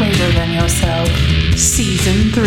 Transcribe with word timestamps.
Greater 0.00 0.32
Than 0.32 0.50
Yourself, 0.52 1.10
Season 1.58 2.32
3. 2.32 2.42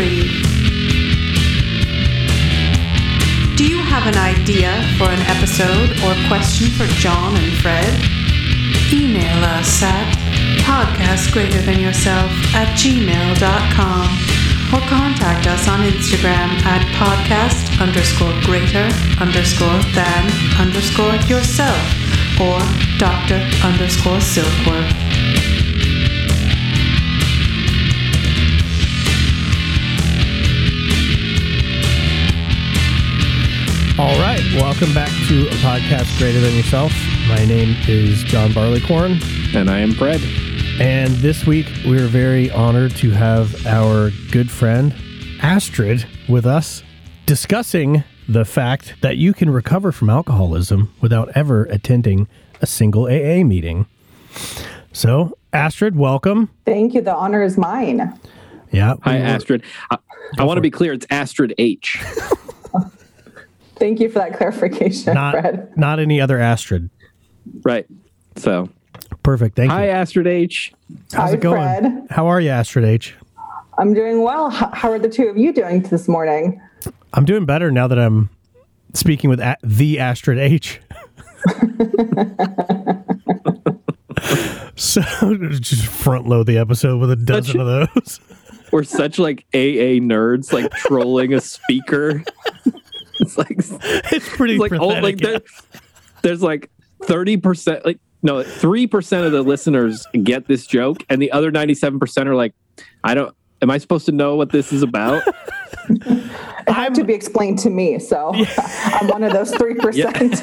Do 3.55 3.67
you 3.69 3.77
have 3.77 4.07
an 4.07 4.17
idea 4.17 4.81
for 4.97 5.05
an 5.13 5.21
episode 5.29 5.91
or 6.01 6.17
question 6.27 6.73
for 6.73 6.87
John 6.97 7.37
and 7.37 7.53
Fred? 7.61 7.93
Email 8.91 9.37
us 9.45 9.83
at 9.83 10.17
podcastgreaterthanyourself 10.65 12.33
at 12.57 12.73
gmail.com 12.73 14.07
or 14.73 14.81
contact 14.89 15.45
us 15.45 15.67
on 15.67 15.81
Instagram 15.81 16.49
at 16.65 16.81
podcast 16.97 17.79
underscore 17.79 18.33
greater 18.49 18.89
underscore 19.21 19.77
than 19.93 20.25
underscore 20.57 21.13
yourself 21.29 21.77
or 22.41 22.57
Dr. 22.97 23.37
underscore 23.61 24.17
Silkworth. 24.17 25.22
All 34.03 34.19
right, 34.19 34.41
welcome 34.55 34.93
back 34.93 35.07
to 35.29 35.47
a 35.47 35.51
podcast 35.61 36.17
greater 36.17 36.41
than 36.41 36.53
yourself. 36.55 36.91
My 37.29 37.45
name 37.45 37.73
is 37.87 38.21
John 38.25 38.51
Barleycorn, 38.51 39.21
And 39.55 39.69
I 39.69 39.79
am 39.79 39.93
Fred. 39.93 40.19
and 40.81 41.13
this 41.15 41.45
week 41.45 41.67
we're 41.85 42.07
very 42.07 42.51
honored 42.51 42.93
to 42.97 43.11
have 43.11 43.65
our 43.65 44.11
good 44.31 44.51
friend 44.51 44.93
Astrid 45.41 46.05
with 46.27 46.45
us 46.45 46.83
discussing 47.25 48.03
the 48.27 48.43
fact 48.43 48.95
that 49.01 49.15
you 49.15 49.31
can 49.33 49.49
recover 49.49 49.93
from 49.93 50.09
alcoholism 50.09 50.93
without 50.99 51.29
ever 51.33 51.63
attending 51.65 52.27
a 52.61 52.65
single 52.65 53.05
AA 53.05 53.43
meeting. 53.45 53.85
So, 54.91 55.37
Astrid, 55.53 55.95
welcome. 55.95 56.49
Thank 56.65 56.93
you. 56.93 56.99
The 57.01 57.15
honor 57.15 57.41
is 57.41 57.57
mine. 57.57 58.19
Yeah. 58.71 58.95
Hi, 59.03 59.19
were- 59.19 59.25
Astrid. 59.25 59.63
I, 59.89 59.97
I 60.37 60.43
want 60.43 60.57
to 60.57 60.61
be 60.61 60.71
clear. 60.71 60.91
It's 60.91 61.07
Astrid 61.09 61.53
H. 61.57 62.03
Thank 63.75 63.99
you 63.99 64.09
for 64.09 64.19
that 64.19 64.37
clarification, 64.37 65.13
Not, 65.15 65.31
Fred. 65.33 65.73
not 65.77 65.99
any 65.99 66.21
other 66.21 66.39
Astrid. 66.39 66.89
Right. 67.63 67.85
So, 68.37 68.69
Perfect. 69.23 69.55
Thank 69.55 69.71
hi, 69.71 69.85
you. 69.85 69.91
Hi, 69.91 69.97
Astrid 69.99 70.27
H. 70.27 70.73
How's 71.13 71.29
Hi, 71.29 71.35
it 71.35 71.41
going? 71.41 71.57
Fred. 71.57 72.07
How 72.09 72.27
are 72.27 72.39
you, 72.41 72.49
Astrid 72.49 72.85
H? 72.85 73.15
I'm 73.77 73.93
doing 73.93 74.21
well. 74.21 74.49
How 74.49 74.91
are 74.91 74.99
the 74.99 75.09
two 75.09 75.27
of 75.27 75.37
you 75.37 75.51
doing 75.53 75.81
this 75.83 76.07
morning? 76.07 76.61
I'm 77.13 77.25
doing 77.25 77.45
better 77.45 77.71
now 77.71 77.87
that 77.87 77.97
I'm 77.99 78.29
speaking 78.93 79.29
with 79.29 79.39
a- 79.39 79.57
the 79.63 79.99
Astrid 79.99 80.37
H. 80.39 80.79
so 84.75 85.01
just 85.49 85.85
front 85.85 86.27
load 86.27 86.47
the 86.47 86.57
episode 86.57 86.99
with 86.99 87.11
a 87.11 87.15
dozen 87.15 87.59
of 87.59 87.67
those. 87.95 88.19
We're 88.71 88.83
such 88.83 89.19
like 89.19 89.45
AA 89.53 89.99
nerds, 90.01 90.51
like 90.53 90.71
trolling 90.71 91.33
a 91.33 91.41
speaker. 91.41 92.23
it's 93.23 93.37
like 93.37 93.51
it's 93.57 93.71
It's 94.11 94.29
pretty 94.29 94.57
like 94.57 94.73
oh, 94.73 94.87
like 94.87 95.17
pathetic. 95.17 95.47
there, 95.71 95.81
there's 96.21 96.41
like 96.41 96.69
thirty 97.03 97.37
percent, 97.37 97.85
like 97.85 97.99
no, 98.21 98.43
three 98.43 98.87
percent 98.87 99.25
of 99.25 99.31
the 99.31 99.41
listeners 99.41 100.05
get 100.23 100.47
this 100.47 100.65
joke, 100.67 101.03
and 101.09 101.21
the 101.21 101.31
other 101.31 101.51
ninety-seven 101.51 101.99
percent 101.99 102.29
are 102.29 102.35
like, 102.35 102.53
I 103.03 103.13
don't. 103.13 103.35
Am 103.61 103.71
I 103.71 103.77
supposed 103.77 104.05
to 104.07 104.11
know 104.11 104.35
what 104.35 104.51
this 104.51 104.73
is 104.73 104.83
about? 104.83 105.23
It 106.65 106.71
had 106.71 106.95
to 106.95 107.03
be 107.03 107.13
explained 107.13 107.59
to 107.59 107.69
me, 107.69 107.99
so 107.99 108.31
I'm 108.57 109.07
one 109.09 109.23
of 109.23 109.33
those 109.33 109.51
three 109.51 109.75
percent. 109.75 110.41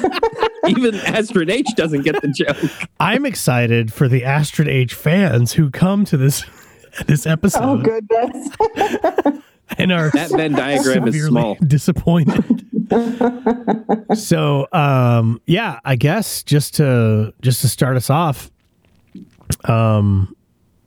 Even 0.67 0.93
Astrid 0.95 1.49
H 1.49 1.65
doesn't 1.75 2.03
get 2.03 2.21
the 2.21 2.27
joke. 2.27 2.57
I'm 2.99 3.25
excited 3.25 3.91
for 3.91 4.07
the 4.07 4.23
Astrid 4.23 4.67
H 4.67 4.93
fans 4.93 5.53
who 5.53 5.71
come 5.71 6.05
to 6.05 6.17
this 6.17 6.45
this 7.07 7.25
episode 7.25 7.63
oh 7.63 7.77
goodness! 7.81 9.40
And 9.77 9.91
are 9.91 10.09
That 10.11 10.29
Venn 10.31 10.53
diagram 10.53 11.07
is 11.07 11.15
severely 11.15 11.29
small. 11.29 11.55
disappointed. 11.65 12.67
so 14.15 14.67
um 14.73 15.41
yeah, 15.47 15.79
I 15.85 15.95
guess 15.95 16.43
just 16.43 16.75
to 16.75 17.33
just 17.41 17.61
to 17.61 17.69
start 17.69 17.95
us 17.97 18.09
off, 18.09 18.51
um 19.65 20.35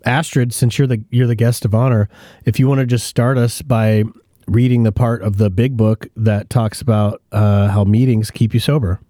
Astrid, 0.05 0.53
since 0.53 0.78
you're 0.78 0.87
the 0.87 1.03
you're 1.11 1.27
the 1.27 1.34
guest 1.34 1.65
of 1.65 1.75
honor, 1.75 2.09
if 2.44 2.59
you 2.59 2.69
want 2.69 2.81
to 2.81 2.87
just 2.87 3.06
start 3.06 3.39
us 3.39 3.62
by 3.62 4.05
reading 4.47 4.83
the 4.83 4.93
part 4.93 5.23
of 5.23 5.39
the 5.39 5.49
big 5.49 5.77
book 5.77 6.06
that 6.17 6.50
talks 6.50 6.83
about 6.83 7.23
uh, 7.33 7.69
how 7.69 7.84
meetings 7.84 8.31
keep 8.31 8.53
you 8.53 8.61
sober. 8.61 9.00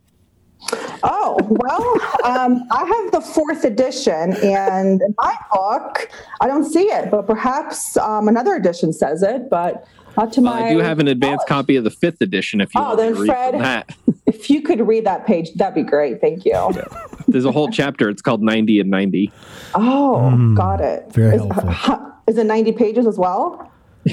Oh 1.36 1.46
well, 1.48 2.30
um, 2.30 2.62
I 2.70 2.84
have 2.84 3.12
the 3.12 3.20
fourth 3.20 3.64
edition, 3.64 4.32
and 4.42 5.00
in 5.02 5.14
my 5.18 5.34
book, 5.52 6.08
I 6.40 6.46
don't 6.46 6.64
see 6.64 6.84
it, 6.84 7.10
but 7.10 7.26
perhaps 7.26 7.96
um, 7.96 8.28
another 8.28 8.54
edition 8.54 8.92
says 8.92 9.22
it. 9.22 9.50
But 9.50 9.86
not 10.16 10.32
to 10.34 10.40
Well, 10.42 10.54
my. 10.54 10.68
I 10.68 10.72
do 10.72 10.78
have 10.78 10.98
an 11.00 11.08
advanced 11.08 11.46
copy 11.48 11.76
of 11.76 11.84
the 11.84 11.90
fifth 11.90 12.20
edition. 12.20 12.60
If 12.60 12.74
you 12.74 12.80
Oh, 12.80 12.84
want 12.84 12.98
then 12.98 13.14
to 13.14 13.20
read 13.20 13.26
Fred- 13.26 13.54
that, 13.54 13.96
If 14.26 14.48
you 14.48 14.62
could 14.62 14.86
read 14.86 15.04
that 15.06 15.26
page, 15.26 15.52
that'd 15.54 15.74
be 15.74 15.82
great. 15.82 16.20
Thank 16.20 16.44
you. 16.44 16.70
there's 17.28 17.44
a 17.44 17.52
whole 17.52 17.68
chapter. 17.68 18.08
It's 18.08 18.22
called 18.22 18.42
90 18.42 18.80
and 18.80 18.90
90. 18.90 19.32
Oh, 19.74 20.54
got 20.54 20.80
it. 20.80 21.12
very 21.12 21.36
is, 21.36 21.42
helpful. 21.42 22.12
Is 22.26 22.38
it 22.38 22.46
90 22.46 22.72
pages 22.72 23.06
as 23.06 23.18
well? 23.18 23.70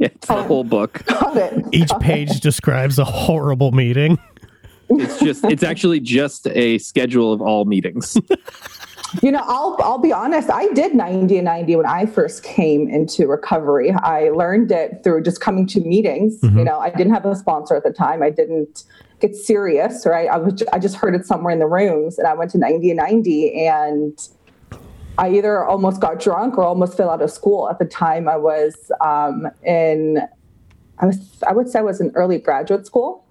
Yeah, 0.00 0.10
it's 0.14 0.28
the 0.28 0.44
whole 0.44 0.62
book. 0.62 1.04
Got 1.06 1.36
it. 1.36 1.64
Each 1.72 1.90
page 1.98 2.38
describes 2.38 3.00
a 3.00 3.04
horrible 3.04 3.72
meeting. 3.72 4.16
It's 4.90 5.20
just, 5.20 5.44
it's 5.44 5.62
actually 5.62 6.00
just 6.00 6.46
a 6.48 6.78
schedule 6.78 7.32
of 7.32 7.40
all 7.40 7.64
meetings. 7.64 8.16
You 9.22 9.32
know, 9.32 9.42
I'll 9.42 9.76
I'll 9.80 9.98
be 9.98 10.12
honest. 10.12 10.50
I 10.50 10.68
did 10.74 10.94
90 10.94 11.38
and 11.38 11.44
90 11.46 11.76
when 11.76 11.86
I 11.86 12.04
first 12.04 12.42
came 12.42 12.88
into 12.88 13.26
recovery. 13.26 13.90
I 13.90 14.28
learned 14.28 14.70
it 14.70 15.02
through 15.02 15.22
just 15.22 15.40
coming 15.40 15.66
to 15.68 15.80
meetings. 15.80 16.38
You 16.42 16.64
know, 16.64 16.78
I 16.78 16.90
didn't 16.90 17.14
have 17.14 17.24
a 17.24 17.34
sponsor 17.34 17.74
at 17.74 17.84
the 17.84 17.92
time. 17.92 18.22
I 18.22 18.28
didn't 18.28 18.84
get 19.20 19.34
serious, 19.34 20.04
right? 20.04 20.28
I 20.28 20.36
was 20.36 20.52
ju- 20.52 20.66
I 20.74 20.78
just 20.78 20.96
heard 20.96 21.14
it 21.14 21.24
somewhere 21.24 21.52
in 21.52 21.58
the 21.58 21.66
rooms, 21.66 22.18
and 22.18 22.28
I 22.28 22.34
went 22.34 22.50
to 22.50 22.58
90 22.58 22.90
and 22.90 22.96
90, 22.98 23.66
and 23.66 24.28
I 25.16 25.30
either 25.30 25.64
almost 25.64 26.00
got 26.00 26.20
drunk 26.20 26.58
or 26.58 26.64
almost 26.64 26.96
fell 26.96 27.10
out 27.10 27.22
of 27.22 27.30
school. 27.30 27.68
At 27.70 27.78
the 27.78 27.86
time, 27.86 28.28
I 28.28 28.36
was 28.36 28.74
um, 29.00 29.48
in 29.64 30.20
I 30.98 31.06
was 31.06 31.42
I 31.48 31.52
would 31.52 31.68
say 31.70 31.78
I 31.78 31.82
was 31.82 32.00
in 32.00 32.12
early 32.14 32.38
graduate 32.38 32.84
school, 32.86 33.24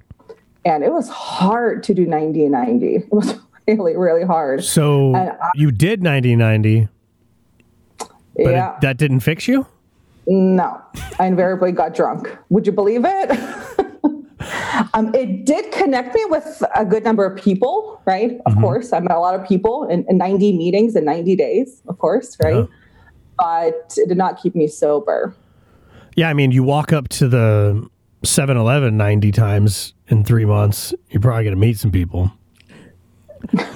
and 0.68 0.84
it 0.84 0.92
was 0.92 1.08
hard 1.08 1.82
to 1.84 1.94
do 1.94 2.06
90 2.06 2.44
and 2.44 2.52
90. 2.52 2.96
It 2.96 3.12
was 3.12 3.36
really 3.68 3.96
really 3.96 4.26
hard. 4.26 4.64
So 4.64 5.16
I- 5.16 5.52
you 5.56 5.72
did 5.72 6.02
90-90, 6.02 6.90
but 7.98 8.10
yeah. 8.36 8.76
it, 8.76 8.82
that 8.82 8.98
didn't 8.98 9.22
fix 9.22 9.48
you? 9.48 9.66
No, 10.28 10.82
I 11.20 11.28
invariably 11.28 11.72
got 11.72 11.96
drunk. 11.96 12.38
Would 12.50 12.66
you 12.66 12.74
believe 12.74 13.06
it? 13.06 13.32
um, 14.94 15.16
it 15.16 15.46
did 15.46 15.72
connect 15.72 16.14
me 16.14 16.26
with 16.26 16.62
a 16.76 16.84
good 16.84 17.06
number 17.06 17.26
of 17.26 17.42
people, 17.42 18.02
right? 18.06 18.38
Of 18.46 18.58
course, 18.58 18.92
I 18.92 19.00
met 19.00 19.12
a 19.12 19.20
lot 19.20 19.40
of 19.40 19.48
people 19.48 19.88
in, 19.88 20.06
in 20.10 20.18
90 20.18 20.58
meetings 20.58 20.98
in 20.98 21.06
90 21.06 21.38
days, 21.38 21.82
of 21.88 21.98
course, 22.00 22.36
right? 22.44 22.56
Yeah. 22.56 22.66
But 23.38 23.94
it 23.96 24.10
did 24.10 24.18
not 24.18 24.42
keep 24.42 24.54
me 24.54 24.68
sober. 24.68 25.34
Yeah, 26.18 26.28
I 26.30 26.34
mean, 26.34 26.52
you 26.52 26.64
walk 26.64 26.92
up 26.92 27.08
to 27.10 27.30
the 27.30 27.88
7-Eleven 28.26 28.98
90 28.98 29.32
times 29.32 29.94
in 30.10 30.24
three 30.24 30.46
months, 30.46 30.94
you're 31.10 31.22
probably 31.22 31.44
going 31.44 31.56
to 31.56 31.60
meet 31.60 31.78
some 31.78 31.92
people. 31.92 32.32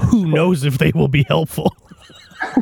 Who 0.09 0.25
knows 0.31 0.63
if 0.63 0.77
they 0.77 0.91
will 0.93 1.07
be 1.07 1.23
helpful? 1.23 1.75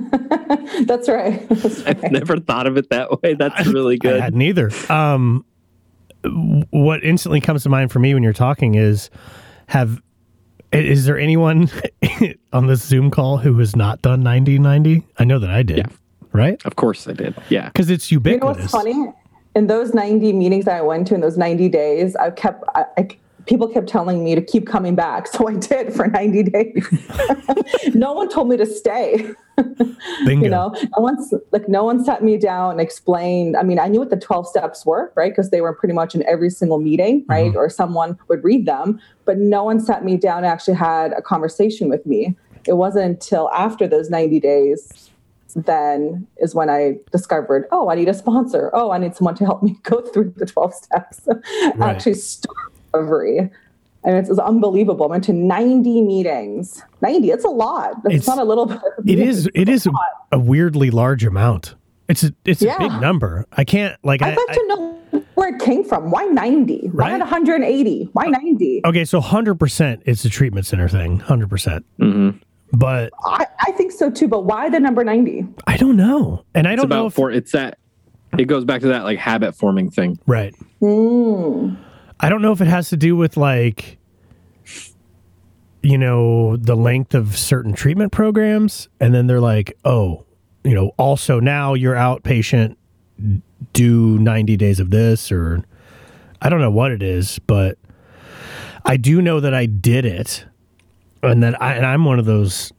That's 0.85 1.07
right. 1.07 1.47
That's 1.50 1.85
I've 1.85 2.12
never 2.12 2.38
thought 2.40 2.68
of 2.68 2.78
it 2.78 2.90
that 2.90 3.22
way. 3.22 3.34
That's 3.35 3.66
really 3.68 3.97
good. 3.97 4.12
I 4.12 4.16
good. 4.16 4.22
hadn't 4.24 4.41
either. 4.41 4.72
Um, 4.91 5.46
what 6.72 7.03
instantly 7.03 7.40
comes 7.41 7.63
to 7.63 7.69
mind 7.69 7.91
for 7.91 8.00
me 8.00 8.13
when 8.13 8.24
you're 8.24 8.34
talking 8.34 8.75
is, 8.75 9.09
have 9.68 10.02
is 10.72 11.05
there 11.05 11.17
anyone 11.17 11.70
on 12.53 12.67
this 12.67 12.84
Zoom 12.84 13.09
call 13.09 13.38
who 13.38 13.58
has 13.58 13.76
not 13.76 14.02
done 14.02 14.22
90-90? 14.23 15.03
I 15.17 15.23
know 15.23 15.40
that 15.40 15.49
I 15.49 15.64
did. 15.64 15.78
Yeah. 15.79 15.85
Right? 16.32 16.64
Of 16.66 16.76
course 16.76 17.08
I 17.08 17.14
did. 17.14 17.35
Yeah. 17.49 17.70
Because 17.70 17.90
it's 17.90 18.11
You 18.11 18.20
know 18.20 18.29
ubiquitous. 18.32 18.58
what's 18.61 18.72
funny? 18.72 19.11
In 19.55 19.66
those 19.66 19.96
90 19.96 20.34
meetings 20.34 20.66
that 20.66 20.76
I 20.76 20.82
went 20.82 21.08
to 21.08 21.16
in 21.16 21.22
those 21.22 21.38
90 21.40 21.70
days, 21.70 22.16
I 22.17 22.29
kept, 22.29 22.64
I, 22.76 22.85
I, 22.97 23.08
people 23.46 23.68
kept 23.68 23.88
telling 23.88 24.24
me 24.24 24.36
to 24.36 24.41
keep 24.41 24.68
coming 24.68 24.96
back. 24.96 25.28
So 25.28 25.47
I 25.47 25.56
did 25.56 25.94
for 25.94 26.08
90 26.08 26.44
days. 26.44 26.88
no 27.94 28.14
one 28.14 28.30
told 28.30 28.50
me 28.50 28.58
to 28.58 28.66
stay. 28.66 29.32
Bingo. 30.26 30.46
you 30.46 30.50
know 30.50 30.74
no 30.97 31.02
one's 31.03 31.34
like 31.52 31.68
no 31.68 31.84
one 31.84 32.03
sat 32.03 32.24
me 32.24 32.38
down 32.38 32.72
and 32.72 32.80
explained 32.80 33.58
i 33.58 33.64
mean 33.64 33.78
i 33.78 33.90
knew 33.90 34.00
what 34.00 34.09
the 34.09 34.16
12 34.16 34.47
steps 34.47 34.86
were 34.86 35.12
right 35.16 35.32
because 35.32 35.50
they 35.50 35.59
were 35.59 35.74
pretty 35.74 35.94
much 35.94 36.16
in 36.16 36.26
every 36.26 36.50
single 36.50 36.80
meeting 36.80 37.24
mm-hmm. 37.24 37.32
right 37.32 37.56
or 37.58 37.70
someone 37.70 38.18
would 38.30 38.41
read 38.41 38.66
them 38.66 39.00
but 39.26 39.38
no 39.38 39.66
one 39.66 39.80
sat 39.80 40.06
me 40.06 40.16
down 40.16 40.40
and 40.40 40.46
actually 40.46 40.76
had 40.76 41.12
a 41.12 41.22
conversation 41.22 41.90
with 41.90 42.06
me 42.06 42.34
it 42.68 42.74
wasn't 42.74 43.03
until 43.03 43.50
after 43.52 43.86
those 43.86 44.09
90 44.09 44.40
days 44.40 45.09
then 45.56 46.26
is 46.38 46.56
when 46.56 46.70
i 46.70 46.96
discovered 47.12 47.66
oh 47.72 47.90
i 47.90 47.96
need 47.96 48.08
a 48.08 48.14
sponsor 48.14 48.70
oh 48.74 48.91
i 48.91 48.97
need 48.97 49.16
someone 49.16 49.36
to 49.36 49.44
help 49.44 49.62
me 49.62 49.76
go 49.84 50.00
through 50.02 50.34
the 50.38 50.46
12 50.46 50.74
steps 50.74 51.28
actually 51.82 52.14
start 52.14 52.68
recovery 52.94 53.50
and 54.03 54.16
it's, 54.16 54.30
it's 54.30 54.40
unbelievable. 54.40 55.06
I 55.06 55.09
went 55.09 55.24
to 55.26 55.34
90 55.34 56.02
meetings. 56.03 56.82
90, 57.02 57.32
it's 57.32 57.44
a 57.44 57.50
lot. 57.50 57.91
It's, 58.06 58.16
It's- 58.16 58.28
not 58.28 58.40
a 58.40 58.44
little 58.44 58.66
bit. 58.66 58.80
It 59.06 59.20
is. 59.20 59.50
It 59.53 59.68
is 59.70 59.86
a, 59.88 59.91
a 60.32 60.40
weirdly 60.40 60.90
large 60.91 61.26
amount. 61.26 61.76
It's 62.08 62.24
a 62.24 62.34
it's 62.46 62.62
Yeah. 62.62 62.76
a 62.76 62.80
big 62.80 63.02
number. 63.02 63.46
I 63.52 63.64
can't 63.66 63.97
like 64.03 64.22
I, 64.22 64.32
I'd 64.32 64.38
like 64.38 64.50
I- 64.50 64.53
to 64.53 64.68
know 64.68 64.96
where 65.36 65.53
it 65.56 65.59
came 65.62 65.84
from. 65.84 66.12
Why 66.12 66.26
90? 66.26 66.88
Why 66.94 67.12
not 67.12 67.20
180? 67.20 68.09
Why 68.14 68.26
90? 68.28 68.82
okay, 68.86 69.06
so 69.06 69.20
hundred 69.22 69.56
percent 69.56 70.03
it's 70.06 70.24
a 70.26 70.30
treatment 70.30 70.66
center 70.66 70.88
thing, 70.90 71.20
hundred 71.20 71.50
percent. 71.50 71.86
hmm 71.97 72.32
But 72.74 73.12
I, 73.26 73.46
I 73.68 73.72
think 73.74 73.91
so 73.91 74.09
too, 74.09 74.28
but 74.28 74.46
why 74.46 74.70
the 74.70 74.80
number 74.80 75.03
90? 75.03 75.46
I 75.68 75.78
don't 75.78 75.97
know, 75.97 76.46
and 76.56 76.68
I 76.68 76.76
don't 76.76 76.90
know 76.90 77.02
about 77.02 77.08
if 77.08 77.14
for 77.14 77.32
it's 77.32 77.52
that 77.53 77.78
it 78.38 78.46
goes 78.46 78.64
back 78.66 78.82
to 78.82 78.88
that 78.88 79.03
like 79.03 79.20
habit 79.20 79.56
forming 79.56 79.90
thing. 79.91 80.20
right. 80.26 80.53
Hmm. 80.80 81.76
I 82.19 82.29
don't 82.29 82.41
know 82.41 82.51
if 82.51 82.61
it 82.61 82.67
has 82.67 82.89
to 82.89 82.97
do 82.97 83.16
with 83.16 83.37
like 83.37 83.97
you 85.81 85.97
know 85.97 86.57
the 86.57 86.75
length 86.75 87.16
of 87.16 87.37
certain 87.37 87.73
treatment 87.73 88.11
programs 88.11 88.89
and 88.99 89.13
then 89.13 89.27
they're 89.27 89.39
like 89.39 89.77
oh 89.85 90.25
you 90.63 90.75
know 90.75 90.91
also 90.97 91.39
now 91.39 91.73
you're 91.73 91.95
outpatient 91.95 92.75
do 93.73 94.17
90 94.19 94.57
days 94.57 94.79
of 94.79 94.89
this 94.89 95.31
or 95.31 95.63
I 96.41 96.49
don't 96.49 96.59
know 96.59 96.71
what 96.71 96.91
it 96.91 97.01
is 97.01 97.39
but 97.39 97.77
I 98.85 98.97
do 98.97 99.21
know 99.21 99.39
that 99.39 99.53
I 99.53 99.66
did 99.66 100.05
it 100.05 100.45
and 101.23 101.41
that 101.43 101.61
I 101.61 101.75
and 101.75 101.85
I'm 101.85 102.03
one 102.03 102.19
of 102.19 102.25
those 102.25 102.73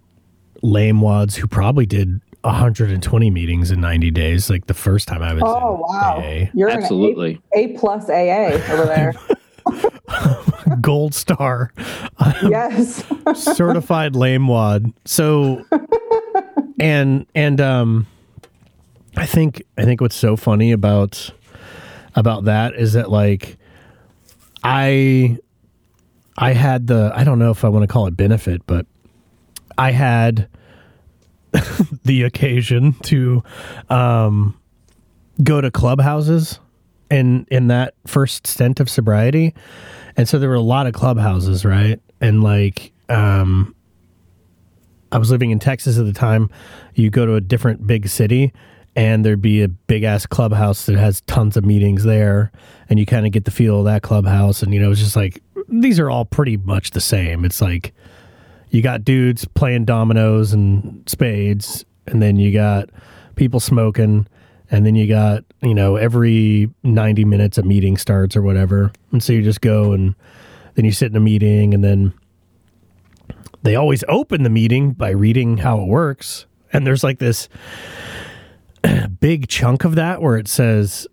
lame 0.62 1.00
wads 1.00 1.36
who 1.36 1.46
probably 1.46 1.86
did 1.86 2.20
120 2.42 3.30
meetings 3.30 3.70
in 3.70 3.80
90 3.80 4.10
days 4.10 4.48
like 4.48 4.66
the 4.66 4.74
first 4.74 5.06
time 5.08 5.22
I 5.22 5.34
was 5.34 5.42
Oh, 5.44 5.74
in 5.74 5.80
wow. 5.80 6.22
AA. 6.24 6.50
You're 6.54 6.70
Absolutely. 6.70 7.40
A, 7.54 7.64
a 7.64 7.78
plus 7.78 8.08
AA 8.08 8.72
over 8.72 8.86
there. 8.86 9.14
gold 10.80 11.14
star 11.14 11.72
yes. 12.42 13.04
certified 13.34 14.16
lame 14.16 14.48
wad. 14.48 14.92
So 15.04 15.64
and 16.80 17.26
and 17.34 17.60
um 17.60 18.06
I 19.16 19.26
think 19.26 19.62
I 19.76 19.84
think 19.84 20.00
what's 20.00 20.16
so 20.16 20.36
funny 20.36 20.72
about 20.72 21.30
about 22.14 22.44
that 22.44 22.74
is 22.74 22.94
that 22.94 23.10
like 23.10 23.58
I 24.64 25.38
I 26.38 26.52
had 26.52 26.86
the 26.86 27.12
I 27.14 27.22
don't 27.24 27.38
know 27.38 27.50
if 27.50 27.64
I 27.64 27.68
want 27.68 27.82
to 27.82 27.92
call 27.92 28.06
it 28.06 28.16
benefit, 28.16 28.62
but 28.66 28.86
I 29.76 29.90
had 29.92 30.48
the 32.04 32.22
occasion 32.22 32.92
to 33.02 33.42
um 33.88 34.56
go 35.42 35.60
to 35.60 35.70
clubhouses 35.70 36.60
in 37.10 37.46
in 37.50 37.68
that 37.68 37.94
first 38.06 38.46
stint 38.46 38.80
of 38.80 38.88
sobriety. 38.88 39.54
And 40.16 40.28
so 40.28 40.38
there 40.38 40.48
were 40.48 40.54
a 40.54 40.60
lot 40.60 40.86
of 40.86 40.92
clubhouses, 40.92 41.64
right? 41.64 42.00
And 42.20 42.42
like 42.42 42.92
um 43.08 43.74
I 45.12 45.18
was 45.18 45.30
living 45.30 45.50
in 45.50 45.58
Texas 45.58 45.98
at 45.98 46.04
the 46.04 46.12
time. 46.12 46.50
You 46.94 47.10
go 47.10 47.26
to 47.26 47.34
a 47.34 47.40
different 47.40 47.86
big 47.86 48.08
city 48.08 48.52
and 48.94 49.24
there'd 49.24 49.42
be 49.42 49.62
a 49.62 49.68
big 49.68 50.02
ass 50.04 50.26
clubhouse 50.26 50.86
that 50.86 50.96
has 50.96 51.20
tons 51.22 51.56
of 51.56 51.64
meetings 51.64 52.04
there 52.04 52.52
and 52.88 52.98
you 52.98 53.06
kind 53.06 53.26
of 53.26 53.32
get 53.32 53.44
the 53.44 53.50
feel 53.50 53.80
of 53.80 53.84
that 53.86 54.02
clubhouse 54.02 54.62
and 54.62 54.74
you 54.74 54.80
know 54.80 54.90
it's 54.90 55.00
just 55.00 55.16
like 55.16 55.42
these 55.68 56.00
are 56.00 56.10
all 56.10 56.24
pretty 56.24 56.56
much 56.56 56.90
the 56.90 57.00
same. 57.00 57.44
It's 57.44 57.62
like 57.62 57.94
you 58.70 58.82
got 58.82 59.04
dudes 59.04 59.44
playing 59.44 59.84
dominoes 59.84 60.52
and 60.52 61.02
spades 61.08 61.84
and 62.06 62.22
then 62.22 62.36
you 62.36 62.52
got 62.52 62.88
people 63.36 63.60
smoking 63.60 64.26
and 64.70 64.86
then 64.86 64.94
you 64.94 65.06
got 65.06 65.44
you 65.62 65.74
know 65.74 65.96
every 65.96 66.70
90 66.82 67.24
minutes 67.24 67.58
a 67.58 67.62
meeting 67.62 67.96
starts 67.96 68.36
or 68.36 68.42
whatever. 68.42 68.92
And 69.12 69.22
so 69.22 69.32
you 69.32 69.42
just 69.42 69.60
go 69.60 69.92
and 69.92 70.14
then 70.74 70.84
you 70.84 70.92
sit 70.92 71.10
in 71.10 71.16
a 71.16 71.20
meeting 71.20 71.74
and 71.74 71.82
then 71.82 72.12
they 73.62 73.76
always 73.76 74.04
open 74.08 74.42
the 74.42 74.50
meeting 74.50 74.92
by 74.92 75.10
reading 75.10 75.58
how 75.58 75.80
it 75.80 75.86
works. 75.86 76.46
And 76.72 76.86
there's 76.86 77.04
like 77.04 77.18
this 77.18 77.48
big 79.20 79.48
chunk 79.48 79.84
of 79.84 79.96
that 79.96 80.22
where 80.22 80.36
it 80.36 80.48
says 80.48 81.06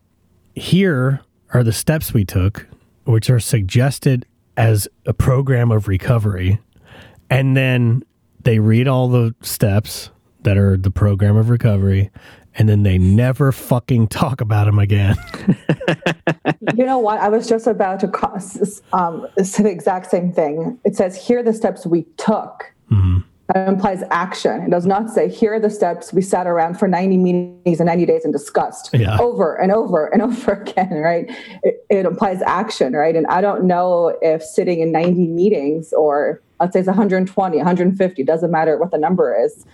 here 0.55 1.21
are 1.53 1.63
the 1.63 1.73
steps 1.73 2.13
we 2.13 2.25
took 2.25 2.67
which 3.05 3.29
are 3.29 3.39
suggested 3.39 4.25
as 4.57 4.87
a 5.05 5.13
program 5.13 5.71
of 5.71 5.87
recovery 5.87 6.59
and 7.29 7.55
then 7.55 8.03
they 8.43 8.59
read 8.59 8.87
all 8.87 9.07
the 9.09 9.35
steps 9.41 10.09
that 10.43 10.57
are 10.57 10.77
the 10.77 10.91
program 10.91 11.35
of 11.35 11.49
recovery 11.49 12.11
and 12.55 12.67
then 12.67 12.83
they 12.83 12.97
never 12.97 13.51
fucking 13.51 14.07
talk 14.07 14.41
about 14.41 14.65
them 14.65 14.79
again 14.79 15.15
you 16.75 16.85
know 16.85 16.99
what? 16.99 17.19
I 17.19 17.29
was 17.29 17.47
just 17.47 17.67
about 17.67 17.99
to 18.01 18.77
um, 18.93 19.27
say 19.43 19.63
the 19.63 19.69
exact 19.69 20.09
same 20.09 20.31
thing. 20.31 20.79
It 20.83 20.95
says, 20.95 21.15
here 21.15 21.39
are 21.39 21.43
the 21.43 21.53
steps 21.53 21.85
we 21.85 22.03
took. 22.17 22.73
That 23.53 23.69
implies 23.69 24.03
action. 24.11 24.61
It 24.63 24.71
does 24.71 24.85
not 24.85 25.09
say, 25.09 25.29
here 25.29 25.53
are 25.53 25.59
the 25.59 25.69
steps 25.69 26.11
we 26.11 26.21
sat 26.21 26.47
around 26.47 26.77
for 26.77 26.85
90 26.87 27.15
meetings 27.17 27.79
and 27.79 27.87
90 27.87 28.05
days 28.05 28.25
and 28.25 28.33
discussed 28.33 28.89
Yeah. 28.93 29.17
over 29.21 29.55
and 29.55 29.71
over 29.71 30.07
and 30.07 30.21
over 30.27 30.51
again, 30.51 30.89
right? 30.95 31.25
It, 31.63 31.85
it 31.89 32.05
implies 32.05 32.41
action, 32.41 32.91
right? 32.93 33.15
And 33.15 33.25
I 33.27 33.39
don't 33.39 33.63
know 33.63 34.17
if 34.21 34.43
sitting 34.43 34.81
in 34.81 34.91
90 34.91 35.27
meetings 35.29 35.93
or 35.93 36.41
let's 36.59 36.73
say 36.73 36.79
it's 36.79 36.87
120, 36.87 37.57
150, 37.57 38.23
doesn't 38.23 38.51
matter 38.51 38.77
what 38.77 38.91
the 38.91 38.97
number 38.97 39.33
is, 39.39 39.65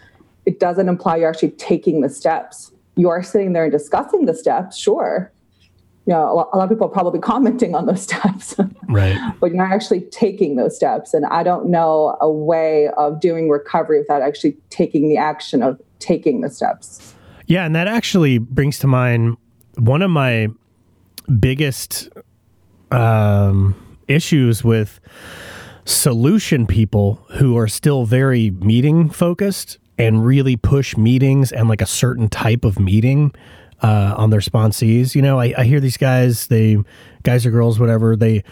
it 0.46 0.60
doesn't 0.60 0.88
imply 0.88 1.16
you're 1.18 1.30
actually 1.30 1.52
taking 1.52 2.02
the 2.02 2.10
steps. 2.10 2.72
You 2.96 3.10
are 3.10 3.24
sitting 3.24 3.54
there 3.54 3.64
and 3.64 3.72
discussing 3.72 4.28
the 4.28 4.36
steps, 4.36 4.78
sure. 4.78 5.32
You 6.06 6.14
know, 6.14 6.32
a 6.32 6.34
lot, 6.34 6.50
a 6.52 6.58
lot 6.58 6.64
of 6.66 6.70
people 6.70 6.88
are 6.88 6.92
probably 6.92 7.20
commenting 7.32 7.76
on 7.76 7.86
those 7.86 8.02
steps, 8.02 8.56
right 8.90 9.18
but 9.40 9.48
you're 9.48 9.58
not 9.58 9.72
actually 9.72 10.02
taking 10.02 10.56
those 10.56 10.76
steps. 10.76 11.14
And 11.14 11.26
I 11.28 11.44
don't 11.44 11.68
know 11.68 12.18
a 12.20 12.30
way 12.30 12.90
of 12.98 13.20
doing 13.20 13.50
recovery 13.50 14.00
without 14.00 14.22
actually 14.22 14.58
taking 14.70 15.08
the 15.10 15.18
action 15.18 15.64
of 15.64 15.82
taking 16.00 16.42
the 16.42 16.50
steps. 16.50 17.14
Yeah, 17.48 17.66
and 17.66 17.76
that 17.76 17.88
actually 17.88 18.38
brings 18.38 18.80
to 18.80 18.88
mind 18.88 19.38
one 19.78 20.02
of 20.02 20.10
my 20.10 20.48
biggest 21.40 22.10
um, 22.92 23.76
issues 24.08 24.64
with 24.64 25.00
solution 25.86 26.66
people 26.66 27.26
who 27.32 27.58
are 27.58 27.68
still 27.68 28.06
very 28.06 28.52
meeting 28.52 29.10
focused 29.10 29.78
and 29.98 30.26
really 30.26 30.56
push 30.56 30.96
meetings 30.96 31.52
and 31.52 31.68
like 31.68 31.82
a 31.82 31.86
certain 31.86 32.30
type 32.30 32.66
of 32.66 32.80
meeting 32.80 33.34
uh, 33.84 34.16
on 34.18 34.30
their 34.32 34.40
sponsees. 34.40 35.14
You 35.14 35.22
know, 35.22 35.40
I, 35.40 35.54
I 35.58 35.64
hear 35.66 35.80
these 35.80 35.98
guys, 35.98 36.48
they 36.48 36.78
guys 37.24 37.46
or 37.46 37.52
girls, 37.52 37.80
whatever, 37.80 38.16
they 38.16 38.44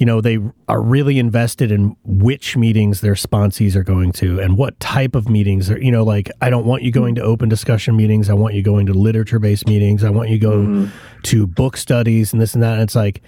you 0.00 0.06
know, 0.06 0.22
they 0.22 0.38
are 0.66 0.80
really 0.80 1.18
invested 1.18 1.70
in 1.70 1.94
which 2.04 2.56
meetings 2.56 3.02
their 3.02 3.12
sponsees 3.12 3.76
are 3.76 3.82
going 3.82 4.12
to 4.12 4.40
and 4.40 4.56
what 4.56 4.80
type 4.80 5.14
of 5.14 5.28
meetings 5.28 5.70
are, 5.70 5.78
you 5.78 5.92
know, 5.92 6.02
like 6.02 6.30
I 6.40 6.48
don't 6.48 6.64
want 6.64 6.82
you 6.82 6.90
going 6.90 7.14
to 7.16 7.20
open 7.20 7.50
discussion 7.50 7.98
meetings. 7.98 8.30
I 8.30 8.32
want 8.32 8.54
you 8.54 8.62
going 8.62 8.86
to 8.86 8.94
literature 8.94 9.38
based 9.38 9.66
meetings. 9.66 10.02
I 10.02 10.08
want 10.08 10.30
you 10.30 10.38
go 10.38 10.88
to 11.24 11.46
book 11.46 11.76
studies 11.76 12.32
and 12.32 12.40
this 12.40 12.54
and 12.54 12.62
that. 12.62 12.74
And 12.74 12.82
it's 12.82 12.94
like, 12.94 13.20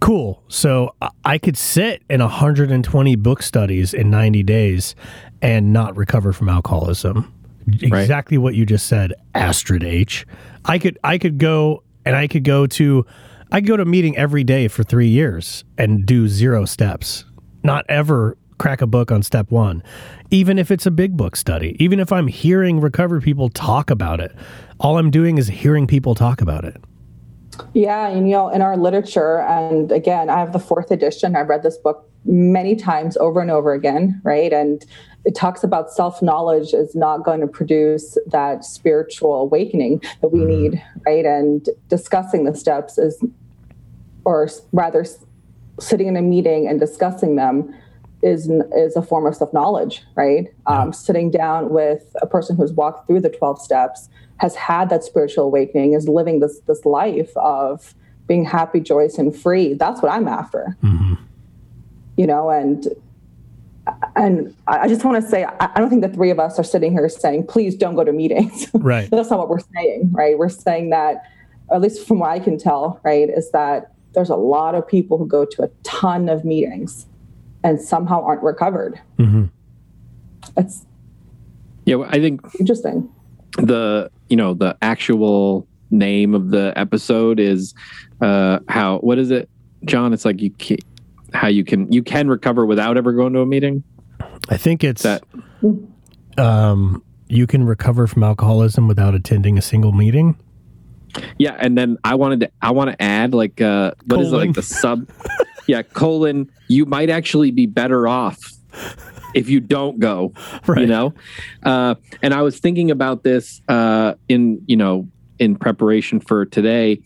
cool. 0.00 0.42
So 0.48 0.94
I 1.24 1.38
could 1.38 1.56
sit 1.56 2.02
in 2.10 2.20
120 2.20 3.16
book 3.16 3.42
studies 3.42 3.94
in 3.94 4.10
90 4.10 4.42
days 4.42 4.94
and 5.40 5.72
not 5.72 5.96
recover 5.96 6.34
from 6.34 6.50
alcoholism. 6.50 7.32
Exactly 7.66 8.38
what 8.38 8.54
you 8.54 8.66
just 8.66 8.86
said, 8.86 9.12
Astrid 9.34 9.84
H. 9.84 10.26
I 10.64 10.78
could 10.78 10.98
I 11.04 11.18
could 11.18 11.38
go 11.38 11.82
and 12.04 12.16
I 12.16 12.26
could 12.26 12.44
go 12.44 12.66
to 12.66 13.06
I 13.52 13.60
could 13.60 13.68
go 13.68 13.76
to 13.76 13.82
a 13.82 13.86
meeting 13.86 14.16
every 14.16 14.44
day 14.44 14.68
for 14.68 14.82
three 14.82 15.08
years 15.08 15.64
and 15.78 16.06
do 16.06 16.28
zero 16.28 16.64
steps. 16.64 17.24
Not 17.62 17.84
ever 17.88 18.36
crack 18.58 18.80
a 18.80 18.86
book 18.86 19.10
on 19.10 19.22
step 19.22 19.50
one. 19.50 19.82
Even 20.30 20.58
if 20.58 20.70
it's 20.70 20.86
a 20.86 20.90
big 20.90 21.16
book 21.16 21.34
study. 21.34 21.76
Even 21.80 21.98
if 21.98 22.12
I'm 22.12 22.28
hearing 22.28 22.80
recovered 22.80 23.22
people 23.22 23.48
talk 23.48 23.90
about 23.90 24.20
it. 24.20 24.32
All 24.78 24.98
I'm 24.98 25.10
doing 25.10 25.38
is 25.38 25.48
hearing 25.48 25.86
people 25.86 26.14
talk 26.14 26.40
about 26.40 26.64
it. 26.64 26.76
Yeah, 27.74 28.08
and 28.08 28.28
you 28.28 28.36
know, 28.36 28.48
in 28.48 28.62
our 28.62 28.76
literature, 28.76 29.40
and 29.40 29.92
again, 29.92 30.30
I 30.30 30.38
have 30.38 30.52
the 30.52 30.58
fourth 30.58 30.90
edition. 30.90 31.36
I've 31.36 31.48
read 31.48 31.62
this 31.62 31.76
book 31.76 32.08
many 32.24 32.76
times 32.76 33.16
over 33.16 33.40
and 33.40 33.50
over 33.50 33.72
again, 33.72 34.20
right? 34.24 34.52
And 34.52 34.84
it 35.24 35.34
talks 35.34 35.62
about 35.62 35.90
self 35.90 36.22
knowledge 36.22 36.72
is 36.72 36.94
not 36.94 37.24
going 37.24 37.40
to 37.40 37.46
produce 37.46 38.16
that 38.26 38.64
spiritual 38.64 39.34
awakening 39.34 40.02
that 40.20 40.28
we 40.28 40.44
need, 40.44 40.82
right? 41.04 41.24
And 41.24 41.68
discussing 41.88 42.44
the 42.44 42.54
steps 42.54 42.98
is, 42.98 43.22
or 44.24 44.48
rather, 44.72 45.04
sitting 45.78 46.06
in 46.06 46.16
a 46.16 46.22
meeting 46.22 46.66
and 46.66 46.80
discussing 46.80 47.36
them 47.36 47.74
is 48.22 48.50
is 48.76 48.96
a 48.96 49.02
form 49.02 49.26
of 49.26 49.34
self 49.34 49.52
knowledge, 49.52 50.02
right? 50.14 50.46
Um, 50.66 50.92
sitting 50.92 51.30
down 51.30 51.70
with 51.70 52.14
a 52.22 52.26
person 52.26 52.56
who's 52.56 52.72
walked 52.72 53.06
through 53.06 53.20
the 53.20 53.30
twelve 53.30 53.60
steps, 53.60 54.08
has 54.38 54.54
had 54.54 54.90
that 54.90 55.04
spiritual 55.04 55.44
awakening, 55.44 55.92
is 55.94 56.08
living 56.08 56.40
this 56.40 56.60
this 56.66 56.84
life 56.84 57.34
of 57.36 57.94
being 58.26 58.44
happy, 58.44 58.80
joyous, 58.80 59.18
and 59.18 59.36
free. 59.36 59.74
That's 59.74 60.00
what 60.02 60.12
I'm 60.12 60.28
after. 60.28 60.76
You 62.16 62.26
know, 62.26 62.50
and 62.50 62.86
and 64.16 64.54
I 64.66 64.80
I 64.80 64.88
just 64.88 65.04
want 65.04 65.22
to 65.22 65.28
say, 65.28 65.44
I 65.44 65.70
I 65.74 65.80
don't 65.80 65.90
think 65.90 66.02
the 66.02 66.08
three 66.08 66.30
of 66.30 66.38
us 66.38 66.58
are 66.58 66.64
sitting 66.64 66.92
here 66.92 67.08
saying, 67.08 67.46
"Please 67.46 67.74
don't 67.76 67.94
go 67.94 68.04
to 68.04 68.12
meetings." 68.12 68.68
Right. 68.74 69.10
That's 69.10 69.30
not 69.30 69.38
what 69.38 69.48
we're 69.48 69.60
saying, 69.76 70.10
right? 70.12 70.38
We're 70.38 70.48
saying 70.48 70.90
that, 70.90 71.24
at 71.72 71.80
least 71.80 72.06
from 72.06 72.18
what 72.20 72.30
I 72.30 72.38
can 72.38 72.58
tell, 72.58 73.00
right, 73.04 73.28
is 73.28 73.50
that 73.50 73.92
there's 74.14 74.30
a 74.30 74.36
lot 74.36 74.74
of 74.74 74.86
people 74.86 75.18
who 75.18 75.26
go 75.26 75.44
to 75.44 75.62
a 75.62 75.68
ton 75.82 76.28
of 76.28 76.44
meetings 76.44 77.06
and 77.62 77.80
somehow 77.80 78.22
aren't 78.24 78.42
recovered. 78.42 79.00
It's 80.56 80.86
Yeah, 81.84 81.96
well, 81.96 82.08
I 82.10 82.18
think 82.20 82.40
interesting. 82.58 83.08
the 83.58 84.10
you 84.28 84.36
know, 84.36 84.54
the 84.54 84.76
actual 84.82 85.66
name 85.90 86.34
of 86.34 86.50
the 86.50 86.72
episode 86.76 87.40
is 87.40 87.74
uh, 88.20 88.60
how 88.68 88.98
what 88.98 89.18
is 89.18 89.30
it, 89.30 89.48
John? 89.84 90.12
It's 90.12 90.24
like 90.24 90.40
you 90.40 90.50
can, 90.50 90.78
how 91.32 91.48
you 91.48 91.64
can 91.64 91.90
you 91.92 92.02
can 92.02 92.28
recover 92.28 92.66
without 92.66 92.96
ever 92.96 93.12
going 93.12 93.32
to 93.34 93.40
a 93.40 93.46
meeting. 93.46 93.82
I 94.48 94.56
think 94.56 94.84
it's 94.84 95.02
That 95.02 95.22
um, 96.38 97.02
you 97.28 97.46
can 97.46 97.64
recover 97.64 98.06
from 98.06 98.22
alcoholism 98.22 98.88
without 98.88 99.14
attending 99.14 99.58
a 99.58 99.62
single 99.62 99.92
meeting. 99.92 100.36
yeah, 101.38 101.56
and 101.58 101.76
then 101.76 101.96
I 102.04 102.14
wanted 102.14 102.40
to 102.40 102.50
I 102.62 102.70
want 102.72 102.90
to 102.90 103.02
add 103.02 103.34
like 103.34 103.60
uh, 103.60 103.92
what 104.06 104.20
is 104.20 104.32
it 104.32 104.36
like 104.36 104.54
the 104.54 104.62
sub? 104.62 105.08
yeah, 105.66 105.82
colon. 105.82 106.50
You 106.68 106.86
might 106.86 107.10
actually 107.10 107.50
be 107.50 107.66
better 107.66 108.06
off 108.08 108.38
if 109.34 109.48
you 109.48 109.60
don't 109.60 109.98
go. 109.98 110.32
Right. 110.66 110.80
you 110.82 110.86
know 110.86 111.14
uh, 111.64 111.94
and 112.22 112.32
i 112.34 112.42
was 112.42 112.58
thinking 112.60 112.90
about 112.90 113.22
this 113.22 113.60
uh, 113.68 114.14
in 114.28 114.62
you 114.66 114.76
know 114.76 115.08
in 115.38 115.56
preparation 115.56 116.20
for 116.20 116.44
today 116.44 117.00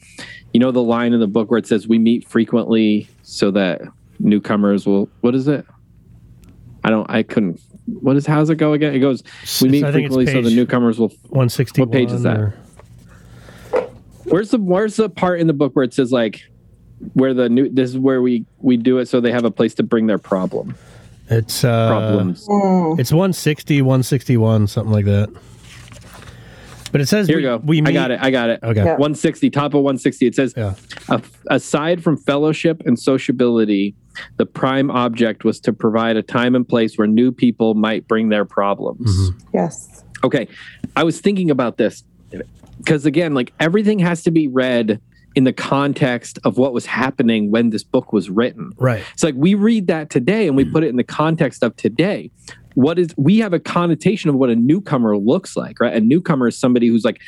you 0.53 0.61
know 0.61 0.71
the 0.73 0.83
line 0.83 1.13
in 1.13 1.21
the 1.21 1.27
book 1.29 1.51
where 1.51 1.59
it 1.59 1.67
says 1.67 1.87
we 1.89 1.99
meet 1.99 2.27
frequently 2.29 3.09
so 3.23 3.51
that 3.53 3.81
newcomers 4.19 4.87
will 4.87 5.09
what 5.21 5.35
is 5.35 5.49
it 5.49 5.65
i 6.85 6.91
don't 6.91 7.09
i 7.11 7.23
couldn't 7.23 7.61
what 7.87 8.17
is 8.17 8.27
how's 8.27 8.49
it 8.51 8.57
go 8.57 8.73
again 8.73 8.95
it 8.95 8.99
goes 9.01 9.23
we 9.61 9.69
meet 9.69 9.85
I 9.85 9.93
think 9.93 10.07
it's 10.07 10.15
frequently 10.15 10.43
so 10.43 10.49
the 10.49 10.55
newcomers 10.57 10.99
will 10.99 11.13
One 11.29 11.49
sixty. 11.49 11.81
What 11.83 11.93
page 11.93 12.11
is 12.11 12.23
that? 12.23 12.55
where's 14.25 14.51
the 14.51 14.59
where's 14.59 14.97
the 14.97 15.09
part 15.09 15.41
in 15.41 15.47
the 15.47 15.53
book 15.53 15.75
where 15.77 15.85
it 15.85 15.93
says 15.93 16.11
like 16.13 16.43
where 17.13 17.35
the 17.35 17.49
new 17.49 17.69
this 17.69 17.91
is 17.91 17.99
where 17.99 18.23
we 18.23 18.47
we 18.61 18.77
do 18.77 18.99
it 18.99 19.07
so 19.07 19.21
they 19.21 19.31
have 19.33 19.45
a 19.45 19.51
place 19.51 19.75
to 19.75 19.83
bring 19.83 20.07
their 20.07 20.19
problem 20.19 20.75
It's 21.29 21.63
uh, 21.65 21.89
problems 21.89 22.41
It's 22.99 23.13
160, 23.13 23.83
161, 23.83 24.67
something 24.69 24.93
like 24.93 25.05
that. 25.07 25.29
But 26.93 27.01
it 27.01 27.07
says 27.07 27.27
here 27.27 27.37
we, 27.37 27.43
go 27.43 27.57
we 27.65 27.81
meet, 27.83 27.91
i 27.91 27.93
got 27.93 28.11
it 28.13 28.21
i 28.23 28.31
got 28.31 28.49
it 28.51 28.61
Okay. 28.63 28.81
Yeah. 28.85 28.93
160 28.93 29.51
top 29.51 29.75
of 29.75 29.83
160 29.83 30.27
it 30.27 30.35
says 30.35 30.55
Yeah. 30.57 30.75
Aside 31.49 32.03
from 32.03 32.17
fellowship 32.17 32.83
and 32.87 32.99
sociability, 32.99 33.95
the 34.37 34.47
prime 34.47 34.91
object 34.91 35.45
was 35.45 35.61
to 35.61 35.73
provide 35.73 36.17
a 36.17 36.23
time 36.23 36.55
and 36.55 36.69
place 36.69 36.97
where 36.97 37.07
new 37.07 37.33
people 37.33 37.75
might 37.75 38.07
bring 38.09 38.29
their 38.29 38.45
problems. 38.45 39.11
Mm-hmm. 39.11 39.49
Yes. 39.55 40.05
Okay. 40.23 40.49
I 40.97 41.05
was 41.05 41.21
thinking 41.21 41.51
about 41.51 41.77
this 41.77 42.05
because, 42.79 43.07
again, 43.07 43.35
like 43.35 43.53
everything 43.61 43.99
has 44.01 44.23
to 44.25 44.31
be 44.31 44.49
read 44.49 45.01
in 45.35 45.45
the 45.45 45.53
context 45.53 46.39
of 46.45 46.59
what 46.59 46.73
was 46.73 46.87
happening 46.87 47.51
when 47.51 47.71
this 47.71 47.83
book 47.83 48.13
was 48.13 48.31
written. 48.31 48.73
Right. 48.79 49.05
It's 49.13 49.25
like 49.25 49.35
we 49.37 49.55
read 49.55 49.89
that 49.89 50.11
today 50.11 50.47
and 50.47 50.57
we 50.57 50.65
put 50.65 50.85
it 50.85 50.89
in 50.89 50.97
the 50.97 51.05
context 51.05 51.63
of 51.63 51.77
today. 51.77 52.31
What 52.75 52.99
is 52.99 53.15
we 53.17 53.39
have 53.39 53.53
a 53.53 53.61
connotation 53.61 54.31
of 54.31 54.37
what 54.37 54.51
a 54.51 54.57
newcomer 54.57 55.17
looks 55.17 55.57
like, 55.57 55.81
right? 55.81 55.95
A 55.95 56.01
newcomer 56.01 56.49
is 56.49 56.59
somebody 56.59 56.89
who's 56.89 57.05
like 57.05 57.21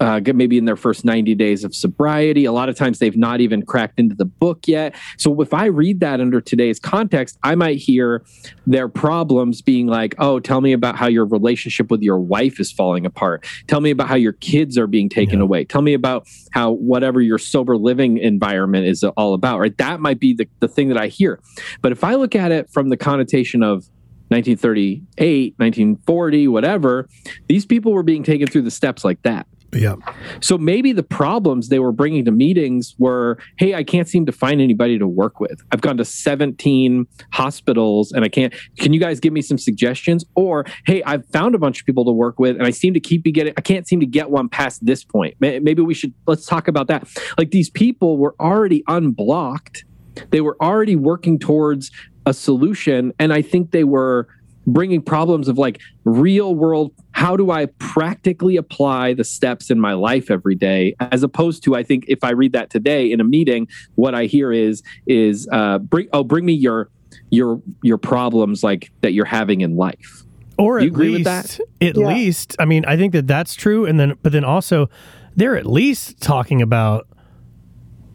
uh, 0.00 0.20
maybe 0.34 0.58
in 0.58 0.64
their 0.64 0.76
first 0.76 1.04
90 1.04 1.34
days 1.34 1.64
of 1.64 1.74
sobriety. 1.74 2.44
A 2.44 2.52
lot 2.52 2.68
of 2.68 2.76
times 2.76 2.98
they've 2.98 3.16
not 3.16 3.40
even 3.40 3.64
cracked 3.64 3.98
into 3.98 4.14
the 4.14 4.24
book 4.24 4.66
yet. 4.68 4.94
So 5.18 5.40
if 5.40 5.54
I 5.54 5.66
read 5.66 6.00
that 6.00 6.20
under 6.20 6.40
today's 6.40 6.78
context, 6.78 7.38
I 7.42 7.54
might 7.54 7.78
hear 7.78 8.24
their 8.66 8.88
problems 8.88 9.62
being 9.62 9.86
like, 9.86 10.14
oh, 10.18 10.38
tell 10.40 10.60
me 10.60 10.72
about 10.72 10.96
how 10.96 11.06
your 11.06 11.24
relationship 11.24 11.90
with 11.90 12.02
your 12.02 12.18
wife 12.18 12.60
is 12.60 12.70
falling 12.70 13.06
apart. 13.06 13.46
Tell 13.68 13.80
me 13.80 13.90
about 13.90 14.08
how 14.08 14.16
your 14.16 14.32
kids 14.34 14.76
are 14.76 14.86
being 14.86 15.08
taken 15.08 15.38
Yeah. 15.38 15.44
away. 15.44 15.64
Tell 15.64 15.82
me 15.82 15.94
about 15.94 16.26
how 16.50 16.72
whatever 16.72 17.20
your 17.20 17.38
sober 17.38 17.76
living 17.76 18.18
environment 18.18 18.86
is 18.86 19.02
all 19.04 19.34
about, 19.34 19.60
right? 19.60 19.76
That 19.78 20.00
might 20.00 20.20
be 20.20 20.34
the, 20.34 20.48
the 20.60 20.68
thing 20.68 20.88
that 20.88 20.98
I 20.98 21.06
hear. 21.08 21.40
But 21.80 21.92
if 21.92 22.04
I 22.04 22.16
look 22.16 22.34
at 22.34 22.52
it 22.52 22.68
from 22.70 22.88
the 22.90 22.96
connotation 22.96 23.62
of 23.62 23.88
1938, 24.28 25.54
1940, 25.58 26.48
whatever, 26.48 27.08
these 27.48 27.64
people 27.64 27.92
were 27.92 28.02
being 28.02 28.22
taken 28.22 28.46
through 28.46 28.62
the 28.62 28.70
steps 28.70 29.04
like 29.04 29.22
that. 29.22 29.46
Yeah. 29.72 29.96
So 30.40 30.56
maybe 30.56 30.92
the 30.92 31.02
problems 31.02 31.68
they 31.68 31.78
were 31.78 31.92
bringing 31.92 32.24
to 32.24 32.30
meetings 32.30 32.94
were, 32.98 33.38
hey, 33.58 33.74
I 33.74 33.84
can't 33.84 34.08
seem 34.08 34.24
to 34.26 34.32
find 34.32 34.60
anybody 34.60 34.98
to 34.98 35.06
work 35.06 35.40
with. 35.40 35.62
I've 35.72 35.80
gone 35.80 35.96
to 35.98 36.04
17 36.04 37.06
hospitals 37.32 38.12
and 38.12 38.24
I 38.24 38.28
can't. 38.28 38.54
Can 38.78 38.92
you 38.92 39.00
guys 39.00 39.20
give 39.20 39.32
me 39.32 39.42
some 39.42 39.58
suggestions? 39.58 40.24
Or, 40.34 40.64
hey, 40.86 41.02
I've 41.02 41.26
found 41.26 41.54
a 41.54 41.58
bunch 41.58 41.80
of 41.80 41.86
people 41.86 42.04
to 42.04 42.12
work 42.12 42.38
with 42.38 42.56
and 42.56 42.66
I 42.66 42.70
seem 42.70 42.94
to 42.94 43.00
keep 43.00 43.24
getting, 43.24 43.52
I 43.56 43.60
can't 43.60 43.86
seem 43.86 44.00
to 44.00 44.06
get 44.06 44.30
one 44.30 44.48
past 44.48 44.84
this 44.86 45.04
point. 45.04 45.36
Maybe 45.40 45.82
we 45.82 45.94
should, 45.94 46.14
let's 46.26 46.46
talk 46.46 46.68
about 46.68 46.86
that. 46.86 47.08
Like 47.36 47.50
these 47.50 47.68
people 47.68 48.18
were 48.18 48.34
already 48.40 48.84
unblocked, 48.88 49.84
they 50.30 50.40
were 50.40 50.56
already 50.62 50.96
working 50.96 51.38
towards 51.38 51.90
a 52.24 52.32
solution. 52.32 53.12
And 53.18 53.32
I 53.32 53.42
think 53.42 53.70
they 53.70 53.84
were 53.84 54.28
bringing 54.66 55.00
problems 55.00 55.48
of 55.48 55.58
like 55.58 55.80
real 56.04 56.54
world 56.54 56.92
how 57.12 57.36
do 57.36 57.50
i 57.50 57.66
practically 57.78 58.56
apply 58.56 59.14
the 59.14 59.24
steps 59.24 59.70
in 59.70 59.78
my 59.80 59.92
life 59.92 60.30
every 60.30 60.54
day 60.54 60.94
as 61.12 61.22
opposed 61.22 61.62
to 61.62 61.74
i 61.76 61.82
think 61.82 62.04
if 62.08 62.24
i 62.24 62.30
read 62.30 62.52
that 62.52 62.68
today 62.70 63.10
in 63.10 63.20
a 63.20 63.24
meeting 63.24 63.66
what 63.94 64.14
i 64.14 64.24
hear 64.24 64.52
is 64.52 64.82
is 65.06 65.48
uh 65.52 65.78
bring 65.78 66.08
oh 66.12 66.24
bring 66.24 66.44
me 66.44 66.52
your 66.52 66.88
your 67.30 67.60
your 67.82 67.98
problems 67.98 68.62
like 68.64 68.90
that 69.02 69.12
you're 69.12 69.24
having 69.24 69.60
in 69.60 69.76
life 69.76 70.22
Or 70.58 70.80
You 70.80 70.86
at 70.86 70.92
agree 70.92 71.10
with 71.10 71.26
least, 71.26 71.58
that? 71.58 71.60
at 71.88 71.96
Yeah. 71.96 72.08
least, 72.08 72.56
I 72.58 72.64
mean, 72.64 72.84
I 72.86 72.96
think 72.96 73.12
that 73.12 73.26
that's 73.26 73.54
true. 73.54 73.84
And 73.84 74.00
then, 74.00 74.14
but 74.22 74.32
then 74.32 74.42
also, 74.44 74.88
they're 75.36 75.54
at 75.56 75.66
least 75.66 76.18
talking 76.20 76.62
about, 76.62 77.06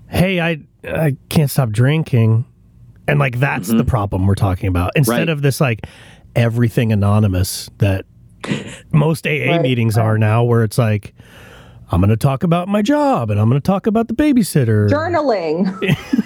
hey, 0.09 0.39
I 0.41 0.59
I 0.83 1.15
can't 1.29 1.49
stop 1.51 1.69
drinking, 1.69 2.45
and 3.07 3.19
like 3.19 3.37
that's 3.39 3.67
the 3.67 3.83
problem 3.83 4.25
we're 4.25 4.33
talking 4.35 4.67
about 4.69 4.91
instead 4.95 5.13
Mm-hmm. 5.13 5.19
Right. 5.19 5.29
of 5.29 5.41
this 5.43 5.61
like 5.61 5.85
everything 6.35 6.91
anonymous 6.91 7.69
that 7.77 8.05
most 8.91 9.27
AA 9.27 9.51
Right, 9.51 9.61
meetings 9.61 9.97
are 9.97 10.17
now, 10.17 10.43
where 10.43 10.63
it's 10.63 10.77
like. 10.77 11.13
I'm 11.93 11.99
going 11.99 12.09
to 12.09 12.15
talk 12.15 12.43
about 12.43 12.69
my 12.69 12.81
job 12.81 13.31
and 13.31 13.37
I'm 13.37 13.49
going 13.49 13.61
to 13.61 13.65
talk 13.65 13.85
about 13.85 14.07
the 14.07 14.13
babysitter. 14.13 14.89
Journaling. 14.89 15.67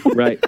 right 0.15 0.39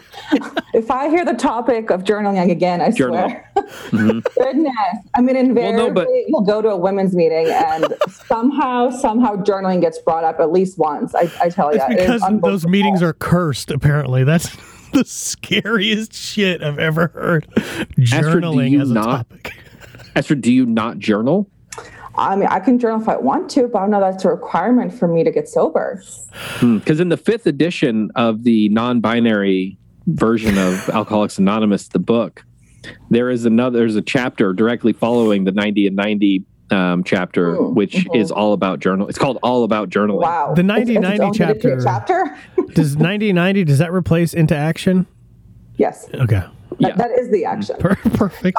if 0.78 0.92
I 0.92 1.10
hear 1.10 1.26
the 1.26 1.34
topic 1.34 1.90
of 1.90 2.04
journaling 2.04 2.52
again, 2.52 2.82
I 2.82 2.92
Journal. 2.92 3.30
swear. 3.30 3.52
Goodness. 4.38 4.76
I 5.16 5.22
mean, 5.22 5.36
invariably, 5.36 5.88
no, 5.88 5.92
but- 5.92 6.08
we'll 6.30 6.42
go 6.42 6.62
to 6.62 6.70
a 6.70 6.78
women's 6.78 7.16
meeting 7.16 7.48
and 7.50 7.94
somehow, 8.28 8.90
somehow 8.92 9.36
journaling 9.38 9.82
gets 9.82 9.98
brought 10.00 10.24
up 10.24 10.40
at 10.40 10.52
least 10.52 10.78
once. 10.78 11.16
I, 11.16 11.32
I 11.42 11.50
tell 11.50 11.74
you. 11.74 11.82
It's 11.82 11.94
it 11.94 12.00
is 12.00 12.22
because 12.22 12.42
those 12.42 12.68
meetings 12.68 13.02
are 13.02 13.14
cursed, 13.14 13.72
apparently. 13.72 14.24
That's 14.24 14.56
the 14.94 15.06
scariest 15.06 16.13
shit 16.13 16.63
I've 16.63 16.79
ever 16.79 17.08
heard. 17.08 17.48
Journaling 17.98 18.72
you 18.72 18.82
as 18.82 18.91
a 18.91 18.94
not- 18.94 19.29
topic. 19.29 19.53
Astrid 20.15 20.41
do 20.41 20.51
you 20.51 20.65
not 20.65 20.98
journal 20.98 21.48
I 22.20 22.36
mean, 22.36 22.48
I 22.48 22.60
can 22.60 22.79
journal 22.79 23.00
if 23.00 23.08
I 23.08 23.15
want 23.17 23.48
to, 23.51 23.67
but 23.67 23.77
I 23.77 23.82
don't 23.82 23.91
know 23.91 24.00
that's 24.00 24.25
a 24.25 24.29
requirement 24.29 24.91
for 24.91 25.08
me 25.08 25.24
to 25.24 25.29
get 25.29 25.48
sober. 25.48 26.01
Hmm, 26.34 26.79
because 26.79 27.00
in 27.00 27.10
the 27.10 27.17
fifth 27.17 27.46
edition 27.46 28.10
of 28.15 28.44
the 28.44 28.70
non-binary 28.70 29.77
version 30.08 30.58
of 30.58 30.89
alcoholics 30.94 31.38
anonymous 31.38 31.89
the 31.89 32.00
book 32.00 32.46
there 33.10 33.29
is 33.29 33.46
another 33.46 33.79
there's 33.79 33.96
a 33.96 34.01
chapter 34.01 34.53
directly 34.53 34.94
following 34.94 35.44
the 35.44 35.51
90 35.51 35.88
and 35.88 35.96
90 35.96 36.44
um, 36.72 37.04
chapter 37.04 37.54
Mm, 37.56 37.74
which 37.76 37.94
mhm. 37.96 38.16
is 38.20 38.32
all 38.32 38.54
about 38.54 38.80
journal 38.80 39.08
it's 39.08 39.18
called 39.18 39.38
all 39.44 39.64
about 39.64 39.90
journaling 39.90 40.22
Wow. 40.22 40.54
The 40.54 40.62
It's- 40.64 40.80
it's 40.82 40.90
its 40.90 41.00
90-90 41.00 41.20
own 41.26 41.32
dedicated 41.32 41.80
chapter- 41.84 42.36
chapter? 42.56 42.64
Does 42.74 42.98
9090, 42.98 43.64
does 43.64 43.78
that 43.80 43.92
replace 43.94 44.34
into 44.34 44.56
action? 44.56 45.06
yes. 45.78 46.08
Okay. 46.14 46.44
Yeah. 46.80 46.96
That 46.96 47.12
is 47.12 47.32
the 47.32 47.46
action. 47.46 47.76
Perfect. 47.80 48.58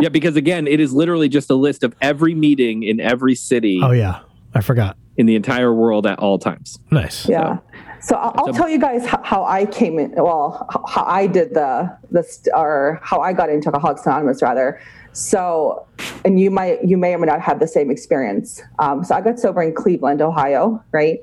yeah 0.00 0.08
because 0.08 0.36
again 0.36 0.66
it 0.66 0.80
is 0.80 0.92
literally 0.92 1.28
just 1.28 1.48
a 1.50 1.54
list 1.54 1.82
of 1.84 1.94
every 2.00 2.34
meeting 2.34 2.82
in 2.82 2.98
every 3.00 3.34
city 3.34 3.80
Oh, 3.82 3.92
yeah. 3.92 4.20
I 4.54 4.60
forgot. 4.60 4.96
in 5.16 5.26
the 5.26 5.34
entire 5.36 5.72
world 5.72 6.06
at 6.06 6.18
all 6.18 6.38
times 6.38 6.78
Nice. 6.90 7.28
Yeah. 7.28 7.58
So 8.00 8.16
I'll, 8.16 8.32
I'll 8.36 8.46
So- 8.46 8.52
tell 8.52 8.68
you 8.68 8.78
guys 8.78 9.04
how, 9.06 9.20
how 9.22 9.44
I 9.44 9.66
came 9.66 9.98
in. 9.98 10.12
Well, 10.16 10.66
how, 10.70 10.84
how 10.86 11.04
I 11.06 11.26
did 11.26 11.54
the 11.54 11.96
the 12.10 12.22
st- 12.22 12.54
or 12.54 13.00
how 13.02 13.20
I 13.20 13.32
got 13.32 13.48
into 13.50 13.68
Alcoholics 13.68 14.04
Anonymous 14.06 14.42
rather. 14.42 14.78
So, 15.16 15.86
and 16.26 16.38
you 16.38 16.50
might 16.50 16.84
you 16.84 16.98
may 16.98 17.14
or 17.14 17.18
may 17.18 17.26
not 17.26 17.40
have 17.40 17.58
the 17.58 17.66
same 17.66 17.90
experience. 17.90 18.60
Um, 18.78 19.02
so 19.02 19.14
I 19.14 19.22
got 19.22 19.38
sober 19.38 19.62
in 19.62 19.74
Cleveland, 19.74 20.20
Ohio, 20.20 20.84
right? 20.92 21.20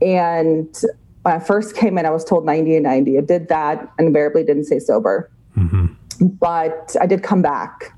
And 0.00 0.68
when 1.22 1.34
I 1.34 1.40
first 1.40 1.74
came 1.74 1.98
in, 1.98 2.06
I 2.06 2.10
was 2.10 2.24
told 2.24 2.46
90 2.46 2.76
and 2.76 2.84
90. 2.84 3.18
I 3.18 3.20
did 3.22 3.48
that, 3.48 3.92
and 3.98 4.06
invariably 4.06 4.44
didn't 4.44 4.66
stay 4.66 4.78
sober. 4.78 5.32
But 6.20 6.94
I 7.00 7.06
did 7.06 7.24
come 7.24 7.42
back. 7.42 7.92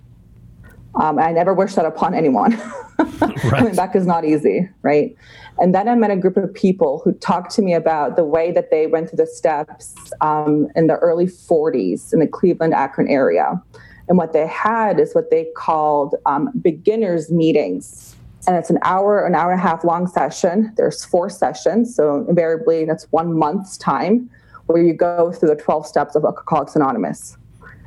Um, 0.95 1.19
I 1.19 1.33
never 1.33 1.52
wish 1.52 1.75
that 1.75 1.85
upon 1.85 2.14
anyone. 2.14 2.52
Coming 3.50 3.75
back 3.75 3.95
is 3.95 4.07
not 4.07 4.25
easy, 4.25 4.71
right? 4.81 5.14
And 5.59 5.75
then 5.75 5.87
I 5.87 5.95
met 5.97 6.11
a 6.11 6.16
group 6.16 6.38
of 6.38 6.55
people 6.55 7.02
who 7.05 7.12
talked 7.12 7.50
to 7.57 7.62
me 7.62 7.75
about 7.75 8.16
the 8.16 8.25
way 8.25 8.52
that 8.52 8.71
they 8.71 8.87
went 8.87 9.11
through 9.11 9.19
the 9.19 9.26
steps 9.26 9.95
um, 10.23 10.69
in 10.75 10.87
the 10.87 10.95
early 10.97 11.26
40s 11.26 12.14
in 12.14 12.21
the 12.21 12.26
Cleveland, 12.26 12.73
Akron 12.73 13.09
area. 13.09 13.62
And 14.08 14.18
what 14.18 14.32
they 14.32 14.46
had 14.46 15.00
is 15.00 15.14
what 15.14 15.30
they 15.30 15.48
called 15.56 16.14
um, 16.26 16.50
beginners 16.60 17.30
meetings. 17.30 18.14
And 18.46 18.56
it's 18.56 18.70
an 18.70 18.78
hour, 18.82 19.26
an 19.26 19.34
hour 19.34 19.50
and 19.50 19.60
a 19.60 19.62
half 19.62 19.82
long 19.82 20.06
session. 20.06 20.72
There's 20.76 21.04
four 21.04 21.28
sessions. 21.28 21.94
So 21.94 22.25
invariably, 22.28 22.84
that's 22.84 23.04
one 23.10 23.36
month's 23.36 23.76
time 23.76 24.30
where 24.66 24.82
you 24.82 24.92
go 24.92 25.32
through 25.32 25.48
the 25.48 25.56
12 25.56 25.86
steps 25.86 26.14
of 26.14 26.25
Alcoholics 26.25 26.76
Anonymous. 26.76 27.36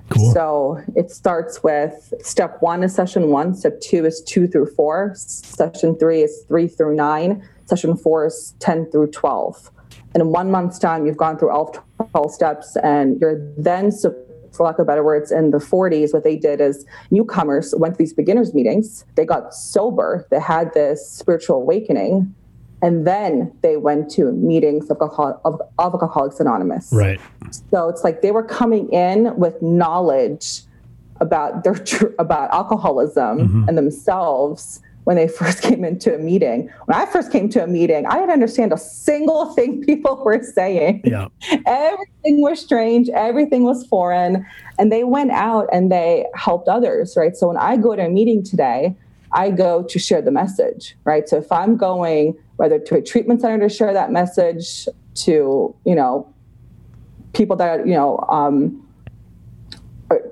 Cool. 0.09 0.33
So 0.33 0.83
it 0.95 1.11
starts 1.11 1.63
with 1.63 2.13
step 2.21 2.57
one 2.61 2.83
is 2.83 2.95
session 2.95 3.29
one, 3.29 3.53
step 3.53 3.79
two 3.79 4.05
is 4.05 4.21
two 4.23 4.47
through 4.47 4.65
four, 4.73 5.13
session 5.15 5.97
three 5.97 6.23
is 6.23 6.43
three 6.47 6.67
through 6.67 6.95
nine, 6.95 7.47
session 7.65 7.95
four 7.95 8.25
is 8.25 8.55
10 8.59 8.89
through 8.91 9.11
12. 9.11 9.69
And 10.15 10.21
in 10.21 10.29
one 10.29 10.49
month's 10.49 10.79
time, 10.79 11.05
you've 11.05 11.17
gone 11.17 11.37
through 11.37 11.51
all 11.51 11.75
12 12.11 12.33
steps, 12.33 12.75
and 12.77 13.19
you're 13.21 13.39
then, 13.57 13.91
for 14.51 14.65
lack 14.65 14.79
of 14.79 14.87
better 14.87 15.03
words, 15.03 15.31
in 15.31 15.51
the 15.51 15.57
40s, 15.57 16.13
what 16.13 16.23
they 16.23 16.35
did 16.35 16.61
is 16.61 16.85
newcomers 17.11 17.73
went 17.77 17.95
to 17.95 17.97
these 17.97 18.13
beginners 18.13 18.53
meetings, 18.53 19.05
they 19.15 19.25
got 19.25 19.53
sober, 19.53 20.27
they 20.31 20.39
had 20.39 20.73
this 20.73 21.09
spiritual 21.09 21.57
awakening, 21.57 22.33
and 22.81 23.05
then 23.05 23.51
they 23.61 23.77
went 23.77 24.09
to 24.11 24.31
meetings 24.31 24.89
of, 24.89 24.97
of, 25.01 25.39
of 25.43 25.61
Alcoholics 25.79 26.39
Anonymous. 26.39 26.89
Right. 26.93 27.19
So 27.71 27.89
it's 27.89 28.03
like 28.03 28.21
they 28.21 28.31
were 28.31 28.43
coming 28.43 28.89
in 28.91 29.35
with 29.35 29.61
knowledge 29.61 30.61
about 31.19 31.63
their 31.63 31.75
about 32.19 32.49
alcoholism 32.51 33.39
mm-hmm. 33.39 33.67
and 33.67 33.77
themselves 33.77 34.81
when 35.09 35.17
they 35.17 35.27
first 35.41 35.63
came 35.63 35.83
into 35.83 36.13
a 36.13 36.19
meeting. 36.19 36.69
When 36.85 36.95
I 36.95 37.07
first 37.07 37.31
came 37.31 37.49
to 37.49 37.63
a 37.63 37.67
meeting, 37.67 38.05
I 38.05 38.19
didn't 38.19 38.29
understand 38.29 38.71
a 38.71 38.77
single 38.77 39.45
thing 39.55 39.83
people 39.83 40.23
were 40.23 40.43
saying. 40.43 41.01
Yeah. 41.03 41.29
Everything 41.65 42.43
was 42.43 42.61
strange, 42.61 43.09
everything 43.09 43.63
was 43.63 43.87
foreign, 43.87 44.45
and 44.77 44.91
they 44.91 45.03
went 45.03 45.31
out 45.31 45.67
and 45.73 45.91
they 45.91 46.27
helped 46.35 46.67
others, 46.67 47.15
right? 47.17 47.35
So 47.35 47.47
when 47.47 47.57
I 47.57 47.75
go 47.75 47.95
to 47.95 48.05
a 48.05 48.09
meeting 48.09 48.43
today, 48.43 48.95
I 49.31 49.49
go 49.49 49.81
to 49.81 49.97
share 49.97 50.21
the 50.21 50.29
message, 50.29 50.95
right? 51.05 51.27
So 51.27 51.37
if 51.37 51.51
I'm 51.51 51.75
going 51.75 52.37
whether 52.57 52.77
to 52.77 52.95
a 52.97 53.01
treatment 53.01 53.41
center 53.41 53.67
to 53.67 53.73
share 53.73 53.93
that 53.93 54.11
message, 54.11 54.87
to 55.15 55.75
you 55.85 55.95
know 55.95 56.31
people 57.33 57.55
that 57.55 57.87
you 57.87 57.93
know 57.95 58.19
um, 58.29 58.87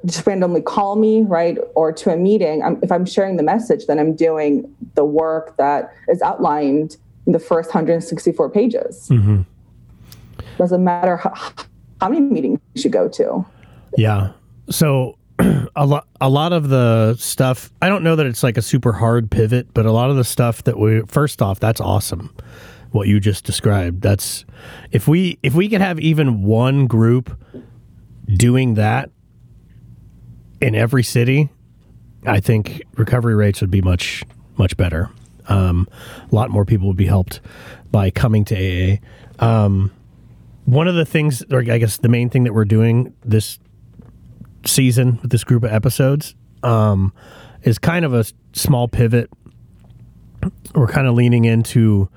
just 0.06 0.26
randomly 0.26 0.62
call 0.62 0.96
me, 0.96 1.22
right, 1.22 1.58
or 1.76 1.92
to 1.92 2.12
a 2.12 2.18
meeting. 2.18 2.64
I'm, 2.64 2.80
if 2.82 2.92
I'm 2.92 3.06
sharing 3.06 3.38
the 3.38 3.44
message, 3.44 3.86
then 3.86 4.00
I'm 4.00 4.16
doing 4.16 4.74
the 4.96 5.06
work 5.06 5.58
that 5.58 5.94
is 6.08 6.22
outlined 6.22 6.98
in 7.26 7.34
the 7.34 7.40
first 7.40 7.70
164 7.70 8.50
pages. 8.50 9.10
Mm-hmm. 9.10 9.42
Doesn't 10.58 10.84
matter 10.84 11.18
how, 11.18 11.34
how 12.02 12.10
many 12.10 12.22
meetings 12.22 12.60
you 12.76 12.90
go 12.90 13.08
to. 13.10 13.46
Yeah. 13.98 14.32
So 14.70 15.18
a 15.76 15.86
lot 15.86 16.08
a 16.20 16.30
lot 16.30 16.52
of 16.52 16.70
the 16.70 17.16
stuff 17.16 17.72
I 17.82 17.90
don't 17.90 18.04
know 18.04 18.16
that 18.16 18.26
it's 18.26 18.42
like 18.42 18.58
a 18.58 18.62
super 18.62 18.94
hard 18.94 19.30
pivot, 19.30 19.74
but 19.74 19.86
a 19.86 19.92
lot 19.92 20.10
of 20.10 20.16
the 20.16 20.24
stuff 20.24 20.64
that 20.64 20.80
we 20.80 21.02
first 21.08 21.42
off, 21.42 21.60
that's 21.60 21.80
awesome. 21.80 22.36
What 22.92 23.08
you 23.08 23.20
just 23.20 23.44
described. 23.44 24.02
That's 24.02 24.46
if 24.92 25.08
we 25.08 25.38
if 25.44 25.54
we 25.54 25.70
could 25.70 25.82
have 25.82 26.00
even 26.00 26.44
one 26.44 26.88
group 26.88 27.38
doing 28.36 28.74
that 28.76 29.12
in 30.62 30.76
every 30.76 31.04
city, 31.04 31.50
I 32.26 32.40
think 32.40 32.82
recovery 32.96 33.36
rates 33.36 33.62
would 33.62 33.72
be 33.72 33.82
much 33.82 34.24
much 34.58 34.76
better. 34.76 35.10
Um, 35.48 35.88
a 36.30 36.36
lot 36.36 36.50
more 36.50 36.66
people 36.66 36.88
would 36.88 36.98
be 36.98 37.06
helped 37.06 37.40
by 37.92 38.10
coming 38.10 38.44
to 38.46 38.56
AA. 38.56 38.98
Um, 39.44 39.92
one 40.66 40.88
of 40.88 40.96
the 40.96 41.06
things, 41.06 41.44
or 41.52 41.60
I 41.60 41.78
guess 41.78 41.98
the 41.98 42.10
main 42.10 42.30
thing 42.30 42.44
that 42.44 42.54
we're 42.54 42.66
doing 42.66 43.14
this 43.24 43.60
season 44.66 45.20
with 45.22 45.32
this 45.32 45.44
group 45.44 45.64
of 45.64 45.72
episodes 45.72 46.36
um, 46.64 47.14
is 47.64 47.78
kind 47.78 48.04
of 48.04 48.14
a 48.14 48.26
small 48.54 48.88
pivot. 48.88 49.30
We're 50.76 50.88
kind 50.88 51.08
of 51.08 51.16
leaning 51.16 51.46
into, 51.46 52.10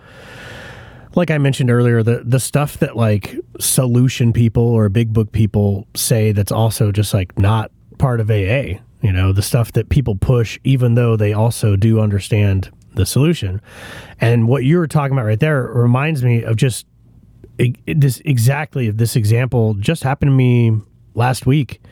like 1.14 1.30
I 1.30 1.38
mentioned 1.38 1.70
earlier, 1.70 2.02
the 2.02 2.22
the 2.24 2.40
stuff 2.40 2.78
that 2.78 2.96
like 2.96 3.36
solution 3.60 4.32
people 4.32 4.64
or 4.64 4.88
big 4.88 5.12
book 5.12 5.30
people 5.30 5.86
say 5.94 6.32
that's 6.32 6.52
also 6.52 6.90
just 6.90 7.14
like 7.14 7.38
not 7.38 7.70
part 8.00 8.20
of 8.20 8.30
AA. 8.30 8.80
You 9.02 9.12
know, 9.12 9.32
the 9.32 9.42
stuff 9.42 9.72
that 9.72 9.88
people 9.88 10.16
push, 10.16 10.58
even 10.64 10.94
though 10.94 11.16
they 11.16 11.32
also 11.32 11.76
do 11.76 12.00
understand 12.00 12.70
the 12.94 13.06
solution. 13.06 13.60
And 14.20 14.48
what 14.48 14.64
you 14.64 14.78
were 14.78 14.88
talking 14.88 15.12
about 15.12 15.24
right 15.24 15.40
there 15.40 15.62
reminds 15.62 16.24
me 16.24 16.42
of 16.42 16.56
just 16.56 16.86
this 17.86 18.22
exactly 18.24 18.90
this 18.90 19.16
example 19.16 19.74
just 19.74 20.02
happened 20.02 20.30
to 20.30 20.34
me 20.34 20.80
last 21.14 21.44
week 21.44 21.82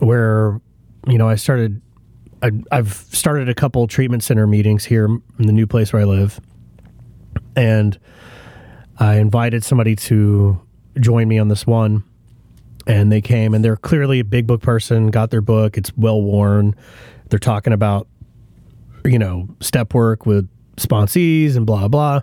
where 0.00 0.60
you 1.06 1.16
know 1.16 1.28
I 1.28 1.36
started 1.36 1.80
I, 2.42 2.50
have 2.70 2.92
started 2.92 3.48
a 3.48 3.54
couple 3.54 3.86
treatment 3.86 4.22
center 4.22 4.46
meetings 4.46 4.84
here 4.84 5.06
in 5.06 5.46
the 5.46 5.52
new 5.52 5.66
place 5.66 5.92
where 5.92 6.02
I 6.02 6.04
live, 6.04 6.40
and 7.54 7.98
I 8.98 9.16
invited 9.16 9.64
somebody 9.64 9.94
to 9.96 10.60
join 11.00 11.28
me 11.28 11.38
on 11.38 11.48
this 11.48 11.66
one, 11.66 12.04
and 12.86 13.10
they 13.12 13.20
came 13.20 13.54
and 13.54 13.64
they're 13.64 13.76
clearly 13.76 14.20
a 14.20 14.24
big 14.24 14.46
book 14.46 14.62
person, 14.62 15.10
got 15.10 15.30
their 15.30 15.40
book, 15.40 15.76
it's 15.76 15.92
well 15.96 16.20
worn. 16.20 16.74
They're 17.30 17.38
talking 17.38 17.72
about 17.72 18.08
you 19.04 19.18
know 19.18 19.48
step 19.60 19.94
work 19.94 20.26
with 20.26 20.48
sponsees 20.76 21.56
and 21.56 21.66
blah 21.66 21.88
blah, 21.88 22.20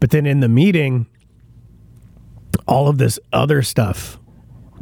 but 0.00 0.10
then 0.10 0.26
in 0.26 0.40
the 0.40 0.48
meeting, 0.48 1.06
all 2.66 2.88
of 2.88 2.98
this 2.98 3.18
other 3.32 3.62
stuff 3.62 4.18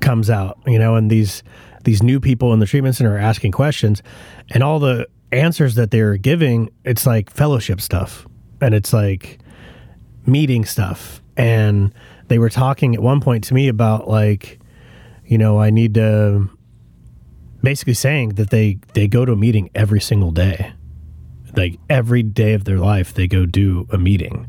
comes 0.01 0.31
out, 0.31 0.59
you 0.67 0.79
know, 0.79 0.95
and 0.97 1.11
these 1.11 1.43
these 1.85 2.03
new 2.03 2.19
people 2.21 2.53
in 2.53 2.59
the 2.59 2.67
treatment 2.67 2.97
center 2.97 3.15
are 3.15 3.19
asking 3.19 3.53
questions, 3.53 4.03
and 4.51 4.63
all 4.63 4.79
the 4.79 5.09
answers 5.33 5.75
that 5.77 5.91
they're 5.91 6.17
giving, 6.17 6.71
it's 6.85 7.07
like 7.07 7.31
fellowship 7.31 7.81
stuff, 7.81 8.27
and 8.61 8.75
it's 8.75 8.93
like 8.93 9.39
meeting 10.27 10.65
stuff, 10.65 11.23
and 11.37 11.95
they 12.29 12.39
were 12.39 12.51
talking 12.51 12.95
at 12.95 13.03
one 13.03 13.21
point 13.21 13.45
to 13.45 13.55
me 13.55 13.69
about 13.69 14.09
like, 14.09 14.59
you 15.27 15.39
know, 15.39 15.61
I 15.61 15.71
need 15.71 15.95
to 15.95 16.49
basically 17.63 17.95
saying 17.95 18.31
that 18.31 18.51
they 18.51 18.79
they 18.95 19.09
go 19.09 19.25
to 19.25 19.33
a 19.33 19.37
meeting 19.37 19.71
every 19.75 20.01
single 20.01 20.31
day 20.31 20.73
like 21.57 21.81
every 21.89 22.23
day 22.23 22.53
of 22.53 22.65
their 22.65 22.79
life 22.79 23.15
they 23.15 23.27
go 23.27 23.45
do 23.45 23.89
a 23.91 23.99
meeting 23.99 24.47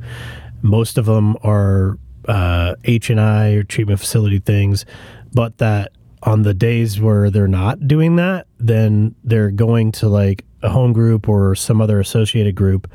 most 0.62 1.00
of 1.00 1.06
them 1.06 1.36
are 1.42 1.98
uh, 2.28 2.76
h&i 2.84 3.52
or 3.54 3.64
treatment 3.64 4.00
facility 4.00 4.38
things 4.38 4.86
but 5.34 5.58
that 5.58 5.94
on 6.24 6.42
the 6.42 6.54
days 6.54 7.00
where 7.00 7.30
they're 7.30 7.48
not 7.48 7.88
doing 7.88 8.16
that, 8.16 8.48
then 8.58 9.16
they're 9.24 9.52
going 9.52 9.92
to 9.94 10.10
like 10.10 10.44
a 10.62 10.70
home 10.70 10.94
group 10.94 11.30
or 11.30 11.56
some 11.56 11.80
other 11.80 12.00
associated 12.00 12.56
group. 12.56 12.92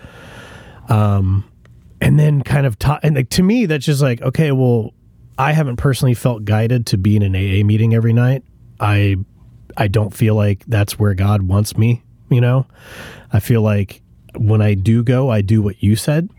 Um, 0.89 1.45
and 2.01 2.19
then 2.19 2.43
kind 2.43 2.67
of 2.67 2.79
talk, 2.79 3.01
and 3.03 3.15
like, 3.15 3.31
to 3.31 3.43
me, 3.43 3.67
that's 3.67 3.87
just 3.87 4.03
like, 4.03 4.21
okay, 4.23 4.51
well, 4.51 4.93
I 5.43 5.51
haven't 5.51 5.77
personally 5.77 6.15
felt 6.15 6.45
guided 6.45 6.87
to 6.87 6.97
be 6.97 7.17
in 7.17 7.23
an 7.25 7.35
AA 7.35 7.65
meeting 7.67 7.95
every 7.95 8.13
night. 8.13 8.45
I, 8.79 9.17
I 9.77 9.89
don't 9.89 10.15
feel 10.15 10.37
like 10.37 10.65
that's 10.67 11.01
where 11.01 11.15
God 11.15 11.43
wants 11.43 11.77
me. 11.77 12.05
You 12.31 12.41
know, 12.41 12.65
I 13.33 13.41
feel 13.41 13.61
like 13.61 14.03
when 14.37 14.63
I 14.63 14.75
do 14.75 15.03
go, 15.03 15.33
I 15.33 15.41
do 15.41 15.61
what 15.61 15.83
you 15.83 15.97
said. 15.97 16.31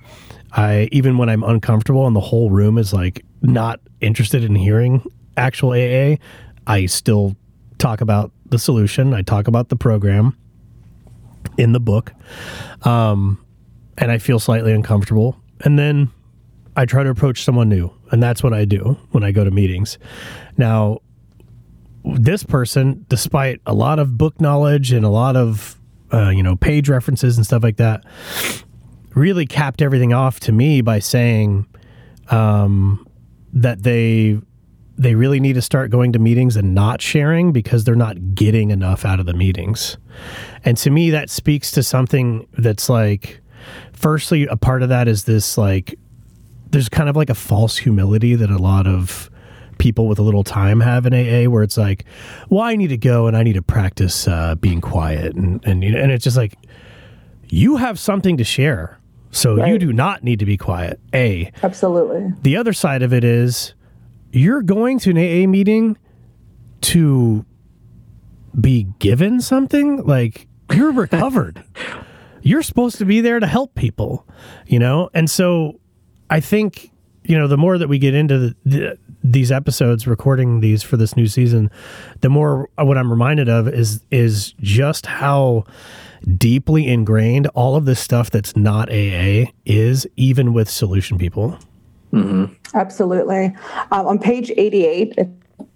I 0.53 0.87
even 0.93 1.17
when 1.17 1.27
I'm 1.27 1.43
uncomfortable 1.43 2.07
and 2.07 2.15
the 2.15 2.21
whole 2.21 2.49
room 2.49 2.77
is 2.77 2.93
like 2.93 3.25
not 3.41 3.81
interested 3.99 4.41
in 4.41 4.55
hearing 4.55 5.03
actual 5.35 5.71
AA, 5.71 6.15
I 6.65 6.85
still 6.85 7.35
talk 7.79 7.99
about 7.99 8.31
the 8.45 8.57
solution. 8.57 9.13
I 9.13 9.21
talk 9.21 9.49
about 9.49 9.67
the 9.67 9.75
program 9.75 10.37
in 11.57 11.73
the 11.73 11.81
book. 11.81 12.13
Um, 12.83 13.45
and 13.97 14.11
I 14.11 14.17
feel 14.17 14.39
slightly 14.39 14.71
uncomfortable. 14.71 15.37
And 15.59 15.77
then 15.77 16.09
I 16.77 16.85
try 16.85 17.03
to 17.03 17.09
approach 17.09 17.43
someone 17.43 17.67
new. 17.67 17.91
And 18.13 18.21
that's 18.21 18.43
what 18.43 18.53
I 18.53 18.63
do 18.63 18.95
when 19.09 19.23
I 19.23 19.31
go 19.31 19.43
to 19.43 19.49
meetings. 19.49 19.97
Now, 20.55 20.99
this 22.05 22.43
person, 22.43 23.07
despite 23.09 23.59
a 23.65 23.73
lot 23.73 23.97
of 23.97 24.19
book 24.19 24.39
knowledge 24.39 24.91
and 24.91 25.03
a 25.03 25.09
lot 25.09 25.35
of, 25.35 25.79
uh, 26.13 26.29
you 26.29 26.43
know, 26.43 26.55
page 26.55 26.89
references 26.89 27.37
and 27.37 27.45
stuff 27.45 27.63
like 27.63 27.77
that, 27.77 28.03
really 29.15 29.47
capped 29.47 29.81
everything 29.81 30.13
off 30.13 30.39
to 30.41 30.51
me 30.51 30.81
by 30.81 30.99
saying 30.99 31.65
um, 32.29 33.07
that 33.51 33.81
they 33.81 34.39
they 34.95 35.15
really 35.15 35.39
need 35.39 35.53
to 35.53 35.61
start 35.61 35.89
going 35.89 36.13
to 36.13 36.19
meetings 36.19 36.55
and 36.55 36.75
not 36.75 37.01
sharing 37.01 37.51
because 37.51 37.83
they're 37.83 37.95
not 37.95 38.35
getting 38.35 38.69
enough 38.69 39.05
out 39.05 39.19
of 39.19 39.25
the 39.25 39.33
meetings. 39.33 39.97
And 40.63 40.77
to 40.77 40.91
me, 40.91 41.09
that 41.09 41.31
speaks 41.31 41.71
to 41.71 41.81
something 41.81 42.47
that's 42.59 42.89
like, 42.89 43.41
firstly, 43.91 44.45
a 44.45 44.55
part 44.55 44.83
of 44.83 44.89
that 44.89 45.07
is 45.07 45.23
this 45.23 45.57
like, 45.57 45.95
there's 46.73 46.89
kind 46.89 47.07
of 47.07 47.15
like 47.15 47.29
a 47.29 47.35
false 47.35 47.77
humility 47.77 48.33
that 48.33 48.49
a 48.49 48.57
lot 48.57 48.87
of 48.87 49.29
people 49.77 50.07
with 50.07 50.17
a 50.17 50.23
little 50.23 50.43
time 50.43 50.79
have 50.79 51.05
in 51.05 51.13
AA 51.13 51.49
where 51.49 51.61
it's 51.61 51.77
like, 51.77 52.03
well, 52.49 52.61
I 52.61 52.75
need 52.75 52.87
to 52.87 52.97
go 52.97 53.27
and 53.27 53.37
I 53.37 53.43
need 53.43 53.53
to 53.53 53.61
practice 53.61 54.27
uh, 54.27 54.55
being 54.55 54.81
quiet. 54.81 55.35
And, 55.35 55.63
and, 55.65 55.83
and 55.83 56.11
it's 56.11 56.23
just 56.23 56.35
like, 56.35 56.55
you 57.47 57.77
have 57.77 57.99
something 57.99 58.37
to 58.37 58.43
share. 58.43 58.99
So 59.29 59.57
right. 59.57 59.71
you 59.71 59.77
do 59.77 59.93
not 59.93 60.23
need 60.23 60.39
to 60.39 60.45
be 60.45 60.57
quiet. 60.57 60.99
A. 61.13 61.51
Absolutely. 61.61 62.33
The 62.41 62.57
other 62.57 62.73
side 62.73 63.03
of 63.03 63.13
it 63.13 63.23
is, 63.23 63.75
you're 64.31 64.63
going 64.63 64.97
to 64.99 65.11
an 65.11 65.17
AA 65.17 65.47
meeting 65.47 65.95
to 66.81 67.45
be 68.59 68.87
given 68.97 69.41
something 69.41 70.03
like 70.05 70.47
you're 70.71 70.91
recovered. 71.05 71.63
you're 72.41 72.63
supposed 72.63 72.97
to 72.97 73.05
be 73.05 73.21
there 73.21 73.39
to 73.39 73.45
help 73.45 73.75
people, 73.75 74.27
you 74.65 74.79
know? 74.79 75.11
And 75.13 75.29
so 75.29 75.79
I 76.29 76.39
think 76.39 76.91
you 77.25 77.37
know, 77.37 77.47
the 77.47 77.57
more 77.57 77.77
that 77.77 77.87
we 77.87 77.97
get 77.99 78.13
into 78.13 78.37
the, 78.37 78.55
the, 78.65 78.97
these 79.23 79.51
episodes, 79.51 80.05
recording 80.05 80.59
these 80.59 80.83
for 80.83 80.97
this 80.97 81.15
new 81.15 81.27
season, 81.27 81.71
the 82.21 82.29
more 82.29 82.69
what 82.77 82.97
I'm 82.97 83.09
reminded 83.09 83.49
of 83.49 83.67
is 83.67 84.03
is 84.11 84.53
just 84.59 85.05
how 85.05 85.63
deeply 86.37 86.87
ingrained 86.87 87.47
all 87.47 87.75
of 87.75 87.85
this 87.85 87.99
stuff 87.99 88.29
that's 88.29 88.55
not 88.55 88.89
AA 88.89 89.51
is, 89.65 90.07
even 90.15 90.53
with 90.53 90.69
solution 90.69 91.17
people. 91.17 91.57
Mm-hmm. 92.11 92.53
Absolutely. 92.73 93.55
Um, 93.91 94.07
on 94.07 94.19
page 94.19 94.51
88, 94.55 95.15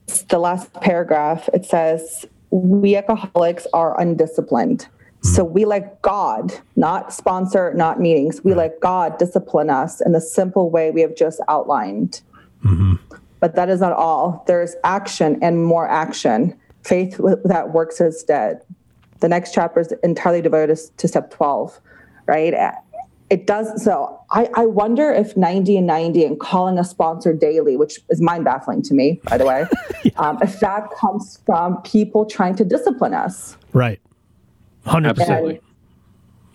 it's 0.07 0.21
the 0.23 0.39
last 0.39 0.71
paragraph. 0.75 1.49
It 1.53 1.65
says, 1.65 2.25
"We 2.51 2.95
alcoholics 2.95 3.67
are 3.73 3.99
undisciplined." 3.99 4.87
Mm-hmm. 5.27 5.35
So 5.35 5.43
we 5.43 5.65
let 5.65 6.01
God, 6.01 6.53
not 6.75 7.13
sponsor, 7.13 7.73
not 7.73 7.99
meetings, 7.99 8.43
we 8.43 8.53
let 8.53 8.79
God 8.79 9.17
discipline 9.17 9.69
us 9.69 10.01
in 10.01 10.13
the 10.13 10.21
simple 10.21 10.69
way 10.69 10.91
we 10.91 11.01
have 11.01 11.15
just 11.15 11.41
outlined. 11.47 12.21
Mm-hmm. 12.63 12.95
But 13.39 13.55
that 13.55 13.69
is 13.69 13.81
not 13.81 13.93
all. 13.93 14.43
There's 14.47 14.75
action 14.83 15.37
and 15.41 15.63
more 15.63 15.87
action. 15.87 16.57
Faith 16.83 17.19
that 17.43 17.73
works 17.73 17.99
is 18.01 18.23
dead. 18.23 18.61
The 19.19 19.27
next 19.27 19.53
chapter 19.53 19.81
is 19.81 19.93
entirely 20.03 20.41
devoted 20.41 20.79
to 20.97 21.07
step 21.07 21.31
12, 21.31 21.79
right? 22.25 22.73
It 23.29 23.45
does. 23.45 23.83
So 23.83 24.19
I, 24.31 24.49
I 24.55 24.65
wonder 24.65 25.11
if 25.11 25.35
90 25.35 25.77
and 25.77 25.87
90 25.87 26.23
and 26.23 26.39
calling 26.39 26.79
a 26.79 26.83
sponsor 26.83 27.33
daily, 27.33 27.75
which 27.75 27.99
is 28.09 28.21
mind 28.21 28.45
baffling 28.45 28.81
to 28.83 28.93
me, 28.93 29.19
by 29.25 29.37
the 29.37 29.45
way, 29.45 29.65
yeah. 30.03 30.11
um, 30.17 30.39
if 30.41 30.59
that 30.61 30.89
comes 30.91 31.41
from 31.45 31.81
people 31.81 32.25
trying 32.25 32.55
to 32.55 32.63
discipline 32.63 33.13
us. 33.13 33.57
Right. 33.73 33.99
Hundred 34.87 35.15
percent. 35.15 35.61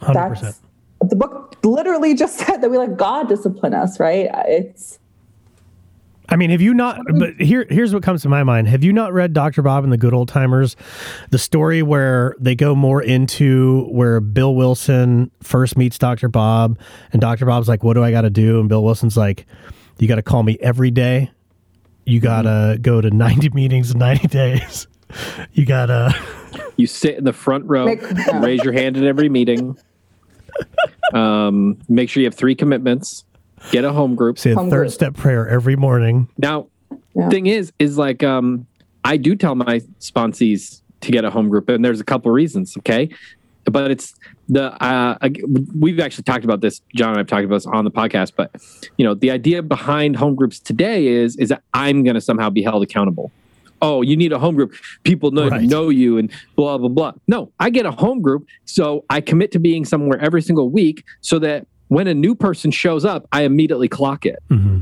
Hundred 0.00 0.28
percent. 0.30 0.56
The 1.02 1.16
book 1.16 1.56
literally 1.62 2.14
just 2.14 2.38
said 2.46 2.58
that 2.58 2.70
we 2.70 2.78
let 2.78 2.96
God 2.96 3.28
discipline 3.28 3.74
us, 3.74 4.00
right? 4.00 4.28
It's. 4.46 4.98
I 6.28 6.36
mean, 6.36 6.50
have 6.50 6.62
you 6.62 6.72
not? 6.72 6.98
But 7.18 7.38
here, 7.38 7.66
here's 7.68 7.92
what 7.92 8.02
comes 8.02 8.22
to 8.22 8.28
my 8.28 8.42
mind. 8.42 8.66
Have 8.68 8.82
you 8.82 8.92
not 8.92 9.12
read 9.12 9.34
Doctor 9.34 9.60
Bob 9.60 9.84
and 9.84 9.92
the 9.92 9.98
Good 9.98 10.14
Old 10.14 10.28
Timers, 10.28 10.76
the 11.30 11.38
story 11.38 11.82
where 11.82 12.34
they 12.40 12.54
go 12.54 12.74
more 12.74 13.02
into 13.02 13.86
where 13.90 14.20
Bill 14.20 14.54
Wilson 14.54 15.30
first 15.42 15.76
meets 15.76 15.98
Doctor 15.98 16.28
Bob, 16.28 16.78
and 17.12 17.20
Doctor 17.20 17.44
Bob's 17.44 17.68
like, 17.68 17.82
"What 17.84 17.94
do 17.94 18.04
I 18.04 18.10
got 18.12 18.22
to 18.22 18.30
do?" 18.30 18.60
And 18.60 18.68
Bill 18.68 18.82
Wilson's 18.82 19.16
like, 19.16 19.46
"You 19.98 20.08
got 20.08 20.14
to 20.14 20.22
call 20.22 20.42
me 20.42 20.56
every 20.60 20.90
day. 20.90 21.30
You 22.06 22.18
got 22.18 22.42
to 22.42 22.78
go 22.80 23.00
to 23.02 23.10
90 23.10 23.50
meetings 23.50 23.90
in 23.90 23.98
90 23.98 24.28
days. 24.28 24.86
You 25.52 25.66
got 25.66 25.86
to." 25.86 26.14
You 26.76 26.86
sit 26.86 27.16
in 27.16 27.24
the 27.24 27.32
front 27.32 27.64
row, 27.66 27.86
make, 27.86 28.02
raise 28.34 28.62
your 28.64 28.72
hand 28.72 28.96
at 28.96 29.04
every 29.04 29.28
meeting. 29.28 29.76
Um, 31.12 31.78
make 31.88 32.08
sure 32.08 32.22
you 32.22 32.26
have 32.26 32.34
three 32.34 32.54
commitments. 32.54 33.24
Get 33.70 33.84
a 33.84 33.92
home 33.92 34.14
group. 34.14 34.38
Say 34.38 34.52
a 34.52 34.54
home 34.54 34.70
third 34.70 34.84
group. 34.84 34.92
step 34.92 35.14
prayer 35.14 35.48
every 35.48 35.76
morning. 35.76 36.28
Now, 36.38 36.68
yeah. 37.14 37.28
thing 37.28 37.46
is, 37.46 37.72
is 37.78 37.98
like 37.98 38.22
um, 38.22 38.66
I 39.04 39.16
do 39.16 39.36
tell 39.36 39.54
my 39.54 39.80
sponsees 40.00 40.80
to 41.00 41.12
get 41.12 41.24
a 41.24 41.30
home 41.30 41.48
group, 41.48 41.68
and 41.68 41.84
there's 41.84 42.00
a 42.00 42.04
couple 42.04 42.30
reasons. 42.32 42.76
Okay, 42.78 43.10
but 43.64 43.90
it's 43.90 44.14
the 44.48 44.72
uh, 44.82 45.16
we've 45.78 46.00
actually 46.00 46.24
talked 46.24 46.44
about 46.44 46.60
this. 46.60 46.80
John 46.94 47.10
and 47.10 47.20
I've 47.20 47.26
talked 47.26 47.44
about 47.44 47.56
this 47.56 47.66
on 47.66 47.84
the 47.84 47.90
podcast. 47.90 48.32
But 48.36 48.50
you 48.96 49.04
know, 49.04 49.14
the 49.14 49.30
idea 49.30 49.62
behind 49.62 50.16
home 50.16 50.34
groups 50.34 50.58
today 50.58 51.06
is 51.06 51.36
is 51.36 51.50
that 51.50 51.62
I'm 51.72 52.02
going 52.02 52.14
to 52.14 52.20
somehow 52.20 52.50
be 52.50 52.62
held 52.62 52.82
accountable 52.82 53.30
oh, 53.82 54.00
you 54.00 54.16
need 54.16 54.32
a 54.32 54.38
home 54.38 54.54
group. 54.54 54.74
People 55.02 55.32
know, 55.32 55.48
right. 55.48 55.62
know 55.62 55.90
you 55.90 56.16
and 56.16 56.30
blah, 56.56 56.78
blah, 56.78 56.88
blah. 56.88 57.12
No, 57.28 57.52
I 57.60 57.68
get 57.68 57.84
a 57.84 57.90
home 57.90 58.22
group. 58.22 58.46
So 58.64 59.04
I 59.10 59.20
commit 59.20 59.52
to 59.52 59.58
being 59.58 59.84
somewhere 59.84 60.18
every 60.20 60.40
single 60.40 60.70
week 60.70 61.04
so 61.20 61.38
that 61.40 61.66
when 61.88 62.06
a 62.06 62.14
new 62.14 62.34
person 62.34 62.70
shows 62.70 63.04
up, 63.04 63.28
I 63.32 63.42
immediately 63.42 63.88
clock 63.88 64.24
it. 64.24 64.38
Mm-hmm 64.48 64.80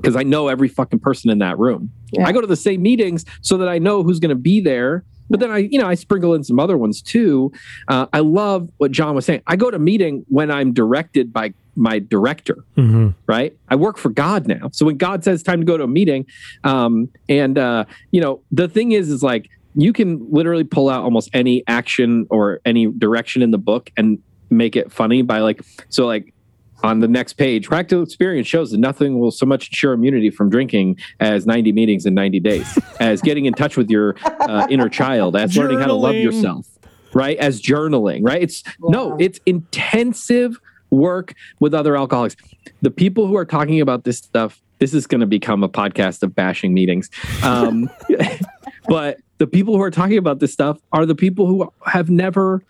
because 0.00 0.14
I 0.14 0.22
know 0.22 0.46
every 0.46 0.68
fucking 0.68 1.00
person 1.00 1.28
in 1.28 1.38
that 1.38 1.58
room. 1.58 1.90
Yeah. 2.12 2.24
I 2.24 2.30
go 2.30 2.40
to 2.40 2.46
the 2.46 2.54
same 2.54 2.82
meetings 2.82 3.24
so 3.42 3.56
that 3.58 3.68
I 3.68 3.78
know 3.78 4.04
who's 4.04 4.20
going 4.20 4.28
to 4.28 4.36
be 4.36 4.60
there. 4.60 5.04
But 5.28 5.40
then 5.40 5.50
I, 5.50 5.58
you 5.58 5.78
know, 5.78 5.86
I 5.86 5.94
sprinkle 5.94 6.34
in 6.34 6.44
some 6.44 6.58
other 6.58 6.78
ones 6.78 7.02
too. 7.02 7.52
Uh, 7.88 8.06
I 8.12 8.20
love 8.20 8.70
what 8.78 8.92
John 8.92 9.14
was 9.14 9.26
saying. 9.26 9.42
I 9.46 9.56
go 9.56 9.70
to 9.70 9.78
meeting 9.78 10.24
when 10.28 10.50
I'm 10.50 10.72
directed 10.72 11.32
by 11.32 11.52
my 11.78 11.98
director, 11.98 12.64
mm-hmm. 12.76 13.10
right? 13.26 13.56
I 13.68 13.76
work 13.76 13.96
for 13.98 14.10
God 14.10 14.46
now. 14.46 14.70
So 14.72 14.84
when 14.84 14.96
God 14.96 15.24
says 15.24 15.42
time 15.42 15.60
to 15.60 15.66
go 15.66 15.76
to 15.76 15.84
a 15.84 15.88
meeting, 15.88 16.26
um, 16.64 17.08
and 17.28 17.56
uh, 17.56 17.84
you 18.10 18.20
know, 18.20 18.42
the 18.50 18.68
thing 18.68 18.92
is, 18.92 19.08
is 19.08 19.22
like 19.22 19.48
you 19.74 19.92
can 19.92 20.26
literally 20.30 20.64
pull 20.64 20.88
out 20.88 21.04
almost 21.04 21.30
any 21.32 21.62
action 21.68 22.26
or 22.30 22.60
any 22.64 22.86
direction 22.86 23.42
in 23.42 23.50
the 23.52 23.58
book 23.58 23.90
and 23.96 24.18
make 24.50 24.76
it 24.76 24.90
funny 24.90 25.22
by 25.22 25.38
like, 25.38 25.62
so 25.88 26.06
like 26.06 26.34
on 26.82 27.00
the 27.00 27.08
next 27.08 27.34
page, 27.34 27.66
practical 27.66 28.02
experience 28.02 28.46
shows 28.46 28.70
that 28.70 28.78
nothing 28.78 29.18
will 29.18 29.30
so 29.30 29.46
much 29.46 29.68
ensure 29.68 29.92
immunity 29.92 30.30
from 30.30 30.48
drinking 30.48 30.98
as 31.20 31.46
90 31.46 31.72
meetings 31.72 32.06
in 32.06 32.14
90 32.14 32.40
days, 32.40 32.78
as 33.00 33.20
getting 33.20 33.46
in 33.46 33.54
touch 33.54 33.76
with 33.76 33.90
your 33.90 34.16
uh, 34.24 34.66
inner 34.70 34.88
child, 34.88 35.36
as 35.36 35.52
Journaling. 35.52 35.56
learning 35.56 35.78
how 35.80 35.86
to 35.86 35.94
love 35.94 36.14
yourself, 36.14 36.66
right? 37.14 37.36
As 37.38 37.60
journaling, 37.60 38.20
right? 38.22 38.42
It's 38.42 38.62
no, 38.80 39.16
it's 39.18 39.40
intensive 39.46 40.60
work 40.90 41.34
with 41.60 41.74
other 41.74 41.96
alcoholics. 41.96 42.36
The 42.82 42.90
people 42.90 43.26
who 43.26 43.36
are 43.36 43.44
talking 43.44 43.80
about 43.80 44.04
this 44.04 44.18
stuff, 44.18 44.60
this 44.78 44.94
is 44.94 45.06
going 45.06 45.20
to 45.20 45.26
become 45.26 45.62
a 45.62 45.68
podcast 45.68 46.22
of 46.22 46.34
bashing 46.34 46.74
meetings. 46.74 47.10
Um, 47.42 47.90
but 48.88 49.18
the 49.38 49.46
people 49.46 49.76
who 49.76 49.82
are 49.82 49.90
talking 49.90 50.18
about 50.18 50.40
this 50.40 50.52
stuff 50.52 50.80
are 50.92 51.06
the 51.06 51.14
people 51.14 51.46
who 51.46 51.72
have 51.86 52.10
never. 52.10 52.62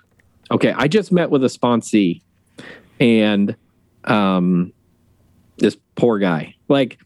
Okay, 0.50 0.72
I 0.72 0.88
just 0.88 1.12
met 1.12 1.30
with 1.30 1.44
a 1.44 1.48
sponsee, 1.48 2.22
and 2.98 3.54
um, 4.04 4.72
this 5.58 5.76
poor 5.94 6.18
guy, 6.18 6.54
like 6.68 6.98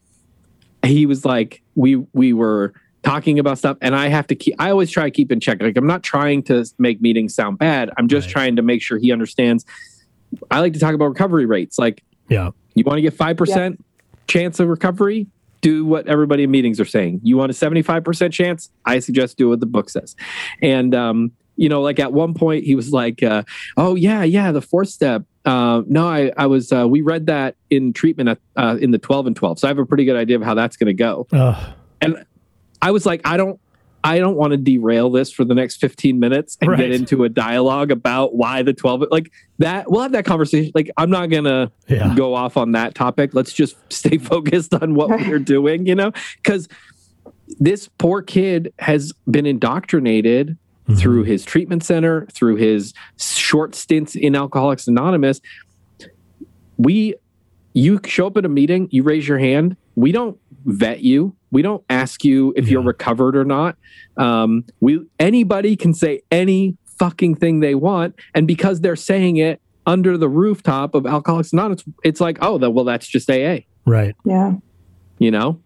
he 0.85 1.05
was 1.05 1.25
like, 1.25 1.61
we 1.75 1.95
we 2.13 2.33
were 2.33 2.73
talking 3.03 3.37
about 3.37 3.57
stuff 3.57 3.77
and 3.81 3.95
i 3.95 4.07
have 4.07 4.25
to 4.25 4.33
keep 4.33 4.55
i 4.59 4.69
always 4.69 4.89
try 4.89 5.03
to 5.03 5.11
keep 5.11 5.29
in 5.29 5.39
check 5.39 5.61
like 5.61 5.75
i'm 5.75 5.85
not 5.85 6.03
trying 6.03 6.41
to 6.41 6.65
make 6.79 7.01
meetings 7.01 7.35
sound 7.35 7.57
bad 7.57 7.89
i'm 7.97 8.07
just 8.07 8.27
right. 8.27 8.31
trying 8.31 8.55
to 8.55 8.61
make 8.61 8.81
sure 8.81 8.97
he 8.97 9.11
understands 9.11 9.65
I 10.51 10.59
like 10.59 10.73
to 10.73 10.79
talk 10.79 10.93
about 10.93 11.05
recovery 11.05 11.45
rates. 11.45 11.77
Like, 11.77 12.03
yeah, 12.29 12.51
you 12.75 12.83
want 12.83 12.97
to 12.97 13.01
get 13.01 13.13
five 13.13 13.37
percent 13.37 13.83
chance 14.27 14.59
of 14.59 14.67
recovery? 14.67 15.27
Do 15.61 15.85
what 15.85 16.07
everybody 16.07 16.43
in 16.43 16.51
meetings 16.51 16.79
are 16.79 16.85
saying. 16.85 17.21
You 17.23 17.37
want 17.37 17.49
a 17.49 17.53
seventy-five 17.53 18.03
percent 18.03 18.33
chance? 18.33 18.69
I 18.85 18.99
suggest 18.99 19.37
do 19.37 19.49
what 19.49 19.59
the 19.59 19.65
book 19.65 19.89
says. 19.89 20.15
And 20.61 20.93
um, 20.93 21.31
you 21.55 21.69
know, 21.69 21.81
like 21.81 21.99
at 21.99 22.11
one 22.11 22.33
point 22.33 22.65
he 22.65 22.75
was 22.75 22.91
like, 22.91 23.23
uh, 23.23 23.43
"Oh 23.77 23.95
yeah, 23.95 24.23
yeah, 24.23 24.51
the 24.51 24.61
fourth 24.61 24.89
step." 24.89 25.23
Uh, 25.45 25.83
no, 25.87 26.07
I, 26.07 26.31
I 26.37 26.47
was. 26.47 26.71
Uh, 26.71 26.87
we 26.87 27.01
read 27.01 27.27
that 27.27 27.55
in 27.69 27.93
treatment 27.93 28.29
at, 28.29 28.39
uh, 28.55 28.77
in 28.81 28.91
the 28.91 28.97
twelve 28.97 29.27
and 29.27 29.35
twelve, 29.35 29.59
so 29.59 29.67
I 29.67 29.69
have 29.69 29.77
a 29.77 29.85
pretty 29.85 30.05
good 30.05 30.15
idea 30.15 30.35
of 30.35 30.43
how 30.43 30.53
that's 30.53 30.77
going 30.77 30.87
to 30.87 30.93
go. 30.93 31.27
And 32.01 32.25
I 32.81 32.91
was 32.91 33.05
like, 33.05 33.21
I 33.23 33.37
don't 33.37 33.59
I 34.03 34.19
don't 34.19 34.35
want 34.35 34.51
to 34.51 34.57
derail 34.57 35.09
this 35.09 35.31
for 35.31 35.45
the 35.45 35.55
next 35.55 35.77
15 35.77 36.19
minutes 36.19 36.57
and 36.59 36.71
right. 36.71 36.77
get 36.77 36.91
into 36.91 37.23
a 37.23 37.29
dialogue 37.29 37.89
about 37.89 38.35
why 38.35 38.61
the 38.61 38.73
12 38.73 39.05
like 39.11 39.31
that 39.59 39.89
we'll 39.89 40.01
have 40.01 40.11
that 40.11 40.25
conversation 40.25 40.71
like 40.75 40.91
I'm 40.97 41.09
not 41.09 41.29
going 41.29 41.45
to 41.45 41.71
yeah. 41.87 42.13
go 42.15 42.35
off 42.35 42.57
on 42.57 42.73
that 42.73 42.95
topic 42.95 43.33
let's 43.33 43.53
just 43.53 43.75
stay 43.93 44.17
focused 44.17 44.73
on 44.73 44.95
what 44.95 45.09
we're 45.09 45.39
doing 45.39 45.85
you 45.85 45.95
know 45.95 46.11
cuz 46.43 46.67
this 47.59 47.89
poor 47.97 48.21
kid 48.21 48.73
has 48.79 49.13
been 49.29 49.45
indoctrinated 49.45 50.49
mm-hmm. 50.87 50.95
through 50.95 51.23
his 51.23 51.45
treatment 51.45 51.83
center 51.83 52.27
through 52.31 52.57
his 52.57 52.93
short 53.17 53.73
stints 53.73 54.15
in 54.15 54.35
Alcoholics 54.35 54.87
Anonymous 54.87 55.39
we 56.77 57.15
you 57.73 57.99
show 58.05 58.27
up 58.27 58.37
at 58.37 58.45
a 58.45 58.49
meeting 58.49 58.89
you 58.91 59.03
raise 59.03 59.27
your 59.27 59.39
hand 59.39 59.77
we 59.95 60.11
don't 60.11 60.37
vet 60.65 61.01
you 61.01 61.35
we 61.53 61.61
don't 61.61 61.83
ask 61.87 62.25
you 62.25 62.51
if 62.57 62.65
yeah. 62.65 62.71
you're 62.71 62.81
recovered 62.81 63.37
or 63.37 63.45
not. 63.45 63.77
Um, 64.17 64.65
we 64.81 65.05
anybody 65.19 65.75
can 65.75 65.93
say 65.93 66.21
any 66.31 66.77
fucking 66.97 67.35
thing 67.35 67.59
they 67.59 67.75
want, 67.75 68.15
and 68.33 68.47
because 68.47 68.81
they're 68.81 68.95
saying 68.95 69.37
it 69.37 69.61
under 69.85 70.17
the 70.17 70.27
rooftop 70.27 70.95
of 70.95 71.05
Alcoholics 71.05 71.53
Anonymous, 71.53 71.83
it's 72.03 72.19
like, 72.19 72.39
oh, 72.41 72.57
that 72.57 72.71
well, 72.71 72.85
that's 72.85 73.07
just 73.07 73.29
AA, 73.29 73.59
right? 73.85 74.15
Yeah, 74.25 74.53
you 75.19 75.31
know. 75.31 75.61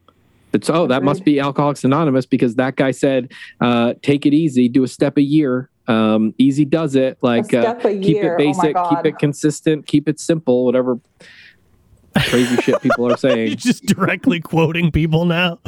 It's 0.54 0.70
oh, 0.70 0.88
that 0.88 1.04
must 1.04 1.24
be 1.24 1.40
Alcoholics 1.40 1.84
Anonymous 1.84 2.26
because 2.26 2.56
that 2.56 2.76
guy 2.76 2.92
said, 2.92 3.32
uh, 3.62 3.94
"Take 4.02 4.26
it 4.26 4.34
easy, 4.34 4.68
do 4.68 4.84
a 4.84 4.88
step 4.88 5.18
a 5.18 5.22
year." 5.22 5.70
Um, 5.88 6.34
easy 6.38 6.66
does 6.66 6.96
it. 6.96 7.18
Like 7.22 7.54
uh, 7.54 7.76
keep 7.76 8.18
it 8.18 8.32
oh 8.32 8.38
basic, 8.38 8.76
oh 8.76 8.90
keep 8.90 9.06
it 9.06 9.20
consistent, 9.20 9.88
keep 9.88 10.10
it 10.10 10.20
simple. 10.20 10.66
Whatever 10.66 11.00
crazy 12.20 12.58
shit 12.58 12.82
people 12.82 13.12
are 13.12 13.18
saying. 13.26 13.48
You're 13.48 13.56
just 13.56 13.86
directly 13.86 14.40
quoting 14.40 14.92
people 14.92 15.26
now. 15.26 15.60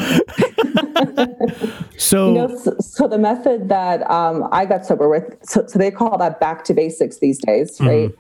so, 1.98 2.28
you 2.28 2.34
know, 2.34 2.58
so, 2.58 2.76
so, 2.80 3.08
the 3.08 3.18
method 3.18 3.70
that 3.70 4.10
um, 4.10 4.48
I 4.52 4.66
got 4.66 4.86
sober 4.86 5.10
with, 5.10 5.38
so, 5.44 5.66
so, 5.68 5.80
they 5.80 5.92
call 5.92 6.18
that 6.18 6.40
back 6.40 6.64
to 6.66 6.74
basics 6.74 7.20
these 7.20 7.40
days, 7.40 7.78
mm-hmm. 7.78 7.88
right? 7.88 8.12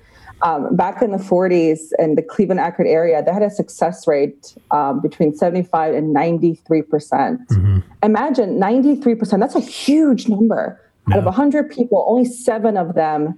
Um, 0.42 0.74
back 0.76 1.02
in 1.02 1.12
the 1.12 1.18
40s 1.18 1.92
in 2.00 2.16
the 2.16 2.22
Cleveland 2.22 2.62
Akron 2.62 2.88
area, 2.88 3.22
they 3.22 3.34
had 3.34 3.42
a 3.42 3.50
success 3.50 4.08
rate 4.08 4.56
um, 4.72 5.02
between 5.02 5.36
75 5.36 5.94
and 5.94 6.14
93 6.14 6.82
percent. 6.84 7.48
Mm-hmm. 7.50 7.80
Imagine 8.04 8.58
93 8.58 9.16
percent. 9.16 9.42
That's 9.42 9.56
a 9.56 9.60
huge 9.60 10.30
number. 10.30 10.80
Yeah. 11.10 11.16
Out 11.16 11.20
of 11.20 11.26
100 11.26 11.70
people, 11.70 12.06
only 12.08 12.24
seven 12.26 12.78
of 12.78 12.96
them 12.96 13.38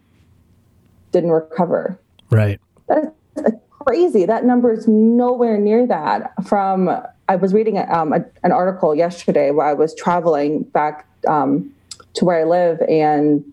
didn't 1.12 1.32
recover. 1.32 1.99
Right. 2.30 2.60
That's 2.88 3.08
a 3.38 3.51
crazy. 3.86 4.26
That 4.26 4.46
number 4.46 4.72
is 4.72 4.88
nowhere 4.88 5.58
near 5.58 5.86
that. 5.88 6.34
From 6.46 6.89
I 7.28 7.36
was 7.36 7.54
reading 7.54 7.78
um, 7.78 8.13
a, 8.13 8.26
an 8.44 8.52
article 8.52 8.94
yesterday 8.96 9.52
where 9.52 9.65
I 9.65 9.74
was 9.74 9.96
traveling 9.96 10.63
back 10.63 11.08
um, 11.28 11.72
to 12.13 12.26
where 12.26 12.39
I 12.39 12.44
live, 12.44 12.82
and 12.89 13.44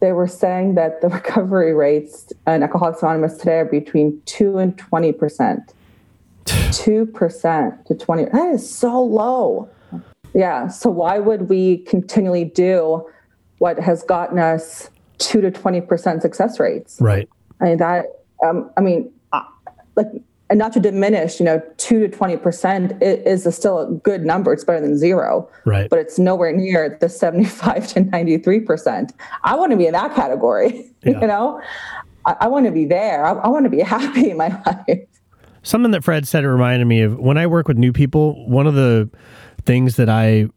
they 0.00 0.12
were 0.12 0.28
saying 0.28 0.74
that 0.74 1.00
the 1.00 1.08
recovery 1.18 1.74
rates 1.74 2.32
in 2.46 2.62
Alcoholics 2.62 3.02
Anonymous 3.02 3.36
today 3.36 3.58
are 3.58 3.64
between 3.64 4.20
two 4.24 4.58
and 4.58 4.76
twenty 4.78 5.12
percent. 5.12 5.74
Two 6.72 7.06
percent 7.06 7.86
to 7.86 7.94
twenty. 7.94 8.24
That 8.24 8.54
is 8.54 8.68
so 8.68 9.02
low. 9.02 9.68
Yeah. 10.34 10.68
So 10.68 10.90
why 10.90 11.18
would 11.18 11.48
we 11.48 11.78
continually 11.78 12.44
do 12.44 13.06
what 13.58 13.78
has 13.78 14.02
gotten 14.02 14.38
us 14.38 14.90
two 15.18 15.40
to 15.40 15.50
twenty 15.50 15.80
percent 15.80 16.22
success 16.22 16.58
rates? 16.58 16.98
Right. 17.00 17.28
I 17.60 17.64
mean 17.64 17.76
that. 17.78 18.06
Um, 18.44 18.70
I 18.76 18.80
mean, 18.80 19.12
like, 19.96 20.06
and 20.50 20.58
not 20.58 20.72
to 20.74 20.80
diminish, 20.80 21.40
you 21.40 21.46
know, 21.46 21.62
two 21.78 22.00
to 22.00 22.08
twenty 22.08 22.36
percent 22.36 23.00
is 23.02 23.46
a 23.46 23.52
still 23.52 23.78
a 23.80 23.90
good 23.90 24.26
number. 24.26 24.52
It's 24.52 24.64
better 24.64 24.80
than 24.80 24.98
zero. 24.98 25.48
Right. 25.64 25.88
But 25.88 25.98
it's 25.98 26.18
nowhere 26.18 26.52
near 26.52 26.98
the 27.00 27.08
seventy-five 27.08 27.88
to 27.94 28.00
ninety-three 28.00 28.60
percent. 28.60 29.12
I 29.44 29.56
want 29.56 29.70
to 29.70 29.76
be 29.76 29.86
in 29.86 29.92
that 29.92 30.14
category. 30.14 30.88
Yeah. 31.04 31.20
You 31.20 31.26
know, 31.26 31.60
I, 32.26 32.36
I 32.42 32.46
want 32.46 32.66
to 32.66 32.70
be 32.70 32.84
there. 32.84 33.26
I, 33.26 33.32
I 33.32 33.48
want 33.48 33.64
to 33.64 33.70
be 33.70 33.80
happy 33.80 34.30
in 34.30 34.36
my 34.36 34.50
life. 34.64 35.00
Something 35.64 35.90
that 35.90 36.04
Fred 36.04 36.28
said 36.28 36.44
reminded 36.44 36.84
me 36.84 37.00
of 37.02 37.18
when 37.18 37.36
I 37.36 37.48
work 37.48 37.66
with 37.66 37.76
new 37.76 37.92
people. 37.92 38.48
One 38.48 38.68
of 38.68 38.74
the 38.74 39.10
things 39.64 39.96
that 39.96 40.08
I 40.08 40.48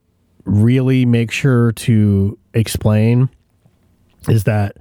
really 0.43 1.05
make 1.05 1.31
sure 1.31 1.71
to 1.71 2.37
explain 2.53 3.29
is 4.29 4.43
that 4.45 4.77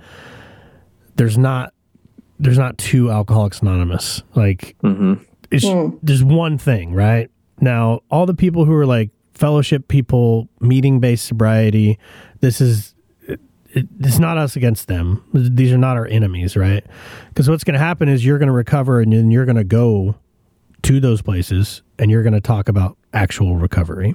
there's 1.16 1.38
not 1.38 1.73
there's 2.38 2.58
not 2.58 2.78
two 2.78 3.10
alcoholics 3.10 3.60
anonymous. 3.60 4.22
Like 4.34 4.76
mm-hmm. 4.82 5.14
it's 5.50 5.66
hmm. 5.66 5.96
there's 6.02 6.24
one 6.24 6.58
thing 6.58 6.92
right? 6.92 7.30
Now 7.60 8.00
all 8.10 8.26
the 8.26 8.34
people 8.34 8.64
who 8.64 8.74
are 8.74 8.86
like 8.86 9.10
fellowship 9.34 9.88
people 9.88 10.48
meeting 10.60 11.00
based 11.00 11.24
sobriety 11.24 11.98
this 12.40 12.60
is 12.60 12.94
it, 13.22 13.40
it, 13.70 13.88
it's 14.00 14.18
not 14.18 14.38
us 14.38 14.54
against 14.54 14.86
them. 14.86 15.24
These 15.32 15.72
are 15.72 15.78
not 15.78 15.96
our 15.96 16.06
enemies 16.06 16.56
right? 16.56 16.84
Because 17.28 17.48
what's 17.48 17.64
going 17.64 17.74
to 17.74 17.84
happen 17.84 18.08
is 18.08 18.24
you're 18.24 18.38
going 18.38 18.48
to 18.48 18.52
recover 18.52 19.00
and 19.00 19.12
then 19.12 19.30
you're 19.30 19.46
going 19.46 19.56
to 19.56 19.64
go 19.64 20.16
to 20.82 21.00
those 21.00 21.22
places 21.22 21.82
and 21.98 22.10
you're 22.10 22.22
going 22.22 22.34
to 22.34 22.40
talk 22.40 22.68
about 22.68 22.96
actual 23.12 23.56
recovery. 23.56 24.14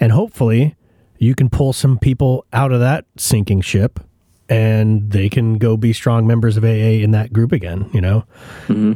And 0.00 0.12
hopefully 0.12 0.74
you 1.18 1.34
can 1.34 1.50
pull 1.50 1.72
some 1.72 1.98
people 1.98 2.44
out 2.52 2.72
of 2.72 2.80
that 2.80 3.04
sinking 3.16 3.60
ship 3.60 4.00
and 4.48 5.10
they 5.10 5.28
can 5.28 5.58
go 5.58 5.76
be 5.76 5.92
strong 5.92 6.26
members 6.26 6.56
of 6.56 6.64
AA 6.64 7.02
in 7.02 7.10
that 7.12 7.32
group 7.32 7.52
again, 7.52 7.90
you 7.92 8.00
know? 8.00 8.24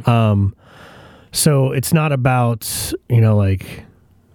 Um, 0.05 0.55
so 1.31 1.71
it's 1.71 1.93
not 1.93 2.11
about, 2.11 2.93
you 3.09 3.21
know, 3.21 3.35
like, 3.35 3.85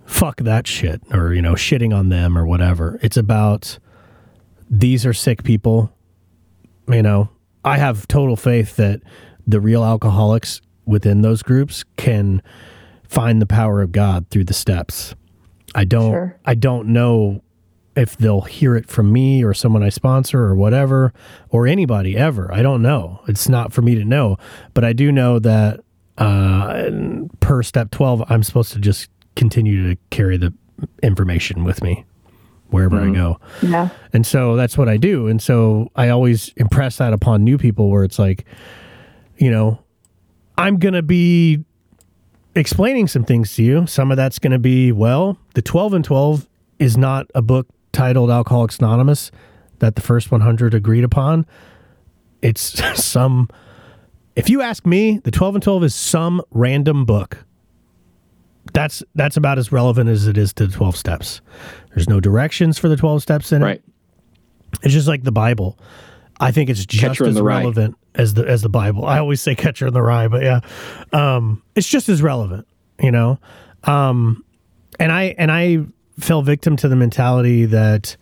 fuck 0.05 0.39
that 0.39 0.67
shit 0.67 1.03
or, 1.13 1.33
you 1.35 1.43
know, 1.43 1.55
shitting 1.55 1.95
on 1.97 2.09
them 2.11 2.37
or 2.39 2.47
whatever. 2.47 2.99
It's 3.03 3.17
about 3.17 3.79
these 4.71 5.05
are 5.07 5.13
sick 5.13 5.43
people. 5.43 5.93
You 6.89 7.03
know, 7.03 7.29
I 7.65 7.79
have 7.79 8.07
total 8.09 8.37
faith 8.37 8.77
that 8.77 9.01
the 9.47 9.61
real 9.61 9.85
alcoholics 9.85 10.61
within 10.85 11.23
those 11.23 11.43
groups 11.43 11.85
can 11.97 12.43
find 13.09 13.43
the 13.43 13.47
power 13.47 13.83
of 13.83 13.93
God 13.93 14.27
through 14.31 14.45
the 14.45 14.55
steps. 14.55 15.15
I 15.75 15.85
don't 15.85 16.13
Sure. 16.13 16.39
I 16.45 16.55
don't 16.55 16.89
know 16.89 17.43
if 17.97 18.17
they'll 18.17 18.43
hear 18.43 18.77
it 18.77 18.87
from 18.89 19.13
me 19.13 19.43
or 19.43 19.55
someone 19.55 19.83
I 19.83 19.89
sponsor 19.89 20.41
or 20.43 20.55
whatever 20.55 21.13
or 21.49 21.67
anybody 21.67 22.17
ever. 22.17 22.53
I 22.53 22.63
don't 22.63 22.83
know. 22.83 23.21
It's 23.27 23.49
not 23.49 23.73
for 23.73 23.83
me 23.83 23.95
to 23.95 24.05
know, 24.05 24.37
but 24.75 24.85
I 24.85 24.93
do 24.93 25.11
know 25.11 25.39
that 25.39 25.81
uh, 26.19 26.91
per 27.41 27.63
step 27.63 27.91
12 27.91 28.25
I'm 28.29 28.43
supposed 28.43 28.73
to 28.73 28.79
just 28.79 29.11
continue 29.35 29.89
to 29.89 30.01
carry 30.11 30.37
the 30.37 30.53
information 31.03 31.65
with 31.65 31.83
me 31.83 32.05
wherever 32.69 33.01
I 33.01 33.11
go. 33.11 33.39
Yeah. 33.63 33.91
And 34.13 34.27
so 34.27 34.57
that's 34.57 34.77
what 34.77 34.89
I 34.89 34.97
do. 34.97 35.29
And 35.29 35.41
so 35.41 35.91
I 35.95 36.09
always 36.09 36.53
impress 36.57 36.99
that 36.99 37.13
upon 37.13 37.45
new 37.45 37.59
people 37.59 37.91
where 37.91 38.05
it's 38.05 38.19
like, 38.19 38.45
you 39.39 39.51
know, 39.51 39.79
I'm 40.59 40.79
going 40.79 40.95
to 40.95 41.03
be 41.03 41.65
explaining 42.55 43.07
some 43.09 43.25
things 43.25 43.55
to 43.55 43.63
you. 43.63 43.87
Some 43.87 44.11
of 44.11 44.17
that's 44.17 44.39
going 44.39 44.53
to 44.53 44.59
be, 44.59 44.91
well, 44.91 45.39
the 45.55 45.63
12 45.63 45.95
and 45.95 46.05
12 46.05 46.49
is 46.79 46.97
not 46.97 47.31
a 47.35 47.43
book 47.43 47.69
titled 47.97 48.31
Alcoholics 48.31 48.79
Anonymous 48.79 49.31
that 49.79 49.97
the 49.97 50.03
first 50.03 50.31
100 50.31 50.75
agreed 50.75 51.03
upon. 51.03 51.47
It's 52.43 52.83
some, 53.03 53.49
if 54.37 54.51
you 54.51 54.61
ask 54.61 54.85
me, 54.87 55.19
the 55.25 55.31
12 55.31 55.57
and 55.57 55.65
12 55.65 55.85
is 55.85 55.95
some 55.95 56.43
random 56.51 57.05
book. 57.07 57.45
That's 58.73 59.03
that's 59.15 59.37
about 59.37 59.59
as 59.59 59.71
relevant 59.73 60.11
as 60.11 60.27
it 60.27 60.37
is 60.37 60.53
to 60.55 60.67
the 60.67 60.73
12 60.73 60.97
steps. 60.97 61.41
There's 61.95 62.09
no 62.09 62.21
directions 62.21 62.79
for 62.79 62.89
the 62.89 62.97
12 62.97 63.23
steps 63.23 63.53
in 63.53 63.63
it. 63.63 63.65
Right. 63.65 63.83
It's 64.83 64.93
just 64.93 65.09
like 65.09 65.23
the 65.23 65.33
Bible. 65.33 65.79
I 66.39 66.51
think 66.51 66.69
it's 66.69 66.85
just 66.85 67.21
as 67.21 67.35
the 67.35 67.43
Rye. 67.43 67.61
relevant 67.61 67.97
as 68.15 68.35
the 68.35 68.47
as 68.47 68.63
the 68.63 68.69
Bible. 68.69 69.07
I 69.07 69.19
always 69.19 69.41
say 69.41 69.55
catcher 69.55 69.87
in 69.87 69.95
the 69.95 70.03
rye, 70.03 70.29
but 70.29 70.43
yeah, 70.43 70.61
um, 71.13 71.63
it's 71.75 71.89
just 71.89 72.09
as 72.11 72.21
relevant, 72.21 72.67
you 73.01 73.11
know. 73.11 73.39
Um, 73.85 74.45
and 74.99 75.13
I 75.13 75.35
and 75.39 75.51
I 75.51 75.87
fell 76.19 76.43
victim 76.43 76.77
to 76.77 76.89
the 76.89 76.97
mentality 76.97 77.65
that 77.67 78.17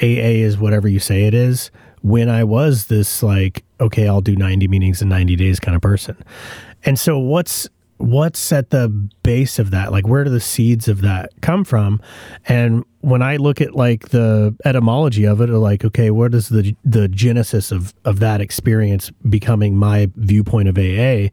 AA 0.00 0.42
is 0.42 0.58
whatever 0.58 0.88
you 0.88 0.98
say 0.98 1.24
it 1.24 1.34
is. 1.34 1.70
When 2.02 2.28
I 2.28 2.44
was 2.44 2.86
this 2.86 3.22
like, 3.22 3.64
okay, 3.80 4.08
I'll 4.08 4.20
do 4.20 4.34
ninety 4.34 4.66
meetings 4.66 5.02
in 5.02 5.08
ninety 5.08 5.36
days 5.36 5.60
kind 5.60 5.76
of 5.76 5.82
person, 5.82 6.16
and 6.84 6.98
so 6.98 7.18
what's 7.18 7.68
what's 7.98 8.50
at 8.50 8.70
the 8.70 8.88
base 9.22 9.60
of 9.60 9.70
that? 9.70 9.92
Like 9.92 10.08
where 10.08 10.24
do 10.24 10.30
the 10.30 10.40
seeds 10.40 10.88
of 10.88 11.02
that 11.02 11.30
come 11.40 11.64
from? 11.64 12.00
And 12.48 12.84
when 13.02 13.20
i 13.20 13.36
look 13.36 13.60
at 13.60 13.74
like 13.74 14.08
the 14.08 14.56
etymology 14.64 15.24
of 15.24 15.40
it 15.40 15.50
or 15.50 15.58
like 15.58 15.84
okay 15.84 16.10
what 16.10 16.34
is 16.34 16.48
the 16.48 16.74
the 16.84 17.08
genesis 17.08 17.70
of 17.70 17.92
of 18.04 18.20
that 18.20 18.40
experience 18.40 19.10
becoming 19.28 19.76
my 19.76 20.08
viewpoint 20.16 20.68
of 20.68 20.78
aa 20.78 21.28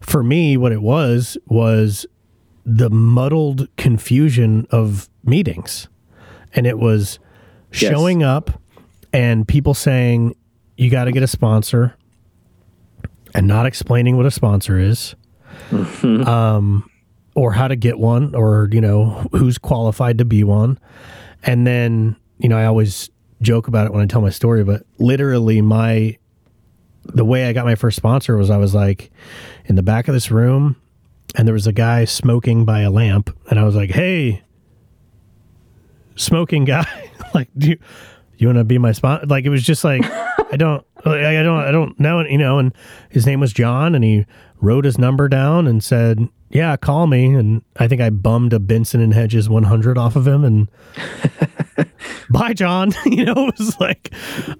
for 0.00 0.22
me 0.22 0.56
what 0.56 0.72
it 0.72 0.82
was 0.82 1.38
was 1.46 2.04
the 2.66 2.90
muddled 2.90 3.68
confusion 3.76 4.66
of 4.70 5.08
meetings. 5.24 5.88
And 6.54 6.66
it 6.66 6.78
was 6.78 7.18
Yes. 7.72 7.90
showing 7.90 8.22
up 8.22 8.60
and 9.12 9.48
people 9.48 9.72
saying 9.74 10.34
you 10.76 10.90
got 10.90 11.04
to 11.04 11.12
get 11.12 11.22
a 11.22 11.26
sponsor 11.26 11.94
and 13.34 13.46
not 13.46 13.64
explaining 13.66 14.16
what 14.16 14.26
a 14.26 14.30
sponsor 14.30 14.78
is. 14.78 15.14
Um, 16.02 16.88
or 17.34 17.52
how 17.52 17.66
to 17.68 17.76
get 17.76 17.98
one 17.98 18.34
or 18.34 18.68
you 18.72 18.80
know 18.80 19.26
who's 19.32 19.56
qualified 19.58 20.18
to 20.18 20.24
be 20.24 20.44
one. 20.44 20.78
And 21.44 21.66
then 21.66 22.16
you 22.38 22.48
know 22.48 22.58
i 22.58 22.64
always 22.66 23.08
joke 23.40 23.68
about 23.68 23.86
it 23.86 23.92
when 23.92 24.02
i 24.02 24.06
tell 24.06 24.20
my 24.20 24.30
story 24.30 24.64
but 24.64 24.84
literally 24.98 25.60
my 25.60 26.16
the 27.04 27.24
way 27.24 27.46
i 27.46 27.52
got 27.52 27.64
my 27.64 27.74
first 27.76 27.96
sponsor 27.96 28.36
was 28.36 28.50
i 28.50 28.56
was 28.56 28.74
like 28.74 29.10
in 29.66 29.76
the 29.76 29.82
back 29.82 30.08
of 30.08 30.14
this 30.14 30.30
room 30.30 30.74
and 31.36 31.46
there 31.46 31.52
was 31.52 31.66
a 31.68 31.72
guy 31.72 32.04
smoking 32.04 32.64
by 32.64 32.80
a 32.80 32.90
lamp 32.90 33.30
and 33.48 33.58
i 33.60 33.64
was 33.64 33.74
like 33.76 33.90
hey 33.90 34.42
smoking 36.16 36.64
guy 36.64 36.86
like 37.34 37.48
do 37.56 37.70
you 37.70 37.78
you 38.36 38.48
want 38.48 38.58
to 38.58 38.64
be 38.64 38.78
my 38.78 38.90
spot? 38.92 39.28
like 39.28 39.44
it 39.44 39.50
was 39.50 39.62
just 39.62 39.84
like 39.84 40.02
i 40.52 40.56
don't 40.56 40.84
like, 41.04 41.24
i 41.24 41.42
don't 41.42 41.60
i 41.60 41.70
don't 41.70 41.98
know 42.00 42.20
you 42.24 42.38
know 42.38 42.58
and 42.58 42.74
his 43.08 43.26
name 43.26 43.40
was 43.40 43.52
john 43.52 43.94
and 43.94 44.04
he 44.04 44.26
wrote 44.60 44.84
his 44.84 44.98
number 44.98 45.28
down 45.28 45.66
and 45.66 45.82
said 45.82 46.28
yeah 46.50 46.76
call 46.76 47.06
me 47.06 47.34
and 47.34 47.62
i 47.76 47.86
think 47.86 48.00
i 48.00 48.10
bummed 48.10 48.52
a 48.52 48.58
benson 48.58 49.00
and 49.00 49.14
hedges 49.14 49.48
100 49.48 49.96
off 49.96 50.16
of 50.16 50.26
him 50.26 50.44
and 50.44 50.68
bye 52.30 52.52
john 52.52 52.92
you 53.04 53.24
know 53.24 53.48
it 53.48 53.58
was 53.58 53.78
like 53.80 54.12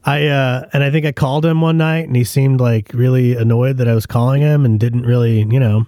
i 0.05 0.27
uh 0.27 0.65
and 0.73 0.83
i 0.85 0.91
think 0.91 1.05
i 1.05 1.13
called 1.13 1.45
him 1.45 1.61
one 1.61 1.77
night 1.77 2.07
and 2.07 2.17
he 2.17 2.25
seemed 2.25 2.61
like 2.61 2.91
really 2.95 3.35
annoyed 3.37 3.77
that 3.79 3.89
i 3.89 3.95
was 3.95 4.07
calling 4.07 4.43
him 4.43 4.65
and 4.65 4.79
didn't 4.79 5.03
really 5.03 5.41
you 5.51 5.61
know 5.61 5.87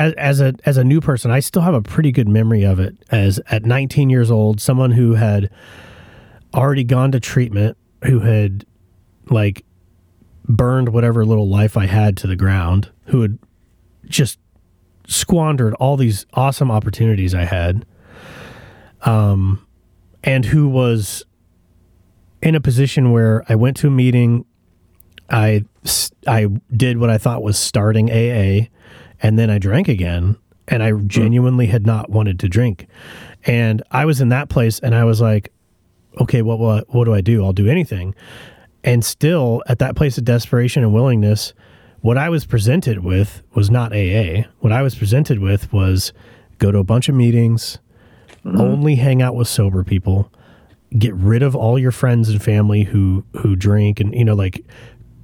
as, 0.00 0.14
as 0.14 0.40
a 0.40 0.54
as 0.64 0.76
a 0.78 0.82
new 0.82 1.00
person 1.00 1.30
i 1.30 1.38
still 1.38 1.62
have 1.62 1.74
a 1.74 1.82
pretty 1.82 2.10
good 2.10 2.26
memory 2.26 2.64
of 2.64 2.80
it 2.80 2.96
as 3.10 3.38
at 3.50 3.64
19 3.64 4.08
years 4.08 4.30
old 4.30 4.60
someone 4.60 4.92
who 4.92 5.14
had 5.14 5.50
already 6.54 6.82
gone 6.82 7.12
to 7.12 7.20
treatment 7.20 7.76
who 8.04 8.20
had 8.20 8.64
like 9.28 9.64
burned 10.48 10.88
whatever 10.88 11.24
little 11.24 11.48
life 11.48 11.76
i 11.76 11.86
had 11.86 12.16
to 12.16 12.26
the 12.26 12.34
ground 12.34 12.90
who 13.06 13.20
had 13.20 13.38
just 14.06 14.38
squandered 15.06 15.74
all 15.74 15.96
these 15.96 16.24
awesome 16.32 16.70
opportunities 16.70 17.34
i 17.34 17.44
had 17.44 17.84
um 19.02 19.64
and 20.24 20.46
who 20.46 20.66
was 20.66 21.24
in 22.42 22.54
a 22.54 22.60
position 22.60 23.12
where 23.12 23.44
i 23.50 23.54
went 23.54 23.76
to 23.76 23.86
a 23.88 23.90
meeting 23.90 24.46
i 25.28 25.62
i 26.26 26.46
did 26.74 26.96
what 26.96 27.10
i 27.10 27.18
thought 27.18 27.42
was 27.42 27.58
starting 27.58 28.10
aa 28.10 28.66
and 29.22 29.38
then 29.38 29.50
I 29.50 29.58
drank 29.58 29.88
again 29.88 30.36
and 30.68 30.82
I 30.82 30.92
genuinely 30.92 31.66
had 31.66 31.86
not 31.86 32.10
wanted 32.10 32.38
to 32.40 32.48
drink. 32.48 32.86
And 33.44 33.82
I 33.90 34.04
was 34.04 34.20
in 34.20 34.28
that 34.30 34.48
place 34.48 34.78
and 34.80 34.94
I 34.94 35.04
was 35.04 35.20
like, 35.20 35.52
okay, 36.20 36.42
what 36.42 36.58
what 36.58 36.92
what 36.94 37.04
do 37.04 37.14
I 37.14 37.20
do? 37.20 37.44
I'll 37.44 37.52
do 37.52 37.68
anything. 37.68 38.14
And 38.84 39.04
still 39.04 39.62
at 39.66 39.78
that 39.80 39.94
place 39.96 40.16
of 40.18 40.24
desperation 40.24 40.82
and 40.82 40.92
willingness, 40.94 41.52
what 42.00 42.16
I 42.16 42.28
was 42.30 42.46
presented 42.46 43.04
with 43.04 43.42
was 43.54 43.70
not 43.70 43.92
AA. 43.92 44.44
What 44.60 44.72
I 44.72 44.82
was 44.82 44.94
presented 44.94 45.38
with 45.38 45.70
was 45.72 46.12
go 46.58 46.72
to 46.72 46.78
a 46.78 46.84
bunch 46.84 47.08
of 47.10 47.14
meetings, 47.14 47.78
only 48.44 48.94
hang 48.96 49.20
out 49.20 49.34
with 49.34 49.48
sober 49.48 49.84
people, 49.84 50.32
get 50.98 51.14
rid 51.14 51.42
of 51.42 51.54
all 51.54 51.78
your 51.78 51.92
friends 51.92 52.28
and 52.30 52.42
family 52.42 52.84
who 52.84 53.24
who 53.38 53.54
drink 53.54 54.00
and 54.00 54.14
you 54.14 54.24
know 54.24 54.34
like 54.34 54.64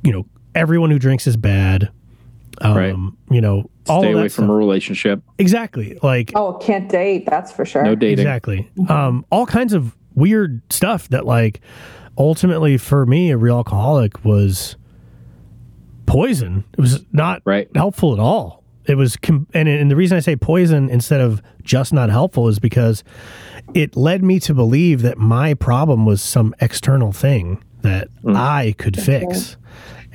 you 0.02 0.12
know 0.12 0.26
everyone 0.54 0.90
who 0.90 0.98
drinks 0.98 1.26
is 1.26 1.36
bad. 1.36 1.90
Um, 2.60 2.76
Right. 2.76 2.94
you 3.34 3.40
know, 3.40 3.70
all 3.88 4.00
Stay 4.02 4.12
of 4.12 4.18
away 4.18 4.28
from 4.28 4.44
stuff. 4.44 4.50
a 4.50 4.52
relationship. 4.54 5.22
Exactly. 5.38 5.98
Like 6.02 6.32
Oh, 6.34 6.54
can't 6.54 6.88
date. 6.88 7.26
That's 7.26 7.52
for 7.52 7.64
sure. 7.64 7.82
No 7.84 7.94
dating. 7.94 8.18
Exactly. 8.20 8.70
Um, 8.88 9.24
all 9.30 9.46
kinds 9.46 9.72
of 9.72 9.96
weird 10.14 10.60
stuff 10.72 11.08
that, 11.10 11.26
like, 11.26 11.60
ultimately 12.18 12.78
for 12.78 13.04
me, 13.06 13.30
a 13.30 13.36
real 13.36 13.56
alcoholic 13.56 14.24
was 14.24 14.76
poison. 16.06 16.64
It 16.76 16.80
was 16.80 17.04
not 17.12 17.42
Right. 17.44 17.68
helpful 17.74 18.12
at 18.12 18.18
all. 18.18 18.62
It 18.86 18.94
was, 18.96 19.16
com- 19.16 19.48
and, 19.52 19.68
and 19.68 19.90
the 19.90 19.96
reason 19.96 20.16
I 20.16 20.20
say 20.20 20.36
poison 20.36 20.88
instead 20.88 21.20
of 21.20 21.42
just 21.62 21.92
not 21.92 22.08
helpful 22.08 22.46
is 22.48 22.58
because 22.60 23.02
it 23.74 23.96
led 23.96 24.22
me 24.22 24.38
to 24.40 24.54
believe 24.54 25.02
that 25.02 25.18
my 25.18 25.54
problem 25.54 26.06
was 26.06 26.22
some 26.22 26.54
external 26.60 27.10
thing 27.10 27.62
that 27.82 28.08
I 28.26 28.74
could 28.78 28.96
fix, 29.00 29.56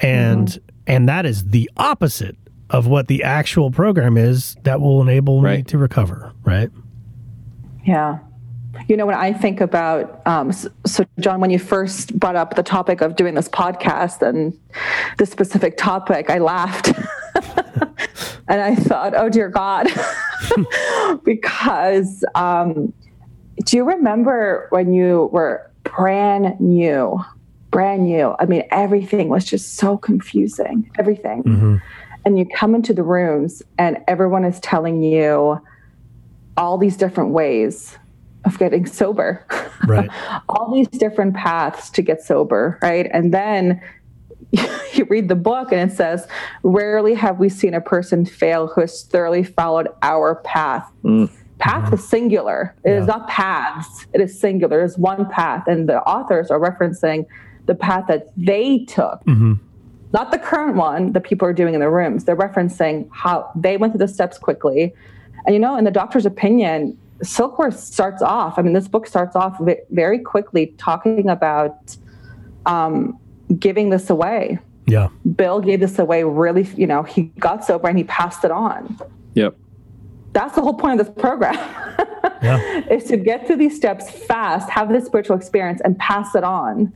and 0.02 0.58
and 0.88 1.08
that 1.10 1.26
is 1.26 1.46
the 1.46 1.70
opposite 1.78 2.36
of 2.72 2.88
what 2.88 3.08
the 3.08 3.24
actual 3.24 3.70
program 3.70 4.18
is 4.18 4.56
that 4.64 4.80
will 4.82 5.02
enable 5.02 5.42
me 5.42 5.62
to 5.64 5.78
recover. 5.78 6.34
Right. 6.44 6.70
Yeah. 7.86 8.20
You 8.88 8.96
know, 8.98 9.06
when 9.06 9.16
I 9.16 9.34
think 9.34 9.60
about, 9.62 10.26
um, 10.26 10.50
s- 10.50 10.68
so 10.86 11.06
John, 11.20 11.42
when 11.42 11.50
you 11.52 11.60
first 11.60 12.18
brought 12.18 12.38
up 12.38 12.56
the 12.56 12.64
topic 12.64 13.02
of 13.02 13.16
doing 13.18 13.36
this 13.36 13.50
podcast 13.50 14.22
and 14.22 14.58
this 15.18 15.30
specific 15.30 15.78
topic, 15.78 16.30
I 16.30 16.40
laughed. 16.40 16.88
and 18.48 18.62
I 18.62 18.76
thought, 18.76 19.14
oh, 19.16 19.30
dear 19.30 19.50
God. 19.50 19.88
because 21.24 22.24
um, 22.34 22.94
do 23.66 23.78
you 23.78 23.84
remember 23.84 24.68
when 24.70 24.94
you 24.94 25.30
were 25.34 25.70
brand 25.84 26.60
new? 26.60 27.20
Brand 27.70 28.04
new. 28.04 28.36
I 28.40 28.46
mean, 28.46 28.64
everything 28.72 29.30
was 29.30 29.46
just 29.46 29.76
so 29.76 29.98
confusing. 29.98 30.90
Everything. 30.98 31.82
And 32.26 32.38
you 32.38 32.46
come 32.56 32.76
into 32.76 32.94
the 32.94 33.04
rooms 33.04 33.64
and 33.78 33.98
everyone 34.08 34.44
is 34.46 34.60
telling 34.60 35.02
you, 35.02 35.60
all 36.58 36.78
these 36.78 36.98
different 36.98 37.32
ways 37.32 37.98
of 38.46 38.58
getting 38.60 38.86
sober, 39.02 39.46
Right. 39.88 40.10
all 40.50 40.72
these 40.74 40.88
different 40.88 41.36
paths 41.36 41.90
to 41.92 42.02
get 42.02 42.22
sober, 42.22 42.78
right? 42.82 43.10
And 43.12 43.34
then 43.34 43.82
you 44.94 45.06
read 45.10 45.30
the 45.30 45.36
book 45.36 45.72
and 45.72 45.90
it 45.90 45.96
says, 45.96 46.28
Rarely 46.64 47.14
have 47.16 47.40
we 47.40 47.50
seen 47.50 47.74
a 47.74 47.82
person 47.82 48.26
fail 48.26 48.68
who 48.68 48.82
has 48.82 49.04
thoroughly 49.04 49.44
followed 49.44 49.88
our 50.02 50.36
path. 50.36 50.90
Mm. 51.04 51.32
Path 51.60 51.94
is 51.94 52.08
singular, 52.08 52.76
It 52.84 52.92
is 52.92 53.02
Yeah. 53.08 53.18
not 53.18 53.28
paths, 53.28 54.06
it 54.14 54.22
is 54.22 54.40
singular, 54.40 54.82
it's 54.84 54.98
one 54.98 55.28
path. 55.30 55.68
And 55.68 55.88
the 55.88 56.02
authors 56.02 56.52
are 56.52 56.60
referencing 56.60 57.26
the 57.68 57.76
path 57.76 58.06
that 58.08 58.28
they 58.36 58.80
took 58.86 59.24
mm-hmm. 59.26 59.54
Not 60.14 60.32
the 60.32 60.40
current 60.40 60.76
one 60.76 61.14
that 61.14 61.22
people 61.22 61.48
are 61.48 61.54
doing 61.54 61.74
in 61.74 61.80
the 61.80 61.90
rooms. 61.90 62.26
They're 62.26 62.36
referencing 62.36 63.08
how 63.12 63.50
they 63.56 63.78
went 63.78 63.94
through 63.94 64.06
the 64.06 64.08
steps 64.08 64.38
quickly. 64.38 64.94
And 65.46 65.54
you 65.54 65.60
know, 65.60 65.78
in 65.78 65.86
the 65.86 65.92
doctor's 65.92 66.26
opinion, 66.26 66.98
Silkworth 67.24 67.78
starts 67.78 68.22
off, 68.22 68.58
I 68.58 68.62
mean, 68.62 68.74
this 68.74 68.88
book 68.88 69.08
starts 69.08 69.36
off 69.36 69.62
very 69.92 70.20
quickly 70.20 70.74
talking 70.78 71.30
about 71.30 71.96
um, 72.66 73.18
giving 73.60 73.90
this 73.90 74.10
away. 74.10 74.60
Yeah. 74.88 75.10
Bill 75.36 75.62
gave 75.62 75.80
this 75.80 76.00
away 76.00 76.24
really, 76.24 76.64
you 76.76 76.88
know, 76.88 77.04
he 77.04 77.24
got 77.40 77.64
sober 77.64 77.88
and 77.88 77.98
he 77.98 78.04
passed 78.06 78.44
it 78.44 78.52
on. 78.52 79.00
Yep. 79.36 79.56
That's 80.34 80.56
the 80.56 80.62
whole 80.62 80.74
point 80.74 81.00
of 81.00 81.06
this 81.06 81.16
program. 81.22 81.56
Yeah. 82.42 82.88
is 82.92 83.04
to 83.06 83.18
get 83.18 83.46
through 83.46 83.58
these 83.58 83.76
steps 83.76 84.10
fast, 84.10 84.70
have 84.70 84.90
this 84.90 85.06
spiritual 85.06 85.36
experience, 85.36 85.82
and 85.84 85.98
pass 86.00 86.34
it 86.36 86.44
on. 86.44 86.92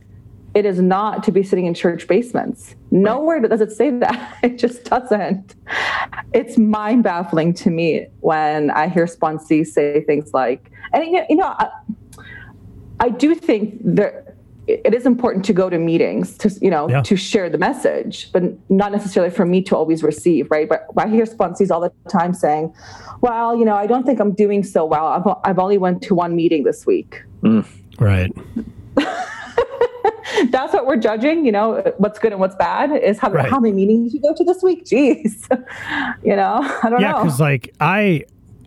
It 0.56 0.64
is 0.64 0.80
not 0.80 1.22
to 1.24 1.32
be 1.32 1.42
sitting 1.42 1.66
in 1.66 1.74
church 1.74 2.08
basements. 2.08 2.74
Nowhere 2.90 3.40
does 3.40 3.60
it 3.60 3.72
say 3.72 3.90
that. 3.90 4.38
It 4.42 4.56
just 4.58 4.84
doesn't. 4.84 5.54
It's 6.32 6.56
mind 6.56 7.04
baffling 7.04 7.52
to 7.54 7.68
me 7.68 8.06
when 8.20 8.70
I 8.70 8.88
hear 8.88 9.04
sponsees 9.04 9.66
say 9.66 10.02
things 10.04 10.32
like, 10.32 10.70
and 10.94 11.04
you 11.28 11.36
know, 11.36 11.54
I, 11.58 11.68
I 13.00 13.10
do 13.10 13.34
think 13.34 13.80
that 13.84 14.34
it 14.66 14.94
is 14.94 15.04
important 15.04 15.44
to 15.44 15.52
go 15.52 15.68
to 15.68 15.78
meetings 15.78 16.38
to 16.38 16.48
you 16.62 16.70
know 16.70 16.88
Yeah. 16.88 17.02
to 17.02 17.16
share 17.16 17.48
the 17.48 17.58
message 17.58 18.32
but 18.32 18.42
not 18.68 18.90
necessarily 18.90 19.32
for 19.32 19.44
me 19.44 19.62
to 19.62 19.76
always 19.76 20.02
receive 20.02 20.50
right 20.50 20.68
but 20.68 20.88
i 20.96 21.06
hear 21.06 21.24
sponsees 21.24 21.70
all 21.70 21.80
the 21.80 21.92
time 22.10 22.34
saying 22.34 22.74
well 23.20 23.56
you 23.56 23.64
know 23.64 23.76
i 23.76 23.86
don't 23.86 24.04
think 24.04 24.18
i'm 24.18 24.32
doing 24.32 24.64
so 24.64 24.84
well 24.84 25.06
i've, 25.06 25.26
I've 25.44 25.60
only 25.60 25.78
went 25.78 26.02
to 26.08 26.16
one 26.16 26.34
meeting 26.34 26.64
this 26.64 26.84
week 26.84 27.22
mm. 27.42 27.64
Right. 28.00 28.32
that's 30.50 30.72
what 30.72 30.86
we're 30.86 30.96
judging 30.96 31.44
you 31.46 31.52
know 31.52 31.82
what's 31.98 32.18
good 32.18 32.32
and 32.32 32.40
what's 32.40 32.56
bad 32.56 32.90
is 32.92 33.18
how, 33.18 33.30
Right. 33.30 33.48
how 33.50 33.60
many 33.60 33.74
meetings 33.74 34.12
you 34.14 34.20
go 34.20 34.34
to 34.34 34.44
this 34.44 34.62
week 34.62 34.84
jeez 34.90 35.46
you 36.24 36.34
know 36.36 36.60
i 36.82 36.90
don't 36.90 37.00
Yeah, 37.00 37.12
know 37.12 37.22
because 37.22 37.40
like 37.40 37.74
I, 37.80 38.24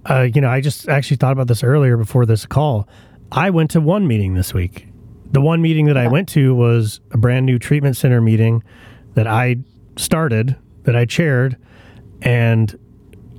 uh, 0.10 0.22
you 0.34 0.40
know, 0.42 0.50
I 0.50 0.62
just 0.62 0.88
actually 0.88 1.18
thought 1.18 1.34
about 1.34 1.48
this 1.48 1.64
earlier 1.64 1.98
before 1.98 2.26
this 2.26 2.46
call. 2.46 2.88
I 3.32 3.50
went 3.50 3.70
to 3.72 3.82
one 3.82 4.08
meeting 4.08 4.34
this 4.34 4.54
week. 4.54 4.88
The 5.32 5.42
one 5.42 5.62
meeting 5.62 5.86
that 5.88 5.98
I 5.98 6.08
went 6.08 6.30
to 6.30 6.56
was 6.56 7.02
a 7.12 7.18
brand 7.18 7.46
new 7.46 7.60
treatment 7.60 7.96
center 7.98 8.22
meeting 8.22 8.64
that 9.14 9.28
I 9.28 9.58
started, 9.98 10.56
that 10.84 10.96
I 10.96 11.06
chaired, 11.06 11.58
and 12.22 12.76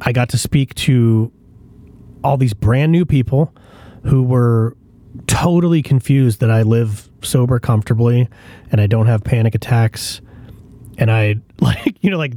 I 0.02 0.12
got 0.12 0.28
to 0.28 0.38
speak 0.38 0.74
to 0.76 1.33
all 2.22 2.37
these 2.37 2.54
brand 2.54 2.92
new 2.92 3.04
people 3.06 3.52
who 4.04 4.22
were 4.22 4.76
totally 5.27 5.83
confused 5.83 6.40
that 6.40 6.51
I 6.51 6.62
live 6.62 7.09
sober 7.23 7.59
comfortably 7.59 8.29
and 8.70 8.81
I 8.81 8.87
don't 8.87 9.07
have 9.07 9.25
panic 9.25 9.55
attacks. 9.55 10.20
And 10.99 11.11
I 11.11 11.37
like 11.61 11.96
you 12.01 12.11
know 12.11 12.18
like 12.18 12.35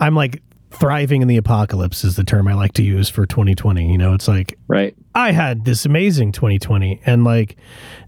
I'm 0.00 0.14
like 0.14 0.42
thriving 0.70 1.22
in 1.22 1.28
the 1.28 1.36
apocalypse 1.36 2.02
is 2.02 2.16
the 2.16 2.24
term 2.24 2.48
I 2.48 2.54
like 2.54 2.72
to 2.74 2.82
use 2.82 3.08
for 3.08 3.26
2020 3.26 3.90
you 3.90 3.98
know? 3.98 4.14
It's 4.14 4.28
like 4.28 4.58
Right. 4.66 4.96
I 5.14 5.30
had 5.30 5.64
this 5.64 5.86
amazing 5.86 6.32
2020 6.32 7.00
and 7.06 7.24
like 7.24 7.56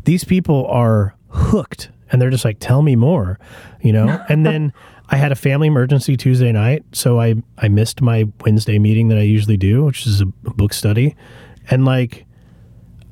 these 0.05 0.25
people 0.25 0.67
are 0.67 1.15
hooked 1.29 1.91
and 2.11 2.21
they're 2.21 2.31
just 2.31 2.45
like 2.45 2.59
tell 2.59 2.83
me 2.83 2.97
more 2.97 3.39
you 3.81 3.93
know? 3.93 4.25
And 4.29 4.45
then 4.45 4.73
I 5.09 5.17
had 5.17 5.31
a 5.31 5.37
family 5.37 5.69
emergency 5.69 6.17
Tuesday 6.17 6.51
night 6.51 6.85
so 6.93 7.21
I 7.21 7.37
I 7.59 7.69
missed 7.69 8.03
my 8.03 8.29
Wednesday 8.45 8.79
meeting 8.79 9.09
that 9.09 9.19
I 9.19 9.23
usually 9.23 9.57
do 9.57 9.85
which 9.85 10.07
is 10.07 10.21
a 10.21 10.27
book 10.27 10.73
study. 10.73 11.15
And 11.71 11.85
like 11.85 12.27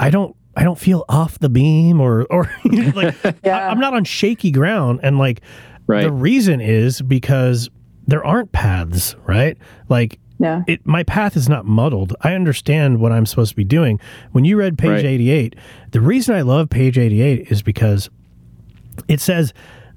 I 0.00 0.10
don't 0.10 0.34
I 0.56 0.62
don't 0.64 0.78
feel 0.78 1.04
off 1.08 1.38
the 1.38 1.48
beam 1.48 2.00
or 2.00 2.24
or 2.30 2.50
like 2.64 3.14
Yeah. 3.44 3.58
I, 3.58 3.68
I'm 3.70 3.80
not 3.80 3.94
on 3.94 4.04
shaky 4.04 4.50
ground 4.50 5.00
and 5.02 5.18
like 5.18 5.40
Right. 5.86 6.02
the 6.04 6.12
reason 6.12 6.60
is 6.62 7.02
because 7.02 7.68
there 8.06 8.24
aren't 8.24 8.52
paths, 8.52 9.16
right? 9.26 9.56
Like 9.88 10.18
yeah 10.38 10.62
it 10.66 10.84
my 10.86 11.02
path 11.04 11.36
is 11.36 11.48
not 11.48 11.64
muddled. 11.66 12.14
I 12.22 12.34
understand 12.34 12.98
what 13.00 13.12
I'm 13.12 13.26
supposed 13.26 13.50
to 13.50 13.56
be 13.56 13.64
doing. 13.64 14.00
When 14.32 14.44
you 14.44 14.56
read 14.56 14.78
page 14.78 14.88
Right. 14.90 15.04
88, 15.04 15.56
the 15.92 16.00
reason 16.00 16.34
I 16.34 16.40
love 16.40 16.70
page 16.70 16.98
88 16.98 17.50
is 17.52 17.62
because 17.62 18.08
it 19.08 19.20
says 19.20 19.52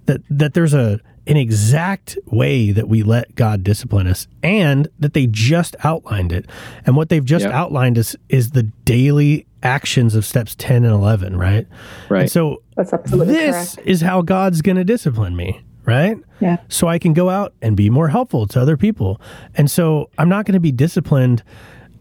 that 0.06 0.22
that 0.30 0.54
there's 0.54 0.74
a 0.74 1.00
an 1.26 1.38
exact 1.38 2.18
way 2.28 2.72
that 2.72 2.88
we 2.88 3.04
let 3.04 3.36
God 3.36 3.64
discipline 3.64 4.08
us 4.08 4.28
and 4.44 4.88
that 5.00 5.14
they 5.14 5.28
just 5.28 5.76
outlined 5.84 6.32
it. 6.32 6.46
And 6.86 6.96
what 6.96 7.10
they've 7.10 7.26
just 7.26 7.44
Yeah. 7.46 7.58
outlined 7.60 7.98
is 7.98 8.16
is 8.30 8.52
the 8.52 8.64
daily 8.86 9.47
actions 9.64 10.16
of 10.16 10.26
steps 10.26 10.56
10 10.56 10.84
and 10.84 10.94
11, 10.94 11.38
right? 11.38 11.68
Right. 12.10 12.22
And 12.22 12.32
so 12.32 12.62
that's 12.76 12.94
absolutely 12.94 13.34
this 13.34 13.76
correct 13.76 13.88
is 13.88 14.02
how 14.02 14.22
God's 14.22 14.62
going 14.62 14.78
to 14.78 14.84
discipline 14.84 15.36
me, 15.36 15.62
right? 15.86 16.18
yeah 16.40 16.58
So 16.70 16.88
I 16.88 17.00
can 17.00 17.14
go 17.14 17.30
out 17.30 17.54
and 17.62 17.76
be 17.76 17.90
more 17.90 18.10
helpful 18.10 18.46
to 18.48 18.62
other 18.62 18.78
people. 18.78 19.20
And 19.56 19.70
so 19.72 20.10
I'm 20.18 20.30
not 20.30 20.46
going 20.46 20.54
to 20.54 20.60
be 20.60 20.72
disciplined 20.72 21.44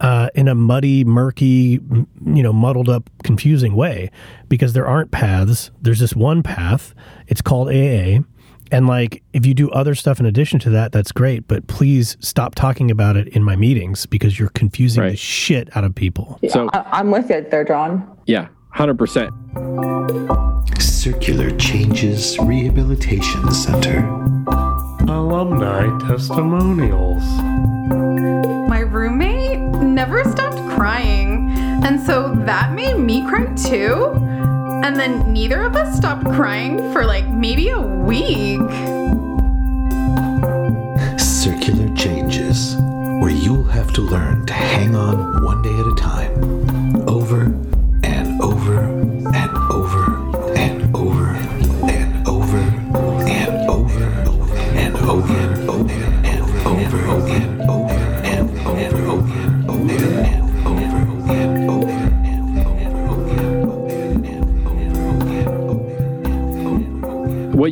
uh, 0.01 0.29
in 0.35 0.47
a 0.47 0.55
muddy, 0.55 1.05
murky, 1.05 1.77
m- 1.77 2.07
you 2.27 2.43
know, 2.43 2.53
muddled 2.53 2.89
up, 2.91 3.09
confusing 3.25 3.75
way 3.75 4.11
because 4.49 4.75
there 4.75 4.87
aren't 4.87 5.11
paths. 5.11 5.71
There's 5.81 6.01
this 6.01 6.15
one 6.15 6.43
path. 6.43 6.95
It's 7.29 7.41
called 7.41 7.69
AA. 7.69 8.19
And 8.73 8.87
like, 8.87 9.23
if 9.33 9.47
you 9.47 9.55
do 9.55 9.71
other 9.71 9.95
stuff 9.95 10.21
in 10.21 10.27
addition 10.27 10.59
to 10.61 10.71
that, 10.71 10.93
that's 10.93 11.13
great. 11.13 11.47
But 11.47 11.67
please 11.67 12.17
stop 12.21 12.55
talking 12.55 12.91
about 12.91 13.17
it 13.17 13.29
in 13.29 13.43
my 13.43 13.57
meetings 13.57 14.07
because 14.07 14.39
you're 14.39 14.51
confusing 14.51 15.05
the 15.05 15.17
shit 15.17 15.75
out 15.77 15.85
of 15.85 15.95
people. 15.95 16.39
So 16.49 16.69
I, 16.73 16.85
i'm 16.93 17.11
with 17.11 17.31
you 17.31 17.47
there 17.51 17.65
john 17.65 18.17
yeah, 18.27 18.49
hundred 18.71 18.99
percent. 18.99 19.33
Circular 20.81 21.53
Changes 21.53 22.37
Rehabilitation 22.41 23.53
Center. 23.53 23.99
Alumni 25.09 25.87
testimonials. 26.09 27.23
My 28.69 28.81
roommate 28.81 29.61
never 29.81 30.25
stopped 30.25 30.59
crying, 30.75 31.53
and 31.85 32.01
so 32.01 32.35
that 32.45 32.73
made 32.73 32.99
me 32.99 33.25
cry 33.29 33.45
too. 33.55 34.13
And 34.85 34.97
then 34.97 35.33
neither 35.33 35.63
of 35.63 35.75
us 35.77 35.97
stopped 35.97 36.25
crying 36.27 36.93
for 36.93 37.05
like 37.05 37.27
maybe 37.29 37.69
a 37.71 37.81
week. 37.81 38.61
Circular 41.19 41.95
changes 41.97 42.77
where 43.21 43.31
you'll 43.31 43.65
have 43.65 43.93
to 43.95 44.01
learn 44.01 44.47
to 44.47 44.53
hang 44.53 44.95
on 44.95 45.43
one 45.43 45.63
day 45.63 45.75
at 45.75 45.87
a 45.87 45.95
time, 45.97 47.09
over 47.09 47.45
and 48.05 48.41
over 48.41 48.81
and 48.81 49.66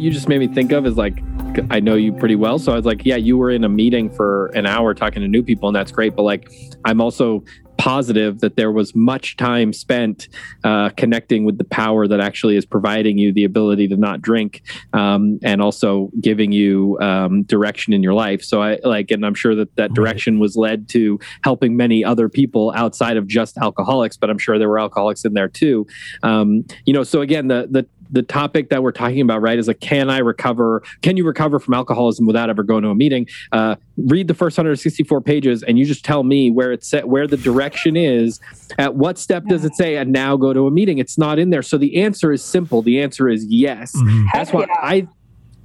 you 0.05 0.11
just 0.11 0.29
made 0.29 0.39
me 0.39 0.47
think 0.47 0.71
of 0.71 0.85
is 0.85 0.99
like 0.99 1.23
I 1.71 1.81
know 1.81 1.95
you 1.95 2.13
pretty 2.13 2.37
well, 2.37 2.59
so 2.59 2.73
I 2.73 2.77
was 2.77 2.85
like, 2.85 3.07
yeah, 3.07 3.17
you 3.17 3.39
were 3.39 3.51
in 3.51 3.65
a 3.65 3.69
meeting 3.69 4.11
for 4.11 4.47
an 4.49 4.67
hour 4.67 4.93
talking 4.93 5.23
to 5.23 5.29
new 5.29 5.43
people, 5.43 5.69
and 5.69 5.75
that's 5.75 5.93
great. 5.93 6.15
But 6.15 6.25
like, 6.25 6.53
I'm 6.85 7.01
also 7.01 7.43
positive 7.77 8.41
that 8.41 8.57
there 8.57 8.71
was 8.71 8.95
much 8.95 9.37
time 9.37 9.73
spent 9.73 10.29
uh, 10.63 10.91
connecting 10.91 11.45
with 11.45 11.59
the 11.59 11.65
power 11.65 12.07
that 12.07 12.21
actually 12.21 12.57
is 12.57 12.65
providing 12.65 13.19
you 13.19 13.33
the 13.33 13.45
ability 13.45 13.89
to 13.89 13.97
not 13.97 14.23
drink 14.23 14.63
um, 14.93 15.39
and 15.43 15.61
also 15.61 16.11
giving 16.21 16.53
you 16.53 16.99
um, 17.01 17.43
direction 17.45 17.93
in 17.93 18.03
your 18.03 18.15
life. 18.15 18.43
So 18.43 18.63
i 18.63 18.79
like 18.85 19.11
and 19.11 19.27
i'm 19.27 19.35
sure 19.35 19.55
that 19.55 19.75
that 19.77 19.93
direction 19.93 20.39
was 20.39 20.57
led 20.57 20.89
to 20.91 21.19
helping 21.43 21.77
many 21.77 22.05
other 22.05 22.29
people 22.29 22.73
outside 22.77 23.17
of 23.17 23.27
just 23.27 23.59
alcoholics 23.59 24.17
but 24.17 24.31
i'm 24.31 24.39
sure 24.39 24.59
there 24.59 24.69
were 24.69 24.79
alcoholics 24.79 25.25
in 25.25 25.35
there 25.35 25.49
too. 25.49 25.87
Um, 26.23 26.65
you 26.87 26.93
know 26.93 27.03
so 27.03 27.21
again 27.21 27.49
the 27.49 27.69
the 27.71 27.87
the 28.15 28.23
topic 28.23 28.71
that 28.71 28.83
we're 28.83 28.93
talking 28.93 29.21
about, 29.21 29.43
right, 29.43 29.59
is 29.59 29.67
like, 29.67 29.81
can 29.81 30.09
I 30.09 30.19
recover? 30.19 30.83
Can 31.03 31.17
you 31.17 31.27
recover 31.27 31.59
from 31.59 31.75
alcoholism 31.75 32.27
without 32.27 32.49
ever 32.49 32.63
going 32.63 32.85
to 32.85 32.89
a 32.89 32.95
meeting? 32.95 33.27
Uh, 33.53 33.75
read 33.97 34.29
the 34.29 34.35
first 34.35 34.57
164 34.57 35.21
pages, 35.21 35.63
and 35.65 35.79
you 35.79 35.85
just 35.85 36.05
tell 36.05 36.23
me 36.23 36.51
where 36.51 36.73
it's 36.73 36.89
set, 36.89 37.09
where 37.09 37.27
the 37.27 37.37
direction 37.37 37.97
is. 37.97 38.41
At 38.79 38.95
what 38.95 39.19
step 39.19 39.45
does 39.47 39.65
it 39.65 39.75
say? 39.75 39.97
And 39.97 40.13
now 40.13 40.37
go 40.37 40.53
to 40.53 40.67
a 40.67 40.71
meeting. 40.71 40.99
It's 40.99 41.19
not 41.19 41.39
in 41.39 41.51
there. 41.51 41.63
So 41.63 41.77
the 41.77 42.03
answer 42.03 42.33
is 42.33 42.43
simple. 42.43 42.83
The 42.83 43.03
answer 43.03 43.29
is 43.29 43.45
yes. 43.47 43.93
That's 44.33 44.53
why 44.53 44.63
yeah. 44.63 44.75
I 44.81 45.09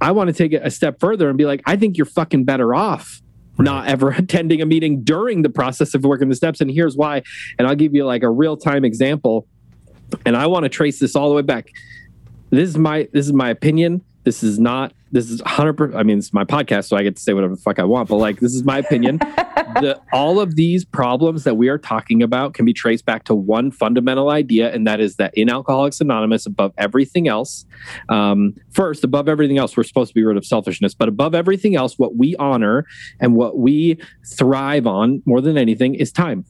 I 0.00 0.12
want 0.12 0.28
to 0.28 0.32
take 0.32 0.52
it 0.52 0.62
a 0.64 0.70
step 0.70 0.98
further 0.98 1.28
and 1.28 1.36
be 1.38 1.44
like, 1.44 1.62
I 1.66 1.76
think 1.76 1.96
you're 1.96 2.06
fucking 2.06 2.44
better 2.44 2.74
off 2.74 3.22
not 3.58 3.88
ever 3.88 4.10
attending 4.18 4.62
a 4.62 4.66
meeting 4.66 5.02
during 5.02 5.42
the 5.42 5.50
process 5.50 5.94
of 5.94 6.02
working 6.02 6.30
the 6.30 6.34
steps. 6.34 6.60
And 6.62 6.70
here's 6.70 6.96
why. 6.96 7.22
And 7.58 7.68
I'll 7.68 7.74
give 7.74 7.94
you 7.94 8.06
like 8.06 8.22
a 8.22 8.30
real 8.30 8.56
time 8.56 8.84
example. 8.84 9.46
And 10.24 10.36
I 10.36 10.46
want 10.46 10.64
to 10.64 10.68
trace 10.68 10.98
this 10.98 11.14
all 11.14 11.28
the 11.28 11.34
way 11.34 11.42
back 11.42 11.70
this 12.50 12.68
is 12.68 12.78
my 12.78 13.08
this 13.12 13.26
is 13.26 13.32
my 13.32 13.50
opinion. 13.50 14.02
This 14.24 14.42
is 14.42 14.58
not 14.58 14.92
this 15.12 15.30
is 15.30 15.42
100 15.42 15.94
I 15.94 16.02
mean 16.02 16.18
it's 16.18 16.32
my 16.32 16.44
podcast 16.44 16.86
so 16.86 16.96
I 16.96 17.02
get 17.02 17.16
to 17.16 17.22
say 17.22 17.32
whatever 17.32 17.54
the 17.54 17.60
fuck 17.60 17.78
I 17.78 17.84
want 17.84 18.08
but 18.08 18.16
like 18.16 18.38
this 18.40 18.54
is 18.54 18.64
my 18.64 18.78
opinion. 18.78 19.18
the 19.80 20.00
all 20.12 20.40
of 20.40 20.56
these 20.56 20.84
problems 20.84 21.44
that 21.44 21.56
we 21.56 21.68
are 21.68 21.78
talking 21.78 22.22
about 22.22 22.54
can 22.54 22.64
be 22.64 22.72
traced 22.72 23.04
back 23.04 23.24
to 23.24 23.34
one 23.34 23.70
fundamental 23.70 24.30
idea 24.30 24.72
and 24.72 24.86
that 24.86 25.00
is 25.00 25.16
that 25.16 25.32
in 25.34 25.48
Alcoholics 25.48 26.00
Anonymous 26.00 26.46
above 26.46 26.72
everything 26.76 27.28
else 27.28 27.64
um, 28.08 28.54
first 28.70 29.04
above 29.04 29.28
everything 29.28 29.58
else 29.58 29.76
we're 29.76 29.82
supposed 29.82 30.10
to 30.10 30.14
be 30.14 30.24
rid 30.24 30.36
of 30.36 30.44
selfishness 30.44 30.94
but 30.94 31.08
above 31.08 31.34
everything 31.34 31.76
else 31.76 31.98
what 31.98 32.16
we 32.16 32.36
honor 32.36 32.84
and 33.20 33.34
what 33.34 33.58
we 33.58 33.98
thrive 34.26 34.86
on 34.86 35.22
more 35.24 35.40
than 35.40 35.56
anything 35.56 35.94
is 35.94 36.12
time. 36.12 36.44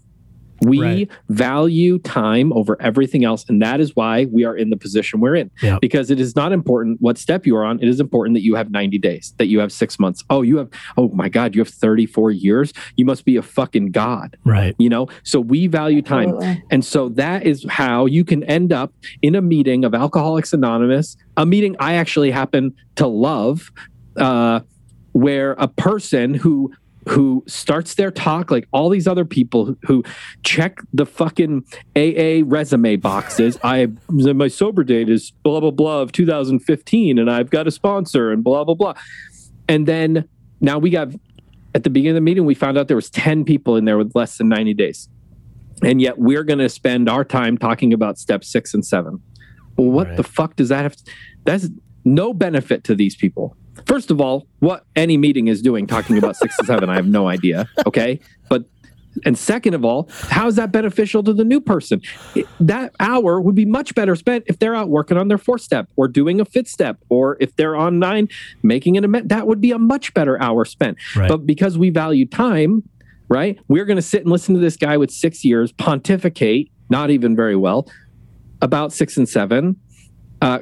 We 0.63 0.81
Right. 0.81 1.09
value 1.29 1.99
time 1.99 2.53
over 2.53 2.77
everything 2.81 3.25
else. 3.25 3.45
And 3.49 3.63
that 3.63 3.81
is 3.81 3.97
why 3.97 4.27
we 4.27 4.45
are 4.45 4.55
in 4.57 4.71
the 4.71 4.77
position 4.77 5.21
we're 5.21 5.37
in. 5.37 5.51
Yeah. 5.63 5.79
Because 5.81 6.11
it 6.11 6.21
is 6.21 6.37
not 6.37 6.53
important 6.53 7.01
what 7.01 7.17
step 7.19 7.47
you 7.47 7.57
are 7.57 7.65
on. 7.65 7.81
It 7.81 7.89
is 7.89 7.99
important 8.01 8.35
that 8.35 8.43
you 8.43 8.55
have 8.57 8.71
90 8.71 8.99
days, 8.99 9.35
that 9.39 9.47
you 9.47 9.59
have 9.61 9.73
six 9.73 9.99
months. 9.99 10.23
Oh, 10.29 10.43
you 10.43 10.59
have, 10.59 10.69
oh 10.97 11.09
my 11.11 11.29
God, 11.29 11.55
you 11.55 11.61
have 11.61 11.69
34 11.69 12.31
years. 12.31 12.73
You 12.97 13.05
must 13.05 13.25
be 13.25 13.37
a 13.37 13.43
fucking 13.43 13.93
God, 13.93 14.37
Right. 14.45 14.75
you 14.79 14.89
know? 14.89 15.09
So 15.23 15.41
we 15.41 15.67
value 15.67 16.03
time. 16.03 16.29
Absolutely. 16.31 16.63
And 16.71 16.85
so 16.85 17.09
that 17.11 17.45
is 17.45 17.65
how 17.69 18.07
you 18.07 18.25
can 18.25 18.43
end 18.45 18.73
up 18.73 18.93
in 19.23 19.35
a 19.35 19.41
meeting 19.43 19.85
of 19.85 19.95
Alcoholics 19.95 20.53
Anonymous, 20.53 21.17
a 21.37 21.47
meeting 21.47 21.75
I 21.79 21.95
actually 21.95 22.31
happen 22.31 22.75
to 22.97 23.07
love, 23.07 23.73
uh, 24.17 24.61
where 25.13 25.53
a 25.53 25.69
person 25.69 26.35
who 26.35 26.71
who 27.11 27.43
starts 27.47 27.95
their 27.95 28.11
talk 28.11 28.51
like 28.51 28.67
all 28.73 28.89
these 28.89 29.07
other 29.09 29.25
people 29.25 29.65
who, 29.67 29.77
who 29.83 30.05
check 30.43 30.79
the 30.93 31.05
fucking 31.07 31.65
AA 31.97 32.43
resume 32.45 32.97
boxes. 32.97 33.59
I 33.65 33.89
my 34.09 34.49
sober 34.49 34.85
date 34.85 35.09
is 35.09 35.31
blah 35.43 35.61
blah 35.61 35.71
blah 35.71 36.01
of 36.01 36.13
2015, 36.13 37.19
and 37.19 37.31
I've 37.31 37.51
got 37.51 37.67
a 37.67 37.71
sponsor 37.71 38.31
and 38.31 38.45
blah 38.45 38.65
blah 38.65 38.75
blah. 38.75 38.95
And 39.69 39.87
then 39.87 40.29
now 40.61 40.79
we 40.79 40.91
got 40.91 41.09
at 41.75 41.85
the 41.85 41.91
beginning 41.91 42.13
of 42.13 42.15
the 42.17 42.21
meeting, 42.23 42.45
we 42.45 42.55
found 42.55 42.77
out 42.79 42.89
there 42.89 42.97
was 42.97 43.11
10 43.11 43.45
people 43.45 43.77
in 43.77 43.85
there 43.85 43.97
with 43.97 44.13
less 44.15 44.39
than 44.39 44.49
90 44.49 44.75
days 44.75 45.09
and 45.83 46.01
yet 46.03 46.19
we're 46.19 46.43
going 46.45 46.59
to 46.59 46.69
spend 46.69 47.09
our 47.09 47.25
time 47.25 47.57
talking 47.57 47.93
about 47.93 48.19
step 48.19 48.45
six 48.45 48.75
and 48.75 48.85
seven. 48.85 49.21
Well, 49.77 49.91
what 49.91 50.09
Right. 50.09 50.17
the 50.17 50.23
fuck 50.25 50.57
does 50.57 50.69
that 50.69 50.83
have? 50.83 50.97
To, 50.97 51.13
that's 51.45 51.69
no 52.05 52.35
benefit 52.35 52.85
to 52.85 52.95
these 52.95 53.17
people. 53.17 53.57
First 53.87 54.11
of 54.11 54.21
all, 54.21 54.47
what 54.59 54.85
any 54.97 55.17
meeting 55.17 55.49
is 55.49 55.63
doing 55.63 55.87
talking 55.87 56.19
about 56.19 56.37
six 56.37 56.59
and 56.59 56.67
seven, 56.67 56.91
I 56.91 56.97
have 56.97 57.07
no 57.07 57.29
idea. 57.29 57.69
Okay, 57.87 58.21
but 58.49 58.65
and 59.25 59.37
second 59.37 59.75
of 59.75 59.85
all, 59.85 60.09
how 60.29 60.47
is 60.47 60.55
that 60.57 60.71
beneficial 60.71 61.23
to 61.25 61.33
the 61.33 61.45
new 61.45 61.61
person? 61.61 62.01
It- 62.35 62.47
that 62.61 62.95
hour 63.01 63.41
would 63.41 63.55
be 63.57 63.65
much 63.65 63.95
better 63.95 64.15
spent 64.15 64.45
if 64.47 64.59
they're 64.61 64.75
out 64.75 64.89
working 64.89 65.17
on 65.17 65.29
their 65.29 65.39
fourth 65.39 65.63
step 65.63 65.89
or 65.97 66.07
doing 66.09 66.41
a 66.41 66.45
fifth 66.45 66.69
step, 66.69 66.99
or 67.09 67.37
if 67.41 67.57
they're 67.57 67.75
on 67.75 67.99
nine 67.99 68.29
making 68.63 68.97
an 68.97 69.05
amendment. 69.05 69.31
That 69.31 69.47
would 69.49 69.61
be 69.61 69.73
a 69.73 69.79
much 69.79 70.15
better 70.15 70.41
hour 70.41 70.65
spent. 70.65 70.97
Right. 71.17 71.29
But 71.29 71.45
because 71.47 71.77
we 71.77 71.91
value 71.91 72.25
time, 72.27 72.83
right? 73.29 73.59
We're 73.69 73.85
going 73.85 73.97
to 73.97 74.03
sit 74.03 74.23
and 74.23 74.31
listen 74.31 74.55
to 74.55 74.61
this 74.61 74.77
guy 74.77 74.97
with 74.97 75.11
six 75.11 75.45
years 75.45 75.73
pontificate, 75.73 76.71
not 76.89 77.11
even 77.11 77.35
very 77.35 77.57
well, 77.57 77.89
about 78.63 78.93
six 78.93 79.17
and 79.17 79.29
seven. 79.29 79.77
Uh, 80.41 80.61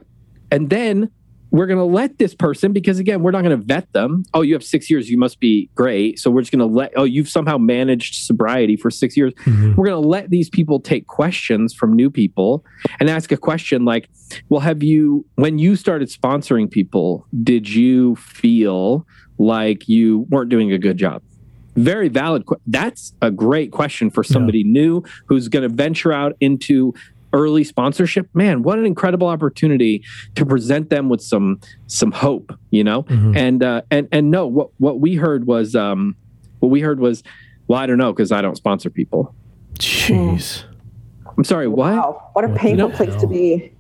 and 0.51 0.71
then 0.71 1.11
we're 1.51 1.67
going 1.67 1.79
to 1.79 1.85
let 1.85 2.19
this 2.19 2.35
person, 2.35 2.73
because 2.73 2.99
again, 2.99 3.23
we're 3.23 3.31
not 3.31 3.43
going 3.43 3.59
to 3.59 3.65
vet 3.65 3.91
them. 3.93 4.25
Oh, 4.35 4.43
you 4.43 4.53
have 4.53 4.63
six 4.63 4.91
years, 4.91 5.09
you 5.09 5.17
must 5.17 5.41
be 5.41 5.71
great. 5.75 6.19
So 6.19 6.31
we're 6.31 6.43
just 6.43 6.53
going 6.53 6.59
to 6.69 6.75
let, 6.75 6.93
oh, 6.97 7.05
you've 7.05 7.29
somehow 7.29 7.57
managed 7.59 8.17
sobriety 8.27 8.77
for 8.77 8.91
six 8.91 9.17
years. 9.17 9.33
Mhm. 9.45 9.75
We're 9.77 9.87
going 9.87 10.03
to 10.03 10.09
let 10.09 10.29
these 10.31 10.51
people 10.51 10.79
take 10.79 11.07
questions 11.07 11.73
from 11.73 11.95
new 11.95 12.11
people 12.11 12.65
and 13.01 13.09
ask 13.09 13.33
a 13.33 13.37
question 13.37 13.85
like, 13.87 14.09
well, 14.51 14.61
have 14.61 14.83
you, 14.83 15.25
when 15.37 15.59
you 15.59 15.75
started 15.77 16.09
sponsoring 16.09 16.71
people, 16.71 17.27
did 17.43 17.69
you 17.69 18.17
feel 18.17 19.07
like 19.39 19.89
you 19.89 20.27
weren't 20.31 20.51
doing 20.51 20.73
a 20.73 20.79
good 20.79 20.99
job? 20.99 21.23
Very 21.77 22.09
valid. 22.09 22.45
que- 22.47 22.57
That's 22.67 23.15
a 23.23 23.31
great 23.31 23.71
question 23.71 24.11
for 24.11 24.25
somebody 24.25 24.65
new 24.65 25.03
who's 25.27 25.49
going 25.49 25.63
to 25.63 25.69
venture 25.75 26.13
out 26.13 26.37
into 26.41 26.93
early 27.33 27.65
sponsorship. 27.65 28.29
Man, 28.35 28.63
what 28.63 28.79
an 28.79 28.87
incredible 28.87 29.27
opportunity 29.29 30.03
to 30.35 30.47
present 30.47 30.91
them 30.91 31.09
with 31.09 31.21
some 31.23 31.61
some 31.87 32.13
hope. 32.13 32.57
You 32.71 32.85
know, 32.85 33.03
Mhm. 33.05 33.37
and 33.37 33.63
uh, 33.63 33.83
and 33.91 34.09
and 34.13 34.31
no, 34.31 34.47
what 34.47 34.71
what 34.79 35.01
we 35.01 35.15
heard 35.17 35.47
was 35.47 35.75
um, 35.77 36.17
what 36.61 36.69
we 36.71 36.81
heard 36.81 37.01
was, 37.01 37.23
well, 37.67 37.79
I 37.81 37.87
don't 37.87 37.99
know 37.99 38.13
because 38.13 38.33
I 38.33 38.41
don't 38.43 38.57
sponsor 38.57 38.91
people. 38.91 39.35
Jeez. 39.75 40.65
I'm 41.37 41.45
sorry, 41.45 41.69
what? 41.69 41.93
Wow, 41.95 42.31
what 42.33 42.45
a 42.45 42.49
painful 42.55 42.89
know- 42.89 42.95
place 42.97 43.15
to 43.21 43.27
be. 43.29 43.73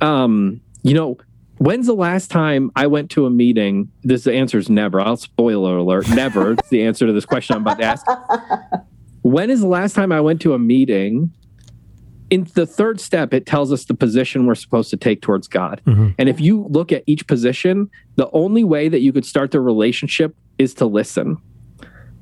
um, 0.00 0.60
you 0.82 0.94
know, 0.94 1.18
when's 1.58 1.86
the 1.86 1.94
last 1.94 2.30
time 2.30 2.70
I 2.76 2.86
went 2.86 3.10
to 3.12 3.26
a 3.26 3.30
meeting? 3.30 3.90
This 4.02 4.24
the 4.24 4.32
answer 4.32 4.56
is 4.58 4.70
never. 4.70 5.00
I'll 5.00 5.16
spoiler 5.18 5.76
alert, 5.78 6.08
never. 6.10 6.52
it's 6.52 6.68
the 6.70 6.82
answer 6.84 7.06
to 7.06 7.12
this 7.12 7.26
question 7.26 7.56
I'm 7.56 7.62
about 7.62 7.78
to 7.78 7.84
ask. 7.84 8.06
When 9.22 9.50
is 9.50 9.60
the 9.60 9.66
last 9.66 9.94
time 9.96 10.12
I 10.12 10.20
went 10.20 10.40
to 10.42 10.54
a 10.54 10.58
meeting? 10.58 11.32
In 12.30 12.46
the 12.54 12.66
third 12.66 13.00
step, 13.00 13.32
it 13.32 13.46
tells 13.46 13.72
us 13.72 13.84
the 13.84 13.94
position 13.94 14.46
we're 14.46 14.54
supposed 14.56 14.90
to 14.90 14.96
take 14.96 15.22
towards 15.22 15.46
God. 15.46 15.80
Mhm. 15.86 16.14
And 16.18 16.28
if 16.28 16.40
you 16.40 16.66
look 16.68 16.90
at 16.92 17.04
each 17.06 17.26
position, 17.26 17.88
the 18.16 18.28
only 18.32 18.64
way 18.64 18.88
that 18.88 19.00
you 19.00 19.12
could 19.12 19.24
start 19.24 19.52
the 19.52 19.60
relationship 19.60 20.34
is 20.58 20.74
to 20.74 20.86
listen, 20.86 21.36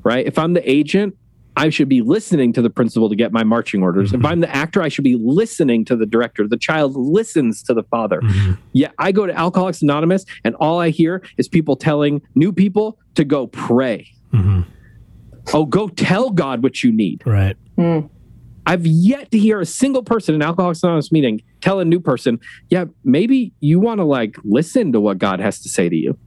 right? 0.03 0.27
If 0.27 0.39
I'm 0.39 0.53
the 0.53 0.71
agent, 0.71 1.15
I 1.57 1.71
should 1.71 1.89
be 1.89 2.03
listening 2.03 2.53
to 2.55 2.61
the 2.63 2.69
principal 2.69 3.09
to 3.09 3.15
get 3.15 3.33
my 3.33 3.45
marching 3.45 3.81
orders. 3.83 4.13
If 4.13 4.21
Mhm. 4.21 4.27
I'm 4.29 4.41
the 4.41 4.55
actor, 4.55 4.83
I 4.83 4.89
should 4.89 5.05
be 5.05 5.15
listening 5.15 5.85
to 5.85 5.95
the 5.97 6.05
director. 6.05 6.49
The 6.49 6.57
child 6.57 6.97
listens 6.97 7.63
to 7.63 7.73
the 7.75 7.85
father. 7.85 8.21
Mhm. 8.23 8.59
Yeah, 8.73 8.89
I 8.99 9.13
go 9.13 9.25
to 9.25 9.33
Alcoholics 9.39 9.81
Anonymous 9.81 10.27
and 10.43 10.57
all 10.57 10.81
I 10.81 10.91
hear 10.91 11.23
is 11.39 11.47
people 11.49 11.77
telling 11.77 12.23
new 12.35 12.53
people 12.53 12.99
to 13.15 13.25
go 13.25 13.47
pray. 13.47 14.09
Mhm. 14.33 14.65
Oh, 15.53 15.65
go 15.65 15.89
tell 15.89 16.31
God 16.31 16.63
what 16.63 16.83
you 16.83 16.91
need. 16.91 17.23
Right. 17.25 17.57
Mm. 17.79 18.09
I've 18.67 18.87
yet 18.87 19.31
to 19.33 19.39
hear 19.39 19.61
a 19.61 19.67
single 19.67 20.03
person 20.03 20.35
in 20.35 20.43
Alcoholics 20.43 20.83
Anonymous 20.83 21.13
meeting 21.13 21.43
tell 21.61 21.81
a 21.81 21.85
new 21.85 22.01
person, 22.01 22.39
yeah, 22.71 22.85
maybe 23.05 23.53
you 23.61 23.79
want 23.81 23.99
to 23.99 24.05
like 24.05 24.37
listen 24.45 24.93
to 24.93 25.01
what 25.01 25.19
God 25.19 25.41
has 25.41 25.61
to 25.61 25.69
say 25.69 25.89
to 25.89 25.97
you. 25.97 26.19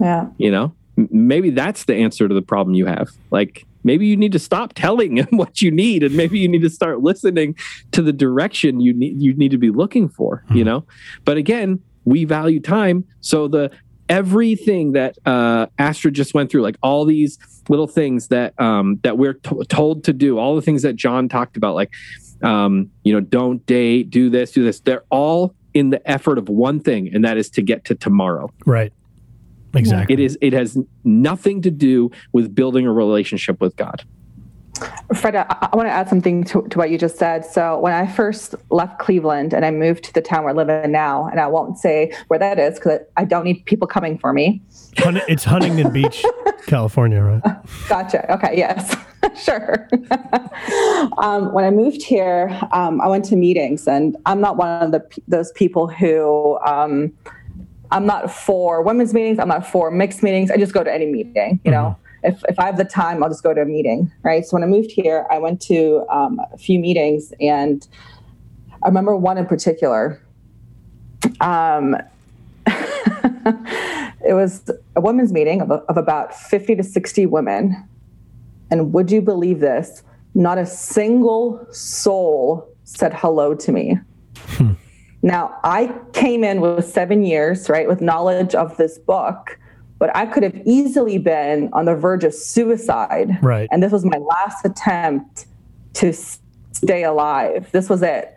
Yeah. 0.00 0.28
You 0.38 0.50
know, 0.50 0.74
M- 0.98 1.08
maybe 1.10 1.50
that's 1.50 1.84
the 1.84 1.94
answer 1.94 2.28
to 2.28 2.34
the 2.34 2.42
problem 2.42 2.74
you 2.74 2.86
have. 2.86 3.08
Like, 3.30 3.66
maybe 3.84 4.06
you 4.06 4.16
need 4.16 4.32
to 4.32 4.38
stop 4.38 4.72
telling 4.74 5.16
him 5.18 5.28
what 5.32 5.60
you 5.62 5.70
need, 5.70 6.02
and 6.02 6.14
maybe 6.14 6.38
you 6.38 6.48
need 6.48 6.62
to 6.62 6.70
start 6.70 7.00
listening 7.02 7.54
to 7.92 8.02
the 8.02 8.12
direction 8.12 8.80
you 8.80 8.92
need 8.92 9.20
you 9.20 9.34
need 9.34 9.50
to 9.50 9.58
be 9.58 9.70
looking 9.70 10.08
for. 10.08 10.44
You 10.50 10.62
Hmm. 10.62 10.68
know, 10.68 10.84
but 11.24 11.36
again, 11.36 11.80
we 12.04 12.24
value 12.24 12.60
time, 12.60 13.04
so 13.20 13.48
the 13.48 13.70
everything 14.08 14.92
that 14.92 15.16
uh, 15.26 15.66
Astrid 15.78 16.14
just 16.14 16.34
went 16.34 16.50
through, 16.50 16.62
like 16.62 16.76
all 16.82 17.04
these 17.04 17.38
little 17.68 17.86
things 17.86 18.28
that 18.28 18.58
um, 18.60 19.00
that 19.02 19.18
we're 19.18 19.34
to- 19.34 19.64
told 19.68 20.04
to 20.04 20.12
do, 20.12 20.38
all 20.38 20.56
the 20.56 20.62
things 20.62 20.82
that 20.82 20.96
John 20.96 21.28
talked 21.28 21.56
about, 21.56 21.74
like 21.74 21.92
um, 22.42 22.90
you 23.02 23.12
know, 23.12 23.20
don't 23.20 23.64
date, 23.66 24.10
do 24.10 24.30
this, 24.30 24.52
do 24.52 24.64
this. 24.64 24.80
They're 24.80 25.04
all 25.10 25.54
in 25.74 25.90
the 25.90 26.10
effort 26.10 26.38
of 26.38 26.48
one 26.48 26.80
thing, 26.80 27.14
and 27.14 27.24
that 27.24 27.36
is 27.36 27.50
to 27.50 27.62
get 27.62 27.84
to 27.86 27.94
tomorrow. 27.94 28.50
Right. 28.64 28.92
Exactly. 29.74 30.14
It 30.14 30.20
is. 30.20 30.38
It 30.40 30.52
has 30.52 30.78
nothing 31.04 31.62
to 31.62 31.70
do 31.70 32.10
with 32.32 32.54
building 32.54 32.86
a 32.86 32.92
relationship 32.92 33.60
with 33.60 33.76
God. 33.76 34.04
Fred, 35.14 35.36
I, 35.36 35.68
I 35.72 35.76
want 35.76 35.88
to 35.88 35.92
add 35.92 36.08
something 36.08 36.44
to, 36.44 36.62
to 36.68 36.78
what 36.78 36.90
you 36.90 36.98
just 36.98 37.16
said. 37.16 37.44
So, 37.44 37.78
when 37.78 37.92
I 37.92 38.06
first 38.06 38.54
left 38.70 38.98
Cleveland 38.98 39.52
and 39.52 39.64
I 39.64 39.70
moved 39.70 40.04
to 40.04 40.12
the 40.12 40.22
town 40.22 40.44
we're 40.44 40.52
living 40.52 40.82
in 40.84 40.92
now, 40.92 41.26
and 41.26 41.40
I 41.40 41.46
won't 41.46 41.78
say 41.78 42.12
where 42.28 42.38
that 42.38 42.58
is 42.58 42.74
because 42.74 43.00
I 43.16 43.24
don't 43.24 43.44
need 43.44 43.64
people 43.66 43.86
coming 43.86 44.18
for 44.18 44.32
me. 44.32 44.62
It's 44.98 45.44
Huntington 45.44 45.92
Beach, 45.92 46.24
California, 46.66 47.22
right? 47.22 47.42
Gotcha. 47.88 48.32
Okay. 48.32 48.56
Yes. 48.56 48.96
sure. 49.36 49.88
um, 51.18 51.52
when 51.52 51.64
I 51.64 51.70
moved 51.70 52.02
here, 52.02 52.58
um, 52.72 53.00
I 53.00 53.08
went 53.08 53.24
to 53.26 53.36
meetings, 53.36 53.86
and 53.86 54.16
I'm 54.26 54.40
not 54.40 54.56
one 54.56 54.82
of 54.82 54.92
the 54.92 55.06
those 55.28 55.52
people 55.52 55.88
who. 55.88 56.58
Um, 56.66 57.12
I'm 57.92 58.04
not 58.04 58.32
for 58.32 58.82
women's 58.82 59.14
meetings. 59.14 59.38
I'm 59.38 59.46
not 59.46 59.64
for 59.64 59.92
mixed 59.92 60.20
meetings. 60.20 60.50
I 60.50 60.56
just 60.56 60.72
go 60.72 60.82
to 60.82 60.92
any 60.92 61.06
meeting. 61.06 61.60
You 61.64 61.70
know, 61.70 61.96
if 62.26 62.42
if 62.48 62.58
I 62.58 62.66
have 62.66 62.76
the 62.76 62.84
time, 62.84 63.22
I'll 63.22 63.30
just 63.30 63.42
go 63.42 63.54
to 63.54 63.62
a 63.62 63.64
meeting. 63.64 64.12
Right. 64.22 64.44
So 64.44 64.54
when 64.56 64.62
I 64.62 64.66
moved 64.66 64.90
here, 64.90 65.26
I 65.30 65.38
went 65.38 65.60
to 65.62 66.04
um, 66.10 66.40
a 66.52 66.58
few 66.58 66.78
meetings, 66.78 67.32
and 67.40 67.86
I 68.82 68.88
remember 68.88 69.16
one 69.16 69.38
in 69.38 69.46
particular. 69.46 70.22
Um, 71.40 71.96
it 72.66 74.34
was 74.34 74.68
a 74.94 75.00
women's 75.00 75.32
meeting 75.32 75.60
of, 75.60 75.70
of 75.70 75.96
about 75.96 76.34
50 76.34 76.76
to 76.76 76.82
60 76.82 77.26
women. 77.26 77.88
And 78.70 78.92
would 78.92 79.10
you 79.10 79.22
believe 79.22 79.60
this? 79.60 80.02
Not 80.34 80.58
a 80.58 80.66
single 80.66 81.66
soul 81.70 82.68
said 82.84 83.14
hello 83.14 83.54
to 83.54 83.72
me. 83.72 83.98
Now, 85.22 85.58
I 85.64 85.92
came 86.12 86.44
in 86.44 86.60
with 86.60 86.84
seven 86.84 87.24
years, 87.24 87.68
right, 87.68 87.88
with 87.88 88.00
knowledge 88.00 88.54
of 88.54 88.76
this 88.76 88.96
book, 88.96 89.58
but 89.98 90.14
I 90.14 90.26
could 90.26 90.42
have 90.42 90.60
easily 90.66 91.18
been 91.18 91.70
on 91.72 91.86
the 91.86 91.94
verge 91.94 92.24
of 92.24 92.34
suicide. 92.34 93.38
Right. 93.42 93.68
And 93.70 93.82
this 93.82 93.92
was 93.92 94.04
my 94.04 94.18
last 94.18 94.64
attempt 94.64 95.46
to 95.94 96.12
stay 96.72 97.04
alive. 97.04 97.70
This 97.72 97.88
was 97.88 98.02
it. 98.02 98.32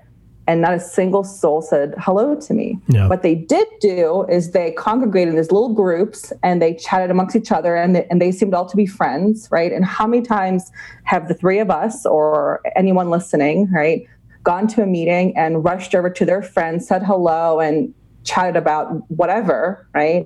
And 0.48 0.62
not 0.62 0.74
a 0.74 0.80
single 0.80 1.24
soul 1.24 1.62
said 1.62 1.94
hello 2.00 2.36
to 2.36 2.54
me. 2.56 2.80
Yeah. 2.88 3.08
What 3.08 3.22
they 3.22 3.36
did 3.36 3.68
do 3.82 4.26
is 4.30 4.52
they 4.52 4.72
congregated 4.72 5.30
in 5.30 5.36
these 5.36 5.52
little 5.52 5.76
groups 5.76 6.34
and 6.42 6.60
they 6.60 6.74
chatted 6.74 7.12
amongst 7.12 7.36
each 7.36 7.52
other 7.52 7.76
and 7.76 7.96
they, 7.96 8.08
and 8.10 8.20
they 8.20 8.32
seemed 8.32 8.56
all 8.56 8.66
to 8.66 8.76
be 8.76 8.88
friends, 8.88 9.48
right? 9.52 9.72
And 9.72 9.86
how 9.86 10.08
many 10.08 10.24
times 10.24 10.72
have 11.04 11.28
the 11.28 11.36
three 11.36 11.60
of 11.60 11.70
us 11.70 12.04
or 12.04 12.62
anyone 12.76 13.12
listening, 13.12 13.70
right, 13.72 14.08
gone 14.44 14.66
to 14.70 14.82
a 14.82 14.88
meeting 14.88 15.38
and 15.38 15.64
rushed 15.64 15.94
over 15.94 16.10
to 16.10 16.26
their 16.26 16.42
friends, 16.42 16.88
said 16.88 17.04
hello, 17.04 17.60
and 17.60 17.94
chatted 18.24 18.56
about 18.56 18.88
whatever, 19.12 19.88
right? 19.94 20.26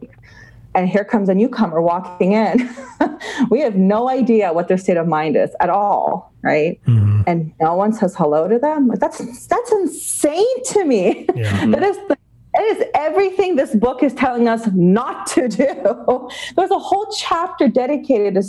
And 0.75 0.89
here 0.89 1.05
comes 1.05 1.29
a 1.29 1.35
newcomer 1.35 1.81
walking 1.81 2.33
in. 2.33 2.69
we 3.49 3.59
have 3.59 3.75
no 3.75 4.09
idea 4.09 4.51
what 4.53 4.67
their 4.67 4.77
state 4.77 4.97
of 4.97 5.07
mind 5.07 5.35
is 5.35 5.51
at 5.59 5.69
all, 5.69 6.33
right? 6.41 6.79
Mm-hmm. 6.85 7.21
And 7.27 7.53
no 7.61 7.75
one 7.75 7.93
says 7.93 8.15
hello 8.15 8.47
to 8.47 8.57
them. 8.57 8.87
Like 8.87 8.99
that's 8.99 9.47
that's 9.47 9.71
insane 9.71 10.63
to 10.65 10.85
me. 10.85 11.27
Yeah. 11.35 11.65
that 11.67 11.83
is 11.83 11.97
the 12.07 12.17
it 12.55 12.77
is 12.77 12.87
everything 12.93 13.55
this 13.55 13.73
book 13.75 14.03
is 14.03 14.13
telling 14.13 14.47
us 14.47 14.67
not 14.73 15.25
to 15.27 15.47
do. 15.47 16.29
There's 16.55 16.71
a 16.71 16.79
whole 16.79 17.11
chapter 17.17 17.67
dedicated 17.67 18.35
to, 18.35 18.43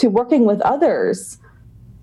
to 0.00 0.08
working 0.08 0.44
with 0.44 0.60
others, 0.62 1.38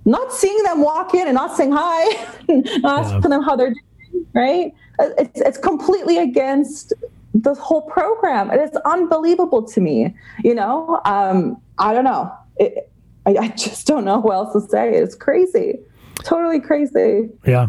not 0.05 0.31
seeing 0.31 0.63
them 0.63 0.81
walk 0.81 1.13
in 1.13 1.27
and 1.27 1.35
not 1.35 1.55
saying 1.57 1.73
hi, 1.73 2.25
not 2.47 3.05
asking 3.05 3.31
them 3.31 3.43
how 3.43 3.57
they're 3.57 3.73
doing, 3.73 4.27
right? 4.33 4.73
Uh, 4.99 5.09
it's, 5.17 5.41
it's 5.41 5.57
completely 5.57 6.17
against 6.19 6.93
the 7.33 7.53
whole 7.55 7.83
program. 7.83 8.49
And 8.49 8.59
It 8.59 8.71
is 8.71 8.77
unbelievable 8.85 9.63
to 9.63 9.81
me. 9.81 10.15
You 10.43 10.55
know, 10.55 10.99
um, 11.05 11.61
I 11.77 11.93
don't 11.93 12.03
know. 12.03 12.31
It, 12.57 12.91
I, 13.25 13.35
I 13.37 13.47
just 13.49 13.87
don't 13.87 14.05
know 14.05 14.19
what 14.19 14.33
else 14.33 14.53
to 14.53 14.61
say. 14.61 14.93
It's 14.95 15.15
crazy, 15.15 15.79
totally 16.23 16.59
crazy. 16.59 17.29
Yeah, 17.45 17.67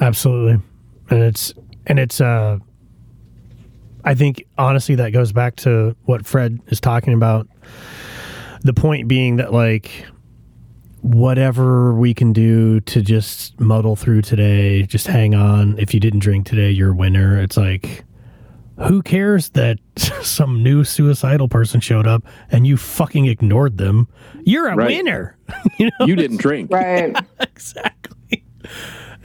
absolutely. 0.00 0.62
And 1.10 1.22
it's 1.22 1.54
and 1.86 1.98
it's 1.98 2.20
uh 2.20 2.58
I 4.04 4.14
think 4.14 4.44
honestly 4.56 4.94
that 4.96 5.12
goes 5.12 5.32
back 5.32 5.56
to 5.56 5.96
what 6.04 6.26
Fred 6.26 6.58
is 6.68 6.80
talking 6.80 7.14
about. 7.14 7.48
The 8.62 8.74
point 8.74 9.08
being 9.08 9.36
that 9.36 9.52
like 9.52 10.06
whatever 11.02 11.94
we 11.94 12.12
can 12.12 12.32
do 12.32 12.80
to 12.80 13.00
just 13.00 13.58
muddle 13.60 13.96
through 13.96 14.22
today, 14.22 14.82
just 14.82 15.06
hang 15.06 15.34
on. 15.34 15.78
If 15.78 15.94
you 15.94 16.00
didn't 16.00 16.20
drink 16.20 16.46
today, 16.46 16.70
you're 16.70 16.90
a 16.90 16.94
winner. 16.94 17.40
It's 17.40 17.56
like 17.56 18.04
who 18.86 19.02
cares 19.02 19.50
that 19.50 19.78
some 20.22 20.62
new 20.62 20.84
suicidal 20.84 21.48
person 21.48 21.80
showed 21.80 22.06
up 22.06 22.24
and 22.50 22.66
you 22.66 22.76
fucking 22.76 23.26
ignored 23.26 23.78
them? 23.78 24.08
You're 24.44 24.68
a 24.68 24.76
Right. 24.76 24.88
winner. 24.88 25.36
you 25.78 25.86
know? 25.98 26.06
You 26.06 26.16
didn't 26.16 26.38
drink. 26.38 26.70
Right. 26.70 27.16
exactly. 27.40 28.44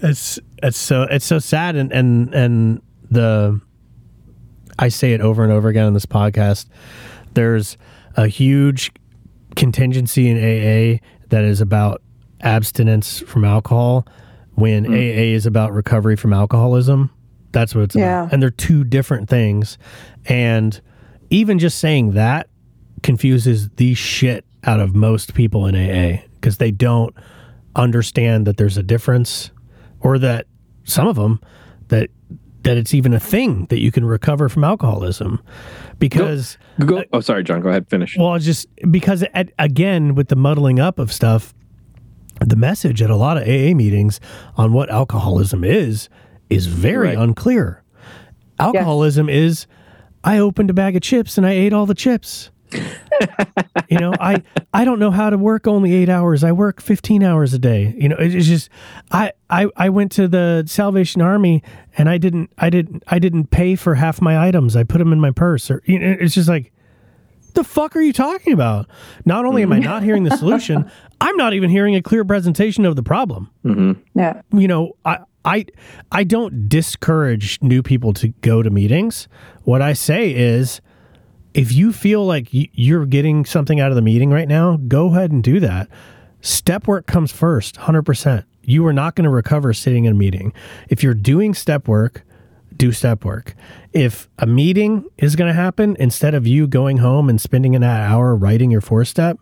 It's 0.01 0.39
it's 0.61 0.77
so 0.77 1.03
it's 1.03 1.25
so 1.25 1.39
sad 1.39 1.75
and 1.75 1.91
and 1.91 2.33
and 2.33 2.81
the 3.09 3.61
I 4.79 4.89
say 4.89 5.13
it 5.13 5.21
over 5.21 5.43
and 5.43 5.53
over 5.53 5.69
again 5.69 5.85
on 5.85 5.93
this 5.93 6.05
podcast. 6.05 6.65
There's 7.33 7.77
a 8.15 8.27
huge 8.27 8.91
contingency 9.55 10.29
in 10.29 10.37
AA 10.37 10.99
that 11.29 11.43
is 11.43 11.61
about 11.61 12.01
abstinence 12.41 13.19
from 13.19 13.45
alcohol 13.45 14.05
when 14.55 14.85
hmm. 14.85 14.93
AA 14.93 15.33
is 15.33 15.45
about 15.45 15.71
recovery 15.73 16.15
from 16.15 16.33
alcoholism. 16.33 17.09
That's 17.53 17.73
what 17.73 17.85
it's 17.85 17.95
Yeah. 17.95 18.23
about. 18.23 18.33
And 18.33 18.41
they're 18.43 18.49
two 18.49 18.83
different 18.83 19.29
things. 19.29 19.77
And 20.25 20.79
even 21.29 21.57
just 21.59 21.79
saying 21.79 22.11
that 22.11 22.49
confuses 23.01 23.69
the 23.77 23.93
shit 23.93 24.43
out 24.65 24.79
of 24.79 24.93
most 24.95 25.33
people 25.33 25.65
in 25.65 25.75
AA 25.75 26.23
because 26.35 26.57
they 26.57 26.71
don't 26.71 27.15
understand 27.75 28.45
that 28.47 28.57
there's 28.57 28.77
a 28.77 28.83
difference 28.83 29.51
or 30.01 30.19
that 30.19 30.45
some 30.83 31.07
of 31.07 31.15
them 31.15 31.39
that 31.87 32.09
that 32.63 32.77
it's 32.77 32.93
even 32.93 33.13
a 33.13 33.19
thing 33.19 33.65
that 33.65 33.79
you 33.79 33.91
can 33.91 34.05
recover 34.05 34.47
from 34.47 34.63
alcoholism 34.63 35.41
because 35.99 36.57
Go, 36.85 37.03
oh, 37.11 37.19
sorry, 37.19 37.43
John. 37.43 37.59
Go 37.61 37.69
ahead. 37.69 37.89
Finish. 37.89 38.15
well 38.17 38.37
just 38.39 38.67
because 38.89 39.23
at, 39.33 39.51
again 39.59 40.15
with 40.15 40.27
the 40.29 40.35
muddling 40.35 40.79
up 40.79 40.97
of 40.99 41.11
stuff 41.11 41.53
the 42.39 42.55
message 42.55 43.01
at 43.01 43.09
a 43.09 43.15
lot 43.15 43.37
of 43.37 43.43
AA 43.43 43.73
meetings 43.75 44.19
on 44.55 44.71
what 44.71 44.89
alcoholism 44.89 45.63
is 45.63 46.09
is 46.55 46.67
very 46.67 47.09
Right. 47.09 47.17
unclear. 47.17 47.83
Alcoholism 48.59 49.29
is 49.29 49.67
I 50.23 50.37
opened 50.37 50.69
a 50.69 50.73
bag 50.73 50.95
of 50.95 51.01
chips 51.01 51.37
and 51.37 51.45
I 51.45 51.51
ate 51.51 51.73
all 51.73 51.85
the 51.85 51.95
chips. 51.95 52.49
You 53.89 53.99
know 53.99 54.13
i 54.19 54.41
i 54.73 54.83
don't 54.85 54.97
know 54.97 55.11
how 55.11 55.29
to 55.29 55.37
work 55.37 55.67
only 55.67 55.93
eight 55.93 56.09
hours. 56.09 56.43
I 56.43 56.51
work 56.51 56.81
15 56.81 57.21
hours 57.21 57.53
a 57.53 57.59
day. 57.59 57.93
You 57.97 58.09
know 58.09 58.15
it's 58.17 58.47
just 58.47 58.69
I, 59.11 59.33
I 59.49 59.67
i 59.75 59.89
went 59.89 60.11
to 60.13 60.27
the 60.27 60.63
salvation 60.65 61.21
army 61.21 61.61
and 61.97 62.09
i 62.09 62.17
didn't 62.17 62.49
i 62.57 62.71
didn't 62.71 63.03
i 63.07 63.19
didn't 63.19 63.51
pay 63.51 63.75
for 63.75 63.93
half 63.95 64.19
my 64.21 64.47
items. 64.47 64.75
I 64.75 64.83
put 64.83 64.97
them 64.97 65.13
in 65.13 65.19
my 65.19 65.29
purse 65.29 65.69
or 65.69 65.83
you 65.85 65.99
know, 65.99 66.15
it's 66.19 66.33
just 66.33 66.49
like 66.49 66.71
the 67.53 67.63
fuck 67.63 67.95
are 67.95 68.01
you 68.01 68.13
talking 68.13 68.51
about? 68.53 68.89
Not 69.25 69.45
only 69.45 69.61
am 69.61 69.71
i 69.73 69.77
not 69.79 70.01
hearing 70.01 70.23
the 70.23 70.35
solution 70.43 70.89
i'm 71.21 71.37
not 71.37 71.53
even 71.53 71.69
hearing 71.69 71.95
a 71.95 72.01
clear 72.01 72.25
presentation 72.25 72.85
of 72.85 72.95
the 72.95 73.03
problem. 73.03 73.51
Mm-hmm. 73.63 74.01
Yeah. 74.19 74.41
you 74.51 74.67
know, 74.67 74.93
I 75.05 75.19
I 75.45 75.65
I 76.11 76.23
don't 76.23 76.69
discourage 76.69 77.59
new 77.61 77.83
people 77.83 78.13
to 78.13 78.29
go 78.41 78.63
to 78.63 78.69
meetings. 78.69 79.27
What 79.63 79.81
I 79.81 79.93
say 79.93 80.31
is 80.31 80.81
if 81.53 81.71
you 81.71 81.93
feel 81.93 82.25
like 82.25 82.47
you're 82.51 83.05
getting 83.05 83.45
something 83.45 83.79
out 83.79 83.91
of 83.91 83.95
the 83.95 84.01
meeting 84.01 84.31
right 84.31 84.47
now, 84.47 84.77
go 84.87 85.07
ahead 85.07 85.31
and 85.31 85.43
do 85.43 85.59
that. 85.59 85.87
Step 86.41 86.87
work 86.87 87.05
comes 87.05 87.31
first, 87.31 87.75
100%. 87.75 88.43
You 88.63 88.85
are 88.87 88.93
not 88.93 89.15
going 89.15 89.23
to 89.23 89.29
recover 89.29 89.71
sitting 89.73 90.05
in 90.05 90.13
a 90.13 90.15
meeting. 90.15 90.51
If 90.89 91.03
you're 91.03 91.13
doing 91.13 91.53
step 91.53 91.87
work, 91.87 92.23
do 92.75 92.91
step 92.91 93.23
work. 93.23 93.55
If 93.93 94.27
a 94.39 94.45
meeting 94.45 95.05
is 95.17 95.35
going 95.35 95.49
to 95.49 95.53
happen 95.53 95.95
instead 95.99 96.33
of 96.33 96.47
you 96.47 96.67
going 96.67 96.97
home 96.97 97.29
and 97.29 97.39
spending 97.39 97.75
an 97.75 97.83
hour 97.83 98.35
writing 98.35 98.71
your 98.71 98.81
four 98.81 99.05
step, 99.05 99.37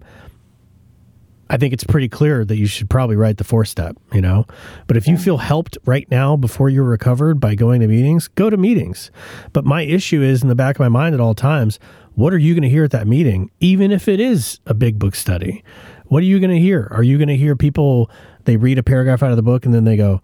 I 1.51 1.57
think 1.57 1.73
it's 1.73 1.83
pretty 1.83 2.07
clear 2.07 2.45
that 2.45 2.55
you 2.55 2.65
should 2.65 2.89
probably 2.89 3.17
write 3.17 3.37
the 3.37 3.43
four 3.43 3.65
step, 3.65 3.97
you 4.13 4.21
know? 4.21 4.45
But 4.87 4.95
if 4.95 5.05
you 5.05 5.17
feel 5.17 5.37
helped 5.37 5.77
right 5.85 6.09
now 6.09 6.37
before 6.37 6.69
you're 6.69 6.85
recovered 6.85 7.41
by 7.41 7.55
going 7.55 7.81
to 7.81 7.87
meetings, 7.87 8.29
go 8.29 8.49
to 8.49 8.55
meetings. 8.55 9.11
But 9.51 9.65
my 9.65 9.81
issue 9.81 10.21
is 10.21 10.41
in 10.41 10.47
the 10.47 10.55
back 10.55 10.77
of 10.77 10.79
my 10.79 10.87
mind 10.87 11.13
at 11.13 11.19
all 11.19 11.35
times, 11.35 11.77
what 12.15 12.33
are 12.33 12.37
you 12.37 12.53
going 12.53 12.63
to 12.63 12.69
hear 12.69 12.85
at 12.85 12.91
that 12.91 13.05
meeting, 13.05 13.51
even 13.59 13.91
if 13.91 14.07
it 14.07 14.21
is 14.21 14.61
a 14.65 14.73
big 14.73 14.97
book 14.97 15.13
study? 15.13 15.61
What 16.05 16.23
are 16.23 16.25
you 16.25 16.39
going 16.39 16.51
to 16.51 16.59
hear? 16.59 16.87
Are 16.91 17.03
you 17.03 17.17
going 17.17 17.27
to 17.27 17.37
hear 17.37 17.57
people, 17.57 18.09
they 18.45 18.55
read 18.55 18.77
a 18.77 18.83
paragraph 18.83 19.21
out 19.21 19.31
of 19.31 19.35
the 19.35 19.43
book 19.43 19.65
and 19.65 19.73
then 19.73 19.83
they 19.83 19.97
go, 19.97 20.21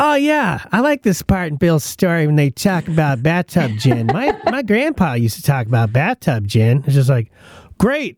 Oh 0.00 0.16
yeah, 0.16 0.64
I 0.72 0.80
like 0.80 1.04
this 1.04 1.22
part 1.22 1.52
in 1.52 1.56
Bill's 1.58 1.84
story 1.84 2.26
when 2.26 2.36
they 2.36 2.50
talk 2.50 2.88
about 2.88 3.22
bathtub 3.22 3.72
gin. 3.78 4.06
My 4.06 4.36
my 4.44 4.62
grandpa 4.62 5.14
used 5.14 5.36
to 5.36 5.42
talk 5.42 5.66
about 5.66 5.92
bathtub 5.92 6.46
gin. 6.46 6.84
It's 6.86 6.94
just 6.94 7.10
like, 7.10 7.32
great, 7.78 8.16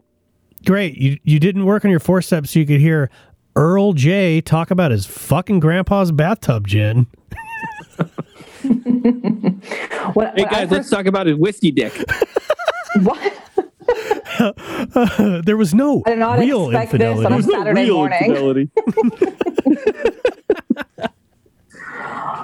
great. 0.65 0.97
You 0.97 1.19
you 1.25 1.39
didn't 1.41 1.65
work 1.67 1.85
on 1.85 1.91
your 1.91 2.01
fourth 2.01 2.25
step 2.27 2.47
so 2.47 2.59
you 2.59 2.67
could 2.67 2.81
hear 2.81 3.11
Earl 3.57 3.93
J 3.93 4.41
talk 4.41 4.71
about 4.71 4.91
his 4.91 5.07
fucking 5.07 5.61
grandpa's 5.61 6.13
bathtub 6.13 6.67
gin. 6.67 7.07
When, 7.95 8.09
Hey 9.65 10.11
when 10.15 10.31
I 10.39 10.51
guys, 10.51 10.71
let's 10.71 10.91
talk 10.91 11.07
about 11.07 11.27
his 11.27 11.37
whiskey 11.37 11.71
dick. 11.71 11.93
what? 13.03 13.37
there 15.45 15.57
was 15.57 15.75
no 15.75 16.03
I 16.07 16.11
did 16.11 16.19
not 16.19 16.39
real 16.39 16.71
expect 16.71 16.93
this 16.93 17.25
on 17.25 17.33
a 17.33 17.37
infidelity. 17.37 17.51
Saturday 17.53 17.91
morning. 17.91 18.71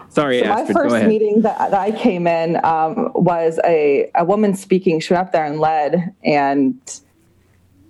Sorry, 0.09 0.41
So 0.41 0.47
my 0.47 0.61
Astrid, 0.61 0.77
go 0.77 0.83
first 0.83 0.95
ahead. 0.95 1.09
meeting 1.09 1.43
that, 1.43 1.59
that 1.71 1.75
I 1.81 1.91
came 1.93 2.27
in 2.27 2.57
um, 2.65 3.13
was 3.15 3.61
a, 3.65 4.11
a 4.15 4.25
woman 4.25 4.55
speaking. 4.55 4.99
She 5.01 5.13
went 5.13 5.27
up 5.27 5.33
there 5.33 5.45
and 5.45 5.61
led, 5.61 6.15
and 6.25 6.79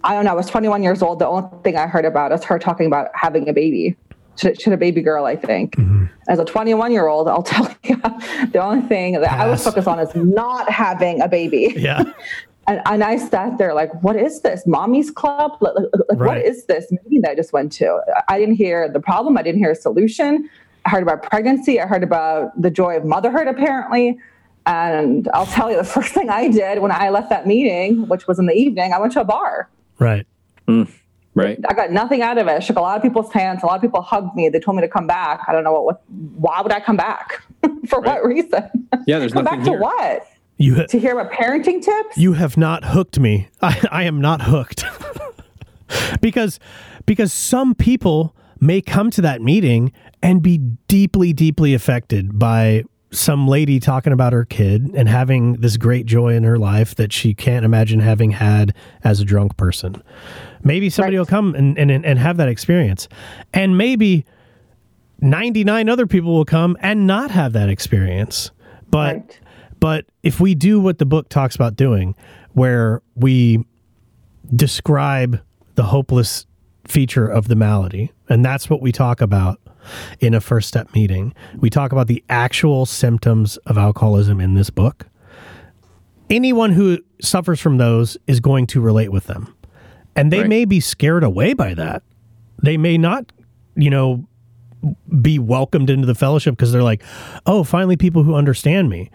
I 0.06 0.14
don't 0.14 0.24
know. 0.24 0.30
I 0.30 0.34
was 0.34 0.46
21 0.46 0.82
years 0.82 1.02
old. 1.02 1.18
The 1.18 1.26
only 1.26 1.48
thing 1.62 1.76
I 1.76 1.86
heard 1.86 2.04
about 2.04 2.32
is 2.32 2.44
her 2.44 2.58
talking 2.58 2.86
about 2.86 3.08
having 3.14 3.48
a 3.48 3.52
baby. 3.52 3.96
Should, 4.38 4.60
she 4.60 4.64
had 4.70 4.74
a 4.74 4.76
baby 4.76 5.00
girl, 5.00 5.24
I 5.24 5.34
think. 5.34 5.76
Mm-hmm. 5.76 6.06
As 6.28 6.38
a 6.38 6.44
21 6.44 6.92
year 6.92 7.08
old, 7.08 7.28
I'll 7.28 7.42
tell 7.54 7.74
you, 7.82 7.96
the 7.96 8.60
only 8.60 8.86
thing 8.86 9.14
that 9.20 9.32
I 9.32 9.46
was 9.48 9.62
Pass. 9.62 9.72
focused 9.72 9.88
on 9.88 9.98
is 9.98 10.14
not 10.14 10.70
having 10.70 11.20
a 11.20 11.28
baby. 11.28 11.74
Yeah, 11.76 12.04
And, 12.68 12.80
and 12.86 13.04
I 13.04 13.16
sat 13.16 13.58
there 13.58 13.74
like, 13.74 14.02
what 14.02 14.16
is 14.16 14.40
this? 14.40 14.66
Mommy's 14.66 15.10
club? 15.10 15.56
Like, 15.60 15.74
like, 15.76 15.90
Right. 16.10 16.26
What 16.26 16.38
is 16.38 16.66
this 16.66 16.90
meeting 16.90 17.22
that 17.22 17.32
I 17.32 17.34
just 17.34 17.52
went 17.52 17.72
to? 17.72 18.00
I 18.28 18.38
didn't 18.38 18.56
hear 18.56 18.88
the 18.88 19.00
problem. 19.00 19.38
I 19.38 19.42
didn't 19.42 19.60
hear 19.60 19.70
a 19.70 19.76
solution. 19.76 20.48
I 20.84 20.90
heard 20.90 21.02
about 21.02 21.22
pregnancy. 21.22 21.80
I 21.80 21.86
heard 21.86 22.02
about 22.02 22.60
the 22.60 22.70
joy 22.70 22.96
of 22.96 23.04
motherhood, 23.04 23.46
apparently. 23.46 24.18
And 24.66 25.28
I'll 25.32 25.46
tell 25.46 25.70
you, 25.70 25.76
the 25.76 25.84
first 25.96 26.12
thing 26.12 26.28
I 26.28 26.48
did 26.48 26.80
when 26.80 26.90
I 26.90 27.10
left 27.10 27.30
that 27.30 27.46
meeting, 27.46 28.08
which 28.08 28.26
was 28.26 28.38
in 28.38 28.46
the 28.46 28.54
evening, 28.54 28.92
I 28.92 28.98
went 28.98 29.12
to 29.12 29.20
a 29.20 29.24
bar. 29.24 29.68
Right. 29.98 30.26
Mm. 30.68 30.90
Right. 31.34 31.58
I 31.68 31.74
got 31.74 31.90
nothing 31.90 32.22
out 32.22 32.38
of 32.38 32.46
it. 32.46 32.50
I 32.50 32.58
shook 32.60 32.76
a 32.78 32.80
lot 32.80 32.96
of 32.96 33.02
people's 33.02 33.30
hands. 33.30 33.62
A 33.62 33.66
lot 33.66 33.76
of 33.76 33.82
people 33.82 34.00
hugged 34.00 34.34
me. 34.34 34.48
They 34.48 34.58
told 34.58 34.76
me 34.76 34.80
to 34.82 34.88
come 34.88 35.06
back. 35.06 35.40
I 35.46 35.52
don't 35.52 35.64
know 35.64 35.72
what. 35.72 35.84
what 35.84 36.02
why 36.36 36.60
would 36.62 36.72
I 36.72 36.80
come 36.80 36.96
back? 36.96 37.42
For 37.88 38.00
Right. 38.00 38.22
what 38.22 38.24
reason? 38.24 38.88
Yeah, 39.06 39.18
there's 39.18 39.32
come 39.34 39.44
nothing 39.44 39.60
back 39.60 39.68
to 39.68 39.78
what? 39.78 40.26
You 40.56 40.86
To 40.86 40.98
hear 40.98 41.18
about 41.18 41.30
parenting 41.32 41.82
tips? 41.82 42.16
you 42.16 42.32
have 42.32 42.56
not 42.56 42.84
hooked 42.84 43.20
me. 43.20 43.48
I, 43.60 43.78
I 43.92 44.02
am 44.04 44.18
not 44.22 44.40
hooked. 44.42 44.84
because 46.20 46.58
because 47.04 47.32
some 47.32 47.74
people 47.74 48.34
may 48.58 48.80
come 48.80 49.10
to 49.10 49.20
that 49.20 49.42
meeting 49.42 49.92
and 50.22 50.42
be 50.42 50.56
deeply 50.88 51.32
deeply 51.34 51.74
affected 51.74 52.38
by 52.38 52.82
some 53.16 53.48
lady 53.48 53.80
talking 53.80 54.12
about 54.12 54.32
her 54.32 54.44
kid 54.44 54.90
and 54.94 55.08
having 55.08 55.54
this 55.54 55.76
great 55.76 56.06
joy 56.06 56.34
in 56.34 56.44
her 56.44 56.58
life 56.58 56.94
that 56.96 57.12
she 57.12 57.32
can't 57.34 57.64
imagine 57.64 58.00
having 58.00 58.30
had 58.32 58.74
as 59.04 59.20
a 59.20 59.24
drunk 59.24 59.56
person. 59.56 60.02
Maybe 60.62 60.90
somebody 60.90 61.16
Right. 61.16 61.20
will 61.20 61.26
come 61.26 61.54
and, 61.54 61.78
and 61.78 61.90
and 61.90 62.18
have 62.18 62.36
that 62.36 62.48
experience. 62.48 63.08
And 63.54 63.78
maybe 63.78 64.24
99 65.20 65.88
other 65.88 66.06
people 66.06 66.34
will 66.34 66.44
come 66.44 66.76
and 66.80 67.06
not 67.06 67.30
have 67.30 67.52
that 67.54 67.68
experience. 67.68 68.50
But 68.90 69.14
Right. 69.16 69.40
but 69.80 70.04
if 70.22 70.40
we 70.40 70.54
do 70.54 70.80
what 70.80 70.98
the 70.98 71.06
book 71.06 71.28
talks 71.28 71.54
about 71.56 71.76
doing, 71.76 72.14
where 72.52 73.02
we 73.14 73.64
describe 74.54 75.40
the 75.74 75.84
hopeless 75.84 76.46
feature 76.86 77.26
of 77.26 77.48
the 77.48 77.56
malady, 77.56 78.12
and 78.28 78.44
that's 78.44 78.70
what 78.70 78.80
we 78.80 78.92
talk 78.92 79.20
about 79.20 79.58
in 80.20 80.34
a 80.34 80.40
first 80.40 80.68
step 80.68 80.94
meeting, 80.94 81.34
we 81.58 81.70
talk 81.70 81.92
about 81.92 82.06
the 82.06 82.22
actual 82.28 82.86
symptoms 82.86 83.56
of 83.58 83.76
alcoholism 83.78 84.40
in 84.40 84.54
this 84.54 84.70
book. 84.70 85.06
Anyone 86.28 86.72
who 86.72 86.98
suffers 87.20 87.60
from 87.60 87.78
those 87.78 88.16
is 88.26 88.40
going 88.40 88.66
to 88.68 88.80
relate 88.80 89.12
with 89.12 89.26
them. 89.26 89.54
And 90.16 90.32
they 90.32 90.40
Right. 90.40 90.48
may 90.48 90.64
be 90.64 90.80
scared 90.80 91.22
away 91.22 91.54
by 91.54 91.74
that. 91.74 92.02
They 92.62 92.76
may 92.76 92.98
not, 92.98 93.30
you 93.76 93.90
know, 93.90 94.26
be 95.20 95.38
welcomed 95.38 95.90
into 95.90 96.06
the 96.06 96.14
fellowship 96.14 96.56
because 96.56 96.72
they're 96.72 96.82
like, 96.82 97.02
oh, 97.46 97.62
finally 97.64 97.96
people 97.96 98.22
who 98.22 98.34
understand 98.34 98.88
me. 98.88 99.10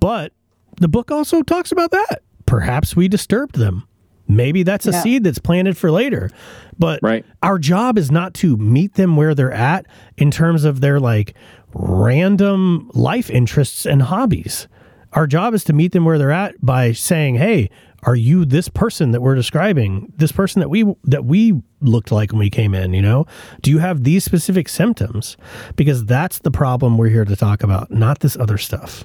But 0.00 0.32
the 0.80 0.88
book 0.88 1.10
also 1.10 1.42
talks 1.42 1.72
about 1.72 1.90
that. 1.90 2.22
Perhaps 2.46 2.96
we 2.96 3.08
disturbed 3.08 3.56
them. 3.56 3.84
Maybe 4.28 4.62
that's 4.62 4.86
a 4.86 4.90
Yeah. 4.90 5.02
seed 5.02 5.24
that's 5.24 5.38
planted 5.38 5.76
for 5.76 5.90
later. 5.90 6.30
But 6.78 7.00
Right. 7.02 7.24
our 7.42 7.58
job 7.58 7.96
is 7.98 8.10
not 8.10 8.34
to 8.34 8.56
meet 8.56 8.94
them 8.94 9.16
where 9.16 9.34
they're 9.34 9.52
at 9.52 9.86
in 10.16 10.30
terms 10.30 10.64
of 10.64 10.80
their 10.80 10.98
like 11.00 11.34
random 11.74 12.90
life 12.94 13.30
interests 13.30 13.86
and 13.86 14.02
hobbies. 14.02 14.68
Our 15.12 15.26
job 15.26 15.54
is 15.54 15.64
to 15.64 15.72
meet 15.72 15.92
them 15.92 16.04
where 16.04 16.18
they're 16.18 16.32
at 16.32 16.54
by 16.64 16.92
saying, 16.92 17.36
"Hey, 17.36 17.70
are 18.02 18.16
you 18.16 18.44
this 18.44 18.68
person 18.68 19.12
that 19.12 19.22
we're 19.22 19.34
describing? 19.34 20.12
This 20.16 20.32
person 20.32 20.60
that 20.60 20.68
we 20.68 20.84
that 21.04 21.24
we 21.24 21.54
looked 21.80 22.12
like 22.12 22.32
when 22.32 22.38
we 22.38 22.50
came 22.50 22.74
in, 22.74 22.92
you 22.92 23.02
know? 23.02 23.26
Do 23.62 23.70
you 23.70 23.78
have 23.78 24.04
these 24.04 24.24
specific 24.24 24.68
symptoms?" 24.68 25.36
Because 25.76 26.04
that's 26.04 26.40
the 26.40 26.50
problem 26.50 26.98
we're 26.98 27.08
here 27.08 27.24
to 27.24 27.36
talk 27.36 27.62
about, 27.62 27.90
not 27.90 28.20
this 28.20 28.36
other 28.36 28.58
stuff. 28.58 29.04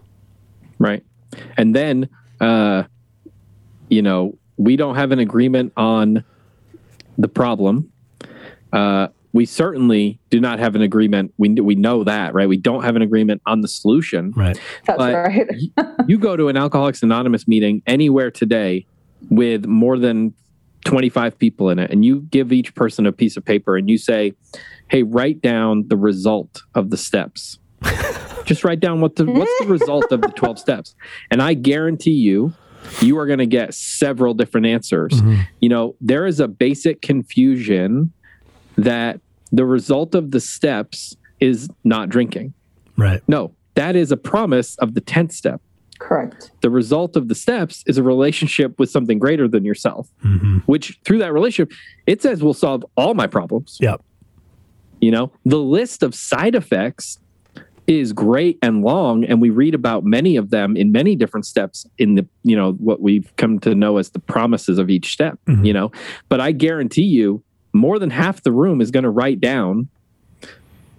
Right. 0.80 1.04
And 1.58 1.74
then, 1.76 2.10
uh, 2.42 2.84
you 3.90 4.02
know, 4.02 4.36
we 4.58 4.76
don't 4.76 4.96
have 4.96 5.12
an 5.12 5.20
agreement 5.20 5.74
on 5.78 6.24
the 7.18 7.28
problem. 7.28 7.92
Uh, 8.72 9.08
we 9.34 9.46
certainly 9.46 10.20
do 10.30 10.40
not 10.42 10.60
have 10.60 10.76
an 10.76 10.82
agreement. 10.82 11.34
We 11.38 11.50
we 11.50 11.76
know 11.76 12.04
that, 12.04 12.34
right? 12.34 12.50
We 12.50 12.58
don't 12.58 12.84
have 12.84 12.96
an 12.96 13.02
agreement 13.02 13.42
on 13.46 13.62
the 13.62 13.68
solution. 13.68 14.34
Right. 14.36 14.60
That's 14.86 14.98
But- 14.98 15.14
right. 15.14 15.48
you 16.08 16.18
go 16.18 16.36
to 16.36 16.50
an 16.50 16.58
Alcoholics 16.58 17.02
Anonymous 17.02 17.48
meeting 17.48 17.82
anywhere 17.88 18.30
today 18.32 18.86
with 19.30 19.66
more 19.66 19.98
than 19.98 20.34
25 20.86 21.38
people 21.38 21.70
in 21.70 21.80
it, 21.80 21.92
and 21.92 22.04
you 22.04 22.22
give 22.32 22.52
each 22.52 22.74
person 22.76 23.06
a 23.06 23.12
piece 23.12 23.38
of 23.38 23.46
paper 23.46 23.78
and 23.78 23.90
you 23.90 23.98
say, 23.98 24.34
Hey, 24.90 25.04
write 25.04 25.42
down 25.42 25.86
the 25.88 25.96
result 25.96 26.64
of 26.76 26.90
the 26.90 26.98
steps. 26.98 27.58
Just 28.46 28.64
write 28.66 28.80
down 28.82 29.00
what 29.00 29.16
the 29.16 29.26
what's 29.26 29.60
the 29.60 29.68
result 29.68 30.12
of 30.12 30.22
the 30.22 30.28
12 30.30 30.60
steps. 30.60 30.94
And 31.30 31.42
I 31.42 31.54
guarantee 31.54 32.12
you, 32.12 32.54
you 33.02 33.18
are 33.18 33.26
going 33.26 33.40
to 33.40 33.46
get 33.46 33.74
several 33.74 34.34
different 34.34 34.68
answers. 34.68 35.22
You 35.60 35.70
know, 35.70 35.96
there 36.02 36.26
is 36.26 36.40
a 36.40 36.48
basic 36.48 37.02
confusion 37.02 38.12
that 38.78 39.20
the 39.52 39.66
result 39.66 40.16
of 40.16 40.32
the 40.32 40.40
steps 40.40 41.16
is 41.40 41.70
not 41.84 42.10
drinking. 42.10 42.54
Right. 42.98 43.22
No, 43.28 43.54
that 43.76 43.96
is 43.96 44.12
a 44.12 44.18
promise 44.18 44.76
of 44.78 44.94
the 44.94 45.02
10th 45.02 45.32
step 45.34 45.62
Correct. 46.00 46.52
the 46.62 46.70
result 46.70 47.16
of 47.16 47.28
the 47.28 47.36
steps 47.36 47.84
is 47.88 47.98
a 47.98 48.04
relationship 48.04 48.80
with 48.80 48.90
something 48.90 49.20
greater 49.20 49.48
than 49.48 49.64
yourself, 49.66 50.10
hmm 50.22 50.60
which 50.66 51.00
through 51.06 51.18
that 51.20 51.34
relationship, 51.34 51.72
it 52.08 52.22
says 52.22 52.44
will 52.44 52.54
solve 52.54 52.86
all 52.96 53.14
my 53.14 53.28
problems. 53.28 53.78
Yep. 53.82 54.02
You 55.00 55.12
know, 55.12 55.32
the 55.46 55.58
list 55.60 56.04
of 56.04 56.14
side 56.14 56.56
effects 56.56 57.18
is 58.00 58.14
great 58.14 58.58
and 58.62 58.82
long, 58.84 59.24
and 59.26 59.42
we 59.42 59.50
read 59.50 59.76
about 59.76 60.04
many 60.04 60.36
of 60.38 60.50
them 60.50 60.76
in 60.76 60.92
many 60.92 61.16
different 61.16 61.46
steps 61.46 61.86
in 61.98 62.16
the, 62.16 62.26
you 62.44 62.56
know, 62.56 62.72
what 62.74 63.02
we've 63.02 63.32
come 63.38 63.60
to 63.60 63.76
know 63.76 63.98
as 63.98 64.10
the 64.12 64.20
promises 64.20 64.78
of 64.80 64.90
each 64.90 65.12
step, 65.12 65.38
Mhm. 65.48 65.66
you 65.66 65.74
know. 65.74 65.92
But 66.30 66.40
I 66.42 66.52
guarantee 66.52 67.04
you, 67.04 67.44
more 67.74 68.00
than 68.00 68.10
half 68.10 68.44
the 68.44 68.52
room 68.52 68.82
is 68.82 68.92
going 68.92 69.04
to 69.04 69.10
write 69.10 69.40
down, 69.40 69.88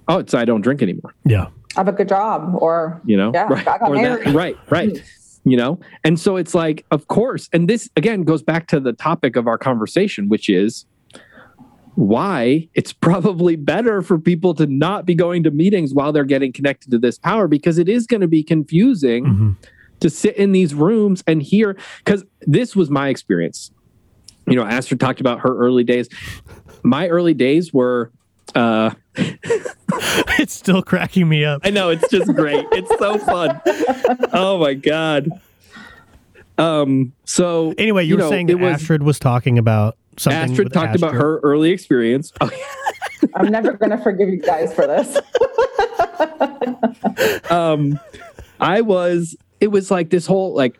oh, 0.09 0.19
it's 0.19 0.35
I 0.35 0.45
don't 0.45 0.61
drink 0.63 0.83
anymore. 0.83 1.15
Yeah. 1.25 1.47
I 1.77 1.81
have 1.81 1.89
a 1.89 1.93
good 1.93 2.09
job, 2.09 2.55
or 2.59 3.01
you 3.07 3.17
know 3.17 3.31
Yeah, 3.33 3.45
right 3.45 3.67
I 3.67 3.79
got 3.79 3.89
or 3.91 3.97
that, 3.97 4.27
right 4.35 4.57
right 4.69 5.03
you 5.45 5.57
know 5.57 5.81
and 6.05 6.21
so 6.21 6.37
it's 6.37 6.55
like 6.55 6.85
of 6.91 7.09
course 7.09 7.49
and 7.53 7.67
this 7.67 7.89
again 7.97 8.23
goes 8.25 8.43
back 8.43 8.67
to 8.69 8.79
the 8.79 8.93
topic 8.93 9.37
of 9.37 9.47
our 9.49 9.57
conversation 9.59 10.29
which 10.29 10.49
is 10.51 10.85
why 11.95 12.69
it's 12.75 12.93
probably 13.09 13.57
better 13.57 14.03
for 14.03 14.19
people 14.19 14.55
to 14.55 14.67
not 14.67 15.07
be 15.07 15.15
going 15.15 15.43
to 15.43 15.51
meetings 15.51 15.95
while 15.95 16.13
they're 16.13 16.25
getting 16.25 16.53
connected 16.53 16.91
to 16.91 16.99
this 16.99 17.19
power 17.19 17.49
because 17.49 17.79
it 17.79 17.89
is 17.89 18.07
going 18.07 18.21
to 18.21 18.29
be 18.29 18.43
confusing 18.43 19.25
hmm 19.25 19.53
to 20.01 20.11
sit 20.11 20.37
in 20.37 20.51
these 20.51 20.75
rooms 20.75 21.23
and 21.29 21.45
hear 21.45 21.77
because 22.05 22.25
this 22.41 22.75
was 22.75 22.91
my 22.91 23.09
experience 23.09 23.71
you 24.49 24.57
know 24.57 24.65
Astrid 24.65 24.99
talked 24.99 25.21
about 25.21 25.39
her 25.39 25.57
early 25.57 25.85
days 25.85 26.09
my 26.83 27.07
early 27.07 27.35
days 27.35 27.73
were 27.73 28.11
uh 28.57 28.91
it's 29.15 30.55
still 30.55 30.83
cracking 30.83 31.29
me 31.29 31.45
up. 31.45 31.63
I 31.65 31.71
know 31.71 31.91
it's 31.91 32.09
just 32.11 32.35
great. 32.35 32.67
It's 32.73 32.91
so 32.99 33.19
fun. 33.19 33.61
Oh 34.33 34.59
my 34.59 34.75
god. 34.75 35.29
Um. 36.59 37.13
So 37.25 37.75
Anyway, 37.79 38.05
you, 38.05 38.17
were 38.17 38.23
know, 38.23 38.31
saying 38.31 38.49
it 38.49 38.55
that 38.55 38.59
was 38.59 38.75
Astrid 38.75 39.03
was 39.03 39.19
talking 39.19 39.59
about 39.59 39.97
something. 40.19 40.51
Astrid 40.53 40.67
with 40.67 40.73
talked 40.73 40.97
about 40.97 41.15
her 41.15 41.39
early 41.41 41.71
experience. 41.71 42.33
Oh, 43.25 43.29
I'm 43.37 43.53
never 43.53 43.75
going 43.75 43.91
to 43.91 43.99
forgive 43.99 44.29
you 44.29 44.39
guys 44.39 44.75
for 44.75 44.85
this. 44.85 45.17
um, 47.51 47.99
I 48.61 48.81
was. 48.81 49.37
It 49.61 49.69
was 49.69 49.91
like 49.91 50.11
this 50.11 50.27
whole 50.27 50.55
like. 50.55 50.79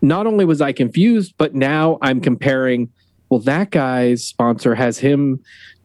Not 0.00 0.26
only 0.26 0.46
was 0.46 0.62
I 0.62 0.72
confused, 0.72 1.34
but 1.36 1.54
now 1.54 1.98
I'm 2.00 2.20
comparing. 2.22 2.90
Well, 3.28 3.40
that 3.40 3.70
guy's 3.70 4.24
sponsor 4.24 4.74
has 4.74 4.98
him 4.98 5.40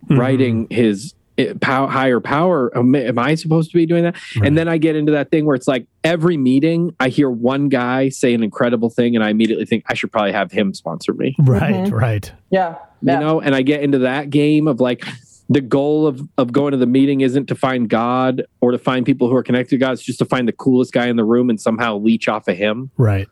Mhm. 0.09 0.17
writing 0.17 0.67
his 0.69 1.13
it, 1.37 1.59
pow, 1.61 1.87
higher 1.87 2.19
power. 2.19 2.75
Am, 2.77 2.93
am 2.95 3.17
I 3.19 3.35
supposed 3.35 3.71
to 3.71 3.77
be 3.77 3.85
doing 3.85 4.03
that? 4.03 4.15
Right. 4.35 4.47
And 4.47 4.57
then 4.57 4.67
I 4.67 4.77
get 4.77 4.95
into 4.95 5.11
that 5.13 5.31
thing 5.31 5.45
where 5.45 5.55
it's 5.55 5.67
like 5.67 5.87
every 6.03 6.37
meeting, 6.37 6.95
I 6.99 7.09
hear 7.09 7.29
one 7.29 7.69
guy 7.69 8.09
say 8.09 8.33
an 8.33 8.43
incredible 8.43 8.89
thing, 8.89 9.15
and 9.15 9.23
I 9.23 9.29
immediately 9.29 9.65
think 9.65 9.83
I 9.87 9.93
should 9.95 10.11
probably 10.11 10.31
have 10.33 10.51
him 10.51 10.73
sponsor 10.73 11.13
me. 11.13 11.35
Right, 11.39 11.73
Mhm. 11.85 11.91
right. 11.91 12.31
Yeah. 12.51 12.75
You 13.01 13.19
know, 13.19 13.41
and 13.41 13.53
I 13.53 13.63
get 13.63 13.81
into 13.81 13.99
that 13.99 14.29
game 14.29 14.67
of 14.67 14.79
like 14.79 15.03
the 15.49 15.59
goal 15.59 16.07
of 16.07 16.21
of 16.37 16.53
going 16.53 16.71
to 16.71 16.77
the 16.77 16.85
meeting 16.85 17.19
isn't 17.21 17.47
to 17.47 17.55
find 17.55 17.89
God 17.89 18.43
or 18.61 18.71
to 18.71 18.77
find 18.77 19.05
people 19.05 19.27
who 19.27 19.35
are 19.35 19.43
connected 19.43 19.71
to 19.71 19.77
God. 19.77 19.91
It's 19.93 20.01
just 20.03 20.19
to 20.19 20.25
find 20.25 20.47
the 20.47 20.53
coolest 20.53 20.93
guy 20.93 21.07
in 21.07 21.17
the 21.17 21.25
room 21.25 21.49
and 21.49 21.59
somehow 21.59 21.97
leech 21.97 22.29
off 22.29 22.47
of 22.47 22.55
him. 22.55 22.91
Right. 22.97 23.27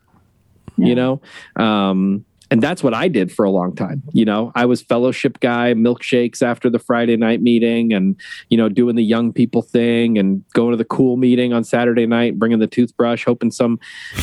You 0.77 0.95
know, 0.95 1.21
um, 1.55 2.25
and 2.51 2.61
that's 2.61 2.83
what 2.83 2.93
I 2.93 3.07
did 3.07 3.31
for 3.31 3.45
a 3.45 3.49
long 3.49 3.73
time. 3.73 4.03
You 4.11 4.25
know, 4.25 4.51
I 4.55 4.65
was 4.65 4.81
fellowship 4.81 5.39
guy, 5.39 5.73
milkshakes 5.73 6.41
after 6.41 6.69
the 6.69 6.79
Friday 6.79 7.15
night 7.15 7.41
meeting, 7.41 7.93
and 7.93 8.19
you 8.49 8.57
know, 8.57 8.67
doing 8.67 8.97
the 8.97 9.03
young 9.03 9.31
people 9.31 9.61
thing, 9.61 10.17
and 10.17 10.43
going 10.53 10.71
to 10.71 10.77
the 10.77 10.85
cool 10.85 11.15
meeting 11.15 11.53
on 11.53 11.63
Saturday 11.63 12.05
night, 12.05 12.37
bringing 12.37 12.59
the 12.59 12.67
toothbrush, 12.67 13.23
hoping 13.23 13.51
some, 13.51 13.79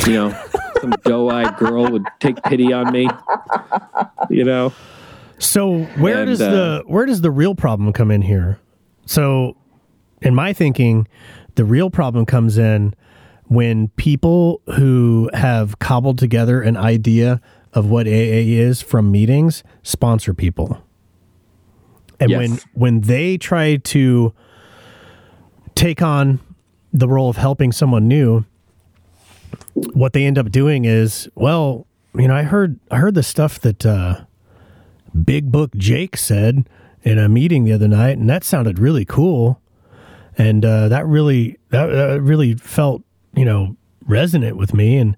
you 0.06 0.12
know, 0.12 0.44
some 0.80 0.90
doe-eyed 1.04 1.56
girl 1.56 1.90
would 1.90 2.04
take 2.20 2.40
pity 2.44 2.70
on 2.70 2.92
me. 2.92 3.08
You 4.28 4.44
know, 4.44 4.74
So 5.38 5.84
where 5.96 6.18
And, 6.18 6.28
does 6.28 6.40
uh, 6.42 6.50
the 6.50 6.82
where 6.86 7.06
does 7.06 7.22
the 7.22 7.30
real 7.30 7.54
problem 7.54 7.94
come 7.94 8.10
in 8.10 8.20
here? 8.22 8.60
So 9.06 9.56
in 10.20 10.34
my 10.34 10.52
thinking, 10.52 11.08
the 11.54 11.64
real 11.64 11.88
problem 11.88 12.26
comes 12.26 12.58
in 12.58 12.94
when 13.44 13.88
people 13.96 14.60
who 14.76 15.30
have 15.32 15.78
cobbled 15.78 16.18
together 16.18 16.60
an 16.60 16.76
idea 16.76 17.40
of 17.74 17.90
what 17.90 18.06
AA 18.06 18.10
is 18.48 18.80
from 18.82 19.10
meetings 19.10 19.62
sponsor 19.82 20.34
people. 20.34 20.82
And 22.20 22.30
Yes. 22.30 22.38
when 22.38 22.58
when 22.74 23.00
they 23.02 23.36
try 23.38 23.76
to 23.76 24.32
take 25.74 26.02
on 26.02 26.40
the 26.92 27.06
role 27.08 27.28
of 27.30 27.36
helping 27.36 27.70
someone 27.70 28.08
new, 28.08 28.44
what 29.74 30.12
they 30.12 30.24
end 30.24 30.38
up 30.38 30.50
doing 30.50 30.84
is, 30.84 31.28
well, 31.34 31.86
you 32.14 32.26
know, 32.26 32.34
I 32.34 32.42
heard 32.42 32.78
I 32.90 32.96
heard 32.96 33.14
the 33.14 33.22
stuff 33.22 33.60
that 33.60 33.86
uh 33.86 34.20
Big 35.24 35.50
Book 35.52 35.74
Jake 35.76 36.16
said 36.16 36.68
in 37.02 37.18
a 37.18 37.28
meeting 37.28 37.64
the 37.64 37.72
other 37.72 37.88
night, 37.88 38.18
and 38.18 38.28
that 38.28 38.44
sounded 38.44 38.78
really 38.78 39.04
cool. 39.04 39.60
And 40.36 40.64
uh, 40.64 40.88
that 40.88 41.06
really 41.06 41.58
that, 41.70 41.86
that 41.86 42.20
really 42.22 42.54
felt 42.54 43.02
you 43.34 43.44
know 43.44 43.76
resonant 44.06 44.56
with 44.56 44.74
me. 44.74 44.96
And 44.96 45.16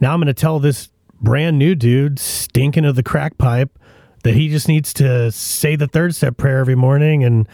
now 0.00 0.12
I'm 0.12 0.20
going 0.20 0.26
to 0.26 0.34
tell 0.34 0.58
this 0.58 0.88
brand 1.24 1.58
new 1.58 1.74
dude 1.74 2.18
stinking 2.18 2.84
of 2.84 2.94
the 2.96 3.02
crack 3.02 3.38
pipe 3.38 3.78
that 4.22 4.34
he 4.34 4.48
just 4.48 4.68
needs 4.68 4.92
to 4.94 5.30
say 5.32 5.76
the 5.76 5.86
third 5.88 6.14
step 6.14 6.36
prayer 6.36 6.58
every 6.58 6.74
morning 6.74 7.24
and 7.24 7.48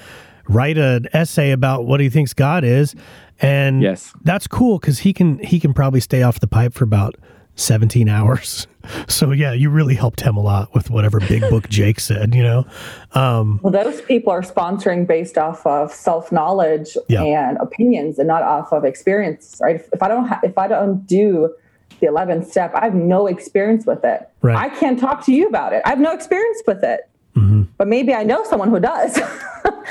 write 0.49 0.79
an 0.79 1.07
essay 1.13 1.51
about 1.53 1.85
what 1.87 2.01
he 2.01 2.09
thinks 2.09 2.33
God 2.35 2.65
is. 2.65 2.95
And 3.41 3.83
Yes. 3.83 4.13
that's 4.23 4.47
cool 4.47 4.79
because 4.79 5.01
he 5.01 5.13
can 5.13 5.39
he 5.39 5.59
can 5.59 5.73
probably 5.73 6.01
stay 6.01 6.23
off 6.23 6.41
the 6.41 6.47
pipe 6.47 6.75
for 6.75 6.85
about 6.85 7.15
17 7.57 8.09
hours. 8.09 8.67
So 9.09 9.33
yeah, 9.33 9.53
you 9.53 9.69
really 9.69 9.95
helped 9.95 10.23
him 10.23 10.39
a 10.39 10.41
lot 10.41 10.73
with 10.75 10.89
whatever 10.89 11.21
big 11.21 11.43
book 11.51 11.69
Jake 11.77 12.01
said, 12.01 12.35
you 12.35 12.43
know. 12.43 12.65
Um, 13.13 13.61
Well, 13.63 13.71
those 13.73 14.01
people 14.01 14.33
are 14.33 14.41
sponsoring 14.41 15.07
based 15.07 15.37
off 15.37 15.67
of 15.67 15.93
self 15.93 16.33
knowledge 16.33 16.97
Yeah. 17.07 17.23
and 17.23 17.59
opinions, 17.59 18.19
and 18.19 18.27
not 18.27 18.43
off 18.43 18.73
of 18.73 18.87
experience. 18.87 19.59
Right? 19.63 19.77
If, 19.77 19.91
if 19.93 20.03
I 20.03 20.09
don't, 20.09 20.27
ha- 20.27 20.41
if 20.43 20.57
I 20.57 20.67
don't 20.67 21.07
do 21.07 21.53
the 22.01 22.07
eleventh 22.07 22.51
step, 22.51 22.73
I 22.75 22.85
have 22.85 22.95
no 22.95 23.27
experience 23.27 23.87
with 23.87 24.05
it. 24.05 24.29
Right. 24.43 24.57
I 24.57 24.69
can't 24.71 24.99
talk 24.99 25.25
to 25.27 25.33
you 25.33 25.47
about 25.49 25.73
it. 25.73 25.83
I 25.85 25.91
have 25.91 26.01
no 26.01 26.13
experience 26.13 26.63
with 26.67 26.83
it. 26.83 27.01
mhm. 27.37 27.69
But 27.79 27.87
maybe 27.89 28.13
I 28.15 28.23
know 28.25 28.45
someone 28.45 28.71
who 28.71 28.81
does. 28.81 29.19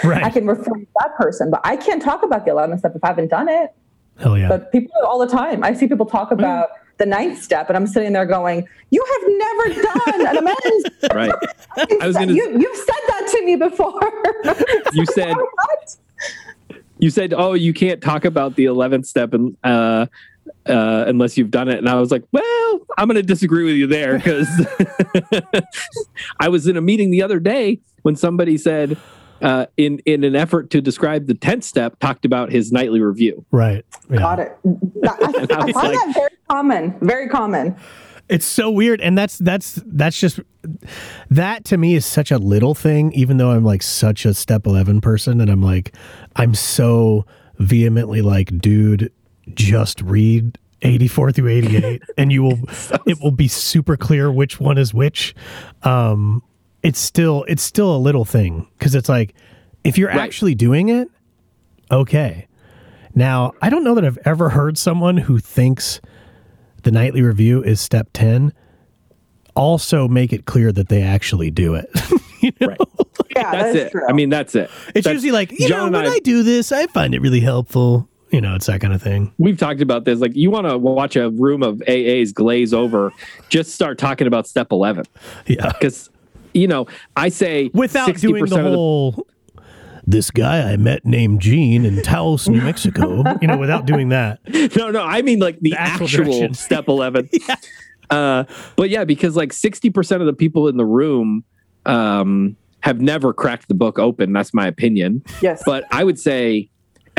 Right. 0.04 0.24
I 0.24 0.30
can 0.30 0.48
refer 0.48 0.64
to 0.64 0.88
that 1.02 1.16
person, 1.18 1.52
but 1.52 1.60
I 1.66 1.76
can't 1.76 2.02
talk 2.02 2.24
about 2.24 2.46
the 2.46 2.52
eleventh 2.52 2.80
step 2.80 2.96
if 2.96 3.04
I 3.04 3.08
haven't 3.08 3.28
done 3.30 3.50
it. 3.50 3.74
Hell 4.18 4.38
yeah. 4.38 4.48
But 4.48 4.72
people 4.72 4.92
do 4.98 5.04
it 5.04 5.08
all 5.08 5.20
the 5.20 5.28
time. 5.28 5.62
I 5.62 5.74
see 5.74 5.88
people 5.88 6.06
talk 6.06 6.32
about 6.32 6.70
the 6.98 7.06
ninth 7.06 7.42
step, 7.42 7.68
and 7.70 7.76
I'm 7.76 7.86
sitting 7.86 8.14
there 8.14 8.26
going, 8.26 8.66
"You 8.92 9.04
have 9.14 9.24
never 9.46 9.82
done 9.82 10.28
an 10.28 10.38
amends." 10.38 10.90
right? 11.14 11.34
I 12.02 12.08
was 12.08 12.16
gonna- 12.16 12.32
you, 12.34 12.46
you've 12.60 12.78
said 12.78 13.04
that 13.10 13.28
to 13.34 13.46
me 13.46 13.56
before. 13.58 14.00
You 14.94 15.06
said 15.08 15.36
what? 15.36 15.96
you 17.00 17.10
said, 17.10 17.34
"Oh, 17.34 17.54
you 17.54 17.74
can't 17.74 18.02
talk 18.02 18.24
about 18.26 18.56
the 18.56 18.66
eleventh 18.66 19.06
step 19.06 19.34
and 19.34 19.58
uh, 19.66 20.06
uh, 20.70 21.06
unless 21.08 21.38
you've 21.38 21.52
done 21.52 21.68
it." 21.68 21.78
And 21.80 21.90
I 21.90 21.96
was 21.96 22.12
like, 22.12 22.24
"Well, 22.32 22.80
I'm 22.98 23.08
going 23.08 23.16
to 23.16 23.24
disagree 23.24 23.64
with 23.66 23.76
you 23.76 23.88
there 23.88 24.18
because 24.18 24.48
I 26.40 26.50
was 26.50 26.68
in 26.68 26.78
a 26.78 26.82
meeting 26.82 27.12
the 27.12 27.22
other 27.22 27.40
day 27.40 27.80
when 28.04 28.16
somebody 28.16 28.58
said, 28.58 28.98
uh, 29.42 29.66
in 29.78 30.00
in 30.06 30.24
an 30.24 30.36
effort 30.36 30.70
to 30.72 30.82
describe 30.82 31.28
the 31.28 31.34
tenth 31.34 31.64
step, 31.64 31.98
talked 32.00 32.26
about 32.26 32.52
his 32.52 32.72
nightly 32.72 33.02
review. 33.02 33.46
right. 33.52 33.86
Yeah. 34.10 34.18
Got 34.18 34.40
it. 34.40 34.58
I, 34.66 35.08
I, 35.08 35.32
And 35.42 35.52
I 35.52 35.56
I 35.56 35.72
find 35.72 35.76
like- 35.76 35.94
that 35.94 36.12
very 36.14 36.30
common. 36.50 36.96
Very 37.02 37.30
common. 37.30 37.76
It's 38.28 38.46
so 38.46 38.70
weird, 38.70 39.02
and 39.02 39.18
that's 39.18 39.40
that's 39.40 39.82
that's 39.88 40.20
just 40.20 40.40
that 41.32 41.66
to 41.66 41.78
me 41.78 41.96
is 41.96 42.06
such 42.06 42.30
a 42.32 42.38
little 42.38 42.76
thing. 42.76 43.12
Even 43.14 43.38
though 43.38 43.50
I'm 43.52 43.64
like 43.64 43.82
such 43.82 44.24
a 44.26 44.34
step 44.36 44.68
eleven 44.68 45.02
person, 45.02 45.42
and 45.42 45.50
I'm 45.50 45.64
like 45.64 45.96
I'm 46.36 46.54
so 46.54 47.26
vehemently 47.58 48.22
like, 48.22 48.56
dude, 48.60 49.12
just 49.56 50.02
read 50.02 50.58
84 50.82 51.32
through 51.34 51.50
88, 51.50 52.02
and 52.18 52.32
you 52.32 52.44
will 52.44 52.60
it 53.06 53.20
will 53.22 53.32
be 53.32 53.48
super 53.48 53.98
clear 53.98 54.32
which 54.32 54.60
one 54.60 54.78
is 54.78 54.94
which. 54.94 55.36
Um, 55.84 56.42
it's 56.84 57.00
still 57.00 57.44
it's 57.48 57.64
still 57.64 57.96
a 57.96 57.98
little 58.00 58.24
thing 58.26 58.68
because 58.78 58.96
it's 58.96 59.10
like 59.10 59.34
if 59.84 59.98
you're 59.98 60.10
Right. 60.10 60.20
actually 60.20 60.56
doing 60.56 60.90
it, 60.90 61.10
okay. 61.92 62.48
Now 63.16 63.52
I 63.62 63.70
don't 63.70 63.84
know 63.84 63.96
that 63.96 64.06
I've 64.06 64.20
ever 64.26 64.50
heard 64.50 64.78
someone 64.78 65.18
who 65.18 65.40
thinks 65.40 66.00
the 66.84 66.92
nightly 66.92 67.22
review 67.22 67.62
is 67.62 67.82
step 67.82 68.08
10 68.14 68.54
also 69.56 70.08
make 70.08 70.32
it 70.32 70.46
clear 70.46 70.72
that 70.72 70.88
they 70.88 71.02
actually 71.02 71.52
do 71.52 71.74
it 71.76 71.90
you 72.42 72.52
know? 72.62 72.76
Yeah, 73.36 73.52
That's 73.52 73.64
that 73.64 73.70
is 73.70 73.76
it. 73.76 73.92
true. 73.92 74.02
I 74.10 74.14
mean, 74.14 74.30
that's 74.30 74.56
it. 74.56 74.72
it's 74.88 75.06
That's- 75.06 75.14
usually 75.14 75.32
like 75.32 75.52
you 75.52 75.68
John 75.68 75.92
know 75.92 76.00
and 76.00 76.08
when 76.08 76.14
I, 76.14 76.20
do 76.20 76.42
this 76.44 76.72
i 76.72 76.88
find 76.88 77.14
it 77.14 77.22
really 77.22 77.40
helpful 77.42 78.09
you 78.32 78.42
know 78.42 78.56
it's 78.56 78.68
that 78.68 78.82
kind 78.82 78.94
of 78.94 79.02
thing 79.02 79.34
we've 79.38 79.58
talked 79.58 79.82
about 79.82 80.06
this. 80.06 80.20
Like, 80.20 80.36
you 80.36 80.52
want 80.52 80.68
to 80.68 80.78
watch 80.78 81.16
a 81.16 81.30
room 81.32 81.64
of 81.64 81.78
AAs 81.88 82.34
glaze 82.34 82.74
over, 82.74 83.12
just 83.50 83.74
start 83.74 83.98
talking 83.98 84.28
about 84.28 84.48
step 84.48 84.72
eleven 84.72 85.06
yeah 85.46 85.72
because 85.72 86.10
you 86.54 86.68
know 86.68 86.88
I 87.16 87.30
say 87.30 87.72
without 87.74 88.10
60% 88.10 88.22
doing 88.22 88.46
the 88.46 88.56
of 88.58 88.74
whole 88.74 89.28
this 90.08 90.32
guy 90.32 90.72
i 90.72 90.76
met 90.76 91.06
named 91.06 91.40
gene 91.40 91.86
in 91.86 92.02
taos 92.02 92.50
new 92.50 92.60
mexico 92.62 93.24
you 93.42 93.48
know 93.48 93.58
without 93.58 93.86
doing 93.86 94.10
that 94.10 94.40
no, 94.76 94.90
no, 94.90 95.04
I 95.04 95.22
mean 95.22 95.40
like 95.40 95.60
the, 95.60 95.72
The 95.72 95.78
actual 95.78 96.06
actual, 96.06 96.54
step 96.54 96.88
11. 96.88 97.30
uh, 98.10 98.46
but 98.76 98.90
yeah, 98.90 99.04
because 99.04 99.36
like 99.36 99.52
60% 99.52 100.20
of 100.20 100.26
the 100.26 100.34
people 100.34 100.68
in 100.68 100.78
the 100.78 100.86
room 100.86 101.44
um, 101.86 102.56
have 102.82 103.02
never 103.02 103.34
cracked 103.34 103.68
the 103.68 103.74
book 103.74 104.00
open. 104.00 104.34
That's 104.34 104.54
my 104.54 104.68
opinion. 104.68 105.24
yes. 105.42 105.62
But 105.66 105.86
I 105.92 106.04
would 106.04 106.20
say, 106.20 106.70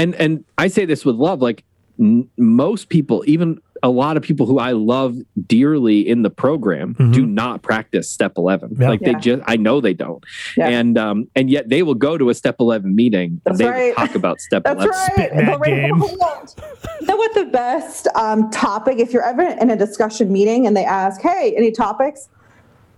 and, 0.01 0.15
and 0.17 0.45
I 0.59 0.69
say 0.69 0.85
this 0.85 1.05
with 1.05 1.17
love, 1.17 1.41
like 1.43 1.65
n- 1.99 2.29
most 2.37 2.89
people, 2.89 3.23
even 3.27 3.61
a 3.83 3.89
lot 3.89 4.19
of 4.19 4.23
people 4.23 4.45
who 4.45 4.59
I 4.59 4.73
love 4.73 5.17
dearly 5.47 6.07
in 6.07 6.21
the 6.23 6.29
program 6.29 6.95
Mhm. 6.97 7.15
do 7.15 7.25
not 7.25 7.63
practice 7.63 8.11
step 8.11 8.35
11. 8.37 8.77
Yeah. 8.79 8.89
Like 8.91 9.01
they 9.01 9.15
just, 9.15 9.43
I 9.47 9.57
know 9.57 9.81
they 9.81 9.95
don't. 9.95 10.23
Yeah. 10.55 10.69
And, 10.69 10.99
um, 10.99 11.29
and 11.35 11.49
yet 11.49 11.71
they 11.71 11.83
will 11.83 11.95
go 11.95 12.19
to 12.19 12.29
a 12.29 12.35
step 12.35 12.57
11 12.61 12.95
meeting. 12.95 13.41
That's 13.47 13.59
and 13.59 13.67
they 13.69 13.73
right. 13.73 13.97
talk 13.97 14.15
about 14.15 14.39
step 14.49 14.65
That's 14.65 14.75
11. 14.85 14.91
right. 14.91 15.13
Spit 15.13 15.31
in 15.33 15.47
that 15.47 15.59
The 15.61 15.65
game. 15.65 15.99
won't. 15.99 16.55
You 17.01 17.07
know 17.07 17.17
what 17.17 17.33
the 17.35 17.47
best 17.47 18.07
um, 18.17 18.51
topic, 18.51 18.99
if 18.99 19.15
you're 19.15 19.25
ever 19.25 19.43
in 19.43 19.71
a 19.71 19.77
discussion 19.77 20.31
meeting 20.31 20.67
and 20.67 20.77
they 20.77 20.85
ask, 20.85 21.23
hey, 21.23 21.55
any 21.57 21.71
topics? 21.71 22.29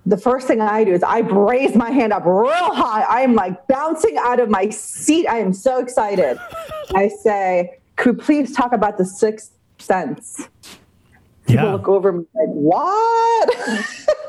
The 0.04 0.16
first 0.16 0.48
thing 0.48 0.60
I 0.60 0.84
do 0.84 0.92
is 0.92 1.02
I 1.02 1.20
raise 1.20 1.76
my 1.76 1.90
hand 1.90 2.12
up 2.12 2.24
real 2.24 2.74
high. 2.74 3.02
I 3.02 3.20
am 3.20 3.34
like 3.34 3.66
bouncing 3.68 4.16
out 4.18 4.40
of 4.40 4.48
my 4.50 4.68
seat. 4.70 5.26
I 5.28 5.38
am 5.38 5.52
so 5.52 5.78
excited. 5.78 6.38
I 6.94 7.08
say, 7.08 7.78
could 7.96 8.18
we 8.18 8.24
please 8.24 8.52
talk 8.52 8.72
about 8.72 8.98
the 8.98 9.04
sixth 9.04 9.52
sense? 9.78 10.48
People 11.52 11.66
yeah 11.66 11.72
look 11.72 11.88
over 11.88 12.12
me 12.12 12.24
like, 12.34 12.48
what? 12.48 13.50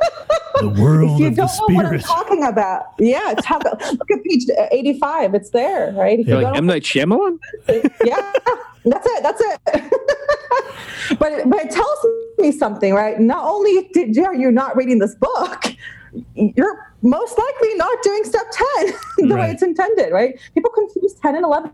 the 0.59 0.69
world 0.82 1.13
if 1.13 1.19
you 1.19 1.28
of 1.28 1.36
don't 1.36 1.69
know 1.69 1.76
what 1.76 1.86
I'm 1.86 1.99
talking 1.99 2.43
about, 2.43 2.86
yeah, 2.99 3.34
talk. 3.41 3.63
Look 3.63 4.11
at 4.11 4.24
page 4.24 4.45
85. 4.71 5.36
It's 5.36 5.49
there, 5.51 5.91
right? 5.93 6.19
If 6.19 6.28
You're 6.28 6.39
you 6.39 6.43
like 6.43 6.53
don't 6.53 6.57
M. 6.57 6.65
Night 6.65 6.84
Shyamalan? 6.84 7.39
yeah, 8.05 8.32
that's 8.86 9.07
it. 9.07 9.24
That's 9.24 9.41
it. 9.41 11.19
but 11.19 11.49
but 11.49 11.65
it 11.65 11.71
tells 11.71 12.05
me 12.38 12.51
something, 12.51 12.93
right? 12.93 13.19
Not 13.19 13.43
only 13.45 13.89
did 13.93 14.17
are 14.17 14.36
you 14.36 14.51
not 14.51 14.76
reading 14.76 14.99
this 14.99 15.15
book, 15.15 15.65
you're 16.36 16.93
most 17.01 17.38
likely 17.38 17.74
not 17.76 18.01
doing 18.03 18.24
step 18.24 18.45
ten 18.51 18.93
the 19.30 19.36
way 19.36 19.51
it's 19.51 19.63
intended, 19.63 20.11
right? 20.11 20.39
People 20.53 20.71
confuse 20.71 21.13
ten 21.15 21.36
and 21.36 21.45
eleven 21.45 21.71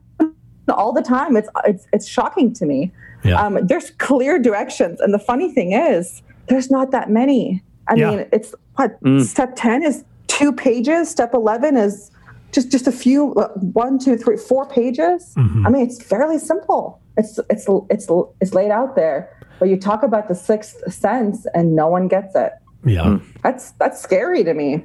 all 0.69 0.93
the 0.93 1.01
time. 1.01 1.35
It's 1.35 1.49
it's 1.65 1.87
it's 1.93 2.07
shocking 2.07 2.53
to 2.53 2.65
me. 2.65 2.91
Yeah. 3.23 3.41
Um, 3.41 3.59
there's 3.65 3.91
clear 3.91 4.39
directions, 4.39 4.99
and 5.01 5.13
the 5.13 5.19
funny 5.19 5.51
thing 5.51 5.73
is, 5.73 6.21
there's 6.47 6.71
not 6.71 6.91
that 6.91 7.09
many. 7.09 7.61
I 7.87 7.95
Yeah. 7.95 8.09
mean, 8.11 8.25
it's 8.31 8.53
what 8.75 9.01
Mm. 9.03 9.23
step 9.23 9.53
ten 9.55 9.83
is 9.83 10.03
two 10.27 10.53
pages. 10.53 11.09
Step 11.09 11.33
eleven 11.33 11.75
is 11.75 12.11
just 12.51 12.71
just 12.71 12.87
a 12.87 12.91
few 12.91 13.33
uh, 13.35 13.49
one 13.73 13.99
two 13.99 14.17
three 14.17 14.35
four 14.37 14.65
pages 14.65 15.35
Mhm. 15.37 15.67
i 15.67 15.69
mean 15.69 15.83
it's 15.85 16.01
fairly 16.01 16.39
simple 16.39 16.99
it's 17.15 17.37
it's 17.47 17.67
it's 17.91 18.07
it's 18.41 18.53
laid 18.55 18.71
out 18.71 18.95
there 18.95 19.29
but 19.59 19.69
you 19.69 19.77
talk 19.77 20.01
about 20.01 20.27
the 20.27 20.33
sixth 20.33 20.81
sense 20.91 21.45
and 21.53 21.75
no 21.75 21.87
one 21.87 22.07
gets 22.07 22.33
it 22.35 22.53
Yeah. 22.83 23.19
that's 23.43 23.73
that's 23.73 24.01
scary 24.01 24.43
to 24.43 24.55
me 24.55 24.83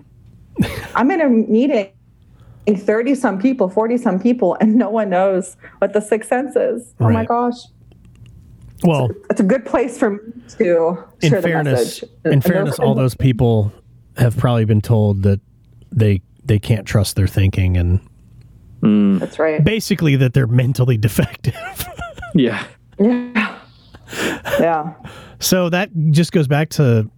i'm 0.94 1.10
in 1.10 1.22
a 1.22 1.28
meeting 1.30 1.88
30 2.68 3.14
some 3.14 3.38
people 3.38 3.70
40 3.70 3.96
some 3.96 4.18
people 4.18 4.56
and 4.60 4.74
no 4.74 4.90
one 4.90 5.08
knows 5.08 5.56
what 5.78 5.94
the 5.94 6.00
sixth 6.02 6.28
sense 6.28 6.54
is 6.56 6.92
oh 7.00 7.08
my 7.08 7.24
gosh 7.24 7.56
Well, 8.84 9.08
it's 9.30 9.40
a 9.40 9.44
good 9.44 9.64
place 9.64 9.98
for 9.98 10.10
me 10.10 10.18
to 10.58 10.98
in 11.22 11.30
share 11.30 11.40
the 11.40 11.48
fairness, 11.48 12.02
message. 12.02 12.10
In 12.24 12.32
And 12.34 12.44
fairness, 12.44 12.76
those- 12.76 12.86
all 12.86 12.94
those 12.94 13.14
people 13.14 13.72
have 14.16 14.36
probably 14.36 14.64
been 14.64 14.80
told 14.80 15.22
that 15.22 15.40
they 15.90 16.22
they 16.44 16.58
can't 16.58 16.86
trust 16.86 17.16
their 17.16 17.26
thinking 17.26 17.76
and 17.78 18.00
mm. 18.82 19.18
that's 19.18 19.38
right. 19.38 19.64
basically 19.64 20.16
that 20.16 20.34
they're 20.34 20.46
mentally 20.46 20.96
defective. 20.98 21.54
Yeah. 22.34 22.64
yeah. 22.98 23.58
Yeah. 24.60 24.92
So 25.40 25.70
that 25.70 25.90
just 26.10 26.32
goes 26.32 26.46
back 26.46 26.68
to 26.70 27.10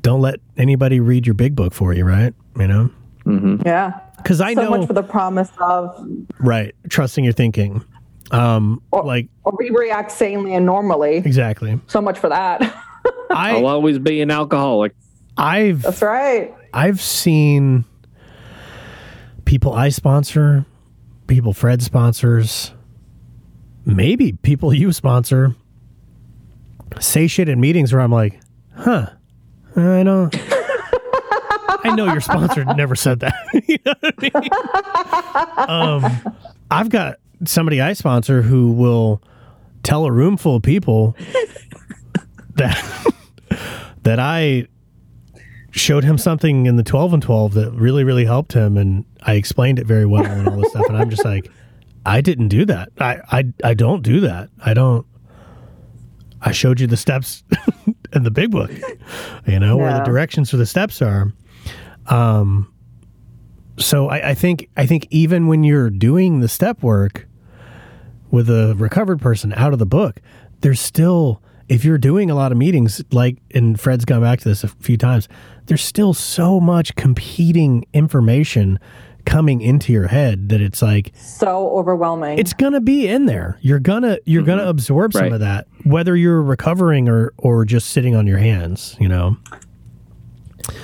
don't 0.00 0.20
let 0.20 0.40
anybody 0.56 1.00
read 1.00 1.26
your 1.26 1.34
big 1.34 1.54
book 1.54 1.72
for 1.72 1.92
you, 1.94 2.04
right? 2.04 2.34
You 2.58 2.66
know, 2.66 2.90
mm-hmm. 3.24 3.66
yeah. 3.66 4.00
Because 4.16 4.40
I 4.40 4.54
so 4.54 4.62
know 4.62 4.70
much 4.70 4.86
for 4.86 4.92
the 4.92 5.02
promise 5.02 5.50
of 5.60 6.06
right. 6.40 6.74
Trusting 6.88 7.24
your 7.24 7.32
thinking. 7.32 7.84
Um, 8.32 8.82
or, 8.90 9.04
like 9.04 9.28
or 9.44 9.54
we 9.58 9.70
react 9.70 10.10
sanely 10.10 10.54
and 10.54 10.64
normally. 10.66 11.16
exactly. 11.16 11.78
So 11.86 12.00
much 12.00 12.18
for 12.18 12.28
that. 12.28 12.60
I'll 13.30 13.66
always 13.66 13.98
be 13.98 14.20
an 14.20 14.30
alcoholic. 14.30 14.94
I've 15.36 15.82
That's 15.82 16.02
right. 16.02 16.54
I've 16.72 17.00
seen 17.00 17.84
people 19.44 19.72
I 19.72 19.90
sponsor, 19.90 20.64
people 21.26 21.52
Fred 21.52 21.82
sponsors, 21.82 22.72
maybe 23.84 24.32
people 24.32 24.72
you 24.72 24.92
sponsor 24.92 25.54
say 27.00 27.26
shit 27.26 27.48
in 27.48 27.60
meetings 27.60 27.92
where 27.92 28.02
I'm 28.02 28.12
like, 28.12 28.40
huh, 28.76 29.06
I 29.76 30.02
don't. 30.02 30.34
I 31.84 31.94
know 31.96 32.06
your 32.06 32.20
sponsor 32.20 32.64
never 32.64 32.94
said 32.94 33.20
that. 33.20 33.34
You 33.66 33.78
know 33.86 33.94
what 34.00 34.14
I 34.18 35.96
mean? 35.98 36.04
um, 36.04 36.34
I've 36.70 36.88
got 36.88 37.18
somebody 37.44 37.80
I 37.80 37.92
sponsor 37.92 38.42
who 38.42 38.72
will 38.72 39.22
tell 39.82 40.04
a 40.04 40.12
room 40.12 40.36
full 40.36 40.56
of 40.56 40.62
people 40.62 41.16
that 42.54 43.06
that 44.02 44.18
I 44.18 44.66
showed 45.70 46.04
him 46.04 46.18
something 46.18 46.66
in 46.66 46.76
the 46.76 46.82
12 46.82 47.14
and 47.14 47.22
12 47.22 47.54
that 47.54 47.72
really 47.72 48.04
really 48.04 48.24
helped 48.24 48.52
him 48.52 48.76
and 48.76 49.04
I 49.22 49.34
explained 49.34 49.78
it 49.78 49.86
very 49.86 50.06
well 50.06 50.24
and 50.24 50.48
all 50.48 50.56
this 50.58 50.70
stuff 50.70 50.86
and 50.88 50.96
I'm 50.96 51.10
just 51.10 51.24
like 51.24 51.50
I 52.04 52.20
didn't 52.20 52.48
do 52.48 52.64
that. 52.66 52.90
I 52.98 53.20
I 53.30 53.44
I 53.64 53.74
don't 53.74 54.02
do 54.02 54.20
that. 54.20 54.50
I 54.64 54.74
don't 54.74 55.06
I 56.40 56.52
showed 56.52 56.80
you 56.80 56.86
the 56.86 56.96
steps 56.96 57.44
in 58.12 58.24
the 58.24 58.30
big 58.30 58.50
book. 58.50 58.70
You 59.46 59.60
know, 59.60 59.76
where 59.76 59.92
the 59.94 60.04
directions 60.04 60.50
for 60.50 60.56
the 60.56 60.66
steps 60.66 61.00
are. 61.00 61.32
Um 62.06 62.72
so 63.78 64.08
I, 64.08 64.30
I 64.30 64.34
think 64.34 64.68
I 64.76 64.86
think 64.86 65.06
even 65.10 65.46
when 65.46 65.64
you're 65.64 65.90
doing 65.90 66.40
the 66.40 66.48
step 66.48 66.82
work 66.82 67.26
with 68.32 68.50
a 68.50 68.74
recovered 68.76 69.20
person 69.20 69.52
out 69.52 69.72
of 69.72 69.78
the 69.78 69.86
book, 69.86 70.20
there's 70.62 70.80
still 70.80 71.40
if 71.68 71.84
you're 71.84 71.98
doing 71.98 72.28
a 72.30 72.34
lot 72.34 72.50
of 72.50 72.58
meetings, 72.58 73.02
like 73.12 73.38
and 73.54 73.78
Fred's 73.78 74.04
gone 74.04 74.20
back 74.20 74.40
to 74.40 74.48
this 74.48 74.64
a 74.64 74.68
few 74.68 74.96
times, 74.96 75.28
there's 75.66 75.82
still 75.84 76.12
so 76.12 76.58
much 76.58 76.94
competing 76.96 77.84
information 77.94 78.80
coming 79.24 79.60
into 79.60 79.92
your 79.92 80.08
head 80.08 80.48
that 80.48 80.60
it's 80.60 80.82
like 80.82 81.12
So 81.16 81.70
overwhelming. 81.78 82.38
it's 82.40 82.52
gonna 82.52 82.80
be 82.80 83.06
in 83.06 83.26
there. 83.26 83.58
You're 83.60 83.78
gonna 83.78 84.18
you're 84.24 84.42
gonna 84.42 84.62
mm-hmm. 84.62 84.70
absorb 84.70 85.12
some 85.12 85.22
Right. 85.22 85.32
of 85.32 85.40
that, 85.40 85.68
whether 85.84 86.16
you're 86.16 86.42
recovering 86.42 87.08
or 87.08 87.32
or 87.38 87.64
just 87.64 87.90
sitting 87.90 88.16
on 88.16 88.26
your 88.26 88.38
hands. 88.38 88.96
You 88.98 89.08
know. 89.08 89.36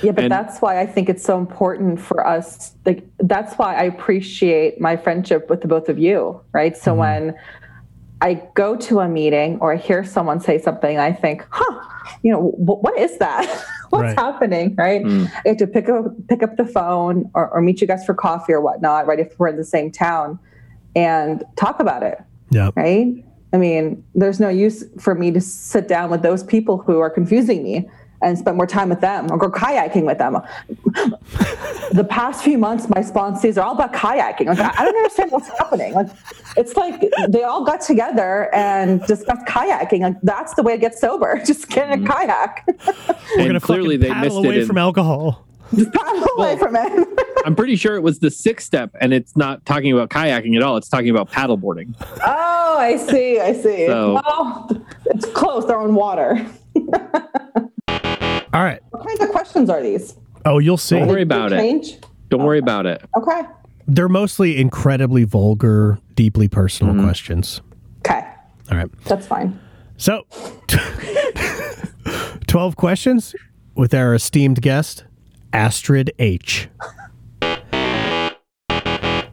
Yeah, 0.01 0.11
but 0.11 0.25
and- 0.25 0.31
that's 0.31 0.59
why 0.59 0.79
I 0.79 0.85
think 0.85 1.09
it's 1.09 1.23
so 1.23 1.37
important 1.37 1.99
for 1.99 2.25
us. 2.25 2.73
Like 2.85 3.07
that's 3.19 3.55
why 3.55 3.75
I 3.75 3.83
appreciate 3.83 4.79
my 4.79 4.97
friendship 4.97 5.49
with 5.49 5.61
the 5.61 5.67
both 5.67 5.89
of 5.89 5.99
you, 5.99 6.41
right? 6.51 6.75
So 6.75 6.91
mm-hmm. 6.91 6.99
when 6.99 7.35
I 8.21 8.45
go 8.53 8.75
to 8.75 8.99
a 8.99 9.07
meeting 9.07 9.57
or 9.61 9.73
I 9.73 9.77
hear 9.77 10.03
someone 10.03 10.39
say 10.41 10.59
something, 10.59 10.97
I 10.97 11.13
think, 11.13 11.45
huh, 11.49 11.81
you 12.21 12.31
know, 12.31 12.51
wh- 12.51 12.83
what 12.83 12.97
is 12.97 13.17
that? 13.19 13.45
What's 13.89 14.03
Right. 14.03 14.19
happening, 14.19 14.75
right? 14.75 15.03
Mm. 15.03 15.31
I 15.45 15.47
have 15.49 15.57
to 15.57 15.67
pick 15.67 15.89
up 15.89 16.05
pick 16.27 16.43
up 16.43 16.57
the 16.57 16.65
phone 16.65 17.31
or, 17.33 17.49
or 17.49 17.59
meet 17.59 17.81
you 17.81 17.87
guys 17.87 18.05
for 18.05 18.13
coffee 18.13 18.53
or 18.53 18.61
whatnot, 18.61 19.07
right? 19.07 19.19
If 19.19 19.39
we're 19.39 19.47
in 19.47 19.57
the 19.57 19.65
same 19.65 19.91
town, 19.91 20.37
and 20.95 21.43
talk 21.55 21.79
about 21.79 22.03
it. 22.03 22.19
Yeah. 22.51 22.69
right? 22.75 23.07
I 23.51 23.57
mean, 23.57 24.03
there's 24.13 24.39
no 24.39 24.49
use 24.49 24.83
for 24.99 25.15
me 25.15 25.31
to 25.31 25.41
sit 25.41 25.87
down 25.87 26.11
with 26.11 26.21
those 26.21 26.43
people 26.43 26.77
who 26.77 26.99
are 26.99 27.09
confusing 27.09 27.63
me 27.63 27.89
and 28.21 28.37
spend 28.37 28.57
more 28.57 28.67
time 28.67 28.89
with 28.89 29.01
them 29.01 29.31
or 29.31 29.37
go 29.37 29.49
kayaking 29.49 30.05
with 30.05 30.17
them. 30.17 30.37
the 31.93 32.05
past 32.09 32.43
few 32.43 32.57
months, 32.57 32.89
my 32.89 33.01
sponsees 33.01 33.57
are 33.57 33.61
all 33.61 33.75
about 33.75 33.93
kayaking. 33.93 34.47
Like, 34.47 34.59
I 34.59 34.73
I 34.79 34.85
don't 34.85 34.95
understand 34.95 35.31
what's 35.31 35.47
happening. 35.49 35.93
Like, 35.93 36.07
it's 36.57 36.75
like 36.75 37.03
they 37.29 37.43
all 37.43 37.63
got 37.63 37.81
together 37.81 38.53
and 38.53 39.01
discussed 39.05 39.45
kayaking. 39.45 40.01
Like, 40.01 40.15
that's 40.23 40.53
the 40.55 40.63
way 40.63 40.73
to 40.73 40.79
get 40.79 40.97
sober. 40.97 41.41
Just 41.45 41.69
get 41.69 41.87
in 41.87 41.93
a 41.93 41.97
mm-hmm. 41.97 42.11
kayak. 42.11 42.63
We're 42.67 43.39
and 43.39 43.47
gonna 43.47 43.59
clearly 43.59 43.97
they 43.97 44.09
paddle 44.09 44.23
missed 44.23 44.45
away 44.45 44.57
it. 44.57 44.61
in- 44.61 44.67
from 44.67 44.77
alcohol. 44.77 45.45
Just 45.75 45.93
paddle 45.93 46.27
away 46.37 46.57
from 46.57 46.75
it. 46.75 47.07
I'm 47.45 47.55
pretty 47.55 47.75
sure 47.75 47.95
it 47.95 48.01
was 48.01 48.19
the 48.19 48.31
sixth 48.31 48.65
step, 48.65 48.95
and 48.99 49.13
it's 49.13 49.37
not 49.37 49.65
talking 49.65 49.91
about 49.93 50.09
kayaking 50.09 50.55
at 50.55 50.63
all. 50.63 50.77
It's 50.77 50.89
talking 50.89 51.09
about 51.09 51.29
paddleboarding. 51.29 51.93
oh, 52.25 52.77
I 52.79 52.97
see. 52.97 53.39
I 53.39 53.53
see. 53.53 53.85
So- 53.85 54.15
well, 54.15 54.85
it's 55.05 55.25
close. 55.27 55.65
They're 55.65 55.77
on 55.77 55.93
water. 55.93 56.45
All 58.59 58.65
right. 58.65 58.81
What 58.89 59.07
kinds 59.07 59.21
of 59.21 59.29
questions 59.29 59.69
are 59.69 59.81
these? 59.81 60.17
Oh, 60.43 60.59
you'll 60.59 60.75
see. 60.75 60.99
Don't 60.99 61.07
worry 61.07 61.21
Did 61.21 61.29
they 61.29 61.35
about 61.37 61.53
it. 61.53 61.59
change? 61.59 61.97
Don't 62.27 62.43
worry 62.43 62.59
about 62.59 62.85
it. 62.85 63.01
Okay. 63.15 63.41
They're 63.87 64.09
mostly 64.09 64.59
incredibly 64.59 65.23
vulgar, 65.23 65.97
deeply 66.15 66.49
personal 66.49 67.01
questions. 67.01 67.61
Okay. 67.99 68.21
All 68.69 68.77
right. 68.77 68.91
That's 69.05 69.25
fine. 69.25 69.57
So, 69.95 70.25
12 72.47 72.75
questions 72.75 73.33
with 73.75 73.93
our 73.93 74.13
esteemed 74.13 74.61
guest, 74.61 75.05
Astrid 75.53 76.11
H. 76.19 76.67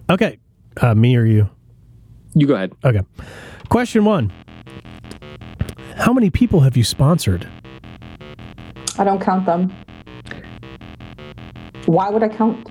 Okay. 0.08 0.38
Uh, 0.80 0.94
me 0.94 1.16
or 1.16 1.24
you? 1.24 1.50
You 2.34 2.46
go 2.46 2.54
ahead. 2.54 2.72
Okay. 2.84 3.00
Question 3.70 4.04
one 4.04 4.32
How 5.96 6.12
many 6.12 6.30
people 6.30 6.60
have 6.60 6.76
you 6.76 6.84
sponsored? 6.84 7.48
I 8.98 9.04
don't 9.04 9.20
count 9.20 9.46
them. 9.46 9.74
Why 11.86 12.10
would 12.10 12.22
I 12.22 12.28
count? 12.28 12.68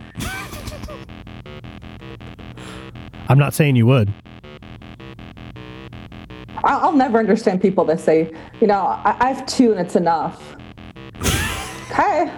I'm 3.27 3.39
not 3.39 3.53
saying 3.53 3.75
you 3.75 3.85
would. 3.87 4.13
I'll 6.63 6.93
never 6.93 7.19
understand 7.19 7.61
people 7.61 7.85
that 7.85 7.99
say, 7.99 8.31
you 8.59 8.67
know, 8.67 8.99
I, 9.03 9.33
have 9.33 9.45
two 9.45 9.71
and 9.71 9.79
it's 9.79 9.95
enough. 9.95 10.55
okay. 11.91 12.31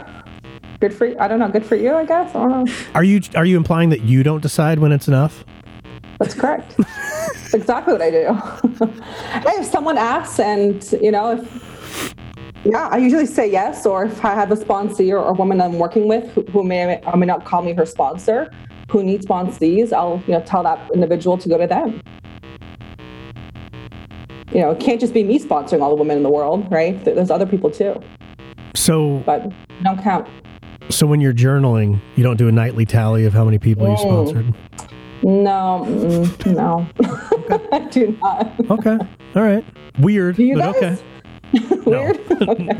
Good 0.82 0.94
for 0.94 1.06
you. 1.06 1.16
I 1.20 1.28
don't 1.28 1.40
know. 1.40 1.50
Good 1.50 1.66
for 1.66 1.76
you, 1.76 1.96
I 1.96 2.06
guess. 2.06 2.36
I 2.36 2.40
don't 2.40 2.66
know. 2.66 2.74
Are 2.94 3.04
you 3.04 3.22
are 3.36 3.46
you 3.46 3.58
implying 3.58 3.90
that 3.90 4.02
you 4.02 4.22
don't 4.24 4.42
decide 4.42 4.80
when 4.80 4.92
it's 4.92 5.08
enough? 5.08 5.44
That's 6.20 6.34
correct. 6.34 6.76
That's 6.78 7.54
exactly 7.54 7.94
what 7.94 8.02
I 8.02 8.12
do. 8.12 8.86
hey, 9.50 9.62
if 9.62 9.66
someone 9.66 9.98
asks 9.98 10.40
and, 10.40 10.84
you 11.02 11.12
know, 11.12 11.34
if, 11.34 11.67
yeah, 12.64 12.88
I 12.92 12.98
usually 12.98 13.26
say 13.26 13.50
yes, 13.50 13.86
or 13.86 14.06
if 14.06 14.24
I 14.26 14.34
have 14.34 14.52
a 14.52 14.56
sponsor 14.58 15.18
or 15.18 15.30
a 15.30 15.34
woman 15.34 15.62
I'm 15.62 15.80
working 15.80 16.08
with 16.08 16.30
who, 16.32 16.42
who 16.52 16.64
may 16.64 17.00
or 17.06 17.18
may 17.18 17.26
not 17.26 17.46
call 17.46 17.62
me 17.62 17.74
her 17.74 17.86
sponsor, 17.86 18.52
who 18.92 19.04
needs 19.04 19.26
sponsees, 19.26 19.94
I'll, 19.94 20.22
you 20.28 20.34
know, 20.34 20.42
tell 20.42 20.64
that 20.64 20.80
individual 20.94 21.38
to 21.38 21.50
go 21.50 21.58
to 21.58 21.68
them. 21.68 22.02
You 24.52 24.62
know, 24.62 24.72
it 24.72 24.80
can't 24.80 25.00
just 25.00 25.14
be 25.14 25.24
me 25.24 25.40
sponsoring 25.40 25.82
all 25.82 25.90
the 25.90 25.96
women 25.96 26.18
in 26.18 26.24
the 26.24 26.30
world, 26.30 26.70
right? 26.72 27.04
There's 27.04 27.30
other 27.30 27.46
people 27.46 27.70
too, 27.70 28.02
So 28.76 29.22
but 29.26 29.52
don't 29.84 30.02
count. 30.02 30.28
so 30.90 31.06
when 31.06 31.20
you're 31.22 31.34
journaling, 31.34 32.00
you 32.16 32.24
don't 32.24 32.38
do 32.38 32.48
a 32.48 32.52
nightly 32.52 32.86
tally 32.86 33.26
of 33.26 33.34
how 33.34 33.44
many 33.46 33.60
people 33.60 33.88
you 33.88 33.94
Oh. 34.00 34.26
sponsored. 34.26 34.54
No, 35.24 35.84
mm, 35.86 36.56
no, 36.56 36.88
I 37.72 37.80
do 37.90 38.16
not. 38.22 38.72
Okay. 38.72 38.98
All 39.36 39.42
right. 39.42 39.66
Weird, 40.00 40.36
Do 40.38 40.44
you 40.44 40.56
but 40.56 40.74
guys? 40.74 40.84
okay. 40.84 41.04
Weird. 41.86 42.20
Okay. 42.32 42.78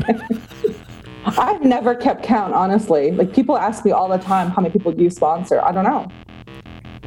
I've 1.24 1.62
never 1.62 1.94
kept 1.94 2.22
count, 2.22 2.54
honestly. 2.54 3.10
Like 3.10 3.34
people 3.34 3.58
ask 3.58 3.84
me 3.84 3.90
all 3.90 4.08
the 4.08 4.18
time 4.18 4.50
how 4.50 4.62
many 4.62 4.72
people 4.72 4.92
do 4.92 5.02
you 5.02 5.10
sponsor. 5.10 5.62
I 5.62 5.72
don't 5.72 5.84
know. 5.84 6.08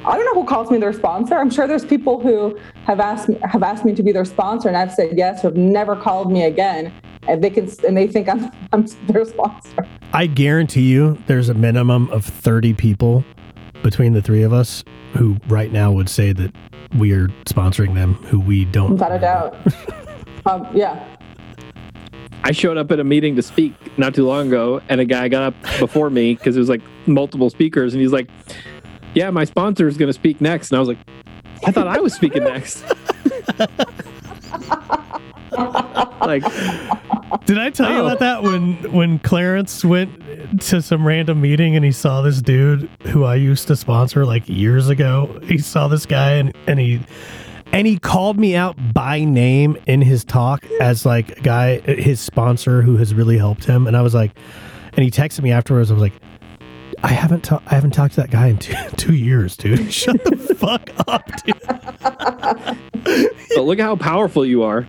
I 0.04 0.18
don't 0.18 0.26
know 0.26 0.42
who 0.42 0.48
calls 0.48 0.72
me 0.72 0.80
their 0.80 0.94
sponsor. 0.94 1.36
I'm 1.36 1.52
sure 1.52 1.68
there's 1.68 1.86
people 1.86 2.20
who 2.20 2.58
have 2.86 3.00
asked 3.00 3.30
me, 3.30 3.38
have 3.44 3.62
asked 3.62 3.86
me 3.86 3.94
to 3.94 4.02
be 4.02 4.12
their 4.12 4.26
sponsor, 4.26 4.68
and 4.68 4.76
I've 4.76 4.92
said 4.92 5.16
yes, 5.16 5.42
who 5.42 5.48
have 5.48 5.58
never 5.58 5.96
called 5.96 6.32
me 6.32 6.44
again, 6.44 6.92
and 7.28 7.44
they 7.44 7.52
can 7.52 7.70
and 7.88 7.96
they 7.96 8.08
think 8.08 8.28
I'm 8.28 8.52
I'm 8.74 8.86
their 9.08 9.26
sponsor. 9.26 9.88
I 10.14 10.26
guarantee 10.26 10.92
you 10.92 11.18
there's 11.28 11.50
a 11.50 11.54
minimum 11.54 12.10
of 12.10 12.26
30 12.26 12.74
people 12.74 13.24
between 13.84 14.14
the 14.14 14.22
three 14.22 14.44
of 14.44 14.54
us 14.54 14.84
who 15.14 15.38
right 15.48 15.72
now 15.72 15.92
would 15.92 16.10
say 16.10 16.34
that 16.34 16.54
we 16.98 17.14
are 17.14 17.28
sponsoring 17.46 17.94
them 17.94 18.16
who 18.16 18.40
we 18.40 18.66
don't. 18.66 18.92
Without 18.92 19.12
a 19.12 19.20
doubt. 19.20 19.56
um, 20.46 20.68
yeah. 20.76 21.11
I 22.44 22.52
showed 22.52 22.78
up 22.78 22.92
at 22.92 23.00
a 23.00 23.04
meeting 23.04 23.36
to 23.36 23.42
speak 23.42 23.74
not 23.98 24.16
too 24.16 24.26
long 24.26 24.48
ago, 24.48 24.82
and 24.90 25.00
a 25.00 25.06
guy 25.06 25.28
got 25.28 25.44
up 25.44 25.80
before 25.80 26.10
me 26.10 26.34
because 26.36 26.56
it 26.56 26.60
was 26.60 26.70
like 26.70 26.82
multiple 27.06 27.50
speakers, 27.50 27.94
and 27.94 28.02
he's 28.02 28.12
like, 28.12 28.30
"Yeah, 29.14 29.30
my 29.30 29.44
sponsor 29.44 29.88
is 29.88 29.98
going 29.98 30.08
to 30.10 30.14
speak 30.14 30.42
next," 30.42 30.72
and 30.72 30.78
I 30.78 30.80
was 30.80 30.88
like, 30.90 30.98
"I 31.66 31.72
thought 31.72 31.88
I 31.88 32.00
was 32.00 32.14
speaking 32.14 32.44
next." 32.44 32.84
like, 36.22 36.44
Did 37.46 37.58
I 37.58 37.70
tell 37.70 37.92
you 37.92 37.98
Oh. 38.00 38.06
about 38.08 38.20
that 38.20 38.44
when 38.44 38.74
when 38.92 39.20
Clarence 39.20 39.84
went 39.86 40.62
to 40.62 40.82
some 40.82 41.06
random 41.06 41.42
meeting 41.42 41.76
and 41.76 41.84
he 41.86 41.92
saw 41.92 42.22
this 42.22 42.42
dude 42.42 42.90
who 43.08 43.24
I 43.24 43.36
used 43.36 43.68
to 43.68 43.76
sponsor 43.76 44.26
like 44.26 44.48
years 44.48 44.90
ago? 44.90 45.40
He 45.44 45.58
saw 45.58 45.88
this 45.88 46.06
guy 46.06 46.32
and 46.34 46.56
and 46.68 46.80
he 46.80 47.02
and 47.74 47.88
he 47.88 47.98
called 47.98 48.40
me 48.40 48.56
out 48.56 48.76
by 48.94 49.24
name 49.24 49.78
in 49.88 50.02
his 50.02 50.24
talk 50.24 50.66
as 50.80 51.06
like 51.06 51.38
a 51.38 51.42
guy 51.42 51.80
his 51.82 52.20
sponsor 52.20 52.82
who 52.82 52.98
has 52.98 53.14
really 53.14 53.38
helped 53.38 53.66
him 53.66 53.88
and 53.88 53.96
I 53.96 54.02
was 54.02 54.14
like 54.14 54.32
and 54.94 55.04
he 55.04 55.12
texted 55.12 55.42
me 55.42 55.52
afterwards 55.52 55.90
I 55.92 55.94
was 55.96 56.02
like 56.02 56.14
I 57.04 57.08
haven't 57.10 57.44
ta- 57.44 57.64
I 57.66 57.76
haven't 57.76 57.92
talked 57.92 58.14
to 58.16 58.22
that 58.22 58.30
guy 58.32 58.48
in 58.48 58.58
two, 58.58 58.76
two 58.98 59.16
years, 59.16 59.58
dude. 59.58 59.92
Shut 59.94 60.24
the 60.24 60.36
fuck 60.56 60.90
up, 61.08 61.26
dude. 61.44 61.60
but 63.56 63.64
look 63.64 63.80
how 63.80 63.96
powerful 63.96 64.46
you 64.46 64.62
are. 64.64 64.88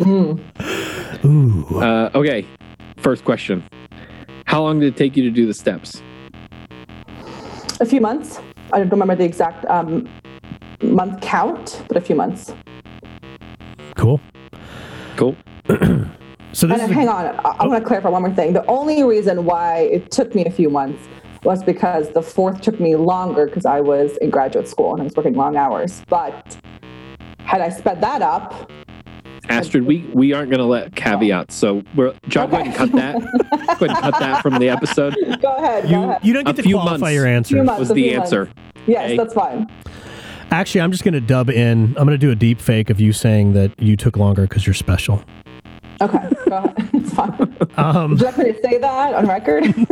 Ooh. 0.00 0.40
Uh, 1.24 2.10
okay, 2.14 2.46
first 2.96 3.24
question: 3.24 3.62
How 4.46 4.62
long 4.62 4.80
did 4.80 4.94
it 4.94 4.96
take 4.96 5.16
you 5.16 5.22
to 5.22 5.30
do 5.30 5.46
the 5.46 5.54
steps? 5.54 6.02
A 7.80 7.86
few 7.86 8.00
months. 8.00 8.40
I 8.72 8.78
don't 8.78 8.90
remember 8.90 9.14
the 9.14 9.24
exact 9.24 9.64
um, 9.66 10.08
month 10.82 11.20
count, 11.20 11.82
but 11.88 11.96
a 11.96 12.00
few 12.00 12.14
months. 12.16 12.52
Cool. 13.96 14.20
Cool. 15.16 15.36
So 16.52 16.66
this 16.66 16.80
And 16.80 16.90
is 16.90 16.96
hang 16.96 17.06
on, 17.10 17.26
I, 17.26 17.48
I 17.58 17.66
want 17.66 17.82
to 17.82 17.86
clarify 17.86 18.08
one 18.08 18.22
more 18.22 18.32
thing. 18.32 18.54
The 18.54 18.64
only 18.64 19.02
reason 19.02 19.44
why 19.44 19.80
it 19.80 20.10
took 20.10 20.34
me 20.34 20.46
a 20.46 20.50
few 20.50 20.70
months 20.70 21.06
was 21.44 21.62
because 21.62 22.08
the 22.12 22.22
fourth 22.22 22.62
took 22.62 22.80
me 22.80 22.96
longer 22.96 23.44
because 23.44 23.66
I 23.66 23.80
was 23.82 24.16
in 24.22 24.30
graduate 24.30 24.66
school 24.66 24.92
and 24.94 25.02
I 25.02 25.04
was 25.04 25.14
working 25.14 25.34
long 25.34 25.58
hours. 25.58 26.02
But 26.08 26.56
had 27.40 27.60
I 27.60 27.68
sped 27.68 28.00
that 28.00 28.22
up, 28.22 28.72
Astrid, 29.50 29.84
we, 29.84 29.98
we 30.14 30.32
aren't 30.32 30.48
going 30.48 30.60
to 30.60 30.64
let 30.64 30.96
caveats. 30.96 31.54
So 31.54 31.82
we're 31.94 32.14
John, 32.28 32.48
go 32.48 32.56
ahead 32.56 32.68
and 32.68 32.74
cut 32.74 32.92
that. 32.92 33.16
go 33.20 33.84
ahead 33.84 33.90
and 33.90 33.98
cut 33.98 34.18
that 34.18 34.40
from 34.42 34.58
the 34.58 34.70
episode. 34.70 35.14
go 35.42 35.56
ahead. 35.56 35.82
go 35.82 35.88
you, 35.90 36.02
ahead. 36.04 36.20
you 36.24 36.32
don't 36.32 36.44
get 36.44 36.54
A 36.54 36.56
to 36.56 36.62
few 36.62 36.76
qualify 36.76 36.96
months. 37.00 37.14
your 37.14 37.26
answer. 37.26 37.54
Few 37.56 37.64
months, 37.64 37.80
Was 37.80 37.88
the 37.90 37.94
few 37.96 38.16
months. 38.16 38.32
answer? 38.32 38.50
Yes, 38.86 39.04
Okay. 39.10 39.16
that's 39.18 39.34
fine. 39.34 39.66
Actually, 40.50 40.80
I'm 40.80 40.92
just 40.92 41.02
going 41.04 41.14
to 41.14 41.20
dub 41.20 41.50
in. 41.50 41.86
I'm 41.98 42.06
going 42.06 42.08
to 42.10 42.18
do 42.18 42.30
a 42.30 42.34
deep 42.36 42.60
fake 42.60 42.88
of 42.90 43.00
you 43.00 43.12
saying 43.12 43.52
that 43.54 43.72
you 43.80 43.96
took 43.96 44.16
longer 44.16 44.42
because 44.42 44.66
you're 44.66 44.74
special. 44.74 45.22
Okay, 46.00 46.18
go 46.48 46.56
ahead. 46.56 46.88
It's 46.94 47.14
fine. 47.14 47.56
Um, 47.76 48.10
Would 48.12 48.20
you 48.20 48.26
like 48.26 48.38
me 48.38 48.52
to 48.52 48.60
say 48.62 48.78
that 48.78 49.14
on 49.14 49.26
record? 49.26 49.74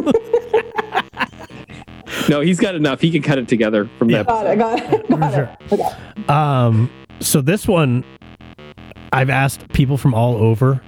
No, 2.29 2.41
he's 2.41 2.59
got 2.59 2.75
enough. 2.75 3.01
He 3.03 3.11
can 3.11 3.21
cut 3.23 3.37
it 3.39 3.49
together 3.49 3.89
from 3.99 4.09
Yeah. 4.09 4.23
that. 4.23 4.27
got 4.27 4.47
it. 4.47 4.59
Got 4.59 4.79
it. 4.95 5.09
Got 5.11 5.35
Sure. 5.35 5.51
it. 5.71 5.73
Okay. 5.73 5.89
um, 6.29 6.91
so 7.21 7.43
this 7.43 7.69
one, 7.69 8.03
I've 9.13 9.29
asked 9.29 9.69
people 9.75 9.99
from 9.99 10.15
all 10.15 10.37
over, 10.37 10.81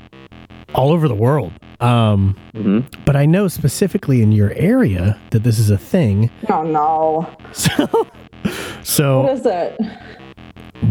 all 0.75 0.93
over 0.93 1.09
the 1.09 1.14
world. 1.14 1.53
Um, 1.81 2.37
Mhm. 2.55 2.85
but 3.05 3.17
I 3.17 3.27
know 3.27 3.49
specifically 3.49 4.23
in 4.23 4.33
your 4.33 4.53
area 4.53 5.19
that 5.31 5.43
this 5.43 5.59
is 5.59 5.69
a 5.69 5.77
thing. 5.77 6.31
Oh 6.49 6.62
no. 6.62 7.29
So, 7.53 8.07
What 8.47 8.87
so 8.87 9.29
is 9.29 9.47
it? 9.47 9.79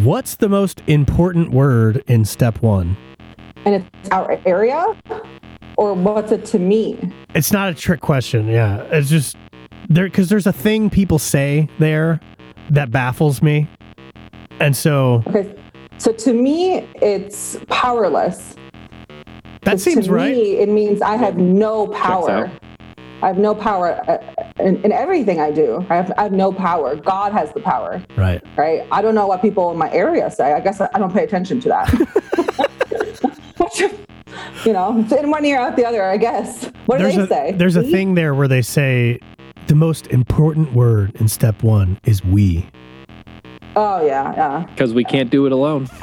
what's 0.03 0.36
the 0.36 0.49
most 0.49 0.82
important 0.88 1.51
word 1.51 2.03
in 2.08 2.26
step 2.26 2.62
one? 2.62 2.97
And 3.66 3.76
it's 3.76 4.10
our 4.10 4.39
area, 4.45 4.86
or 5.78 5.93
what's 5.93 6.32
it 6.32 6.45
to 6.45 6.60
me? 6.60 6.99
It's 7.34 7.51
not 7.51 7.70
a 7.70 7.74
trick 7.74 8.01
question. 8.01 8.47
Yeah, 8.47 8.84
it's 8.91 9.10
just 9.10 9.38
there 9.89 10.06
because 10.06 10.30
there's 10.30 10.47
a 10.47 10.53
thing 10.53 10.89
people 10.89 11.20
say 11.20 11.68
there 11.80 12.20
that 12.70 12.91
baffles 12.91 13.41
me, 13.41 13.68
and 14.60 14.76
so 14.76 15.24
Okay. 15.28 15.56
So 15.97 16.12
to 16.12 16.34
me, 16.34 16.88
it's 17.01 17.58
powerless. 17.70 18.56
That 19.62 19.80
seems 19.80 20.06
to 20.06 20.12
right. 20.12 20.36
Me, 20.36 20.58
it 20.58 20.70
means 20.70 21.01
I 21.01 21.16
have 21.16 21.38
no 21.38 21.88
power. 21.88 22.51
Out. 23.18 23.24
I 23.24 23.28
have 23.28 23.38
no 23.38 23.55
power 23.55 23.99
uh, 24.09 24.18
in, 24.59 24.82
in 24.84 24.91
everything 24.91 25.39
I 25.39 25.51
do. 25.51 25.86
I 25.89 25.95
have, 25.95 26.11
I 26.18 26.24
have 26.24 26.32
no 26.32 26.51
power. 26.51 26.95
God 26.95 27.32
has 27.34 27.51
the 27.53 27.61
power, 27.61 28.01
Right. 28.16 28.41
right? 28.57 28.86
I 28.91 29.01
don't 29.01 29.16
know 29.16 29.28
what 29.28 29.41
people 29.41 29.72
in 29.72 29.78
my 29.78 29.91
area 29.91 30.30
say. 30.32 30.53
I 30.53 30.59
guess 30.59 30.82
I 30.82 30.89
don't 30.97 31.13
pay 31.13 31.24
attention 31.24 31.59
to 31.61 31.70
that. 31.70 31.91
you 34.66 34.74
know, 34.74 34.99
it's 34.99 35.11
in 35.11 35.30
one 35.32 35.45
ear 35.45 35.59
out 35.59 35.76
the 35.76 35.86
other. 35.86 36.03
I 36.03 36.18
guess. 36.18 36.66
What 36.86 36.99
do 36.99 37.05
they 37.05 37.18
a 37.18 37.28
say? 37.28 37.51
there's 37.55 37.76
a 37.76 37.82
We? 37.82 37.91
thing 37.91 38.16
there 38.16 38.34
where 38.36 38.47
they 38.47 38.61
say 38.61 39.20
the 39.68 39.76
most 39.76 40.07
important 40.07 40.74
word 40.74 41.16
in 41.16 41.28
step 41.28 41.63
one 41.63 41.99
is 42.05 42.24
we. 42.24 42.68
Oh 43.76 44.05
yeah, 44.05 44.34
yeah. 44.36 44.66
Because 44.70 44.93
we 44.93 45.03
can't 45.03 45.30
do 45.30 45.45
it 45.45 45.51
alone. 45.51 45.89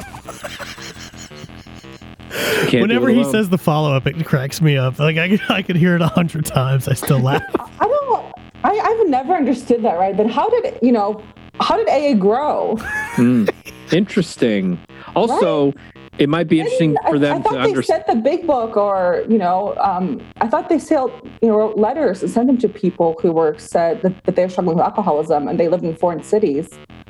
Can't 2.67 2.81
Whenever 2.81 3.09
he 3.09 3.23
says 3.23 3.49
the 3.49 3.57
follow 3.57 3.93
up, 3.93 4.07
it 4.07 4.25
cracks 4.25 4.59
me 4.61 4.77
up. 4.77 4.97
Like 4.99 5.17
I, 5.17 5.29
could- 5.29 5.41
I 5.49 5.61
could 5.61 5.75
hear 5.75 5.95
it 5.95 6.01
a 6.01 6.07
hundred 6.07 6.45
times. 6.45 6.87
I 6.87 6.93
still 6.93 7.19
laugh. 7.19 7.43
I 7.79 7.87
don't. 7.87 8.33
I, 8.63 8.79
I've 8.79 9.07
never 9.09 9.33
understood 9.35 9.83
that. 9.83 9.99
Right? 9.99 10.15
Then 10.15 10.29
how 10.29 10.49
did? 10.49 10.79
You 10.81 10.91
know, 10.91 11.23
how 11.59 11.77
did 11.77 11.87
AA 11.89 12.17
grow? 12.17 12.77
Hmm. 13.15 13.45
Interesting. 13.91 14.79
Also, 15.15 15.73
it 16.17 16.27
might 16.29 16.47
be 16.47 16.59
interesting 16.59 16.95
I- 17.03 17.09
for 17.09 17.15
I, 17.17 17.19
them 17.19 17.43
thought 17.43 17.51
to 17.51 17.57
they 17.57 17.63
understand. 17.65 18.03
sent 18.07 18.17
the 18.17 18.23
big 18.29 18.47
book, 18.47 18.75
or 18.77 19.23
you 19.29 19.37
know, 19.37 19.75
um, 19.77 20.19
I 20.41 20.47
thought 20.47 20.69
they 20.69 20.79
sailed, 20.79 21.11
you 21.41 21.49
know, 21.49 21.57
wrote 21.57 21.77
letters 21.77 22.23
and 22.23 22.31
sent 22.31 22.47
them 22.47 22.57
to 22.59 22.69
people 22.69 23.15
who 23.21 23.31
were 23.31 23.55
said 23.59 24.01
that, 24.01 24.23
that 24.23 24.35
they're 24.35 24.49
struggling 24.49 24.77
with 24.77 24.85
alcoholism 24.85 25.47
and 25.47 25.59
they 25.59 25.67
lived 25.67 25.83
in 25.83 25.95
foreign 25.95 26.23
cities 26.23 26.69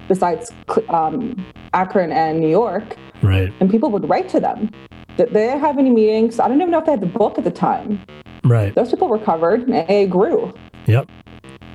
besides 0.09 0.51
um, 0.89 1.34
Akron 1.74 2.11
and 2.11 2.41
New 2.41 2.49
York, 2.49 2.97
right. 3.21 3.53
and 3.61 3.71
people 3.71 3.89
would 3.89 4.09
write 4.09 4.28
to 4.30 4.39
them. 4.39 4.69
Did 5.18 5.32
they 5.32 5.47
have 5.57 5.78
any 5.78 5.89
meetings? 5.89 6.39
I 6.39 6.47
don't 6.47 6.57
even 6.59 6.72
know 6.72 6.80
if 6.80 6.86
they 6.86 6.91
had 6.91 7.01
the 7.01 7.05
book 7.05 7.38
at 7.38 7.43
the 7.43 7.51
time. 7.51 8.01
Right. 8.43 8.74
Those 8.74 8.89
people 8.89 9.09
recovered 9.09 9.68
and 9.68 9.74
AA 9.89 10.05
grew. 10.05 10.53
Yep. 10.88 11.09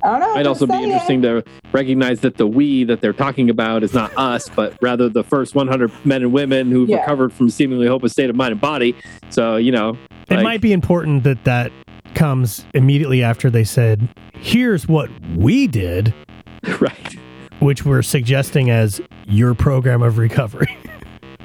I 0.03 0.11
don't 0.11 0.19
know. 0.21 0.33
Might 0.33 0.43
just 0.43 0.47
also 0.47 0.65
be 0.67 0.73
saying. 0.73 0.83
interesting 0.85 1.21
to 1.23 1.43
recognize 1.73 2.21
that 2.21 2.37
the 2.37 2.47
we 2.47 2.83
that 2.85 3.01
they're 3.01 3.11
talking 3.13 3.49
about 3.49 3.83
is 3.83 3.93
not 3.93 4.15
us, 4.17 4.47
but 4.49 4.73
rather 4.81 5.09
the 5.09 5.23
first 5.23 5.55
100 5.55 5.91
men 6.05 6.21
and 6.21 6.31
women 6.31 6.71
who've 6.71 6.87
Yeah. 6.89 6.97
recovered 7.01 7.33
from 7.33 7.49
seemingly 7.49 7.87
hopeless 7.87 8.13
state 8.13 8.29
of 8.29 8.35
mind 8.35 8.53
and 8.53 8.61
body. 8.61 8.95
So, 9.29 9.57
you 9.57 9.71
know, 9.73 9.97
It 10.29 10.35
like, 10.35 10.43
might 10.43 10.61
be 10.61 10.71
important 10.73 11.23
that 11.25 11.43
that 11.45 11.71
comes 12.13 12.65
immediately 12.73 13.23
after 13.23 13.49
they 13.49 13.63
said, 13.63 14.07
"Here's 14.33 14.87
what 14.87 15.09
we 15.35 15.67
did," 15.67 16.13
right, 16.79 17.15
which 17.59 17.83
we're 17.85 18.01
suggesting 18.01 18.69
as 18.69 19.01
your 19.27 19.53
program 19.53 20.01
of 20.01 20.17
recovery. 20.17 20.77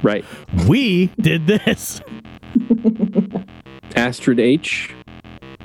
right. 0.05 0.25
we 0.69 1.07
did 1.21 1.47
this. 1.47 2.01
Astrid 3.97 4.39
H. 4.41 4.95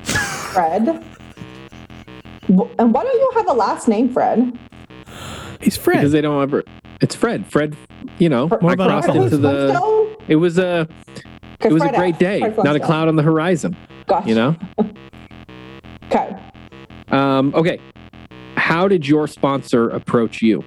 Fred. 0.02 0.88
And 2.48 2.92
why 2.92 3.04
don't 3.04 3.14
you 3.14 3.30
have 3.36 3.48
a 3.48 3.52
last 3.52 3.86
name, 3.86 4.12
Fred? 4.12 4.58
He's 5.60 5.76
Fred. 5.76 5.98
Because 5.98 6.12
they 6.12 6.20
don't 6.20 6.42
ever. 6.42 6.64
It's 7.00 7.14
Fred. 7.14 7.46
Fred, 7.46 7.76
you 8.18 8.28
know, 8.28 8.48
More 8.60 8.70
I 8.70 8.74
about 8.74 8.88
crossed 8.88 9.08
Austin. 9.10 9.22
into 9.22 9.36
the. 9.36 10.16
It 10.28 10.36
was 10.36 10.58
a. 10.58 10.88
It 11.62 11.72
was 11.72 11.82
a 11.82 11.92
great 11.92 12.14
F. 12.14 12.18
day. 12.20 12.40
Fred 12.40 12.56
Not 12.64 12.74
a 12.76 12.80
cloud 12.80 13.08
on 13.08 13.16
the 13.16 13.22
horizon. 13.22 13.76
Gotcha. 14.06 14.28
You 14.28 14.34
know. 14.34 14.56
Okay. 16.12 16.36
Um, 17.12 17.54
okay. 17.54 17.78
How 18.56 18.88
did 18.88 19.06
your 19.06 19.28
sponsor 19.28 19.88
approach 19.90 20.42
you? 20.42 20.64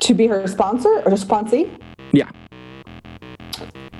To 0.00 0.12
be 0.12 0.26
her 0.26 0.44
sponsor 0.48 0.88
or 0.88 1.02
her 1.10 1.10
sponsee? 1.10 1.70
Yeah. 2.10 2.28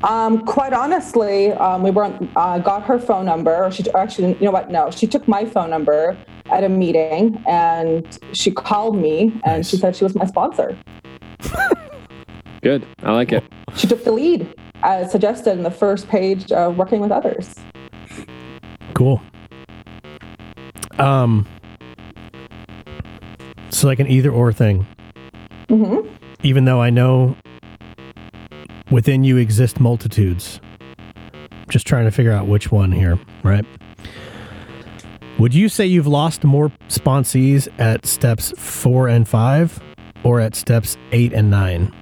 Um, 0.06 0.44
quite 0.46 0.72
honestly, 0.72 1.50
um, 1.52 1.82
we 1.82 1.90
weren't 1.90 2.30
uh, 2.36 2.58
got 2.60 2.84
her 2.84 2.98
phone 2.98 3.26
number. 3.26 3.64
Or 3.64 3.72
she 3.72 3.84
actually, 3.90 4.34
you 4.34 4.44
know 4.44 4.52
what? 4.52 4.70
No, 4.70 4.90
she 4.90 5.06
took 5.08 5.26
my 5.26 5.44
phone 5.44 5.68
number 5.68 6.16
at 6.50 6.62
a 6.62 6.68
meeting, 6.68 7.42
and 7.48 8.06
she 8.32 8.52
called 8.52 8.96
me, 8.96 9.32
and 9.44 9.58
Nice. 9.58 9.68
she 9.68 9.76
said 9.76 9.96
she 9.96 10.04
was 10.04 10.14
my 10.14 10.24
sponsor. 10.24 10.78
Good. 12.62 12.86
I 13.02 13.12
like 13.12 13.32
it. 13.32 13.42
She 13.74 13.88
took 13.88 14.04
the 14.04 14.12
lead, 14.12 14.54
as 14.84 15.10
suggested 15.10 15.52
in 15.52 15.64
the 15.64 15.72
first 15.72 16.08
page 16.08 16.52
of 16.52 16.78
working 16.78 17.00
with 17.00 17.10
others. 17.10 17.52
Cool. 18.94 19.20
Um. 20.98 21.48
So 23.70 23.88
like 23.88 23.98
an 23.98 24.06
either 24.06 24.30
or 24.30 24.52
thing. 24.52 24.86
hmm 25.68 25.98
Even 26.44 26.64
though 26.64 26.80
I 26.80 26.90
know 26.90 27.36
within 28.96 29.22
you 29.24 29.36
exist 29.36 29.78
multitudes. 29.78 30.58
Just 31.68 31.86
trying 31.86 32.06
to 32.06 32.10
figure 32.10 32.32
out 32.32 32.46
which 32.46 32.72
one 32.72 32.90
here, 32.90 33.20
right? 33.42 33.66
Would 35.38 35.54
you 35.54 35.68
say 35.68 35.84
you've 35.84 36.06
lost 36.06 36.44
more 36.44 36.70
sponsees 36.88 37.68
at 37.78 38.06
steps 38.06 38.54
four 38.56 39.06
and 39.06 39.28
five 39.28 39.78
or 40.24 40.40
at 40.40 40.54
steps 40.54 40.96
eight 41.12 41.34
and 41.34 41.50
nine? 41.50 41.94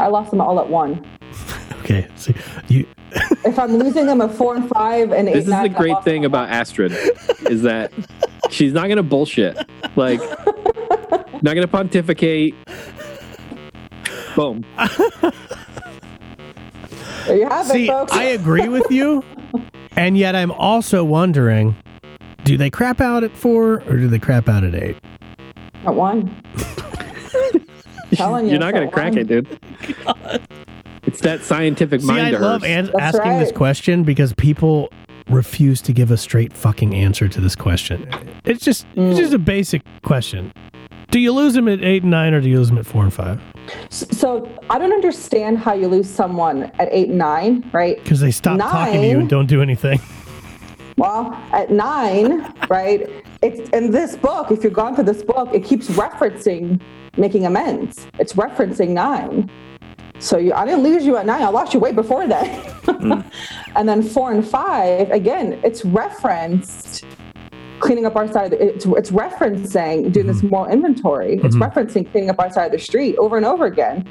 I 0.00 0.08
lost 0.08 0.32
them 0.32 0.40
all 0.40 0.58
at 0.60 0.68
one. 0.68 1.06
Okay. 1.78 2.06
So 2.16 2.34
you 2.66 2.86
If 3.44 3.58
I'm 3.58 3.78
losing 3.78 4.04
them 4.04 4.20
at 4.20 4.34
four 4.34 4.56
and 4.56 4.68
five 4.68 5.10
and 5.12 5.26
eight, 5.26 5.34
This 5.34 5.44
is 5.44 5.50
nine, 5.50 5.62
the 5.62 5.78
great 5.78 6.02
thing 6.04 6.26
about 6.26 6.50
Astrid 6.50 6.92
is 7.48 7.62
that 7.62 7.92
she's 8.50 8.74
not 8.74 8.88
gonna 8.88 9.02
bullshit. 9.02 9.56
Like 9.96 10.20
not 11.42 11.54
gonna 11.54 11.68
pontificate. 11.68 12.54
Boom. 14.36 14.66
There 17.28 17.36
you 17.38 17.48
have 17.48 17.66
See, 17.66 17.84
it, 17.84 17.88
folks. 17.88 18.12
I 18.12 18.24
agree 18.24 18.68
with 18.68 18.90
you. 18.90 19.22
And 19.96 20.16
yet 20.16 20.36
I'm 20.36 20.52
also 20.52 21.02
wondering, 21.02 21.74
do 22.44 22.56
they 22.56 22.70
crap 22.70 23.00
out 23.00 23.24
at 23.24 23.36
four 23.36 23.82
or 23.88 23.96
do 23.96 24.06
they 24.06 24.20
crap 24.20 24.48
out 24.48 24.62
at 24.62 24.72
eight? 24.72 24.96
at 25.84 25.92
one. 25.92 26.30
Telling 28.12 28.44
you, 28.46 28.52
You're 28.52 28.60
not 28.60 28.74
gonna 28.74 28.88
crack 28.90 29.10
one. 29.14 29.18
it, 29.18 29.26
dude. 29.26 29.58
It's 31.02 31.20
that 31.22 31.42
scientific 31.42 32.00
See, 32.00 32.06
mind 32.06 32.36
I 32.36 32.38
love 32.38 32.62
hers. 32.62 32.70
an- 32.70 32.90
That's 32.96 33.16
asking 33.18 33.38
this 33.40 33.50
question 33.50 34.04
because 34.04 34.32
people 34.34 34.88
refuse 35.28 35.82
to 35.82 35.92
give 35.92 36.12
a 36.12 36.16
straight 36.16 36.52
fucking 36.52 36.94
answer 36.94 37.26
to 37.28 37.40
this 37.40 37.56
question. 37.56 38.08
It's 38.44 38.64
just 38.64 38.86
Mm. 38.94 39.10
it's 39.10 39.18
just 39.18 39.32
a 39.34 39.38
basic 39.38 39.82
question. 40.02 40.52
Do 41.10 41.20
you 41.20 41.32
lose 41.32 41.54
them 41.54 41.68
at 41.68 41.82
eight 41.82 42.02
and 42.02 42.10
nine 42.10 42.34
or 42.34 42.40
do 42.40 42.48
you 42.48 42.58
lose 42.58 42.68
them 42.68 42.76
at 42.76 42.84
four 42.84 43.02
and 43.02 43.12
five? 43.12 43.40
So 43.90 44.50
I 44.68 44.78
don't 44.78 44.92
understand 44.92 45.56
how 45.58 45.72
you 45.72 45.88
lose 45.88 46.08
someone 46.08 46.64
at 46.78 46.88
eight 46.90 47.08
and 47.08 47.18
nine, 47.18 47.68
right? 47.72 48.02
Because 48.02 48.20
they 48.20 48.30
stop 48.30 48.58
talking 48.58 49.00
to 49.00 49.06
you 49.08 49.20
and 49.20 49.28
don't 49.28 49.46
do 49.46 49.62
anything. 49.62 50.00
Well, 50.98 51.32
at 51.52 51.70
nine, 51.70 52.52
right? 52.68 53.08
It's 53.40 53.70
in 53.70 53.92
this 53.92 54.16
book. 54.16 54.50
If 54.50 54.64
you've 54.64 54.72
gone 54.72 54.96
through 54.96 55.04
this 55.04 55.22
book, 55.22 55.48
it 55.54 55.62
keeps 55.64 55.86
referencing 55.90 56.80
making 57.16 57.46
amends. 57.46 58.08
It's 58.18 58.32
referencing 58.32 58.88
nine. 58.88 59.48
So 60.18 60.38
you, 60.38 60.52
I 60.52 60.64
didn't 60.64 60.82
lose 60.82 61.06
you 61.06 61.16
at 61.16 61.24
nine. 61.24 61.42
I 61.42 61.50
lost 61.50 61.72
you 61.72 61.78
way 61.78 61.92
before 61.92 62.26
that. 62.26 62.48
Hmm. 62.88 63.20
and 63.76 63.88
then 63.88 64.02
four 64.02 64.32
and 64.32 64.44
five, 64.44 65.10
again, 65.12 65.60
it's 65.62 65.84
referenced 65.84 67.04
cleaning 67.80 68.06
up 68.06 68.16
our 68.16 68.30
side. 68.32 68.52
Of 68.52 68.58
the, 68.58 68.66
it's, 68.66 68.86
it's 68.86 69.10
referencing 69.10 70.12
doing 70.12 70.26
this 70.26 70.38
mm-hmm. 70.38 70.48
moral 70.48 70.72
inventory. 70.72 71.34
It's 71.34 71.56
mm-hmm. 71.56 71.62
referencing 71.62 72.10
cleaning 72.10 72.30
up 72.30 72.38
our 72.38 72.50
side 72.50 72.66
of 72.66 72.72
the 72.72 72.78
street 72.78 73.16
over 73.16 73.36
and 73.36 73.46
over 73.46 73.66
again. 73.66 74.08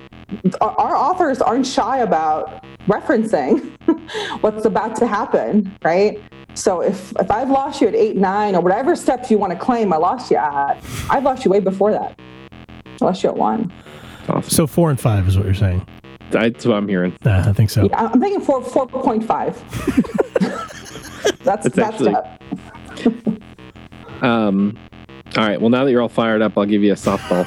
Our, 0.62 0.72
our 0.72 0.96
authors 0.96 1.42
aren't 1.42 1.66
shy 1.66 2.00
about 2.00 2.64
referencing 2.88 3.72
what's 4.42 4.66
about 4.66 4.96
to 4.98 5.08
happen, 5.08 5.76
right? 5.84 6.20
So 6.54 6.82
if 6.82 7.14
if 7.20 7.30
I've 7.30 7.50
lost 7.50 7.82
you 7.82 7.88
at 7.88 7.96
eight, 7.96 8.16
nine, 8.16 8.56
or 8.56 8.62
whatever 8.62 8.96
steps 8.96 9.30
you 9.30 9.38
want 9.38 9.54
to 9.54 9.60
claim 9.60 9.94
I 9.94 9.98
lost 9.98 10.32
you 10.32 10.38
at, 10.38 10.84
I've 11.10 11.24
lost 11.24 11.46
you 11.46 11.52
way 11.52 11.60
before 11.60 11.92
that. 11.92 12.20
I 13.02 13.06
lost 13.06 13.24
you 13.24 13.30
at 13.30 13.38
one. 13.38 13.72
Awesome. 14.28 14.50
So 14.50 14.68
four 14.68 14.90
and 14.90 15.00
five 15.00 15.28
is 15.28 15.38
what 15.38 15.46
you're 15.46 15.54
saying. 15.54 15.86
That's 16.32 16.66
what 16.66 16.76
I'm 16.76 16.88
hearing. 16.88 17.16
Nah, 17.24 17.48
I 17.48 17.54
think 17.54 17.70
so. 17.70 17.86
Yeah, 17.86 18.10
I'm 18.12 18.20
thinking 18.20 18.42
four 18.42 18.64
four 18.64 18.88
point 18.88 19.24
five. 19.24 19.56
that's 21.44 21.66
It's 21.66 21.76
that's 21.76 21.94
actually- 21.94 22.14
that. 22.14 22.37
Um, 24.28 24.78
all 25.38 25.46
right. 25.48 25.60
Well, 25.60 25.70
now 25.70 25.86
that 25.86 25.92
you're 25.92 26.02
all 26.02 26.10
fired 26.10 26.42
up, 26.42 26.58
I'll 26.58 26.66
give 26.66 26.84
you 26.84 26.92
a 26.92 26.96
softball. 26.96 27.46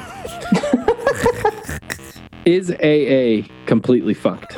Is 2.45 2.71
AA 2.71 3.47
completely 3.67 4.13
fucked? 4.15 4.57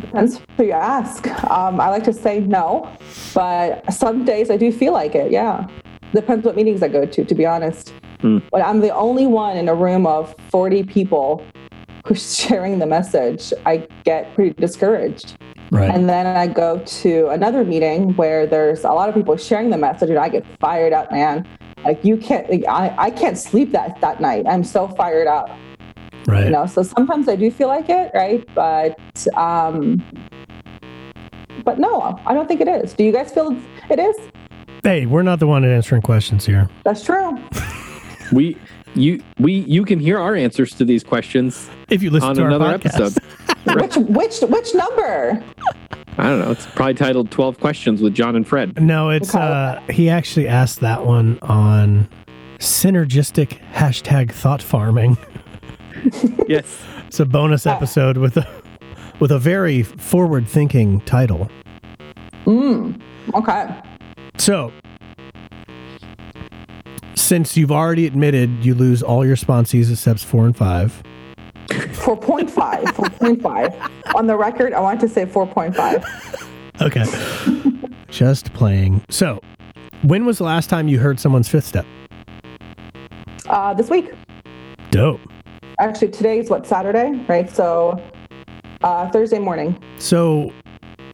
Depends 0.00 0.40
who 0.56 0.64
you 0.64 0.72
ask. 0.72 1.26
Um, 1.50 1.78
I 1.78 1.90
like 1.90 2.04
to 2.04 2.12
say 2.14 2.40
no, 2.40 2.90
but 3.34 3.92
some 3.92 4.24
days 4.24 4.50
I 4.50 4.56
do 4.56 4.72
feel 4.72 4.94
like 4.94 5.14
it. 5.14 5.30
Yeah, 5.30 5.66
depends 6.14 6.46
what 6.46 6.56
meetings 6.56 6.82
I 6.82 6.88
go 6.88 7.04
to. 7.04 7.24
To 7.24 7.34
be 7.34 7.44
honest, 7.44 7.92
Hmm. 8.22 8.38
but 8.50 8.62
I'm 8.62 8.80
the 8.80 8.94
only 8.94 9.26
one 9.26 9.56
in 9.58 9.68
a 9.68 9.74
room 9.74 10.06
of 10.06 10.34
40 10.50 10.84
people 10.84 11.44
who's 12.06 12.34
sharing 12.38 12.78
the 12.78 12.86
message. 12.86 13.52
I 13.66 13.86
get 14.04 14.34
pretty 14.34 14.54
discouraged. 14.54 15.36
Right. 15.70 15.90
And 15.90 16.08
then 16.08 16.26
I 16.26 16.46
go 16.46 16.78
to 16.78 17.28
another 17.28 17.64
meeting 17.64 18.14
where 18.16 18.46
there's 18.46 18.84
a 18.84 18.90
lot 18.90 19.08
of 19.08 19.14
people 19.14 19.36
sharing 19.36 19.70
the 19.70 19.76
message, 19.76 20.10
and 20.10 20.18
I 20.18 20.28
get 20.28 20.46
fired 20.60 20.92
up, 20.92 21.12
man. 21.12 21.46
Like 21.84 22.04
you 22.04 22.16
can't, 22.16 22.48
like, 22.50 22.64
I, 22.66 22.94
I 22.98 23.10
can't 23.10 23.38
sleep 23.38 23.72
that 23.72 24.00
that 24.00 24.20
night. 24.20 24.46
I'm 24.48 24.64
so 24.64 24.88
fired 24.88 25.26
up, 25.26 25.50
right. 26.26 26.44
you 26.44 26.50
know. 26.50 26.66
So 26.66 26.82
sometimes 26.82 27.28
I 27.28 27.36
do 27.36 27.50
feel 27.50 27.68
like 27.68 27.88
it, 27.88 28.10
right? 28.14 28.44
But 28.54 28.98
um, 29.36 30.02
but 31.64 31.78
no, 31.78 32.18
I 32.26 32.34
don't 32.34 32.48
think 32.48 32.60
it 32.60 32.68
is. 32.68 32.94
Do 32.94 33.04
you 33.04 33.12
guys 33.12 33.30
feel 33.30 33.56
it 33.90 33.98
is? 33.98 34.16
Hey, 34.82 35.06
we're 35.06 35.22
not 35.22 35.38
the 35.38 35.46
one 35.46 35.64
answering 35.64 36.02
questions 36.02 36.46
here. 36.46 36.68
That's 36.84 37.04
true. 37.04 37.38
We, 38.32 38.56
you, 38.94 39.22
we, 39.38 39.54
you 39.60 39.84
can 39.84 39.98
hear 39.98 40.18
our 40.18 40.34
answers 40.34 40.72
to 40.72 40.84
these 40.84 41.02
questions 41.02 41.70
If 41.88 42.02
you 42.02 42.10
listen 42.10 42.30
on 42.30 42.36
to 42.36 42.42
our 42.42 42.48
another 42.48 42.78
podcast. 42.78 43.00
episode. 43.00 43.22
Which 43.74 43.96
which 43.96 44.40
which 44.40 44.74
number? 44.74 45.42
I 46.20 46.22
don't 46.28 46.40
know. 46.40 46.50
It's 46.50 46.66
probably 46.66 46.94
titled 46.94 47.30
12 47.30 47.60
Questions 47.60 48.00
with 48.02 48.12
John 48.14 48.34
and 48.34 48.46
Fred. 48.46 48.80
No, 48.82 49.10
it's 49.10 49.34
Okay. 49.34 49.44
uh 49.44 49.80
he 49.92 50.08
actually 50.10 50.48
asked 50.48 50.80
that 50.80 51.06
one 51.06 51.38
on 51.42 52.08
synergistic 52.58 53.60
hashtag 53.72 54.32
thought 54.32 54.62
farming. 54.62 55.16
Yes. 56.48 56.78
It's 57.08 57.18
a 57.20 57.26
bonus 57.26 57.66
episode 57.66 58.16
with 58.18 58.36
a 58.36 58.46
with 59.18 59.32
a 59.32 59.38
very 59.38 59.82
forward 59.82 60.46
thinking 60.48 61.00
title. 61.02 61.50
Mm, 62.46 63.00
okay. 63.34 63.68
So 64.38 64.72
since 67.16 67.56
you've 67.56 67.72
already 67.72 68.06
admitted 68.06 68.64
you 68.64 68.74
lose 68.74 69.02
all 69.02 69.26
your 69.26 69.36
sponsees 69.36 69.90
at 69.90 69.98
steps 69.98 70.22
four 70.22 70.46
and 70.46 70.56
five, 70.56 71.02
4.5. 72.08 72.84
4.5. 72.84 74.14
On 74.14 74.26
the 74.26 74.34
record, 74.34 74.72
I 74.72 74.80
want 74.80 74.98
to 75.00 75.08
say 75.08 75.26
4.5. 75.26 76.80
okay. 76.80 77.04
Just 78.08 78.54
playing. 78.54 79.04
So 79.10 79.40
when 80.02 80.24
was 80.24 80.38
the 80.38 80.44
last 80.44 80.70
time 80.70 80.88
you 80.88 80.98
heard 80.98 81.20
someone's 81.20 81.48
fifth 81.50 81.66
step? 81.66 81.84
Uh, 83.46 83.74
this 83.74 83.90
week. 83.90 84.10
Dope. 84.90 85.20
Actually, 85.78 86.08
today's 86.08 86.48
what, 86.48 86.66
Saturday, 86.66 87.22
right? 87.28 87.50
So 87.50 88.02
uh, 88.82 89.10
Thursday 89.10 89.38
morning. 89.38 89.78
So 89.98 90.50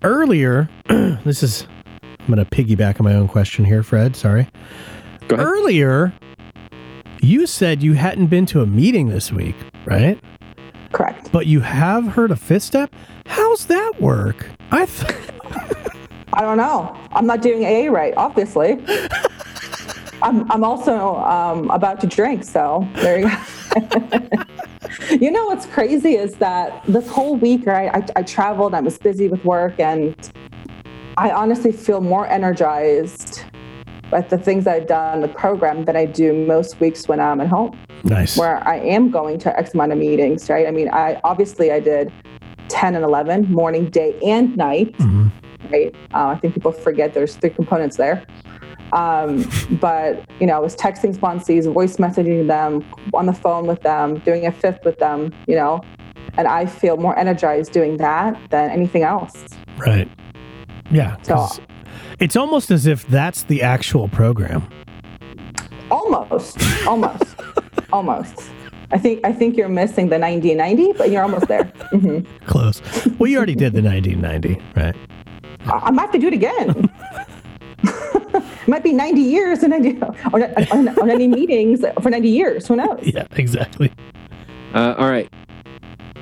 earlier, 0.05 0.68
this 0.88 1.42
is 1.42 1.66
I'm 2.20 2.32
going 2.32 2.38
to 2.38 2.45
piggyback 2.45 3.01
on 3.01 3.05
my 3.05 3.14
own 3.14 3.26
question 3.26 3.64
here, 3.64 3.82
Fred. 3.82 4.14
Sorry. 4.14 4.47
Go 5.26 5.34
ahead. 5.34 5.45
Earlier, 5.45 6.14
you 7.20 7.49
said 7.49 7.82
you 7.82 7.95
hadn't 7.95 8.28
been 8.28 8.47
to 8.47 8.62
a 8.62 8.66
meeting 8.66 9.09
this 9.09 9.32
week, 9.32 9.57
right? 9.86 10.20
Correct. 10.95 11.32
But 11.32 11.47
you 11.47 11.61
have 11.61 12.07
heard 12.07 12.30
a 12.30 12.36
fifth 12.36 12.62
step. 12.62 12.95
How's 13.26 13.66
that 13.66 13.95
work? 14.01 14.49
I 14.70 14.86
th- 14.86 15.12
I 16.32 16.42
don't 16.42 16.57
know. 16.57 16.97
I'm 17.11 17.26
not 17.26 17.42
doing 17.42 17.64
AA 17.64 17.92
right, 17.92 18.14
obviously. 18.16 18.78
I'm, 20.22 20.50
I'm 20.50 20.62
also 20.62 21.16
um, 21.16 21.68
about 21.71 22.00
to 22.03 22.07
drink, 22.07 22.45
so 22.45 22.88
there 22.95 23.18
you 23.18 23.29
go. 23.29 24.29
you 25.21 25.33
know 25.33 25.46
what's 25.46 25.66
crazy 25.66 26.14
is 26.14 26.37
that 26.37 26.84
this 26.87 27.08
whole 27.08 27.34
week, 27.37 27.66
right? 27.66 27.91
I, 27.92 28.21
I 28.21 28.22
traveled, 28.22 28.72
I 28.72 28.80
was 28.80 28.96
busy 28.96 29.29
with 29.29 29.45
work, 29.45 29.80
and 29.80 30.14
I 31.16 31.33
honestly 31.33 31.72
feel 31.72 32.00
more 32.00 32.29
energized 32.29 33.45
at 34.14 34.30
the 34.30 34.38
things 34.38 34.66
I've 34.66 34.86
done, 34.86 35.20
the 35.20 35.28
program, 35.28 35.84
than 35.84 35.96
I 35.96 36.07
do 36.07 36.32
most 36.46 36.80
weeks 36.80 37.08
when 37.08 37.20
I'm 37.20 37.41
at 37.41 37.49
home 37.49 37.76
nice. 38.04 38.36
where 38.38 38.66
I 38.66 38.76
am 38.76 39.11
going 39.11 39.38
to 39.41 39.58
X 39.58 39.74
amount 39.74 39.92
of 39.92 39.99
meetings, 39.99 40.49
right? 40.49 40.66
I 40.66 40.70
mean, 40.70 40.88
I 40.92 41.20
obviously 41.24 41.72
I 41.72 41.80
did 41.80 42.12
10 42.68 42.95
and 42.95 43.04
11, 43.04 43.50
morning, 43.53 43.91
day, 43.91 44.18
and 44.24 44.57
night, 44.57 44.96
Mhm. 44.99 45.30
right? 45.70 45.95
Uh, 46.14 46.26
I 46.28 46.36
think 46.36 46.54
people 46.54 46.72
forget 46.72 47.12
there's 47.14 47.36
three 47.36 47.50
components 47.50 47.96
there. 47.96 48.22
Um, 48.92 49.45
but, 49.80 50.22
you 50.41 50.46
know, 50.46 50.54
I 50.54 50.61
was 50.61 50.76
texting 50.76 51.16
sponsees, 51.16 51.70
voice 51.72 51.96
messaging 51.96 52.46
them, 52.46 52.84
on 53.12 53.26
the 53.26 53.32
phone 53.32 53.66
with 53.66 53.82
them, 53.82 54.18
doing 54.24 54.46
a 54.46 54.53
fifth 54.53 54.84
with 54.84 54.99
them, 54.99 55.32
you 55.46 55.57
know, 55.57 55.80
and 56.38 56.46
I 56.46 56.66
feel 56.66 56.96
more 56.96 57.18
energized 57.18 57.72
doing 57.72 57.96
that 57.99 58.38
than 58.50 58.70
anything 58.70 59.03
else. 59.03 59.45
Right. 59.78 60.08
Yeah. 60.91 61.16
'cause 61.26 61.61
it's 62.25 62.37
almost 62.37 62.71
as 62.71 62.87
if 62.87 63.07
that's 63.09 63.42
the 63.45 63.61
actual 63.61 64.09
program. 64.09 64.67
Almost, 65.91 66.57
almost, 66.87 67.37
almost. 67.92 68.51
I 68.92 68.96
think 68.96 69.21
I 69.26 69.33
think 69.33 69.59
you're 69.59 69.68
missing 69.68 70.09
the 70.09 70.18
1990, 70.18 70.95
but 70.96 71.11
you're 71.11 71.22
almost 71.22 71.49
there. 71.49 71.64
hmm 71.91 72.21
Close. 72.46 72.80
Well, 73.18 73.29
you 73.29 73.37
already 73.37 73.55
did 73.55 73.75
the 73.75 73.83
1990, 73.83 74.59
right? 74.75 74.96
I 75.67 75.88
I 75.88 75.91
might 75.91 76.03
have 76.03 76.13
to 76.13 76.18
do 76.18 76.29
it 76.29 76.33
again. 76.33 76.91
it 77.83 78.68
might 78.68 78.83
be 78.83 78.95
90 78.95 79.21
years 79.21 79.63
and 79.63 79.71
90, 79.72 80.01
or, 80.33 80.41
or, 80.41 81.01
or 81.03 81.07
90 81.07 81.29
meetings 81.29 81.84
for 82.01 82.09
90 82.09 82.26
years. 82.26 82.67
Who 82.68 82.76
knows? 82.76 83.01
Yeah, 83.03 83.26
exactly. 83.33 83.92
Uh, 84.72 84.95
all 84.96 85.11
right. 85.11 85.29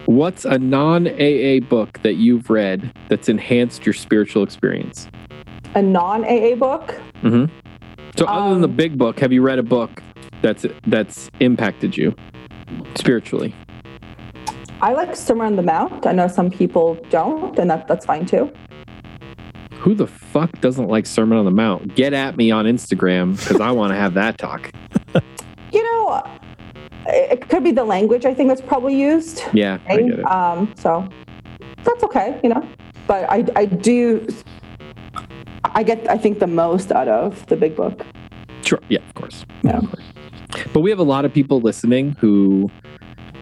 What's 0.07 0.45
a 0.45 0.59
non 0.59 1.07
AA 1.07 1.61
book 1.61 2.01
that 2.03 2.15
you've 2.15 2.51
read 2.51 2.93
that's 3.09 3.29
enhanced 3.29 3.87
your 3.87 3.93
spiritual 3.93 4.43
experience? 4.43 5.09
A 5.75 5.83
non 5.83 6.25
AA 6.25 6.55
book. 6.55 6.93
hmm 7.21 7.47
So, 8.17 8.27
other 8.27 8.51
than 8.51 8.61
the 8.61 8.69
Um, 8.69 8.77
big 8.77 8.99
book, 8.99 9.19
have 9.21 9.33
you 9.33 9.43
read 9.43 9.59
a 9.59 9.63
book 9.63 10.03
that's 10.43 10.67
that's 10.87 11.31
impacted 11.41 11.97
you 11.97 12.15
spiritually? 12.95 13.55
I 14.81 14.93
like 14.93 15.15
Sermon 15.15 15.47
on 15.47 15.57
the 15.57 15.63
Mount. 15.63 16.07
I 16.07 16.13
know 16.13 16.27
some 16.27 16.51
people 16.51 16.95
don't, 17.09 17.57
and 17.59 17.71
that, 17.71 17.87
that's 17.87 18.05
fine 18.05 18.27
too. 18.27 18.51
Who 19.79 19.95
the 19.95 20.07
fuck 20.09 20.61
doesn't 20.61 20.89
like 20.89 21.07
Sermon 21.07 21.39
on 21.39 21.45
the 21.45 21.51
Mount? 21.53 21.95
Get 21.95 22.13
at 22.13 22.37
me 22.37 22.51
on 22.51 22.67
Instagram 22.67 23.37
because 23.39 23.61
I 23.61 23.71
want 23.71 23.93
to 23.93 23.97
have 23.97 24.15
that 24.15 24.39
talk. 24.39 24.71
You 25.73 25.83
know, 25.83 26.23
it, 27.07 27.49
could 27.49 27.65
be 27.65 27.73
the 27.73 27.83
language 27.85 28.27
I 28.27 28.35
think 28.35 28.49
that's 28.51 28.61
probably 28.61 28.95
used. 28.95 29.43
Yeah, 29.55 29.79
I 29.89 29.97
right? 29.97 30.07
get 30.07 30.19
it. 30.19 30.31
Um, 30.31 30.71
so 30.77 31.09
that's 31.83 32.05
okay, 32.05 32.39
you 32.45 32.51
know. 32.51 32.63
But 33.07 33.25
I, 33.31 33.47
I 33.57 33.65
do, 33.65 34.27
I 35.75 35.83
get, 35.83 36.09
I 36.11 36.17
think 36.19 36.39
the 36.39 36.47
most 36.47 36.93
out 36.93 37.09
of 37.09 37.45
the 37.47 37.57
big 37.57 37.75
book. 37.77 38.05
Sure. 38.63 38.79
Yeah, 38.89 39.01
of 39.07 39.15
course. 39.15 39.45
Yeah. 39.63 39.79
Of 39.79 39.91
course. 39.91 40.67
But 40.73 40.81
we 40.81 40.91
have 40.91 40.99
a 40.99 41.03
lot 41.05 41.25
of 41.25 41.33
people 41.33 41.61
listening 41.61 42.13
who 42.21 42.71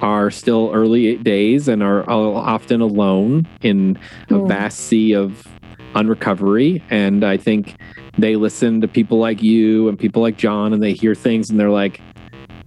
are 0.01 0.31
still 0.31 0.71
early 0.73 1.17
days 1.17 1.69
and 1.69 1.83
are 1.83 2.09
often 2.09 2.81
alone 2.81 3.47
in 3.63 3.99
a 4.31 4.35
Mm. 4.35 4.49
vast 4.49 4.79
sea 4.81 5.13
of 5.15 5.47
unrecovery. 5.95 6.83
And 6.89 7.25
I 7.25 7.37
think 7.37 7.77
they 8.17 8.37
listen 8.37 8.81
to 8.81 8.89
people 8.89 9.19
like 9.19 9.43
you 9.43 9.89
and 9.89 9.99
people 9.99 10.23
like 10.23 10.37
John, 10.39 10.73
and 10.73 10.83
they 10.83 10.93
hear 10.93 11.15
things, 11.15 11.51
and 11.51 11.59
they're 11.61 11.71
like, 11.71 12.01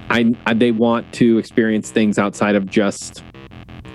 I, 0.10 0.32
I 0.46 0.54
they 0.54 0.72
want 0.72 1.12
to 1.14 1.38
experience 1.38 1.90
things 1.90 2.20
outside 2.20 2.56
of 2.56 2.70
just 2.70 3.24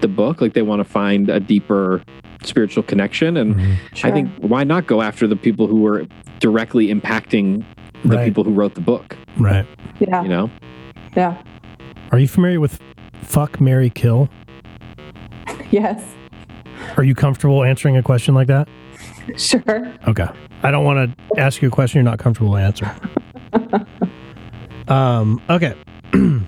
the 0.00 0.08
book. 0.08 0.40
Like 0.40 0.54
they 0.54 0.62
want 0.62 0.80
to 0.80 0.84
find 0.84 1.28
a 1.28 1.38
deeper 1.38 2.02
spiritual 2.42 2.82
connection. 2.82 3.36
And 3.36 3.54
Mhm. 3.56 3.76
I 4.04 4.10
think 4.10 4.30
why 4.40 4.64
not 4.64 4.86
go 4.86 5.02
after 5.02 5.26
the 5.26 5.36
people 5.36 5.66
who 5.66 5.80
were 5.80 6.06
directly 6.40 6.88
impacting 6.88 7.64
the 8.04 8.16
Right. 8.16 8.24
people 8.24 8.44
who 8.44 8.52
wrote 8.52 8.74
the 8.74 8.80
book? 8.80 9.16
Right. 9.38 9.66
Yeah, 10.00 10.22
You 10.22 10.28
know, 10.28 10.50
yeah, 11.16 11.34
Are 12.12 12.18
you 12.18 12.28
familiar 12.28 12.60
with 12.60 12.80
fuck, 13.22 13.60
Mary, 13.60 13.90
kill? 13.90 14.28
yes, 15.70 16.02
Are 16.96 17.02
you 17.04 17.14
comfortable 17.14 17.64
answering 17.64 17.96
a 17.96 18.02
question 18.02 18.34
like 18.34 18.46
that? 18.46 18.68
sure. 19.36 19.92
Okay. 20.06 20.26
I 20.62 20.70
don't 20.70 20.84
want 20.84 21.14
to 21.16 21.40
ask 21.40 21.60
you 21.62 21.68
a 21.68 21.70
question 21.70 21.98
you're 21.98 22.10
not 22.10 22.18
comfortable 22.18 22.56
answering. 22.56 22.90
um, 24.88 25.40
okay. 25.50 25.74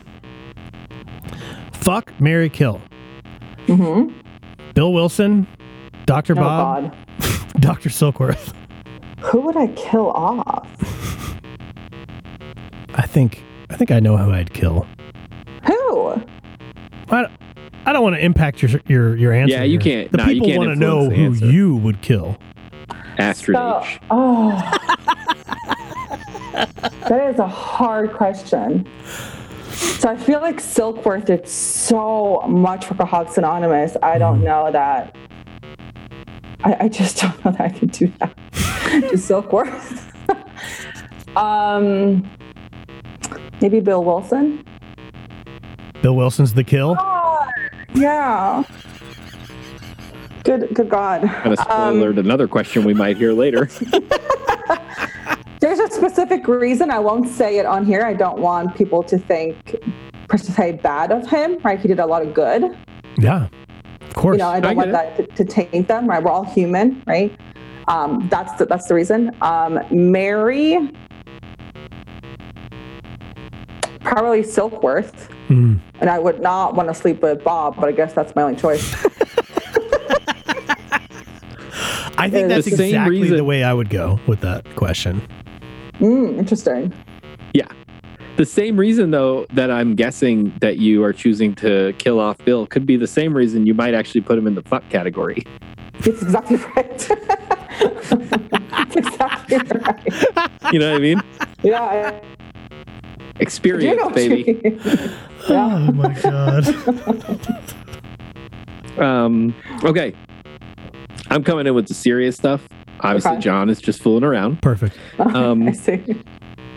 Fuck, 1.72 2.12
Mary, 2.20 2.48
kill. 2.48 2.80
Mm-hmm. 3.66 4.12
Bill 4.74 4.92
Wilson, 4.92 5.46
Dr. 6.10 6.32
Oh 6.32 6.36
Bob, 6.42 6.90
God, 6.90 7.52
Dr. 7.60 7.88
Silkworth. 7.88 8.52
who 9.20 9.42
would 9.42 9.56
I 9.56 9.68
kill 9.68 10.10
off? 10.10 10.66
I 12.94 13.02
think 13.06 13.44
I 13.70 13.76
think 13.76 13.92
I 13.92 14.00
know 14.00 14.16
who 14.16 14.32
I'd 14.32 14.52
kill. 14.52 14.88
Who? 15.66 16.20
I, 17.10 17.26
I 17.86 17.92
don't 17.92 18.02
want 18.02 18.16
to 18.16 18.24
impact 18.24 18.60
your 18.60 18.80
your 18.88 19.16
your 19.16 19.32
answer. 19.32 19.54
Yeah, 19.54 19.62
you 19.62 19.78
here. 19.78 20.08
can't- 20.08 20.10
The 20.10 20.18
no, 20.18 20.24
people 20.24 20.56
want 20.56 20.70
to 20.70 20.74
know 20.74 21.10
who 21.10 21.26
answer. 21.26 21.46
you 21.46 21.76
would 21.76 22.02
kill. 22.02 22.36
Astrid 23.16 23.56
So, 23.56 23.84
oh, 24.10 24.48
that 27.08 27.30
is 27.32 27.38
a 27.38 27.46
hard 27.46 28.12
question. 28.12 28.84
So 29.70 30.08
I 30.08 30.16
feel 30.16 30.40
like 30.40 30.56
Silkworth 30.56 31.26
did 31.26 31.46
so 31.46 32.42
much 32.48 32.86
for 32.86 32.94
Alcoholics 32.94 33.38
Anonymous. 33.38 33.96
I 34.02 34.18
don't 34.18 34.38
mm-hmm. 34.38 34.44
know 34.46 34.72
that. 34.72 35.14
I, 36.64 36.76
I 36.80 36.88
just 36.88 37.18
don't 37.22 37.44
know 37.44 37.52
that 37.52 37.60
I 37.60 37.68
can 37.68 37.88
do 37.88 38.12
that 38.18 38.36
to 38.52 39.16
Silkworth. 39.16 40.06
um, 41.36 42.28
maybe 43.60 43.80
Bill 43.80 44.04
Wilson. 44.04 44.64
Bill 46.02 46.16
Wilson's 46.16 46.54
the 46.54 46.64
kill. 46.64 46.96
Yeah. 47.94 48.64
Good. 50.44 50.74
Good 50.74 50.88
God. 50.88 51.22
Kind 51.22 51.52
of 51.52 51.70
Um, 51.70 52.02
another 52.18 52.48
question 52.48 52.84
we 52.84 52.94
might 52.94 53.16
hear 53.16 53.32
later. 53.32 53.68
There's 55.60 55.78
a 55.78 55.90
specific 55.90 56.48
reason 56.48 56.90
I 56.90 56.98
won't 56.98 57.28
say 57.28 57.58
it 57.58 57.66
on 57.66 57.84
here. 57.84 58.02
I 58.02 58.14
don't 58.14 58.38
want 58.38 58.74
people 58.74 59.02
to 59.02 59.18
think 59.18 59.76
per 60.28 60.38
se 60.38 60.80
bad 60.82 61.12
of 61.12 61.28
him. 61.28 61.58
Right? 61.62 61.78
He 61.78 61.88
did 61.88 62.00
a 62.00 62.06
lot 62.06 62.22
of 62.22 62.32
good. 62.32 62.74
Yeah, 63.18 63.48
of 64.10 64.14
course. 64.16 64.34
You 64.34 64.38
know, 64.44 64.48
I 64.48 64.56
I 64.56 64.60
don't 64.60 64.70
get 64.74 64.76
want 64.76 64.92
that 64.92 65.36
to, 65.36 65.44
to 65.44 65.44
taint 65.44 65.88
them. 65.88 66.06
Right? 66.06 66.22
We're 66.22 66.30
all 66.30 66.44
human, 66.44 67.02
right? 67.06 67.34
Um, 67.88 68.28
that's 68.30 68.52
the, 68.54 68.66
that's 68.66 68.86
the 68.86 68.94
reason. 68.94 69.30
Um, 69.40 69.80
Mary, 69.90 70.90
probably 74.00 74.42
Silkworth, 74.42 75.28
Mm. 75.48 75.80
and 76.00 76.08
I 76.08 76.18
would 76.20 76.40
not 76.40 76.76
want 76.76 76.88
to 76.88 76.94
sleep 76.94 77.20
with 77.22 77.42
Bob, 77.42 77.74
but 77.76 77.88
I 77.88 77.92
guess 77.92 78.12
that's 78.12 78.36
my 78.36 78.42
only 78.42 78.56
choice. 78.56 78.94
I 82.16 82.28
think 82.28 82.48
The 82.48 82.54
that's 82.54 82.66
same 82.70 82.80
exactly 82.88 83.20
reason- 83.22 83.36
the 83.38 83.44
way 83.44 83.64
I 83.64 83.72
would 83.72 83.88
go 83.90 84.20
with 84.28 84.40
that 84.42 84.64
question. 84.76 85.20
mm, 85.98 86.38
interesting. 86.38 86.92
yeah. 87.54 87.66
The 88.40 88.46
same 88.46 88.78
reason, 88.80 89.10
though, 89.10 89.44
that 89.52 89.70
I'm 89.70 89.94
guessing 89.94 90.54
that 90.62 90.78
you 90.78 91.04
are 91.04 91.12
choosing 91.12 91.54
to 91.56 91.92
kill 91.98 92.18
off 92.18 92.38
Bill 92.38 92.66
could 92.66 92.86
be 92.86 92.96
the 92.96 93.06
same 93.06 93.36
reason 93.36 93.66
you 93.66 93.74
might 93.74 93.92
actually 93.92 94.22
put 94.22 94.38
him 94.38 94.46
in 94.46 94.54
the 94.54 94.62
fuck 94.62 94.88
category. 94.88 95.44
It's 95.98 96.22
exactly 96.22 96.56
right. 96.56 97.10
It's 97.82 98.96
exactly 98.96 99.58
right. 99.58 100.72
You 100.72 100.78
know 100.78 100.90
what 100.92 100.96
I 100.96 100.98
mean? 101.00 101.20
Yeah. 101.62 101.82
I, 101.82 102.06
I 102.06 102.10
do 103.18 103.40
Experience, 103.40 104.00
know 104.00 104.08
baby. 104.08 104.58
Yeah. 104.62 105.86
Oh 105.86 105.92
my 105.92 106.14
god. 106.14 106.66
Um, 108.98 109.54
okay. 109.84 110.14
I'm 111.28 111.44
coming 111.44 111.66
in 111.66 111.74
with 111.74 111.88
the 111.88 111.94
serious 111.94 112.36
stuff. 112.36 112.66
Obviously, 113.00 113.32
Okay. 113.32 113.40
John 113.40 113.68
is 113.68 113.82
just 113.82 114.02
fooling 114.02 114.24
around. 114.24 114.62
Perfect. 114.62 114.96
Um, 115.18 115.68
I 115.68 115.72
see. 115.72 116.02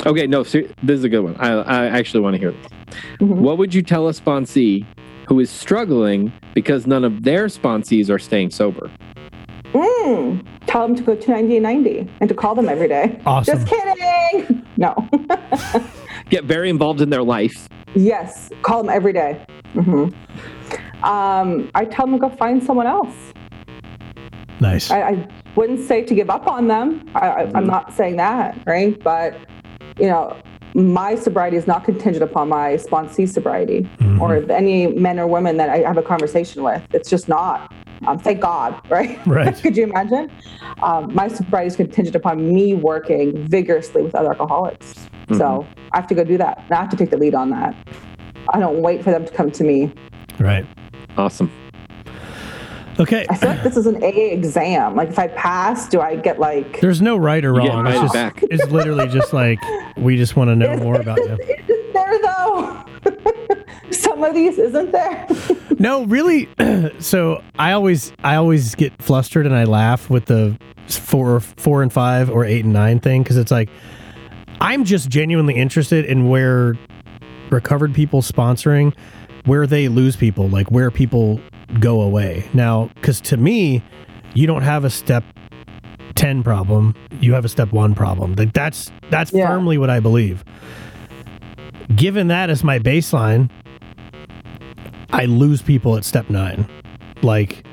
Okay, 0.05 0.27
no, 0.27 0.43
ser- 0.43 0.67
this 0.83 0.97
is 0.99 1.03
a 1.03 1.09
good 1.09 1.21
one. 1.21 1.35
I, 1.37 1.51
I 1.53 1.85
actually 1.87 2.19
want 2.21 2.35
to 2.35 2.39
hear 2.39 2.51
this. 2.51 2.67
Mhm. 3.19 3.37
What 3.37 3.57
would 3.57 3.73
you 3.73 3.81
tell 3.81 4.07
a 4.07 4.11
sponsee 4.11 4.85
who 5.27 5.39
is 5.39 5.49
struggling 5.49 6.31
because 6.53 6.85
none 6.85 7.03
of 7.03 7.23
their 7.23 7.47
sponsees 7.47 8.09
are 8.09 8.19
staying 8.19 8.51
sober? 8.51 8.91
Mm, 9.73 10.45
tell 10.67 10.85
them 10.87 10.95
to 10.95 11.01
go 11.03 11.15
to 11.15 11.31
90 11.31 11.55
and 11.57 11.63
90 11.63 12.07
and 12.19 12.29
to 12.29 12.35
call 12.35 12.53
them 12.53 12.69
every 12.69 12.87
day. 12.87 13.19
Awesome. 13.25 13.57
Just 13.65 13.67
kidding. 13.67 14.65
No. 14.77 14.93
Get 16.29 16.43
very 16.45 16.69
involved 16.69 17.01
in 17.01 17.09
their 17.09 17.23
life. 17.23 17.67
yes, 17.95 18.49
call 18.61 18.83
them 18.83 18.89
every 18.93 19.13
day. 19.13 19.43
Mm-hmm. 19.73 20.13
Um, 21.05 21.71
I 21.75 21.85
tell 21.85 22.05
them 22.05 22.15
to 22.19 22.29
go 22.29 22.35
find 22.35 22.61
someone 22.63 22.87
else. 22.87 23.15
Nice. 24.59 24.91
I, 24.91 25.01
I 25.01 25.27
wouldn't 25.55 25.79
say 25.79 26.03
to 26.03 26.13
give 26.15 26.29
up 26.29 26.47
on 26.47 26.67
them. 26.67 27.09
I, 27.15 27.27
I, 27.29 27.51
I'm 27.55 27.65
not 27.67 27.93
saying 27.93 28.17
that, 28.17 28.57
right? 28.65 29.01
But 29.03 29.35
you 29.99 30.07
know, 30.07 30.37
my 30.75 31.15
sobriety 31.15 31.55
is 31.55 31.67
not 31.67 31.83
contingent 31.83 32.23
upon 32.23 32.49
my 32.49 32.73
sponsee 32.73 33.29
sobriety 33.29 33.87
or 34.19 34.37
any 34.51 34.87
men 34.87 35.19
or 35.19 35.27
women 35.27 35.57
that 35.57 35.69
I 35.69 35.79
have 35.79 35.97
a 35.97 36.01
conversation 36.01 36.63
with. 36.63 36.81
It's 36.93 37.09
just 37.09 37.29
not. 37.29 37.71
Um, 38.07 38.17
thank 38.17 38.41
God, 38.41 38.81
right? 38.89 39.25
Right. 39.27 39.55
Could 39.55 39.77
you 39.77 39.83
imagine? 39.83 40.31
Um, 40.81 41.13
my 41.13 41.27
sobriety 41.27 41.67
is 41.67 41.75
contingent 41.75 42.15
upon 42.15 42.53
me 42.53 42.73
working 42.73 43.47
vigorously 43.47 44.01
with 44.01 44.15
other 44.15 44.29
alcoholics. 44.29 45.07
So 45.37 45.65
I 45.91 45.97
have 45.97 46.07
to 46.07 46.15
go 46.15 46.23
do 46.23 46.37
that. 46.37 46.59
And 46.65 46.73
I 46.73 46.75
have 46.75 46.89
to 46.89 46.97
take 46.97 47.09
the 47.09 47.17
lead 47.17 47.33
on 47.33 47.49
that. 47.51 47.75
I 48.49 48.59
don't 48.59 48.81
wait 48.81 49.03
for 49.03 49.11
them 49.11 49.25
to 49.25 49.31
come 49.31 49.51
to 49.51 49.63
me. 49.63 49.91
Right. 50.39 50.65
Awesome. 51.17 51.51
Okay. 52.99 53.25
I 53.29 53.35
feel 53.35 53.49
like 53.49 53.63
this 53.63 53.77
is 53.77 53.87
an 53.87 54.03
AA 54.03 54.33
exam. 54.33 54.95
Like 54.95 55.09
if 55.09 55.17
I 55.19 55.27
pass, 55.29 55.89
do 55.89 55.99
I 56.01 56.15
get 56.15 56.39
like 56.39 56.79
There's 56.79 57.01
no 57.01 57.17
right 57.17 57.43
or 57.43 57.53
wrong. 57.53 57.67
It's 57.67 57.75
invited 57.75 58.01
just 58.01 58.13
back. 58.13 58.43
it's 58.43 58.71
literally 58.71 59.07
just 59.07 59.33
like 59.33 59.59
we 59.97 60.17
just 60.17 60.35
want 60.35 60.49
to 60.49 60.55
know 60.55 60.77
more 60.77 60.99
about 60.99 61.17
you. 61.17 61.37
Isn't 61.67 61.93
there 61.93 62.19
though? 62.21 62.85
Some 63.91 64.23
of 64.23 64.33
these 64.33 64.57
isn't 64.57 64.91
there. 64.91 65.27
No, 65.79 66.05
really. 66.05 66.47
so 66.99 67.43
I 67.59 67.73
always 67.73 68.13
I 68.23 68.35
always 68.35 68.73
get 68.75 68.93
flustered 69.01 69.45
and 69.45 69.53
I 69.53 69.65
laugh 69.65 70.09
with 70.09 70.25
the 70.25 70.57
four 70.87 71.41
four 71.41 71.81
and 71.81 71.91
five 71.91 72.29
or 72.29 72.45
eight 72.45 72.63
and 72.63 72.73
nine 72.73 73.01
thing 73.01 73.21
because 73.21 73.35
it's 73.35 73.51
like 73.51 73.69
I'm 74.61 74.85
just 74.85 75.09
genuinely 75.09 75.55
interested 75.55 76.05
in 76.05 76.29
where 76.29 76.77
recovered 77.49 77.93
people 77.93 78.21
sponsoring 78.21 78.95
where 79.45 79.67
they 79.67 79.89
lose 79.89 80.15
people, 80.15 80.47
like 80.47 80.71
where 80.71 80.89
people 80.89 81.41
go 81.79 82.01
away. 82.01 82.47
Now, 82.53 82.89
because 82.95 83.21
to 83.21 83.37
me, 83.37 83.83
you 84.33 84.47
don't 84.47 84.63
have 84.63 84.83
a 84.83 84.89
step 84.89 85.23
ten 86.15 86.43
problem; 86.43 86.95
you 87.19 87.33
have 87.33 87.45
a 87.45 87.49
step 87.49 87.71
one 87.71 87.95
problem. 87.95 88.35
Like 88.35 88.53
that's 88.53 88.91
that's 89.09 89.31
Yeah. 89.33 89.47
firmly 89.47 89.77
what 89.77 89.89
I 89.89 89.99
believe. 89.99 90.43
Given 91.95 92.27
that 92.27 92.49
as 92.49 92.63
my 92.63 92.79
baseline, 92.79 93.49
I 95.11 95.25
lose 95.25 95.61
people 95.61 95.95
at 95.95 96.05
step 96.05 96.29
nine. 96.29 96.67
Like, 97.21 97.65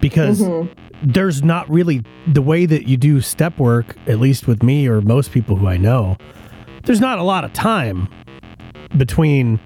because 0.00 0.40
mm-hmm. 0.40 0.72
there's 1.02 1.42
not 1.42 1.68
really 1.70 2.02
the 2.26 2.42
way 2.42 2.66
that 2.66 2.88
you 2.88 2.96
do 2.96 3.20
step 3.20 3.58
work, 3.58 3.96
at 4.06 4.18
least 4.18 4.46
with 4.46 4.62
me 4.62 4.88
or 4.88 5.00
most 5.00 5.30
people 5.32 5.56
who 5.56 5.66
I 5.68 5.76
know, 5.76 6.16
there's 6.84 7.00
not 7.00 7.18
a 7.18 7.22
lot 7.22 7.44
of 7.44 7.52
time 7.52 8.08
between 8.96 9.60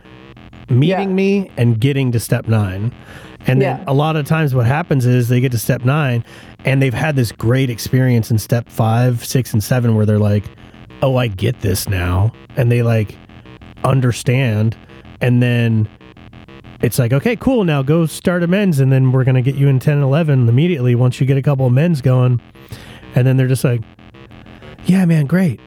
meeting 0.68 1.08
Yeah. 1.10 1.14
me 1.14 1.50
and 1.56 1.80
getting 1.80 2.12
to 2.12 2.20
step 2.20 2.48
nine. 2.48 2.92
And 3.46 3.60
then 3.60 3.78
Yeah. 3.78 3.84
a 3.86 3.94
lot 3.94 4.16
of 4.16 4.24
times 4.26 4.54
what 4.54 4.66
happens 4.66 5.04
is 5.06 5.28
they 5.28 5.40
get 5.40 5.52
to 5.52 5.58
step 5.58 5.84
nine 5.84 6.24
and 6.64 6.80
they've 6.80 6.94
had 6.94 7.16
this 7.16 7.32
great 7.32 7.70
experience 7.70 8.30
in 8.30 8.38
step 8.38 8.68
five, 8.68 9.24
six, 9.24 9.52
and 9.52 9.62
seven 9.62 9.94
where 9.96 10.06
they're 10.06 10.18
like, 10.18 10.44
oh, 11.02 11.16
I 11.16 11.26
get 11.26 11.60
this 11.60 11.88
now. 11.88 12.32
And 12.56 12.70
they 12.70 12.82
like 12.82 13.16
understand. 13.84 14.76
And 15.20 15.42
then 15.42 15.88
it's 16.80 16.98
like, 16.98 17.12
okay, 17.12 17.34
cool. 17.36 17.64
Now 17.64 17.82
go 17.82 18.06
start 18.06 18.42
a 18.42 18.46
men's. 18.46 18.78
And 18.80 18.92
then 18.92 19.12
we're 19.12 19.24
going 19.24 19.34
to 19.34 19.42
get 19.42 19.56
you 19.56 19.68
in 19.68 19.78
10 19.80 19.94
and 19.94 20.02
11 20.04 20.48
immediately 20.48 20.94
once 20.94 21.20
you 21.20 21.26
get 21.26 21.36
a 21.36 21.42
couple 21.42 21.66
of 21.66 21.72
men's 21.72 22.00
going. 22.00 22.40
And 23.14 23.26
then 23.26 23.36
they're 23.36 23.48
just 23.48 23.64
like, 23.64 23.80
yeah, 24.84 25.04
man, 25.04 25.26
great. 25.26 25.60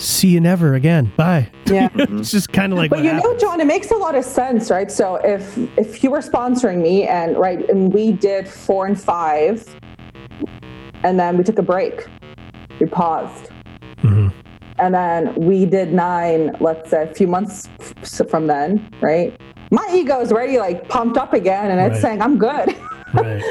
See 0.00 0.28
you 0.28 0.40
never 0.40 0.74
again. 0.74 1.12
Bye. 1.16 1.50
Yeah. 1.66 1.88
it's 1.94 2.30
just 2.30 2.50
kind 2.52 2.72
of 2.72 2.78
like, 2.78 2.90
But 2.90 3.04
you 3.04 3.12
know. 3.12 3.36
John, 3.38 3.60
it 3.60 3.66
makes 3.66 3.90
a 3.90 3.96
lot 3.96 4.14
of 4.14 4.24
sense, 4.24 4.70
right? 4.70 4.90
So 4.90 5.16
if 5.16 5.58
if 5.78 6.02
you 6.02 6.10
were 6.10 6.20
sponsoring 6.20 6.80
me 6.80 7.06
and 7.06 7.36
right, 7.36 7.68
and 7.68 7.92
we 7.92 8.12
did 8.12 8.48
four 8.48 8.86
and 8.86 8.98
five, 8.98 9.62
and 11.04 11.20
then 11.20 11.36
we 11.36 11.44
took 11.44 11.58
a 11.58 11.62
break, 11.62 12.06
we 12.80 12.86
paused, 12.86 13.50
Mhm. 14.02 14.32
and 14.78 14.94
then 14.94 15.34
we 15.34 15.66
did 15.66 15.92
nine. 15.92 16.56
Let's 16.60 16.88
say 16.90 17.02
a 17.02 17.14
few 17.14 17.26
months 17.26 17.68
from 18.30 18.46
then, 18.46 18.88
right? 19.02 19.38
My 19.70 19.86
ego 19.92 20.20
is 20.20 20.32
already 20.32 20.58
like 20.58 20.88
pumped 20.88 21.18
up 21.18 21.34
again, 21.34 21.70
and 21.70 21.78
it's 21.78 22.02
Right. 22.02 22.02
saying 22.02 22.22
I'm 22.22 22.38
good. 22.38 22.74
right. 23.14 23.42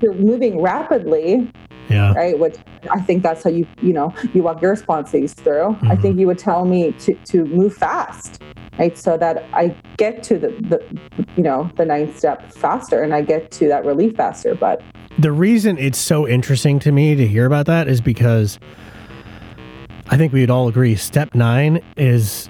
You're 0.00 0.14
moving 0.14 0.60
rapidly, 0.62 1.50
Yeah. 1.88 2.12
right? 2.14 2.38
Which 2.38 2.56
I 2.90 3.00
think 3.00 3.22
that's 3.22 3.42
how 3.42 3.50
you 3.50 3.66
you 3.80 3.92
know 3.92 4.14
you 4.34 4.42
walk 4.42 4.62
your 4.62 4.76
sponsees 4.76 5.34
through. 5.34 5.68
I 5.68 5.72
mm-hmm. 5.72 6.02
think 6.02 6.18
you 6.18 6.26
would 6.26 6.38
tell 6.38 6.64
me 6.64 6.92
to 6.92 7.14
to 7.14 7.44
move 7.44 7.74
fast, 7.74 8.42
right? 8.78 8.96
So 8.96 9.16
that 9.18 9.44
I 9.52 9.74
get 9.96 10.22
to 10.24 10.38
the 10.38 10.48
the 10.48 11.26
you 11.36 11.42
know 11.42 11.70
the 11.76 11.84
ninth 11.84 12.18
step 12.18 12.52
faster 12.52 13.02
and 13.02 13.14
I 13.14 13.22
get 13.22 13.50
to 13.52 13.68
that 13.68 13.84
relief 13.84 14.16
faster. 14.16 14.54
But 14.54 14.82
the 15.18 15.32
reason 15.32 15.78
it's 15.78 15.98
so 15.98 16.26
interesting 16.26 16.78
to 16.80 16.92
me 16.92 17.14
to 17.14 17.26
hear 17.26 17.46
about 17.46 17.66
that 17.66 17.88
is 17.88 18.00
because 18.00 18.58
I 20.08 20.16
think 20.16 20.32
we'd 20.32 20.50
all 20.50 20.68
agree 20.68 20.94
step 20.94 21.34
nine 21.34 21.80
is 21.96 22.48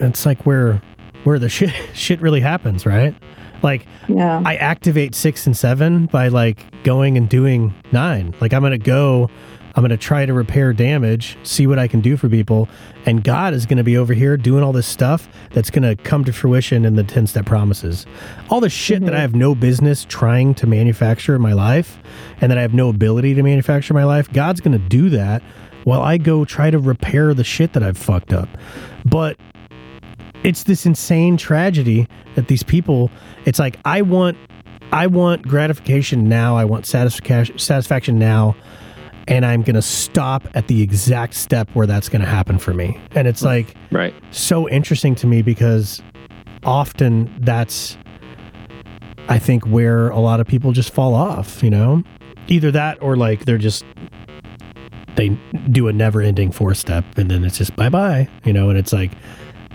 it's 0.00 0.26
like 0.26 0.44
where 0.44 0.82
where 1.24 1.38
the 1.38 1.48
shit 1.48 1.72
shit 1.94 2.20
really 2.20 2.40
happens, 2.40 2.86
right? 2.86 3.14
Like 3.62 3.86
yeah, 4.08 4.42
I 4.44 4.56
activate 4.56 5.14
six 5.14 5.46
and 5.46 5.56
seven 5.56 6.06
by 6.06 6.28
like 6.28 6.64
going 6.82 7.16
and 7.16 7.28
doing 7.28 7.74
nine. 7.92 8.34
Like 8.40 8.52
I'm 8.52 8.62
gonna 8.62 8.78
go, 8.78 9.30
I'm 9.74 9.82
gonna 9.82 9.96
try 9.96 10.26
to 10.26 10.32
repair 10.32 10.72
damage, 10.72 11.36
see 11.42 11.66
what 11.66 11.78
I 11.78 11.86
can 11.86 12.00
do 12.00 12.16
for 12.16 12.28
people, 12.28 12.68
and 13.06 13.22
God 13.22 13.54
is 13.54 13.66
gonna 13.66 13.84
be 13.84 13.96
over 13.96 14.14
here 14.14 14.36
doing 14.36 14.62
all 14.62 14.72
this 14.72 14.86
stuff 14.86 15.28
that's 15.50 15.70
gonna 15.70 15.96
come 15.96 16.24
to 16.24 16.32
fruition 16.32 16.84
in 16.84 16.96
the 16.96 17.04
ten 17.04 17.26
step 17.26 17.46
promises. 17.46 18.06
All 18.48 18.60
the 18.60 18.70
shit 18.70 19.00
that 19.00 19.08
mm-hmm. 19.08 19.16
I 19.16 19.20
have 19.20 19.34
no 19.34 19.54
business 19.54 20.04
trying 20.08 20.54
to 20.54 20.66
manufacture 20.66 21.34
in 21.34 21.42
my 21.42 21.52
life, 21.52 21.98
and 22.40 22.50
that 22.50 22.58
I 22.58 22.62
have 22.62 22.74
no 22.74 22.88
ability 22.88 23.34
to 23.34 23.42
manufacture 23.42 23.92
in 23.92 23.96
my 23.96 24.04
life. 24.04 24.32
God's 24.32 24.60
gonna 24.60 24.78
do 24.78 25.10
that 25.10 25.42
while 25.84 26.02
I 26.02 26.18
go 26.18 26.44
try 26.44 26.70
to 26.70 26.78
repair 26.78 27.34
the 27.34 27.44
shit 27.44 27.72
that 27.72 27.82
I've 27.82 27.98
fucked 27.98 28.32
up. 28.32 28.48
But 29.04 29.38
it's 30.44 30.64
this 30.64 30.86
insane 30.86 31.36
tragedy 31.36 32.06
that 32.34 32.48
these 32.48 32.62
people 32.62 33.10
it's 33.44 33.58
like 33.58 33.78
i 33.84 34.00
want 34.02 34.36
i 34.92 35.06
want 35.06 35.42
gratification 35.42 36.28
now 36.28 36.56
i 36.56 36.64
want 36.64 36.86
satisfaction 36.86 37.58
satisfaction 37.58 38.18
now 38.18 38.54
and 39.28 39.44
i'm 39.44 39.62
going 39.62 39.74
to 39.74 39.82
stop 39.82 40.46
at 40.54 40.66
the 40.68 40.82
exact 40.82 41.34
step 41.34 41.68
where 41.74 41.86
that's 41.86 42.08
going 42.08 42.22
to 42.22 42.26
happen 42.28 42.58
for 42.58 42.72
me. 42.74 42.98
And 43.12 43.28
it's 43.28 43.42
like 43.42 43.74
Right. 43.92 44.14
so 44.30 44.68
interesting 44.68 45.14
to 45.16 45.26
me 45.26 45.42
because 45.42 46.02
often 46.64 47.32
that's 47.40 47.96
i 49.28 49.38
think 49.38 49.64
where 49.66 50.08
a 50.08 50.18
lot 50.18 50.40
of 50.40 50.46
people 50.46 50.72
just 50.72 50.92
fall 50.92 51.14
off 51.14 51.62
you 51.62 51.70
know? 51.70 52.02
Either 52.48 52.70
that 52.72 53.00
or 53.02 53.14
like 53.16 53.44
they're 53.44 53.58
just 53.58 53.84
they 55.16 55.28
do 55.70 55.86
a 55.88 55.92
never 55.92 56.20
ending 56.22 56.50
four 56.50 56.74
step 56.74 57.04
and 57.16 57.30
then 57.30 57.44
it's 57.44 57.58
just 57.58 57.76
bye 57.76 57.88
bye 57.90 58.26
you 58.44 58.52
know? 58.52 58.68
And 58.70 58.78
it's 58.78 58.92
like 58.92 59.12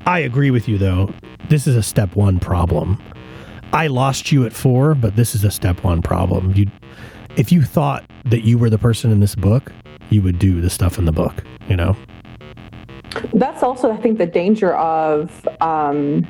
i 0.06 0.20
agree 0.20 0.52
with 0.52 0.68
you 0.68 0.78
though 0.78 1.10
this 1.50 1.68
is 1.68 1.76
a 1.76 1.84
step 1.84 2.16
one 2.16 2.40
problem 2.40 3.02
i 3.74 3.88
lost 3.88 4.32
you 4.32 4.46
at 4.46 4.54
four 4.54 4.96
but 4.96 5.16
this 5.16 5.36
is 5.36 5.44
a 5.44 5.52
step 5.52 5.84
one 5.84 6.02
problem 6.02 6.52
you 6.56 6.66
if 7.36 7.52
you 7.52 7.62
thought 7.62 8.04
that 8.26 8.42
you 8.44 8.58
were 8.58 8.70
the 8.70 8.78
person 8.78 9.12
in 9.12 9.20
this 9.20 9.36
book 9.36 9.72
you 10.10 10.22
would 10.22 10.40
do 10.40 10.62
the 10.62 10.70
stuff 10.70 10.98
in 10.98 11.06
the 11.06 11.12
book 11.12 11.44
you 11.68 11.76
know 11.76 11.96
that's 13.34 13.64
also 13.64 13.92
I 13.94 13.98
think 13.98 14.18
the 14.18 14.26
danger 14.26 14.76
of 14.76 15.48
um, 15.62 16.28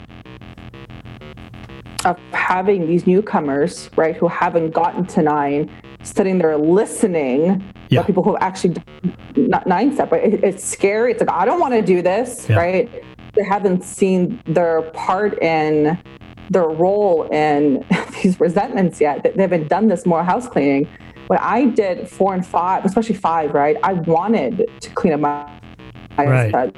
of 2.06 2.20
having 2.32 2.86
these 2.86 3.08
newcomers, 3.08 3.90
right, 3.96 4.16
who 4.16 4.28
haven't 4.28 4.70
gotten 4.72 5.04
to 5.08 5.24
nine, 5.24 5.72
sitting 6.04 6.38
there 6.38 6.58
listening. 6.58 7.64
Yeah. 7.90 8.02
But 8.02 8.06
people 8.08 8.22
who 8.22 8.34
have 8.36 8.44
actually 8.44 8.76
done 8.76 9.16
not 9.36 9.66
nine 9.66 9.94
step, 9.96 10.12
right? 10.12 10.24
It, 10.32 10.44
it's 10.44 10.64
scary. 10.64 11.12
It's 11.12 11.22
like 11.22 11.32
I 11.32 11.44
don't 11.46 11.60
want 11.60 11.74
to 11.74 11.82
do 11.82 12.04
this, 12.04 12.48
Yeah. 12.48 12.58
right? 12.58 13.04
They 13.36 13.44
haven't 13.44 13.84
seen 13.84 14.42
their 14.46 14.82
part 14.94 15.42
in 15.42 15.98
their 16.50 16.68
role 16.68 17.24
in 17.32 17.86
these 18.24 18.40
resentments 18.40 19.02
yet. 19.02 19.24
They 19.24 19.42
haven't 19.42 19.68
done 19.68 19.88
this 19.88 20.06
more 20.06 20.24
house 20.24 20.48
cleaning. 20.48 20.88
When 21.28 21.40
I 21.40 21.66
did 21.66 22.08
four 22.08 22.34
and 22.34 22.46
five, 22.46 22.86
especially 22.86 23.16
five, 23.16 23.54
right? 23.54 23.78
I 23.84 23.94
wanted 23.94 24.70
to 24.80 24.90
clean 24.92 25.14
up 25.14 25.20
my 25.22 25.52
I 26.18 26.26
Right. 26.26 26.76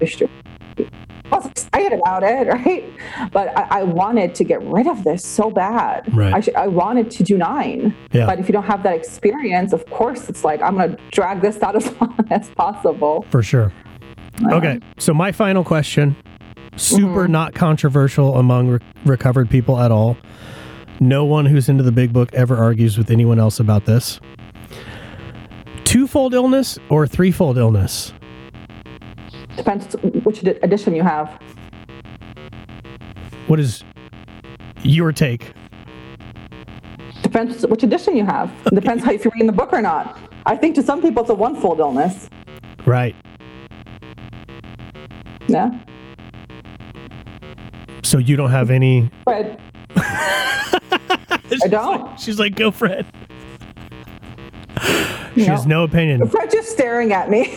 "Mr. 0.00 0.28
I 1.30 1.36
was 1.36 1.46
excited 1.46 1.92
about 1.92 2.22
it, 2.22 2.48
right? 2.52 2.84
But 3.32 3.56
I, 3.56 3.80
I 3.80 3.82
wanted 3.82 4.34
to 4.36 4.44
get 4.44 4.62
rid 4.62 4.86
of 4.86 5.04
this 5.04 5.24
so 5.24 5.50
bad. 5.50 6.12
Right. 6.16 6.32
I, 6.32 6.40
sh- 6.40 6.48
I 6.56 6.66
wanted 6.66 7.10
to 7.12 7.22
do 7.22 7.36
nine. 7.36 7.94
Yeah. 8.12 8.26
But 8.26 8.40
if 8.40 8.48
you 8.48 8.52
don't 8.52 8.64
have 8.64 8.82
that 8.84 8.96
experience, 8.96 9.72
of 9.72 9.84
course, 9.90 10.28
it's 10.28 10.42
like 10.44 10.62
I'm 10.62 10.76
going 10.76 10.96
to 10.96 11.02
drag 11.10 11.40
this 11.42 11.62
out 11.62 11.76
as 11.76 11.86
long 12.00 12.26
as 12.30 12.48
possible. 12.50 13.26
For 13.30 13.42
sure. 13.42 13.72
Okay. 14.44 14.80
So, 14.98 15.12
my 15.12 15.32
final 15.32 15.64
question 15.64 16.16
super 16.78 17.24
mm-hmm. 17.24 17.32
not 17.32 17.54
controversial 17.54 18.36
among 18.36 18.68
re- 18.68 18.80
recovered 19.04 19.50
people 19.50 19.78
at 19.78 19.90
all. 19.90 20.16
No 21.00 21.24
one 21.24 21.46
who's 21.46 21.68
into 21.68 21.82
the 21.82 21.92
big 21.92 22.12
book 22.12 22.32
ever 22.34 22.56
argues 22.56 22.98
with 22.98 23.10
anyone 23.10 23.38
else 23.38 23.60
about 23.60 23.84
this. 23.84 24.20
Twofold 25.84 26.34
illness 26.34 26.78
or 26.88 27.06
threefold 27.06 27.56
illness? 27.56 28.12
Depends 29.56 29.94
which 30.24 30.42
edi- 30.42 30.58
edition 30.62 30.94
you 30.94 31.02
have. 31.02 31.40
What 33.46 33.58
is 33.58 33.84
your 34.82 35.12
take? 35.12 35.52
Depends 37.22 37.66
which 37.66 37.82
edition 37.82 38.16
you 38.16 38.24
have. 38.24 38.50
Depends 38.74 39.04
how 39.04 39.12
if 39.12 39.24
you're 39.24 39.32
reading 39.32 39.46
the 39.46 39.52
book 39.52 39.72
or 39.72 39.82
not. 39.82 40.18
I 40.46 40.56
think 40.56 40.74
to 40.76 40.82
some 40.82 41.02
people 41.02 41.22
it's 41.22 41.30
a 41.30 41.34
one-fold 41.34 41.80
illness. 41.80 42.28
Right. 42.86 43.14
Yeah. 45.48 45.70
So, 48.02 48.18
you 48.18 48.36
don't 48.36 48.50
have 48.50 48.70
any. 48.70 49.10
But 49.24 49.58
I 49.96 51.68
don't. 51.68 52.18
She's 52.20 52.38
like, 52.38 52.54
go, 52.54 52.70
Fred. 52.70 53.06
You 55.34 55.44
She 55.44 55.50
has 55.50 55.66
no 55.66 55.84
opinion. 55.84 56.26
Fred's 56.28 56.54
just 56.54 56.70
staring 56.70 57.12
at 57.12 57.30
me. 57.30 57.56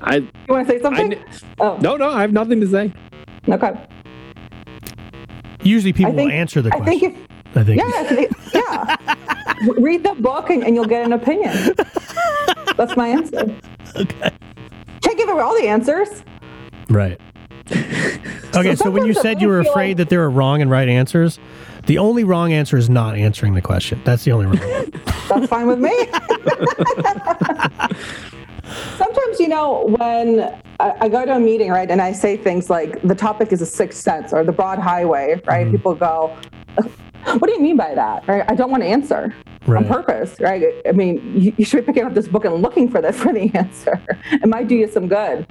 I, 0.00 0.16
you 0.16 0.28
want 0.48 0.66
to 0.68 0.74
say 0.74 0.80
something? 0.80 1.10
kn- 1.12 1.24
oh, 1.60 1.78
no, 1.80 1.96
no, 1.96 2.10
I 2.10 2.20
have 2.20 2.32
nothing 2.32 2.60
to 2.60 2.66
say. 2.66 2.92
okay. 3.48 3.72
Usually, 5.62 5.92
people 5.94 6.12
think 6.12 6.30
will 6.30 6.36
answer 6.38 6.60
the 6.60 6.70
I 6.74 6.76
question. 6.80 7.00
think 7.00 7.28
if 7.46 7.56
I 7.56 7.64
think. 7.64 8.30
Yeah, 8.54 8.96
yeah. 9.66 9.72
Read 9.78 10.02
the 10.02 10.14
book 10.20 10.50
and, 10.50 10.62
and 10.62 10.74
you'll 10.74 10.84
get 10.84 11.04
an 11.06 11.12
opinion. 11.14 11.74
That's 12.76 12.96
my 12.96 13.08
answer. 13.08 13.54
Okay. 13.96 14.30
Give 15.26 15.38
all 15.38 15.54
the 15.58 15.68
answers. 15.68 16.22
Right. 16.88 17.20
Okay, 18.56 18.76
so 18.76 18.88
when 18.88 19.04
you 19.04 19.14
said 19.14 19.40
you 19.40 19.48
were 19.48 19.58
afraid 19.58 19.88
like- 19.88 19.96
that 19.96 20.10
there 20.10 20.22
are 20.22 20.30
wrong 20.30 20.62
and 20.62 20.70
right 20.70 20.88
answers, 20.88 21.40
the 21.86 21.98
only 21.98 22.22
wrong 22.22 22.52
answer 22.52 22.76
is 22.76 22.88
not 22.88 23.16
answering 23.16 23.54
the 23.54 23.60
question. 23.60 24.00
That's 24.04 24.22
the 24.22 24.30
only 24.30 24.46
wrong. 24.46 24.58
That's 25.28 25.48
fine 25.48 25.66
with 25.66 25.80
me. 25.80 25.90
Sometimes, 28.96 29.40
you 29.40 29.48
know, 29.48 29.86
when 29.98 30.56
I, 30.78 30.92
I 31.00 31.08
go 31.08 31.24
to 31.24 31.34
a 31.34 31.40
meeting, 31.40 31.72
right, 31.72 31.90
and 31.90 32.00
I 32.00 32.12
say 32.12 32.36
things 32.36 32.70
like 32.70 33.02
the 33.02 33.16
topic 33.16 33.52
is 33.52 33.60
a 33.60 33.66
sixth 33.66 34.00
sense 34.00 34.32
or 34.32 34.44
the 34.44 34.52
broad 34.52 34.78
highway, 34.78 35.42
right? 35.46 35.66
Mm-hmm. 35.66 35.74
People 35.76 35.96
go, 35.96 36.36
what 37.26 37.44
do 37.46 37.52
you 37.52 37.60
mean 37.60 37.76
by 37.76 37.94
that? 37.94 38.26
Right? 38.28 38.44
I 38.48 38.54
don't 38.54 38.70
want 38.70 38.82
to 38.82 38.88
answer 38.88 39.34
Right. 39.66 39.78
on 39.82 39.88
purpose, 39.88 40.38
right? 40.40 40.62
I 40.86 40.92
mean, 40.92 41.40
you, 41.40 41.54
you 41.56 41.64
should 41.64 41.80
be 41.80 41.86
picking 41.86 42.04
up 42.04 42.12
this 42.12 42.28
book 42.28 42.44
and 42.44 42.56
looking 42.60 42.86
for 42.88 43.00
this 43.00 43.18
for 43.22 43.32
the 43.32 43.50
answer. 43.54 43.98
It 44.30 44.46
might 44.46 44.68
do 44.68 44.74
you 44.74 44.86
some 44.88 45.08
good, 45.08 45.46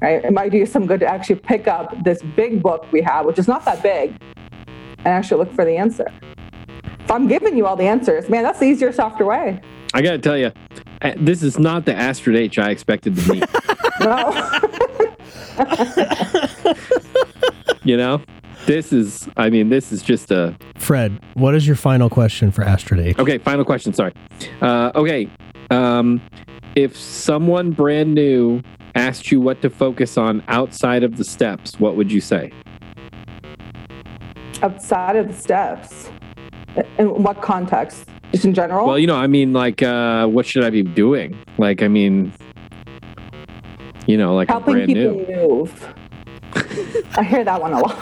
right? 0.00 0.24
It 0.24 0.32
might 0.32 0.52
do 0.52 0.58
you 0.58 0.66
some 0.66 0.86
good 0.86 1.00
to 1.00 1.06
actually 1.06 1.36
pick 1.36 1.66
up 1.66 2.04
this 2.04 2.22
big 2.22 2.62
book 2.62 2.86
we 2.92 3.02
have, 3.02 3.26
which 3.26 3.38
is 3.38 3.48
not 3.48 3.64
that 3.64 3.82
big, 3.82 4.14
and 4.98 5.08
actually 5.08 5.38
look 5.44 5.52
for 5.54 5.64
the 5.64 5.76
answer. 5.76 6.06
If 7.00 7.10
I'm 7.10 7.26
giving 7.26 7.56
you 7.56 7.66
all 7.66 7.74
the 7.76 7.86
answers, 7.88 8.28
man, 8.28 8.44
that's 8.44 8.60
the 8.60 8.66
easier, 8.66 8.92
softer 8.92 9.24
way. 9.24 9.60
I 9.94 10.02
got 10.02 10.12
to 10.12 10.18
tell 10.18 10.36
you, 10.36 10.52
eh, 11.02 11.14
this 11.16 11.42
is 11.42 11.58
not 11.58 11.84
the 11.84 11.94
Astrid 11.94 12.36
H 12.36 12.58
I 12.58 12.70
expected 12.70 13.16
to 13.16 13.32
meet. 13.32 13.44
No. 13.98 14.30
you 17.82 17.96
know, 17.96 18.20
this 18.66 18.92
is, 18.92 19.28
I 19.36 19.50
mean, 19.50 19.68
this 19.68 19.92
is 19.92 20.02
just 20.02 20.30
a. 20.30 20.56
Fred, 20.76 21.20
what 21.34 21.54
is 21.54 21.66
your 21.66 21.76
final 21.76 22.10
question 22.10 22.50
for 22.50 22.62
Astrid 22.62 23.18
Okay, 23.18 23.38
final 23.38 23.64
question. 23.64 23.92
Sorry. 23.92 24.12
Uh, 24.60 24.92
okay. 24.94 25.28
Um, 25.70 26.20
if 26.74 26.96
someone 26.96 27.70
brand 27.70 28.14
new 28.14 28.62
asked 28.94 29.30
you 29.30 29.40
what 29.40 29.62
to 29.62 29.70
focus 29.70 30.18
on 30.18 30.42
outside 30.48 31.02
of 31.02 31.16
the 31.16 31.24
steps, 31.24 31.80
what 31.80 31.96
would 31.96 32.12
you 32.12 32.20
say? 32.20 32.52
outside 34.62 35.16
of 35.16 35.28
the 35.28 35.34
steps. 35.34 36.10
In 36.98 37.22
what 37.22 37.40
context? 37.40 38.08
Just 38.32 38.44
in 38.44 38.54
general? 38.54 38.86
Well, 38.86 38.98
you 38.98 39.06
know, 39.06 39.16
I 39.16 39.26
mean, 39.26 39.52
like, 39.52 39.82
uh, 39.82 40.26
what 40.26 40.46
should 40.46 40.64
I 40.64 40.70
be 40.70 40.82
doing? 40.82 41.38
Like, 41.58 41.82
I 41.82 41.88
mean, 41.88 42.32
you 44.06 44.18
know, 44.18 44.34
like 44.34 44.48
helping 44.48 44.74
brand 44.74 44.88
people 44.88 45.14
new. 45.14 45.48
move. 45.48 45.94
I 47.16 47.22
hear 47.22 47.44
that 47.44 47.60
one 47.60 47.72
a 47.72 47.80
lot. 47.80 47.98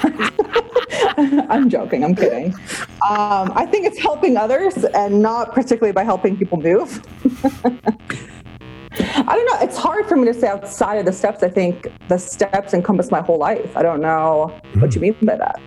I'm 1.51 1.69
joking. 1.69 2.05
I'm 2.05 2.15
kidding. 2.15 2.53
Um, 3.09 3.53
I 3.55 3.67
think 3.67 3.87
it's 3.87 3.99
helping 3.99 4.37
others 4.37 4.85
and 4.85 5.21
not 5.21 5.53
particularly 5.53 5.93
by 5.93 6.05
helping 6.05 6.37
people 6.37 6.59
move. 6.59 7.05
I 8.97 9.37
don't 9.37 9.47
know. 9.47 9.59
It's 9.67 9.77
hard 9.77 10.07
for 10.07 10.17
me 10.17 10.27
to 10.27 10.35
say 10.35 10.47
outside 10.47 10.97
of 10.97 11.05
the 11.05 11.13
steps. 11.13 11.43
I 11.43 11.49
think 11.49 11.89
the 12.09 12.19
steps 12.19 12.75
encompass 12.75 13.11
my 13.11 13.21
whole 13.21 13.39
life. 13.39 13.77
I 13.77 13.83
don't 13.83 14.01
know 14.01 14.61
what 14.75 14.95
you 14.95 15.01
mean 15.01 15.17
by 15.23 15.37
that. 15.37 15.61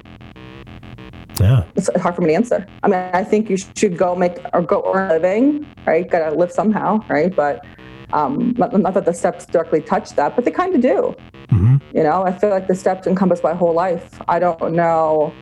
Yeah. 1.40 1.66
It's 1.76 1.90
hard 1.98 2.16
for 2.16 2.22
me 2.22 2.30
to 2.30 2.34
answer. 2.34 2.66
I 2.84 2.88
mean, 2.88 3.00
I 3.14 3.24
think 3.24 3.50
you 3.50 3.58
should 3.76 3.98
go 3.98 4.16
make 4.16 4.38
or 4.54 4.62
go 4.62 4.92
earn 4.94 5.12
a 5.12 5.14
living, 5.14 5.68
right? 5.86 6.10
Got 6.10 6.30
to 6.30 6.36
live 6.36 6.52
somehow, 6.52 7.00
right? 7.10 7.36
But 7.36 7.66
um, 8.14 8.54
not, 8.58 8.78
not 8.80 8.94
that 8.94 9.06
the 9.06 9.14
steps 9.14 9.46
directly 9.46 9.82
touch 9.82 10.12
that, 10.12 10.36
but 10.36 10.46
they 10.46 10.52
kind 10.52 10.76
of 10.76 10.82
do. 10.82 11.16
Mhm. 11.50 11.82
You 11.94 12.04
know, 12.04 12.24
I 12.24 12.32
feel 12.32 12.50
like 12.50 12.68
the 12.68 12.76
steps 12.76 13.08
encompass 13.08 13.42
my 13.44 13.54
whole 13.54 13.74
life. 13.74 14.22
I 14.28 14.40
don't 14.40 14.74
know 14.74 15.34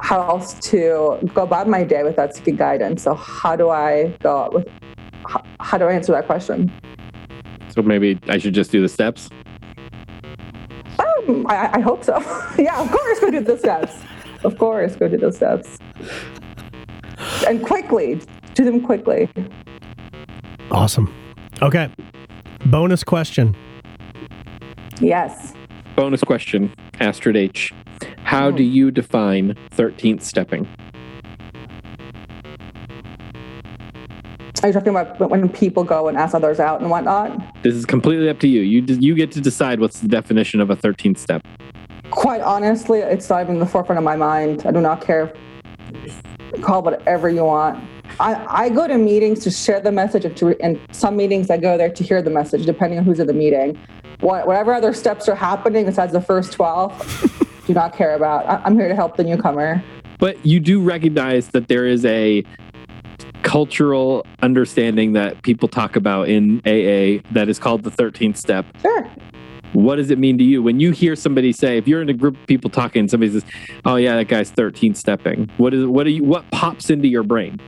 how 0.00 0.20
else 0.28 0.54
to 0.70 1.18
go 1.34 1.42
about 1.42 1.68
my 1.68 1.82
day 1.82 2.02
without 2.02 2.34
seeking 2.34 2.56
guidance. 2.56 3.02
So 3.02 3.14
how 3.14 3.56
do 3.56 3.70
I 3.70 4.16
go 4.22 4.50
with? 4.52 4.68
How, 5.26 5.42
how 5.60 5.78
do 5.78 5.86
I 5.86 5.92
answer 5.92 6.12
that 6.12 6.26
question? 6.26 6.70
So 7.70 7.82
maybe 7.82 8.18
I 8.28 8.38
should 8.38 8.54
just 8.54 8.70
do 8.70 8.80
the 8.80 8.88
steps. 8.88 9.30
Um, 10.98 11.46
I, 11.48 11.70
I 11.74 11.80
hope 11.80 12.04
so. 12.04 12.18
yeah, 12.58 12.80
of 12.80 12.90
course, 12.90 13.20
go 13.20 13.30
do 13.30 13.40
the 13.40 13.58
steps. 13.58 13.92
Of 14.44 14.58
course, 14.58 14.96
go 14.96 15.08
do 15.08 15.16
those 15.16 15.36
steps. 15.36 15.78
And 17.46 17.64
quickly, 17.64 18.20
do 18.54 18.64
them 18.64 18.80
quickly. 18.80 19.28
Awesome. 20.70 21.12
Okay. 21.62 21.90
Bonus 22.66 23.02
question. 23.02 23.56
Yes. 25.00 25.54
Bonus 25.94 26.22
question, 26.22 26.72
Astrid 27.00 27.36
H. 27.36 27.72
How 28.18 28.50
do 28.50 28.62
you 28.62 28.90
define 28.90 29.54
13th 29.70 30.22
stepping? 30.22 30.68
Are 34.62 34.68
you 34.68 34.72
talking 34.72 34.88
about 34.88 35.30
when 35.30 35.48
people 35.48 35.84
go 35.84 36.08
and 36.08 36.18
ask 36.18 36.34
others 36.34 36.58
out 36.58 36.80
and 36.80 36.90
whatnot? 36.90 37.62
This 37.62 37.74
is 37.74 37.86
completely 37.86 38.28
up 38.28 38.40
to 38.40 38.48
you. 38.48 38.62
You 38.62 38.82
you 38.98 39.14
get 39.14 39.30
to 39.32 39.40
decide 39.40 39.80
what's 39.80 40.00
the 40.00 40.08
definition 40.08 40.60
of 40.60 40.70
a 40.70 40.76
13th 40.76 41.18
step. 41.18 41.46
Quite 42.10 42.40
honestly, 42.40 43.00
it's 43.00 43.28
not 43.30 43.42
even 43.42 43.58
the 43.58 43.66
forefront 43.66 43.98
of 43.98 44.04
my 44.04 44.16
mind. 44.16 44.62
I 44.66 44.72
do 44.72 44.80
not 44.80 45.00
care. 45.04 45.32
Call 46.62 46.82
whatever 46.82 47.28
you 47.28 47.44
want. 47.44 47.82
I, 48.18 48.64
I 48.64 48.68
go 48.68 48.86
to 48.86 48.96
meetings 48.96 49.40
to 49.44 49.50
share 49.50 49.80
the 49.80 49.92
message, 49.92 50.24
and, 50.24 50.36
to, 50.38 50.56
and 50.62 50.80
some 50.92 51.16
meetings 51.16 51.50
I 51.50 51.58
go 51.58 51.76
there 51.76 51.90
to 51.90 52.04
hear 52.04 52.22
the 52.22 52.30
message, 52.30 52.64
depending 52.64 52.98
on 52.98 53.04
who's 53.04 53.20
at 53.20 53.26
the 53.26 53.32
meeting. 53.32 53.78
What, 54.20 54.46
whatever 54.46 54.72
other 54.72 54.94
steps 54.94 55.28
are 55.28 55.34
happening 55.34 55.84
besides 55.84 56.12
the 56.12 56.20
first 56.20 56.52
12, 56.52 57.62
do 57.66 57.74
not 57.74 57.94
care 57.94 58.14
about. 58.14 58.46
I, 58.46 58.62
I'm 58.64 58.74
here 58.78 58.88
to 58.88 58.94
help 58.94 59.16
the 59.16 59.24
newcomer. 59.24 59.82
But 60.18 60.44
you 60.46 60.60
do 60.60 60.80
recognize 60.80 61.48
that 61.48 61.68
there 61.68 61.86
is 61.86 62.04
a 62.06 62.42
cultural 63.42 64.26
understanding 64.42 65.12
that 65.12 65.42
people 65.42 65.68
talk 65.68 65.94
about 65.94 66.28
in 66.28 66.58
AA 66.60 67.22
that 67.32 67.48
is 67.48 67.58
called 67.58 67.82
the 67.82 67.90
13th 67.90 68.36
step. 68.36 68.66
Sure. 68.80 69.08
What 69.72 69.96
does 69.96 70.10
it 70.10 70.18
mean 70.18 70.38
to 70.38 70.44
you 70.44 70.62
when 70.62 70.80
you 70.80 70.92
hear 70.92 71.16
somebody 71.16 71.52
say, 71.52 71.76
if 71.76 71.86
you're 71.86 72.02
in 72.02 72.08
a 72.08 72.14
group 72.14 72.36
of 72.36 72.46
people 72.46 72.70
talking, 72.70 73.00
and 73.00 73.10
somebody 73.10 73.32
says, 73.32 73.44
"Oh 73.84 73.96
yeah, 73.96 74.16
that 74.16 74.28
guy's 74.28 74.50
13 74.50 74.94
stepping"? 74.94 75.50
What 75.56 75.74
is 75.74 75.84
what 75.84 76.04
do 76.04 76.10
you 76.10 76.24
what 76.24 76.50
pops 76.50 76.90
into 76.90 77.08
your 77.08 77.22
brain? 77.22 77.60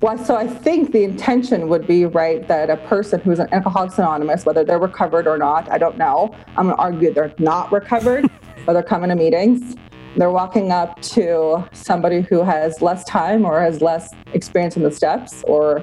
Well, 0.00 0.22
so 0.22 0.36
I 0.36 0.46
think 0.46 0.92
the 0.92 1.04
intention 1.04 1.68
would 1.68 1.86
be 1.86 2.04
right 2.04 2.46
that 2.48 2.68
a 2.68 2.76
person 2.76 3.20
who's 3.20 3.38
an 3.38 3.48
Alcoholics 3.52 3.98
Anonymous, 3.98 4.44
whether 4.44 4.64
they're 4.64 4.78
recovered 4.78 5.26
or 5.26 5.38
not, 5.38 5.70
I 5.70 5.78
don't 5.78 5.96
know. 5.96 6.34
I'm 6.56 6.66
going 6.66 6.76
to 6.76 6.82
argue 6.82 7.14
they're 7.14 7.32
not 7.38 7.72
recovered, 7.72 8.28
but 8.66 8.74
they're 8.74 8.82
coming 8.82 9.08
to 9.08 9.16
meetings. 9.16 9.76
They're 10.16 10.30
walking 10.30 10.72
up 10.72 11.00
to 11.02 11.66
somebody 11.72 12.20
who 12.20 12.42
has 12.42 12.82
less 12.82 13.02
time 13.04 13.44
or 13.44 13.60
has 13.60 13.80
less 13.80 14.12
experience 14.34 14.76
in 14.76 14.82
the 14.82 14.90
steps, 14.90 15.42
or 15.46 15.82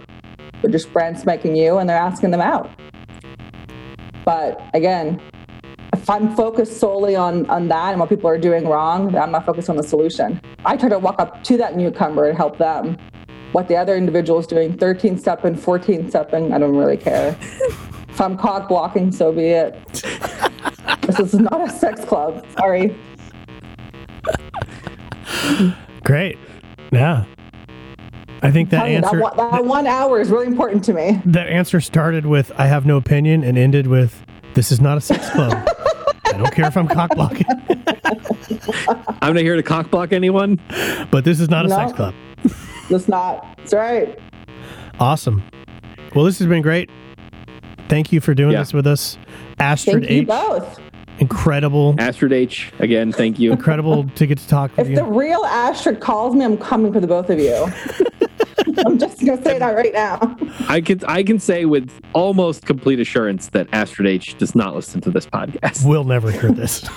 they're 0.62 0.72
just 0.72 0.94
brand 0.94 1.18
spanking 1.18 1.56
you 1.56 1.80
and 1.80 1.90
they're 1.90 1.98
asking 1.98 2.30
them 2.32 2.42
out. 2.42 2.70
But 4.26 4.62
again, 4.74 5.22
if 5.94 6.10
I'm 6.10 6.36
focused 6.36 6.80
solely 6.80 7.16
on, 7.16 7.50
on 7.50 7.68
that 7.68 7.92
and 7.92 8.00
what 8.00 8.10
people 8.10 8.30
are 8.30 8.38
doing 8.38 8.68
wrong, 8.68 9.12
then 9.12 9.22
I'm 9.22 9.32
not 9.32 9.46
focused 9.46 9.70
on 9.70 9.78
the 9.78 9.84
solution. 9.84 10.40
I 10.66 10.78
try 10.78 10.90
to 10.90 11.00
walk 11.00 11.20
up 11.20 11.44
to 11.46 11.58
that 11.58 11.76
newcomer 11.76 12.26
and 12.26 12.38
help 12.38 12.58
them 12.58 12.98
what 13.52 13.68
the 13.68 13.76
other 13.76 13.98
individual 13.98 14.40
is 14.40 14.48
doing 14.48 14.78
13 14.78 15.18
stepping 15.18 15.58
14 15.58 16.10
stepping 16.10 16.54
i 16.54 16.58
don't 16.58 16.74
really 16.74 16.96
care 16.96 17.36
if 18.08 18.22
i'm 18.22 18.38
cock 18.38 18.70
blocking 18.70 19.12
so 19.12 19.34
be 19.34 19.48
it 19.48 19.76
this 21.02 21.20
is 21.20 21.34
not 21.34 21.60
a 21.62 21.70
sex 21.70 22.06
club 22.06 22.46
sorry 22.58 22.96
Great. 26.04 26.38
Yeah. 26.92 27.26
I 28.44 28.50
think 28.52 28.70
that 28.72 28.80
Tell 28.80 28.88
you, 28.88 29.02
that, 29.02 29.06
answer 29.06 29.22
one, 29.22 29.38
that 29.38 29.66
one 29.66 29.88
hour 29.88 30.20
is 30.20 30.30
really 30.32 30.48
important 30.48 30.84
to 30.86 30.94
me 30.94 31.22
that 31.26 31.48
answer 31.48 31.80
started 31.80 32.26
with 32.26 32.52
I 32.58 32.66
have 32.68 32.86
no 32.86 32.98
opinion 32.98 33.44
and 33.44 33.58
ended 33.58 33.88
with 33.88 34.26
this 34.56 34.72
is 34.72 34.82
not 34.82 34.98
a 34.98 35.02
sex 35.02 35.30
club. 35.32 35.54
I 36.26 36.32
don't 36.34 36.52
care 36.54 36.66
if 36.68 36.76
I'm 36.78 36.88
cock 36.88 37.12
blocking, 37.16 37.46
I'm 39.22 39.34
not 39.34 39.38
here 39.44 39.56
to 39.56 39.64
cock 39.64 39.92
block 39.92 40.12
anyone. 40.12 40.60
but 41.12 41.24
this 41.24 41.40
is 41.40 41.50
not 41.50 41.66
a 41.66 41.70
No. 41.70 41.76
sex 41.76 41.94
club. 41.94 42.14
it's 42.90 43.08
not 43.08 43.46
it's 43.64 43.74
right 43.74 44.18
Awesome. 45.00 45.42
Well, 46.16 46.26
this 46.26 46.38
has 46.40 46.48
been 46.48 46.62
great. 46.62 46.90
Thank 47.88 48.12
you 48.12 48.22
for 48.22 48.34
doing 48.36 48.52
Yeah. 48.54 48.60
this 48.60 48.74
with 48.74 48.86
us. 48.86 49.18
Astrid 49.60 50.04
thank 50.06 50.12
you 50.12 50.26
both 50.28 50.80
Incredible. 51.20 51.96
Astrid 52.00 52.34
H. 52.34 52.72
Again, 52.80 53.12
thank 53.12 53.38
you. 53.38 53.52
Incredible 53.52 54.06
to 54.16 54.26
get 54.26 54.38
to 54.40 54.48
talk 54.48 54.76
with 54.76 54.88
you. 54.90 54.94
if 54.94 55.00
the 55.00 55.06
real 55.06 55.44
astrid 55.46 56.00
calls 56.00 56.36
me 56.36 56.44
i'm 56.44 56.58
coming 56.58 56.92
for 56.92 57.00
the 57.00 57.06
both 57.08 57.30
of 57.30 57.38
you 57.40 57.68
i'm 58.86 58.98
just 58.98 59.24
gonna 59.26 59.42
say 59.44 59.58
that 59.58 59.76
right 59.76 59.94
now 59.94 60.38
I 60.70 60.82
can 60.82 61.02
I 61.08 61.24
can 61.24 61.40
say 61.40 61.66
with 61.66 61.92
almost 62.14 62.66
complete 62.66 63.00
assurance 63.00 63.50
that 63.50 63.68
Astrid 63.74 64.08
H. 64.08 64.38
does 64.38 64.56
not 64.56 64.76
listen 64.76 65.02
to 65.02 65.12
this 65.12 65.26
podcast. 65.26 65.86
We'll 65.86 66.04
never 66.04 66.32
hear 66.32 66.52
this. 66.52 66.82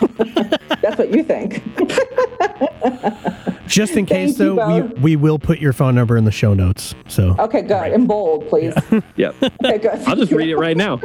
that's 0.83 0.99
what 0.99 1.13
you 1.13 1.23
think 1.25 1.63
Just 3.67 3.97
in 3.97 4.05
case, 4.07 4.37
Thank 4.37 4.57
though, 4.57 4.81
we, 4.83 5.01
we 5.01 5.17
will 5.17 5.39
put 5.39 5.59
your 5.59 5.73
phone 5.73 5.95
number 5.95 6.17
in 6.17 6.25
the 6.25 6.31
show 6.31 6.55
notes. 6.55 6.95
So 7.09 7.35
okay 7.39 7.63
good 7.63 7.93
in 7.93 8.07
bold 8.07 8.49
please 8.49 8.75
Yep. 9.17 9.35
okay 9.65 9.79
good 9.79 10.01
I'll 10.07 10.17
just 10.17 10.33
read 10.33 10.49
it 10.49 10.57
right 10.57 10.77
now. 10.77 11.01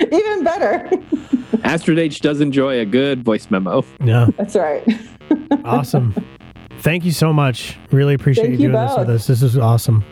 even 0.00 0.44
better 0.44 0.90
Astrid 1.62 1.98
H. 1.98 2.20
does 2.20 2.40
enjoy 2.40 2.80
a 2.80 2.84
good 2.84 3.24
voice 3.24 3.50
memo. 3.50 3.84
yeah, 4.02 4.28
that's 4.36 4.56
right 4.56 4.84
awesome. 5.64 6.14
Thank 6.84 7.06
you 7.06 7.12
so 7.12 7.32
much. 7.32 7.78
Really 7.92 8.12
appreciate 8.12 8.44
Thank 8.44 8.60
you 8.60 8.66
you 8.66 8.72
doing 8.72 8.86
this 8.86 8.98
with 8.98 9.08
us. 9.08 9.26
This 9.26 9.42
is 9.42 9.56
awesome. 9.56 10.04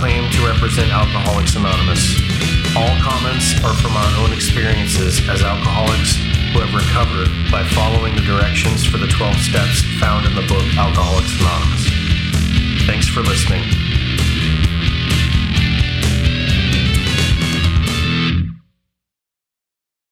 Claim 0.00 0.30
to 0.30 0.46
represent 0.46 0.90
Alcoholics 0.90 1.56
Anonymous. 1.56 2.16
All 2.74 2.96
comments 3.04 3.52
are 3.62 3.74
from 3.74 3.92
our 3.92 4.24
own 4.24 4.32
experiences 4.32 5.20
as 5.28 5.42
alcoholics 5.42 6.16
who 6.54 6.60
have 6.60 6.72
recovered 6.72 7.28
by 7.52 7.62
following 7.76 8.16
the 8.16 8.22
directions 8.22 8.82
for 8.82 8.96
the 8.96 9.06
12 9.06 9.36
steps 9.36 9.84
found 10.00 10.24
in 10.24 10.34
the 10.34 10.46
book 10.48 10.64
Alcoholics 10.78 11.36
Anonymous. 11.38 11.84
Thanks 12.86 13.08
for 13.08 13.20
listening. 13.20 13.89